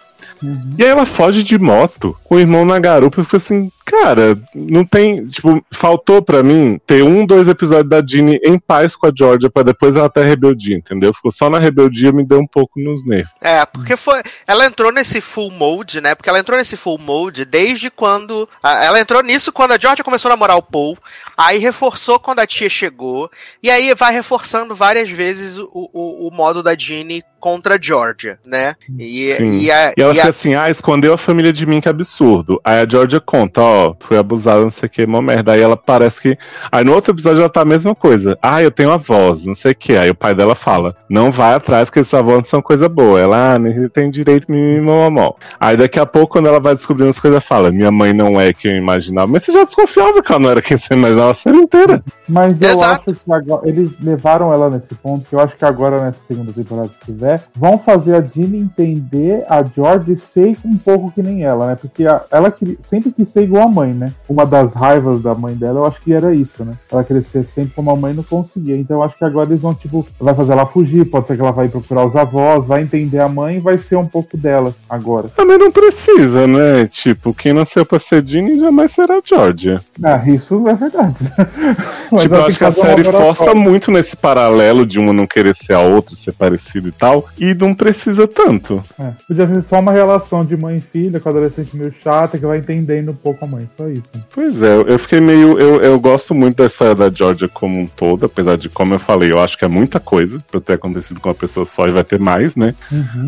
E 0.79 0.83
aí 0.83 0.91
ela 0.91 1.07
foge 1.07 1.43
de 1.43 1.59
moto 1.59 2.17
com 2.25 2.37
o 2.37 2.41
irmão 2.41 2.65
na 2.65 2.79
garupa 2.79 3.21
e 3.21 3.25
fica 3.25 3.37
assim, 3.37 3.71
cara, 3.85 4.39
não 4.55 4.85
tem. 4.85 5.27
Tipo, 5.27 5.65
faltou 5.71 6.23
pra 6.23 6.43
mim 6.43 6.81
ter 6.87 7.03
um, 7.03 7.25
dois 7.27 7.49
episódios 7.49 7.89
da 7.89 8.05
Jeannie 8.05 8.41
em 8.45 8.59
paz 8.59 8.97
com 8.97 9.07
a 9.07 9.13
Georgia 9.15 9.51
pra 9.51 9.63
depois 9.63 9.97
ela 9.97 10.09
ter 10.09 10.25
rebeldia, 10.25 10.77
entendeu? 10.77 11.13
Ficou 11.13 11.31
só 11.31 11.49
na 11.49 11.59
rebeldia 11.59 12.13
me 12.13 12.25
deu 12.25 12.41
um 12.41 12.47
pouco 12.47 12.81
nos 12.81 13.05
nervos. 13.05 13.33
É, 13.41 13.65
porque 13.67 13.97
foi. 13.97 14.23
Ela 14.47 14.67
entrou 14.67 14.93
nesse 14.93 15.21
full 15.21 15.51
mode, 15.51 16.01
né? 16.01 16.15
Porque 16.15 16.29
ela 16.29 16.39
entrou 16.39 16.59
nesse 16.59 16.77
full 16.77 16.99
mode 16.99 17.45
desde 17.45 17.91
quando. 17.91 18.49
Ela 18.63 19.01
entrou 19.01 19.23
nisso 19.23 19.53
quando 19.53 19.73
a 19.73 19.79
Georgia 19.79 20.05
começou 20.05 20.29
a 20.29 20.33
namorar 20.35 20.57
o 20.57 20.63
Paul. 20.63 20.97
Aí 21.37 21.59
reforçou 21.59 22.19
quando 22.19 22.41
a 22.41 22.47
tia 22.47 22.69
chegou. 22.69 23.31
E 23.63 23.71
aí 23.71 23.95
vai 23.95 24.13
reforçando 24.13 24.75
várias 24.75 25.09
vezes 25.11 25.57
o, 25.59 25.91
o, 25.93 26.29
o 26.29 26.31
modo 26.31 26.63
da 26.63 26.75
Jeannie 26.75 27.25
contra 27.43 27.75
a 27.75 27.79
Georgia, 27.81 28.39
né? 28.47 28.77
E, 28.97 29.35
Sim. 29.37 29.59
e, 29.59 29.69
a, 29.71 29.93
E 29.97 30.01
ela 30.01 30.15
e 30.15 30.21
a- 30.21 30.23
fica 30.23 30.29
assim, 30.29 30.55
ah, 30.55 30.71
escondeu 30.71 31.13
a 31.13 31.19
família 31.19 31.53
de 31.53 31.67
mim, 31.67 31.81
que 31.81 31.89
absurdo. 31.89 32.61
Aí 32.65 32.81
a 32.81 32.89
Georgia 32.89 33.19
conta, 33.21 33.61
ó, 33.61 33.95
fui 33.99 34.17
abusada, 34.17 34.63
não 34.63 34.71
sei 34.71 34.87
o 34.87 34.91
que, 34.91 35.05
mó 35.05 35.21
merda. 35.21 35.53
Aí 35.53 35.61
ela 35.61 35.77
parece 35.77 36.21
que. 36.23 36.39
Aí 36.71 36.85
no 36.85 36.93
outro 36.95 37.13
episódio 37.13 37.41
ela 37.41 37.49
tá 37.51 37.63
a 37.63 37.65
mesma 37.65 37.97
coisa. 37.97 38.39
Ah, 38.41 38.63
eu 38.63 38.71
tenho 38.71 38.93
avós, 38.93 39.45
não 39.45 39.55
sei 39.55 39.73
o 39.73 39.75
que. 39.75 39.97
Aí 39.97 40.09
o 40.09 40.15
pai 40.15 40.37
dela 40.37 40.55
fala, 40.55 40.95
não 41.11 41.33
vai 41.33 41.55
atrás, 41.55 41.91
que 41.91 41.99
esses 41.99 42.15
avós 42.15 42.37
não 42.37 42.45
são 42.45 42.63
coisa 42.63 42.89
boa. 42.89 43.19
Ela, 43.21 43.55
ah, 43.55 43.59
nem 43.59 43.89
tem 43.89 44.09
direito, 44.09 44.51
mimimi, 44.51 44.81
mamamó. 44.81 45.33
Aí 45.59 45.77
daqui 45.77 45.99
a 45.99 46.07
pouco, 46.07 46.35
quando 46.35 46.47
ela 46.47 46.61
vai 46.61 46.77
descobrindo 46.77 47.11
as 47.11 47.19
coisas, 47.19 47.43
fala, 47.43 47.73
minha 47.73 47.91
mãe 47.91 48.13
não 48.13 48.41
é 48.41 48.53
quem 48.53 48.71
eu 48.71 48.77
imaginava. 48.79 49.27
Mas 49.27 49.43
você 49.43 49.51
já 49.53 49.65
desconfiava 49.65 50.23
que 50.23 50.31
ela 50.31 50.41
não 50.41 50.51
era 50.51 50.63
quem 50.63 50.77
você 50.77 50.95
imaginava 50.95 51.33
a 51.33 51.35
série 51.35 51.57
inteira. 51.57 52.05
Mas 52.29 52.63
eu 52.63 52.71
Exato. 52.71 53.11
acho 53.11 53.21
que 53.21 53.33
agora, 53.33 53.69
eles 53.69 53.91
levaram 54.01 54.53
ela 54.53 54.71
nesse 54.71 54.95
ponto, 54.95 55.25
que 55.29 55.35
eu 55.35 55.41
acho 55.41 55.57
que 55.57 55.65
agora, 55.65 56.05
nessa 56.05 56.19
segunda 56.29 56.53
temporada 56.53 56.89
que 56.89 57.07
tiver, 57.07 57.32
vão 57.55 57.79
fazer 57.79 58.15
a 58.17 58.21
Jeannie 58.21 58.61
entender 58.61 59.45
a 59.49 59.63
George 59.63 60.17
ser 60.17 60.57
um 60.65 60.77
pouco 60.77 61.11
que 61.11 61.23
nem 61.23 61.45
ela, 61.45 61.67
né? 61.69 61.77
Porque 61.81 62.07
a- 62.07 62.23
ela 62.31 62.51
queria- 62.51 62.77
sempre 62.83 63.11
quis 63.13 63.29
ser 63.29 63.43
igual 63.43 63.65
a 63.65 63.69
mãe, 63.71 63.93
né? 63.93 64.13
Uma 64.29 64.45
das 64.47 64.73
raivas 64.75 65.21
da 65.21 65.35
mãe 65.35 65.55
dela, 65.55 65.81
eu 65.81 65.87
acho 65.87 66.01
que 66.01 66.13
era 66.13 66.35
isso, 66.35 66.65
né? 66.65 66.73
Ela 66.91 67.05
ser 67.23 67.45
sempre 67.45 67.73
como 67.75 67.91
a 67.91 67.97
mãe 67.97 68.15
não 68.15 68.23
conseguia. 68.23 68.77
Então 68.77 68.97
eu 68.99 69.03
acho 69.03 69.17
que 69.17 69.25
agora 69.25 69.49
eles 69.51 69.61
vão, 69.63 69.75
tipo, 69.75 70.07
vai 70.19 70.35
fazer 70.35 70.53
ela 70.53 70.67
fugir, 70.67 71.05
pode 71.05 71.27
ser 71.27 71.37
que 71.37 71.43
ela 71.43 71.53
vai 71.53 71.69
procurar 71.69 72.07
os 72.07 72.17
avós, 72.17 72.65
vai 72.67 72.83
entender 72.83 73.19
a 73.19 73.29
mãe 73.29 73.57
e 73.57 73.61
vai 73.61 73.77
ser 73.79 73.97
um 73.97 74.07
pouco 74.07 74.37
dela 74.37 74.75
agora. 74.89 75.29
Também 75.29 75.59
não 75.59 75.71
precisa, 75.71 76.47
né? 76.47 76.87
Tipo, 76.87 77.35
quem 77.35 77.53
nasceu 77.53 77.85
pra 77.85 77.99
ser 77.99 78.27
Jeannie 78.27 78.59
jamais 78.59 78.93
será 78.93 79.17
a 79.17 79.23
Georgia. 79.25 79.81
Ah, 80.03 80.23
isso 80.27 80.67
é 80.69 80.75
verdade. 80.75 81.15
Tipo, 82.19 82.35
eu 82.35 82.45
acho 82.45 82.59
que 82.59 82.65
a 82.65 82.73
série 82.73 83.05
força 83.05 83.55
muito 83.55 83.91
nesse 83.91 84.15
paralelo 84.17 84.85
de 84.85 84.99
uma 84.99 85.13
não 85.15 85.27
querer 85.27 85.55
ser 85.57 85.73
a 85.73 85.81
outra, 85.81 86.15
ser 86.15 86.33
parecida 86.33 86.87
e 86.89 86.93
tal. 86.93 87.22
Tal. 87.23 87.31
E 87.39 87.55
não 87.55 87.75
precisa 87.75 88.27
tanto. 88.27 88.83
É, 88.99 89.13
Podia 89.27 89.47
ser 89.47 89.63
só 89.65 89.81
uma 89.81 89.93
relação 89.93 90.45
de 90.45 90.57
mãe 90.57 90.77
e 90.77 90.81
filha, 90.81 91.21
com 91.21 91.29
adolescente 91.29 91.77
meio 91.77 91.95
chata, 92.03 92.39
que 92.39 92.47
vai 92.47 92.59
entendendo 92.59 93.11
um 93.11 93.15
pouco 93.15 93.45
a 93.45 93.49
mãe. 93.49 93.69
Só 93.77 93.89
isso. 93.89 94.11
Pois 94.35 94.63
é, 94.63 94.77
eu 94.87 94.99
fiquei 94.99 95.21
meio. 95.21 95.59
Eu, 95.59 95.81
eu 95.81 96.01
gosto 96.01 96.35
muito 96.35 96.57
da 96.57 96.67
história 96.67 96.95
da 96.95 97.11
Georgia 97.11 97.49
como 97.49 97.81
um 97.81 97.87
todo, 97.87 98.27
apesar 98.27 98.57
de, 98.57 98.69
como 98.69 98.95
eu 98.95 98.99
falei, 98.99 99.33
eu 99.33 99.41
acho 99.41 99.57
que 99.57 99.65
é 99.65 99.69
muita 99.69 100.01
coisa 100.01 100.43
pra 100.51 100.61
ter 100.61 100.75
acontecido 100.75 101.21
com 101.21 101.29
uma 101.29 101.35
pessoa 101.35 101.65
só 101.67 101.87
e 101.87 101.91
vai 101.91 102.05
ter 102.05 102.19
mais, 102.19 102.57
né? 102.57 102.75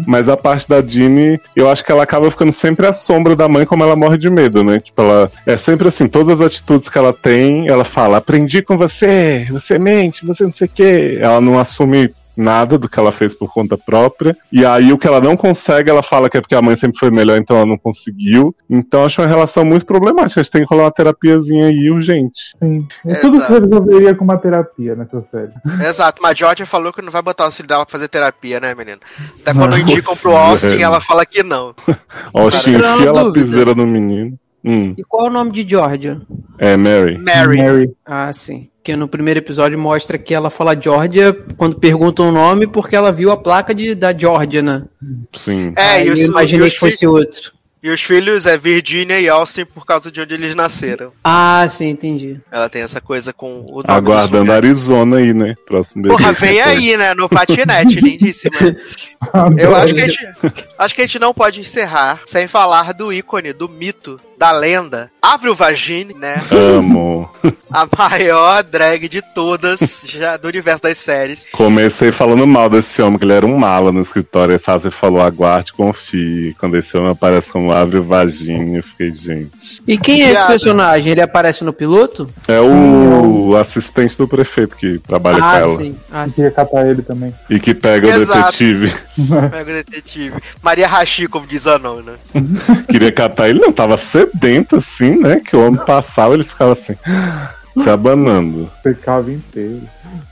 Mas 0.06 0.28
a 0.28 0.36
parte 0.36 0.68
da 0.68 0.80
Jeannie, 0.80 1.40
eu 1.54 1.68
acho 1.68 1.84
que 1.84 1.92
ela 1.92 2.02
acaba 2.02 2.30
ficando 2.30 2.52
sempre 2.52 2.86
à 2.86 2.92
sombra 2.92 3.36
da 3.36 3.48
mãe, 3.48 3.66
como 3.66 3.82
ela 3.82 3.96
morre 3.96 4.18
de 4.18 4.30
medo, 4.30 4.62
né? 4.64 4.78
Tipo, 4.78 5.02
ela 5.02 5.30
é 5.46 5.56
sempre 5.56 5.88
assim, 5.88 6.08
todas 6.08 6.40
as 6.40 6.46
atitudes 6.46 6.88
que 6.88 6.98
ela 6.98 7.12
tem, 7.12 7.68
ela 7.68 7.84
fala: 7.84 8.18
aprendi 8.18 8.62
com 8.62 8.76
você, 8.76 9.46
você 9.50 9.78
mente, 9.78 10.26
você 10.26 10.44
não 10.44 10.52
sei 10.52 10.66
o 10.66 10.70
quê. 10.70 11.18
Ela 11.20 11.40
não 11.40 11.58
assume 11.58 12.12
nada 12.36 12.78
do 12.78 12.88
que 12.88 12.98
ela 12.98 13.12
fez 13.12 13.34
por 13.34 13.52
conta 13.52 13.76
própria. 13.76 14.36
E 14.52 14.64
aí 14.64 14.92
o 14.92 14.98
que 14.98 15.06
ela 15.06 15.20
não 15.20 15.36
consegue, 15.36 15.90
ela 15.90 16.02
fala 16.02 16.28
que 16.28 16.36
é 16.36 16.40
porque 16.40 16.54
a 16.54 16.62
mãe 16.62 16.76
sempre 16.76 16.98
foi 16.98 17.10
melhor, 17.10 17.36
então 17.38 17.56
ela 17.56 17.66
não 17.66 17.78
conseguiu. 17.78 18.54
Então 18.68 19.04
acho 19.04 19.20
uma 19.20 19.28
relação 19.28 19.64
muito 19.64 19.86
problemática. 19.86 20.40
A 20.40 20.42
gente 20.42 20.52
tem 20.52 20.62
que 20.64 20.68
rolar 20.70 20.84
uma 20.84 20.90
terapiazinha 20.92 21.66
aí 21.66 21.90
urgente. 21.90 22.54
Sim. 22.58 22.86
É, 23.06 23.14
tudo 23.16 23.40
se 23.40 23.50
resolveria 23.52 24.14
com 24.14 24.24
uma 24.24 24.36
terapia 24.38 24.94
nessa 24.94 25.22
série. 25.22 25.52
Exato, 25.88 26.20
mas 26.22 26.32
a 26.32 26.34
Georgia 26.34 26.66
falou 26.66 26.92
que 26.92 27.02
não 27.02 27.12
vai 27.12 27.22
botar 27.22 27.46
o 27.46 27.52
filho 27.52 27.68
dela 27.68 27.84
pra 27.84 27.92
fazer 27.92 28.08
terapia, 28.08 28.60
né, 28.60 28.74
menino? 28.74 28.98
Até 29.40 29.52
Não. 29.52 29.60
quando 29.62 29.78
indicam 29.78 30.16
pro 30.16 30.34
Austin, 30.36 30.68
Velho. 30.68 30.82
ela 30.82 31.00
fala 31.00 31.24
que 31.24 31.42
não. 31.42 31.74
Austin, 32.32 32.74
enfia 32.74 33.10
a 33.10 33.12
lapiseira 33.12 33.74
no 33.74 33.86
menino. 33.86 34.38
Hum, 34.64 34.94
E 34.96 35.04
qual 35.04 35.26
é 35.26 35.28
o 35.28 35.32
nome 35.32 35.52
de 35.52 35.68
Georgia? 35.68 36.20
é, 36.58 36.76
Mary. 36.76 37.18
Mary. 37.18 37.56
Mary. 37.62 37.90
Ah, 38.06 38.32
sim. 38.32 38.68
Que 38.82 38.96
no 38.96 39.08
primeiro 39.08 39.38
episódio 39.40 39.78
mostra 39.78 40.18
que 40.18 40.34
ela 40.34 40.50
fala 40.50 40.78
Georgia 40.78 41.32
quando 41.56 41.78
perguntam 41.78 42.28
o 42.28 42.32
nome 42.32 42.66
porque 42.66 42.94
ela 42.94 43.10
viu 43.12 43.30
a 43.32 43.36
placa 43.36 43.74
de, 43.74 43.94
da 43.94 44.16
Georgia, 44.16 44.62
né? 44.62 44.84
Sim. 45.34 45.72
É, 45.76 45.82
Aí 45.96 46.08
e 46.08 46.10
os, 46.10 46.20
eu 46.20 46.26
imaginei 46.26 46.68
e 46.68 46.70
que 46.70 46.78
fosse 46.78 47.06
outro. 47.06 47.52
e 47.82 47.88
os 47.90 48.02
filhos 48.02 48.44
é 48.44 48.58
Virginia 48.58 49.18
e 49.18 49.26
Austin 49.28 49.64
por 49.64 49.86
causa 49.86 50.10
de 50.10 50.20
onde 50.20 50.34
eles 50.34 50.54
nasceram. 50.54 51.12
Ah, 51.24 51.66
sim, 51.68 51.88
entendi. 51.88 52.38
Ela 52.52 52.68
tem 52.68 52.82
essa 52.82 53.00
coisa 53.00 53.32
com 53.32 53.60
o 53.66 53.76
nome 53.76 53.84
Aguardando. 53.88 54.52
Arizona 54.52 55.16
aí, 55.16 55.32
né? 55.32 55.54
Próximo. 55.66 56.06
Porra, 56.08 56.32
vem 56.32 56.60
aí, 56.62 56.94
né? 56.98 57.14
No 57.14 57.26
patinete, 57.26 57.98
lindíssima. 58.00 58.52
Eu 59.58 59.74
acho 59.76 59.94
que, 59.94 60.02
a 60.02 60.06
gente, 60.08 60.26
acho 60.78 60.94
que 60.94 61.00
a 61.02 61.06
gente 61.06 61.18
não 61.18 61.32
pode 61.32 61.60
encerrar 61.60 62.20
sem 62.26 62.46
falar 62.46 62.92
do 62.92 63.10
ícone, 63.12 63.52
do 63.54 63.66
mito, 63.68 64.20
da 64.44 64.52
lenda. 64.52 65.10
Avril 65.22 65.54
Vagine, 65.54 66.12
né? 66.12 66.36
Amo. 66.50 67.30
A 67.72 67.88
maior 67.98 68.62
drag 68.62 69.08
de 69.08 69.22
todas 69.22 70.02
já 70.06 70.36
do 70.36 70.46
universo 70.48 70.82
das 70.82 70.98
séries. 70.98 71.46
Comecei 71.50 72.12
falando 72.12 72.46
mal 72.46 72.68
desse 72.68 73.00
homem, 73.00 73.18
que 73.18 73.24
ele 73.24 73.32
era 73.32 73.46
um 73.46 73.56
mala 73.56 73.90
no 73.90 74.02
escritório. 74.02 74.54
E 74.54 74.58
Sassi 74.58 74.90
falou, 74.90 75.22
aguarde, 75.22 75.72
confie. 75.72 76.54
Quando 76.60 76.76
esse 76.76 76.94
homem 76.96 77.10
aparece 77.10 77.50
como 77.50 77.72
abre 77.72 78.00
vagina, 78.00 78.76
eu 78.76 78.82
fiquei, 78.82 79.12
gente. 79.12 79.80
E 79.88 79.96
quem 79.96 80.22
é 80.22 80.32
esse 80.32 80.46
personagem? 80.46 81.12
Ele 81.12 81.22
aparece 81.22 81.64
no 81.64 81.72
piloto? 81.72 82.28
É 82.46 82.60
o 82.60 83.56
assistente 83.56 84.18
do 84.18 84.28
prefeito 84.28 84.76
que 84.76 84.98
trabalha 84.98 85.38
com 85.38 85.44
ah, 85.44 85.58
ela. 85.58 85.76
sim. 85.76 85.96
Ah, 86.12 86.28
sim. 86.28 86.34
Queria 86.34 86.50
catar 86.50 86.86
ele 86.86 87.00
também. 87.00 87.34
E 87.48 87.58
que 87.58 87.74
pega 87.74 88.06
o 88.06 88.10
Exato. 88.10 88.40
detetive. 88.40 88.94
Pega 89.50 89.70
o 89.70 89.74
detetive. 89.74 90.34
Maria 90.62 90.86
Rachi, 90.86 91.26
como 91.28 91.46
diz 91.46 91.66
a 91.66 91.78
não, 91.78 92.02
né? 92.02 92.14
Queria 92.90 93.10
catar 93.10 93.48
ele, 93.48 93.58
não, 93.58 93.72
tava 93.72 93.96
sedento 94.34 94.76
assim, 94.76 95.16
né? 95.16 95.40
Que 95.40 95.56
o 95.56 95.66
homem 95.66 95.80
passava, 95.84 96.34
ele 96.34 96.44
ficava 96.44 96.72
assim, 96.72 96.94
se 97.82 97.88
abanando. 97.88 98.70
Pecava 98.82 99.30
inteiro. 99.30 99.82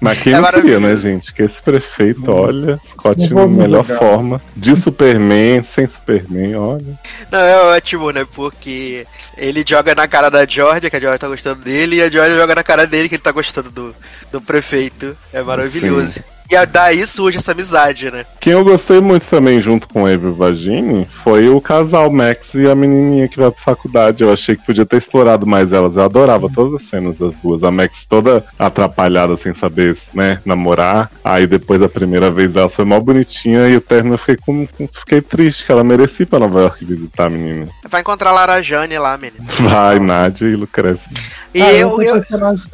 Mas 0.01 0.19
quem 0.21 0.33
É 0.35 0.41
não 0.41 0.51
queria, 0.51 0.81
né, 0.81 0.97
gente? 0.97 1.33
Que 1.33 1.43
esse 1.43 1.61
prefeito, 1.63 2.31
olha, 2.31 2.79
Scott 2.85 3.33
na 3.33 3.47
melhor 3.47 3.85
forma. 3.85 4.41
De 4.57 4.75
Superman, 4.77 5.63
sem 5.63 5.87
Superman, 5.87 6.57
olha. 6.57 6.99
Não, 7.31 7.39
é 7.39 7.77
ótimo, 7.77 8.11
né? 8.11 8.27
Porque 8.35 9.07
ele 9.37 9.65
joga 9.67 9.95
na 9.95 10.07
cara 10.09 10.31
da 10.31 10.45
Georgia, 10.47 10.91
que 10.91 10.97
a 10.97 11.01
Georgia 11.01 11.19
tá 11.19 11.29
gostando 11.29 11.63
dele, 11.63 11.97
e 11.97 12.03
a 12.03 12.11
Georgia 12.11 12.37
joga 12.37 12.55
na 12.55 12.63
cara 12.65 12.87
dele, 12.87 13.09
que 13.09 13.15
ele 13.17 13.23
tá 13.23 13.33
gostando 13.33 13.71
do, 13.71 13.95
do 14.31 14.41
prefeito. 14.41 15.17
É 15.33 15.43
maravilhoso. 15.43 16.21
E 16.51 16.57
a- 16.57 16.67
daí 16.67 17.07
surge 17.07 17.39
essa 17.39 17.53
amizade, 17.53 18.11
né? 18.11 18.27
Quem 18.39 18.53
eu 18.53 18.63
gostei 18.63 19.01
muito 19.01 19.25
também, 19.25 19.59
junto 19.59 19.89
com 19.89 20.03
o 20.03 20.07
Avery 20.07 20.35
Vagini, 20.35 21.09
foi 21.25 21.49
o 21.49 21.59
casal 21.63 22.11
Max 22.11 22.53
e 22.53 22.69
a 22.69 22.75
menininha 22.75 23.27
que 23.27 23.39
vai 23.39 23.51
pra 23.51 23.63
faculdade. 23.63 24.23
Eu 24.23 24.31
achei 24.31 24.55
que 24.55 24.67
podia 24.67 24.85
ter 24.85 24.99
explorado 24.99 25.47
mais 25.47 25.73
elas. 25.73 25.97
Eu 25.97 26.03
adorava 26.05 26.51
todas 26.55 26.75
as 26.75 26.83
cenas 26.83 27.17
das 27.17 27.37
duas. 27.39 27.65
A 27.65 27.71
Max 27.71 28.05
toda 28.07 28.45
atrapalhada, 28.59 29.35
sem 29.39 29.55
saber, 29.55 29.72
né, 30.15 30.41
namorar. 30.45 31.11
Aí 31.25 31.47
depois 31.47 31.83
a 31.83 31.89
primeira 31.89 32.31
vez 32.31 32.53
dela 32.53 32.69
foi 32.69 32.85
mó 32.85 32.99
bonitinha 33.01 33.69
e 33.69 33.77
o 33.77 33.81
término 33.81 34.15
eu 34.15 34.19
fiquei, 34.19 34.37
com, 34.37 34.67
fiquei 34.93 35.21
triste, 35.21 35.65
que 35.65 35.73
ela 35.73 35.83
merecia 35.85 36.25
ir 36.25 36.27
pra 36.27 36.39
Nova 36.39 36.61
York 36.61 36.85
visitar 36.85 37.27
a 37.27 37.31
menina. 37.31 37.69
Vai 37.89 38.01
encontrar 38.01 38.31
a 38.31 38.35
Lara 38.35 38.63
Jane 38.63 38.99
lá, 38.99 39.17
menino. 39.17 39.45
Vai, 39.61 39.99
Nádia 39.99 40.47
e 40.47 40.57
Lucrécia. 40.57 41.11
E 41.55 41.61
Ah, 41.61 41.73
eu, 41.75 42.01
eu, 42.01 42.15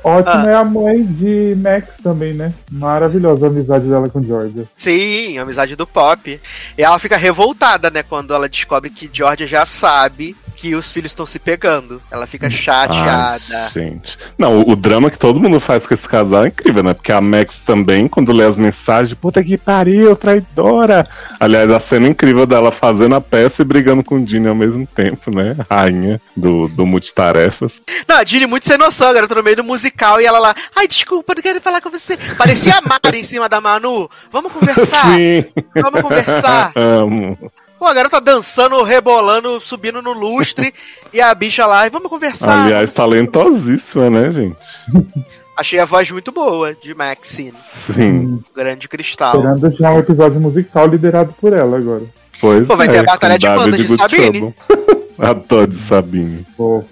ótima 0.05 0.45
Ah. 0.45 0.51
é 0.51 0.55
a 0.55 0.65
mãe 0.65 1.03
de 1.05 1.57
Max 1.57 1.95
também, 2.03 2.33
né? 2.33 2.53
Maravilhosa 2.71 3.47
a 3.47 3.49
amizade 3.49 3.89
dela 3.89 4.09
com 4.09 4.23
Georgia. 4.23 4.65
Sim, 4.77 5.39
a 5.39 5.43
amizade 5.43 5.75
do 5.75 5.87
Pop. 5.87 6.41
E 6.77 6.83
ela 6.83 6.99
fica 6.99 7.17
revoltada, 7.17 7.91
né, 7.91 8.03
quando 8.03 8.33
ela 8.33 8.49
descobre 8.49 8.91
que 8.91 9.11
Georgia 9.13 9.47
já 9.47 9.67
sabe 9.67 10.37
que 10.61 10.75
os 10.75 10.91
filhos 10.91 11.13
estão 11.13 11.25
se 11.25 11.39
pegando. 11.39 12.03
Ela 12.11 12.27
fica 12.27 12.51
chateada. 12.51 13.41
Ai, 13.53 13.71
gente. 13.73 14.19
Não, 14.37 14.61
o, 14.61 14.73
o 14.73 14.77
drama 14.77 15.09
que 15.09 15.19
todo 15.19 15.39
mundo 15.39 15.61
faz 15.61 15.87
com 15.87 15.95
esse 15.95 16.09
casal 16.09 16.45
é 16.45 16.49
incrível, 16.49 16.83
né? 16.83 16.95
Porque 16.95 17.13
a 17.13 17.21
Max 17.21 17.61
também, 17.65 18.09
quando 18.09 18.33
lê 18.33 18.45
as 18.45 18.59
mensagens, 18.59 19.15
puta 19.15 19.43
que 19.43 19.57
pariu, 19.57 20.17
traidora. 20.17 21.09
Aliás, 21.39 21.71
a 21.71 21.79
cena 21.79 22.09
incrível 22.09 22.45
dela 22.45 22.73
fazendo 22.73 23.15
a 23.15 23.21
peça 23.21 23.63
e 23.63 23.65
brigando 23.65 24.03
com 24.03 24.17
o 24.17 24.25
Dini 24.25 24.49
ao 24.49 24.55
mesmo 24.55 24.85
tempo, 24.87 25.31
né? 25.31 25.57
Rainha 25.71 26.21
do, 26.37 26.67
do 26.67 26.85
multitarefas. 26.85 27.81
Não, 28.09 28.17
a 28.17 28.25
Dini 28.25 28.47
muito 28.47 28.67
sem 28.67 28.77
noção, 28.77 29.13
garota, 29.13 29.37
no 29.37 29.43
meio 29.45 29.57
do 29.57 29.65
musical, 29.65 30.21
e 30.21 30.27
ela 30.27 30.41
lá, 30.41 30.55
ai, 30.75 30.89
desculpa, 30.89 31.35
não 31.37 31.43
quero 31.43 31.61
falar 31.61 31.81
com 31.81 31.91
você. 31.91 32.17
Parecia 32.37 32.75
a 32.75 32.81
Mari 32.81 33.21
em 33.21 33.25
cima 33.25 33.49
da 33.49 33.61
Manu. 33.61 34.11
Vamos 34.33 34.53
conversar, 34.53 35.07
Sim. 35.15 35.45
vamos 35.81 36.01
conversar. 36.01 36.73
Amo. 36.75 37.39
Pô, 37.79 37.87
a 37.87 37.95
garota 37.95 38.21
dançando, 38.21 38.83
rebolando, 38.83 39.61
subindo 39.61 40.03
no 40.03 40.13
lustre, 40.13 40.75
e 41.13 41.21
a 41.21 41.33
bicha 41.35 41.65
lá, 41.67 41.87
e 41.87 41.91
vamos 41.91 42.09
conversar. 42.09 42.65
Aliás, 42.65 42.91
talentosíssima, 42.93 44.11
né, 44.11 44.31
gente? 44.33 44.67
Achei 45.57 45.81
a 45.81 45.85
voz 45.85 46.09
muito 46.11 46.31
boa 46.31 46.73
de 46.73 46.95
Maxine, 46.95 47.53
Sim. 47.57 48.41
grande 48.55 48.87
cristal. 48.89 49.35
Esperando 49.37 49.71
já 49.77 49.91
um 49.91 49.99
episódio 49.99 50.41
musical 50.41 50.87
liderado 50.87 51.35
por 51.41 51.53
ela 51.53 51.79
agora. 51.79 52.05
Pois 52.41 52.69
Pô, 52.69 52.77
vai 52.77 52.87
é, 52.87 52.91
ter 52.91 52.99
a 52.99 53.03
batalha 53.03 53.37
de 53.37 53.47
banda 53.49 53.77
de 53.77 53.85
Good 53.85 54.01
Sabine. 54.01 54.55
Adoro 55.19 55.67
de 55.67 55.75
Sabine. 55.75 56.47
Pô, 56.57 56.85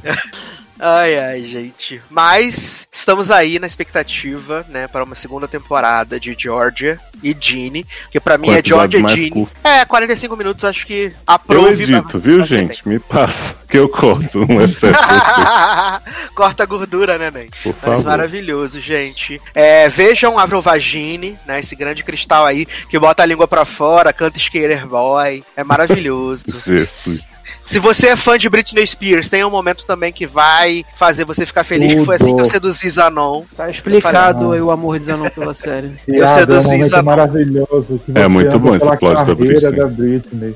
Ai, 0.79 1.19
ai, 1.19 1.43
gente. 1.43 2.01
Mas 2.11 2.87
estamos 2.93 3.31
aí 3.31 3.59
na 3.59 3.67
expectativa, 3.67 4.65
né, 4.69 4.87
para 4.87 5.05
uma 5.05 5.15
segunda 5.15 5.49
temporada 5.49 6.21
de 6.21 6.37
Georgia 6.39 7.01
e 7.23 7.35
Ginny, 7.39 7.87
que 8.11 8.21
pra 8.21 8.37
mim 8.37 8.51
é 8.51 8.63
Georgia 8.63 9.01
e 9.01 9.31
curto. 9.31 9.51
É, 9.65 9.85
45 9.85 10.37
minutos, 10.37 10.65
acho 10.65 10.87
que 10.87 11.07
Eu 11.07 11.13
aprove. 11.27 11.83
edito, 11.83 12.19
viu, 12.19 12.45
gente? 12.45 12.87
Me 12.87 12.99
passa, 12.99 13.57
que 13.69 13.79
eu 13.79 13.89
corto 13.89 14.41
um 14.51 14.61
excesso. 14.61 14.99
Corta 16.35 16.63
a 16.63 16.67
gordura, 16.67 17.17
né, 17.19 17.31
Nen? 17.31 17.49
Por 17.63 17.75
Mas 17.75 17.83
favor. 17.83 18.05
maravilhoso, 18.05 18.81
gente. 18.81 19.41
É, 19.55 19.89
vejam 19.89 20.39
Avril 20.39 20.61
Vagine, 20.61 21.39
né? 21.47 21.61
Esse 21.61 21.75
grande 21.75 22.05
cristal 22.05 22.45
aí 22.45 22.67
que 22.67 22.99
bota 22.99 23.23
a 23.23 23.27
língua 23.27 23.49
pra 23.49 23.65
fora, 23.65 24.13
canta 24.13 24.39
Skater 24.39 24.87
Boy. 24.87 25.43
É 25.57 25.65
maravilhoso. 25.65 26.45
Jesus. 26.65 27.25
Se 27.67 27.79
você 27.81 28.09
é 28.09 28.17
fã 28.17 28.39
de 28.39 28.49
Britney 28.49 28.87
Spears, 28.87 29.29
tem 29.29 29.45
um 29.45 29.51
momento 29.51 29.85
também 29.85 30.13
que 30.13 30.25
vai 30.27 30.85
fazer 30.97 31.25
você 31.25 31.45
ficar 31.45 31.65
feliz, 31.65 31.95
que 31.95 32.05
foi 32.05 32.15
assim 32.15 32.27
que 32.27 32.31
eu 32.41 32.45
Tudo. 32.45 32.51
seduzi 32.51 32.89
Zanon. 32.89 33.43
Tá 33.57 33.69
explicado 33.69 34.53
aí 34.53 34.61
o 34.61 34.71
amor 34.71 34.99
de 35.01 35.07
Zanon 35.07 35.29
pela 35.31 35.53
série. 35.53 35.91
Eu 36.07 36.15
piada, 36.21 36.61
seduzi 36.61 36.69
é 36.83 36.85
um 36.85 36.89
Zanon. 36.89 37.03
maravilhoso. 37.03 38.01
que 38.07 38.13
É 38.19 38.29
muito 38.29 38.59
bom 38.61 38.77
esse 38.77 38.97
plot 38.97 39.25
da 39.25 39.35
Britney. 39.35 39.73
da 39.73 39.87
Britney. 39.89 40.55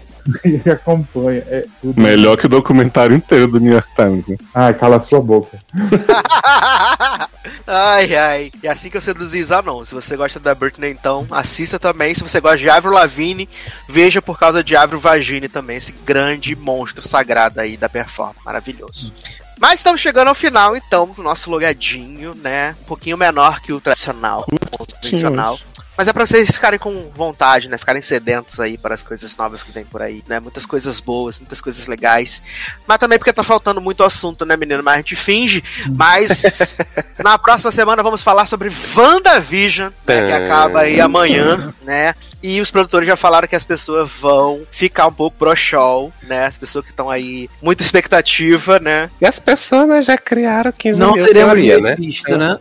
e 0.44 0.70
acompanha. 0.70 1.42
É 1.48 1.66
tudo. 1.80 2.00
Melhor 2.00 2.36
que 2.36 2.46
o 2.46 2.48
documentário 2.48 3.16
inteiro 3.16 3.48
do 3.48 3.60
New 3.60 3.72
York 3.72 3.88
Times, 3.94 4.26
né? 4.26 4.36
Ai, 4.54 4.74
cala 4.74 5.00
sua 5.00 5.20
boca. 5.20 5.58
ai, 7.66 8.14
ai. 8.14 8.52
E 8.62 8.68
assim 8.68 8.90
que 8.90 8.96
eu 8.96 9.00
seduzi 9.00 9.42
Zanon. 9.42 9.84
Se 9.84 9.94
você 9.94 10.16
gosta 10.16 10.38
da 10.38 10.54
Britney, 10.54 10.90
então 10.90 11.26
assista 11.30 11.78
também. 11.78 12.14
Se 12.14 12.22
você 12.22 12.40
gosta 12.40 12.58
de 12.58 12.68
Avril 12.70 12.92
Lavigne, 12.92 13.48
veja 13.88 14.20
por 14.20 14.38
causa 14.38 14.62
de 14.62 14.76
Avril 14.76 15.00
Vagine 15.00 15.48
também, 15.48 15.76
esse 15.76 15.92
grande 15.92 16.54
monstro 16.54 17.06
sagrado 17.06 17.60
aí 17.60 17.76
da 17.76 17.88
performance. 17.88 18.40
Maravilhoso. 18.44 19.12
Mas 19.60 19.80
estamos 19.80 20.00
chegando 20.00 20.28
ao 20.28 20.34
final, 20.34 20.74
então, 20.74 21.06
do 21.06 21.22
nosso 21.22 21.50
logadinho, 21.50 22.34
né? 22.34 22.74
Um 22.80 22.84
pouquinho 22.84 23.18
menor 23.18 23.60
que 23.60 23.74
o 23.74 23.80
tradicional, 23.80 24.46
o 24.50 24.78
convencional. 25.02 25.58
Mas 26.00 26.08
é 26.08 26.14
pra 26.14 26.24
vocês 26.24 26.52
ficarem 26.52 26.78
com 26.78 27.10
vontade, 27.14 27.68
né? 27.68 27.76
Ficarem 27.76 28.00
sedentos 28.00 28.58
aí 28.58 28.78
para 28.78 28.94
as 28.94 29.02
coisas 29.02 29.36
novas 29.36 29.62
que 29.62 29.70
vem 29.70 29.84
por 29.84 30.00
aí, 30.00 30.24
né? 30.26 30.40
Muitas 30.40 30.64
coisas 30.64 30.98
boas, 30.98 31.38
muitas 31.38 31.60
coisas 31.60 31.86
legais. 31.86 32.40
Mas 32.88 32.96
também 32.96 33.18
porque 33.18 33.34
tá 33.34 33.44
faltando 33.44 33.82
muito 33.82 34.02
assunto, 34.02 34.46
né, 34.46 34.56
menino? 34.56 34.82
Mas 34.82 34.94
a 34.94 34.96
gente 34.96 35.14
finge. 35.14 35.62
Mas 35.94 36.74
na 37.22 37.36
próxima 37.38 37.70
semana 37.70 38.02
vamos 38.02 38.22
falar 38.22 38.46
sobre 38.46 38.72
WandaVision, 38.96 39.90
né? 40.06 40.22
Que 40.22 40.32
acaba 40.32 40.80
aí 40.80 41.02
amanhã, 41.02 41.70
né? 41.82 42.14
E 42.42 42.58
os 42.58 42.70
produtores 42.70 43.06
já 43.06 43.16
falaram 43.16 43.46
que 43.46 43.54
as 43.54 43.66
pessoas 43.66 44.10
vão 44.18 44.62
ficar 44.70 45.06
um 45.06 45.12
pouco 45.12 45.36
pro 45.36 45.54
show, 45.54 46.10
né? 46.22 46.46
As 46.46 46.56
pessoas 46.56 46.86
que 46.86 46.90
estão 46.90 47.10
aí, 47.10 47.50
muita 47.60 47.82
expectativa, 47.82 48.80
né? 48.80 49.10
E 49.20 49.26
as 49.26 49.38
pessoas 49.38 49.86
né, 49.86 50.02
já 50.02 50.16
criaram 50.16 50.72
15 50.72 50.98
Não 51.00 51.12
mil 51.12 51.26
teremos 51.26 51.52
teoria, 51.52 51.78
né? 51.78 51.90
Mephisto, 51.90 52.38
né? 52.38 52.58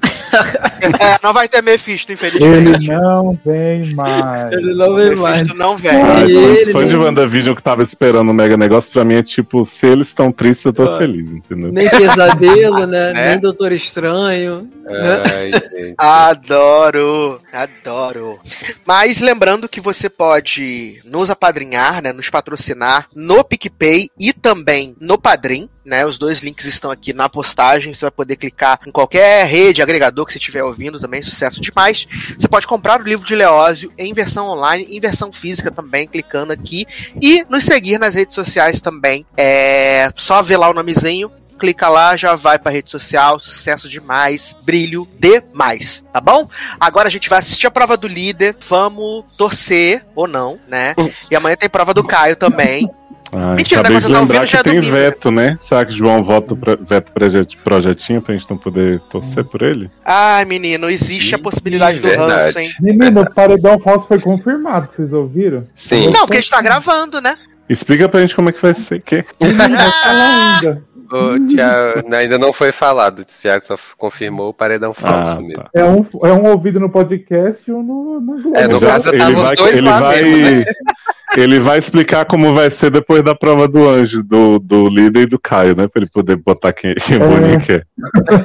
É, 0.99 1.17
não 1.23 1.33
vai 1.33 1.47
ter 1.47 1.61
Mephisto, 1.63 2.11
infelizmente. 2.11 2.89
Ele 2.89 2.97
não 2.97 3.28
vem 3.45 3.93
mais. 3.93 4.51
Ele 4.53 4.73
não 4.73 4.95
vem 4.95 5.15
mais. 5.15 5.47
Não 5.55 5.77
vem. 5.77 5.91
Ai, 5.91 6.21
fã- 6.33 6.39
ele 6.55 6.71
fã 6.71 6.85
de 6.87 6.95
WandaVision 6.95 7.55
que 7.55 7.63
tava 7.63 7.83
esperando 7.83 8.29
um 8.29 8.33
mega 8.33 8.55
negócio, 8.57 8.91
pra 8.91 9.03
mim 9.03 9.15
é 9.15 9.23
tipo, 9.23 9.65
se 9.65 9.85
eles 9.87 10.07
estão 10.07 10.31
tristes, 10.31 10.65
eu 10.65 10.73
tô 10.73 10.83
Ah. 10.83 10.97
feliz, 10.97 11.31
entendeu? 11.31 11.71
Nem 11.71 11.89
pesadelo, 11.89 12.85
né? 12.85 13.13
É. 13.19 13.29
Nem 13.31 13.39
Doutor 13.39 13.71
Estranho. 13.71 14.69
né? 14.85 15.23
Ai, 15.25 15.51
gente. 15.51 15.95
Adoro, 15.97 17.39
adoro. 17.51 18.39
Mas 18.85 19.19
lembrando 19.19 19.67
que 19.69 19.81
você 19.81 20.09
pode 20.09 21.01
nos 21.05 21.29
apadrinhar, 21.29 22.01
né, 22.01 22.13
nos 22.13 22.29
patrocinar 22.29 23.07
no 23.15 23.43
PicPay 23.43 24.07
e 24.19 24.31
também 24.33 24.95
no 24.99 25.17
Padrim, 25.17 25.69
né? 25.83 26.05
Os 26.05 26.17
dois 26.17 26.41
links 26.41 26.65
estão 26.65 26.91
aqui 26.91 27.13
na 27.13 27.29
postagem. 27.29 27.93
Você 27.93 28.05
vai 28.05 28.11
poder 28.11 28.35
clicar 28.35 28.79
em 28.85 28.91
qualquer 28.91 29.45
rede, 29.45 29.81
agregador 29.81 30.25
que 30.25 30.33
você 30.33 30.37
estiver 30.39 30.63
ouvindo 30.63 30.99
também, 30.99 31.21
sucesso 31.21 31.61
demais. 31.61 32.07
Você 32.37 32.47
pode 32.47 32.67
comprar 32.67 32.99
o 32.99 33.03
livro 33.03 33.25
de 33.25 33.35
Leózio 33.35 33.91
em 33.97 34.13
versão 34.13 34.47
online, 34.47 34.87
em 34.89 34.99
versão 34.99 35.31
física 35.31 35.71
também, 35.71 36.07
clicando 36.07 36.53
aqui 36.53 36.85
e 37.21 37.45
nos 37.49 37.65
seguir 37.65 37.99
nas 37.99 38.13
redes 38.13 38.35
sociais 38.35 38.81
também. 38.81 39.25
É 39.37 40.11
só 40.15 40.41
ver 40.41 40.57
lá 40.57 40.69
o 40.69 40.73
nomezinho 40.73 41.31
clica 41.59 41.89
lá, 41.89 42.15
já 42.15 42.35
vai 42.35 42.57
pra 42.57 42.71
rede 42.71 42.89
social, 42.89 43.39
sucesso 43.39 43.89
demais, 43.89 44.55
brilho 44.63 45.07
demais, 45.19 46.03
tá 46.11 46.21
bom? 46.21 46.49
Agora 46.79 47.09
a 47.09 47.11
gente 47.11 47.29
vai 47.29 47.39
assistir 47.39 47.67
a 47.67 47.71
prova 47.71 47.97
do 47.97 48.07
líder, 48.07 48.55
vamos 48.67 49.29
torcer, 49.37 50.05
ou 50.15 50.27
não, 50.27 50.57
né? 50.67 50.95
E 51.29 51.35
amanhã 51.35 51.57
tem 51.57 51.69
prova 51.69 51.93
do 51.93 52.03
Caio 52.03 52.37
também. 52.37 52.89
Ai, 53.33 53.55
Mentira, 53.57 53.81
acabei 53.81 53.97
né, 53.97 54.05
de 54.07 54.13
tá 54.13 54.19
lembrar 54.19 54.45
que 54.47 54.63
tem 54.63 54.75
domingo, 54.75 54.91
veto, 54.93 55.31
né? 55.31 55.57
Será 55.59 55.85
que 55.85 55.91
João 55.93 56.23
vota 56.23 56.55
pra, 56.55 56.75
veto 56.79 57.11
projet, 57.11 57.57
projetinho 57.57 58.21
pra 58.21 58.35
gente 58.35 58.49
não 58.49 58.57
poder 58.57 58.99
torcer 59.01 59.43
por 59.43 59.61
ele? 59.61 59.89
Ai, 60.03 60.45
menino, 60.45 60.89
existe 60.89 61.35
a 61.35 61.37
Ih, 61.37 61.41
possibilidade 61.41 61.99
do 61.99 62.07
ranço, 62.07 62.57
hein? 62.59 62.71
Menino, 62.81 63.21
o 63.21 63.33
paredão 63.33 63.79
falso 63.79 64.07
foi 64.07 64.19
confirmado, 64.19 64.89
vocês 64.91 65.13
ouviram? 65.13 65.67
Sim. 65.75 66.07
Não, 66.07 66.21
porque 66.25 66.37
a 66.37 66.41
gente 66.41 66.49
tá 66.51 66.61
gravando, 66.61 67.21
né? 67.21 67.37
Explica 67.69 68.09
pra 68.09 68.21
gente 68.21 68.35
como 68.35 68.49
é 68.49 68.51
que 68.51 68.61
vai 68.61 68.73
ser. 68.73 68.99
Que? 69.01 69.23
Ainda. 69.39 70.83
O 71.11 71.39
Thiago, 71.47 72.13
ainda 72.15 72.37
não 72.37 72.53
foi 72.53 72.71
falado. 72.71 73.21
O 73.21 73.25
Thiago 73.25 73.65
só 73.65 73.75
confirmou 73.97 74.49
o 74.49 74.53
paredão 74.53 74.93
falso 74.93 75.39
Ah, 75.39 75.41
mesmo. 75.41 75.63
tá. 75.63 75.69
É 75.73 75.83
um, 75.83 76.05
é 76.23 76.31
um 76.33 76.45
ouvido 76.51 76.79
no 76.79 76.87
podcast 76.87 77.63
e 77.67 77.73
um 77.73 77.81
no, 77.81 78.19
no. 78.21 78.55
É, 78.55 78.67
no 78.67 78.77
Já- 78.79 78.87
caso, 78.87 79.09
ele 79.09 79.17
tava 79.17 79.31
os 79.35 79.41
vai, 79.41 79.55
dois 79.55 79.73
ele 79.77 79.87
lá 79.89 79.99
vai, 79.99 80.21
mesmo, 80.21 80.59
né? 80.59 80.65
ele 81.37 81.59
vai 81.59 81.77
explicar 81.77 82.25
como 82.25 82.53
vai 82.53 82.69
ser 82.69 82.89
depois 82.91 83.23
da 83.23 83.35
prova 83.35 83.67
do 83.67 83.87
anjo, 83.87 84.23
do, 84.23 84.59
do 84.59 84.87
líder 84.89 85.21
e 85.21 85.25
do 85.27 85.39
Caio, 85.39 85.75
né? 85.75 85.87
Pra 85.87 86.01
ele 86.01 86.09
poder 86.11 86.35
botar 86.37 86.73
quem, 86.73 86.95
quem 86.95 87.17
o 87.17 87.19
Boninho 87.19 87.61
quer. 87.61 87.85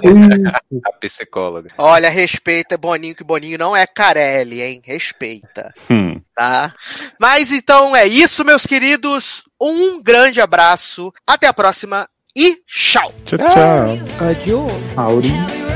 Isso. 0.03 0.81
A 0.87 0.93
psicóloga. 0.99 1.71
Olha, 1.79 2.11
respeita 2.11 2.77
Boninho, 2.77 3.15
que 3.15 3.25
Boninho 3.25 3.59
não 3.59 3.77
é 3.77 3.87
Carelli, 3.87 4.63
hein? 4.63 4.83
Respeita, 4.85 5.73
Hum. 5.91 6.21
tá? 6.35 6.73
Mas 7.19 7.51
então 7.53 7.95
é 7.95 8.07
isso, 8.07 8.45
meus 8.45 8.67
queridos. 8.67 9.43
Um 9.61 10.03
grande 10.03 10.41
abraço, 10.41 11.13
até 11.27 11.47
a 11.47 11.53
próxima 11.55 12.09
e 12.37 12.57
tchau! 12.67 13.13
Tchau, 13.25 13.39
tchau. 13.39 14.29
Adiós. 14.29 15.74